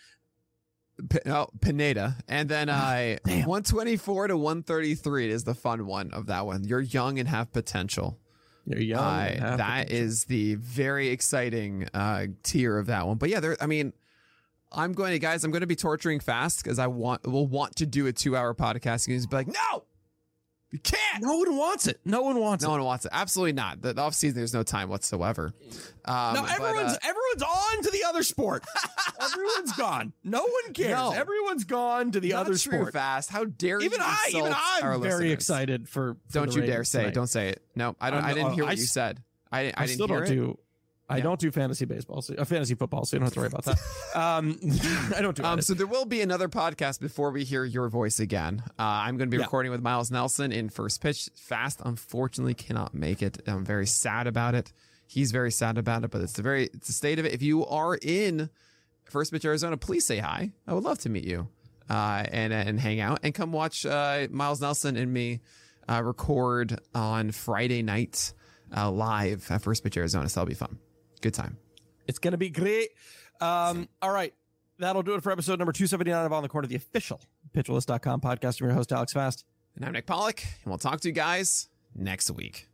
P- 1.09 1.19
oh, 1.27 1.49
Pineda. 1.61 2.17
And 2.29 2.49
then 2.49 2.69
uh, 2.69 3.17
Damn. 3.25 3.47
124 3.47 4.29
to 4.29 4.37
133 4.37 5.31
is 5.31 5.45
the 5.45 5.55
fun 5.55 5.87
one 5.87 6.13
of 6.13 6.27
that 6.27 6.47
one. 6.47 6.65
You're 6.65 6.81
young 6.81 7.19
and 7.19 7.29
have 7.29 7.53
potential. 7.53 8.19
They're 8.67 8.81
young. 8.81 9.01
Uh, 9.03 9.57
that 9.59 9.87
potential. 9.89 9.97
is 9.97 10.25
the 10.25 10.55
very 10.55 11.09
exciting 11.09 11.89
uh, 11.93 12.27
tier 12.43 12.79
of 12.79 12.87
that 12.87 13.07
one. 13.07 13.19
But 13.19 13.29
yeah, 13.29 13.41
there. 13.41 13.57
I 13.61 13.67
mean, 13.67 13.93
I'm 14.73 14.93
going 14.93 15.13
to 15.13 15.19
guys. 15.19 15.45
I'm 15.45 15.51
going 15.51 15.63
to 15.63 15.67
be 15.67 15.77
torturing 15.77 16.21
fast 16.21 16.63
because 16.63 16.79
I 16.79 16.87
want 16.87 17.27
will 17.27 17.47
want 17.47 17.77
to 17.77 17.87
do 17.87 18.07
a 18.07 18.13
two 18.13 18.37
hour 18.37 18.55
podcast. 18.55 19.07
And 19.07 19.15
he's 19.15 19.27
be 19.27 19.37
like, 19.37 19.49
no, 19.49 19.85
you 20.75 20.81
can't. 20.81 21.23
no 21.23 21.37
one 21.37 21.57
wants 21.57 21.87
it. 21.87 22.01
No 22.05 22.23
one 22.23 22.37
wants 22.41 22.65
No 22.65 22.69
it. 22.69 22.73
No 22.73 22.77
one 22.79 22.85
wants 22.85 23.05
it. 23.05 23.13
Absolutely 23.15 23.53
not. 23.53 23.81
The, 23.81 23.93
the 23.93 24.03
off 24.03 24.13
season, 24.13 24.37
there's 24.37 24.53
no 24.53 24.65
time 24.65 24.89
whatsoever. 24.89 25.53
Um, 26.05 26.35
No, 26.35 26.43
but, 26.43 26.51
everyone's 26.51 26.93
uh, 26.95 26.99
everyone's 27.05 27.43
on 27.43 27.83
to 27.85 27.91
the 27.93 28.03
other 28.09 28.25
sport. 28.25 28.65
everyone's 29.23 29.73
gone. 29.75 30.13
No 30.25 30.41
one 30.43 30.73
cares. 30.75 30.91
No. 30.97 31.13
Everyone's 31.13 31.63
gone 31.63 32.11
to 32.11 32.19
the 32.19 32.35
other 32.35 32.57
true 32.57 32.79
sport. 32.81 32.93
fast. 32.93 33.31
How 33.31 33.45
dare 33.45 33.79
you 33.79 33.87
Even 33.87 34.01
you? 34.01 34.05
I, 34.05 34.27
even 34.31 34.53
I'm 34.53 35.01
very 35.01 35.15
listeners. 35.15 35.33
excited 35.33 35.89
for. 35.89 36.17
for 36.29 36.33
Don't 36.33 36.55
you 36.57 36.63
dare 36.63 36.83
say 36.83 36.99
it. 36.99 37.03
tonight. 37.03 37.15
Don't 37.15 37.27
say 37.29 37.49
it. 37.51 37.63
No, 37.77 37.95
I 38.01 38.11
don't. 38.11 38.25
I 38.25 38.35
didn't 38.35 38.55
hear 38.55 38.65
I 38.65 38.69
what 38.71 38.79
you 38.79 38.85
said. 38.87 39.23
I, 39.53 39.61
I, 39.61 39.73
I, 39.77 39.87
didn't 39.87 39.89
still 39.91 40.09
hear 40.09 40.21
don't 40.25 40.27
it. 40.33 40.35
do. 40.35 40.59
I 41.09 41.19
Yeah. 41.19 41.25
don't 41.25 41.39
do 41.41 41.51
fantasy 41.51 41.85
baseball, 41.85 42.23
so, 42.23 42.35
uh, 42.35 42.45
fantasy 42.47 42.75
football, 42.75 43.05
so 43.05 43.15
you 43.17 43.19
don't 43.21 43.27
have 43.27 43.35
to 43.35 43.41
worry 43.41 43.49
about 43.49 43.65
that. 43.65 43.79
um, 44.19 44.59
I 45.15 45.21
don't 45.21 45.37
do 45.37 45.45
Um, 45.45 45.61
so 45.61 45.75
there 45.75 45.87
will 45.87 46.07
be 46.07 46.23
another 46.23 46.49
podcast 46.49 46.99
before 47.01 47.31
we 47.31 47.45
hear 47.45 47.63
your 47.65 47.89
voice 47.91 48.19
again. 48.21 48.63
Uh, 48.79 48.83
I'm 48.83 49.19
going 49.19 49.29
to 49.29 49.35
be 49.35 49.39
Yeah. 49.39 49.45
recording 49.45 49.71
with 49.71 49.83
Miles 49.83 50.11
Nelson 50.11 50.51
in 50.51 50.71
first 50.71 51.03
pitch. 51.03 51.29
Fast, 51.37 51.83
unfortunately, 51.85 52.55
cannot 52.55 52.95
make 52.95 53.23
it. 53.23 53.43
I'm 53.47 53.67
very 53.67 53.87
sad 53.87 54.27
about 54.27 54.55
it. 54.55 54.73
He's 55.07 55.31
very 55.31 55.51
sad 55.51 55.77
about 55.77 56.05
it, 56.05 56.11
but 56.11 56.23
it's 56.23 56.33
the 56.33 56.43
very 56.43 56.65
it's 56.73 56.87
the 56.87 56.95
state 56.95 57.19
of 57.19 57.27
it. 57.27 57.35
If 57.35 57.43
you 57.43 57.67
are 57.67 57.99
in 58.01 58.49
first 59.05 59.31
pitch 59.31 59.45
Arizona, 59.45 59.77
please 59.77 60.07
say 60.07 60.19
hi. 60.19 60.53
I 60.67 60.73
would 60.73 60.85
love 60.85 60.99
to 61.01 61.11
meet 61.11 61.25
you 61.25 61.49
uh, 61.91 62.25
and 62.33 62.53
and 62.55 62.81
hang 62.81 63.01
out 63.01 63.21
and 63.23 63.35
come 63.35 63.53
watch 63.53 63.85
uh, 63.85 64.27
Miles 64.31 64.63
Nelson 64.63 64.97
and 64.97 65.13
me 65.13 65.41
uh, 65.87 66.03
record 66.03 66.81
on 66.95 67.31
Friday 67.31 67.83
night 67.83 68.33
uh, 68.75 68.91
live 68.91 69.51
at 69.51 69.61
First 69.61 69.85
Pitch 69.85 69.99
Arizona. 69.99 70.27
So 70.31 70.41
that'll 70.41 70.49
be 70.49 70.55
fun. 70.55 70.79
Good 71.21 71.35
time. 71.35 71.57
It's 72.07 72.19
going 72.19 72.33
to 72.33 72.39
be 72.39 72.51
great. 72.51 72.91
Um, 73.41 73.89
all 74.03 74.13
right. 74.13 74.35
That'll 74.79 75.03
do 75.03 75.15
it 75.15 75.23
for 75.23 75.31
episode 75.31 75.59
number 75.59 75.73
279 75.73 76.27
of 76.27 76.33
On 76.33 76.43
the 76.43 76.49
Corner, 76.49 76.67
the 76.67 76.75
official 76.77 77.21
pitcherlist.com 77.55 78.21
podcast. 78.21 78.61
I'm 78.61 78.67
your 78.67 78.75
host, 78.75 78.93
Alex 78.93 79.13
Fast. 79.13 79.45
And 79.77 79.85
I'm 79.85 79.93
Nick 79.93 80.07
Pollack, 80.07 80.43
and 80.63 80.71
we'll 80.71 80.79
talk 80.79 81.01
to 81.01 81.09
you 81.09 81.15
guys 81.15 81.69
next 81.95 82.31
week. 82.31 82.69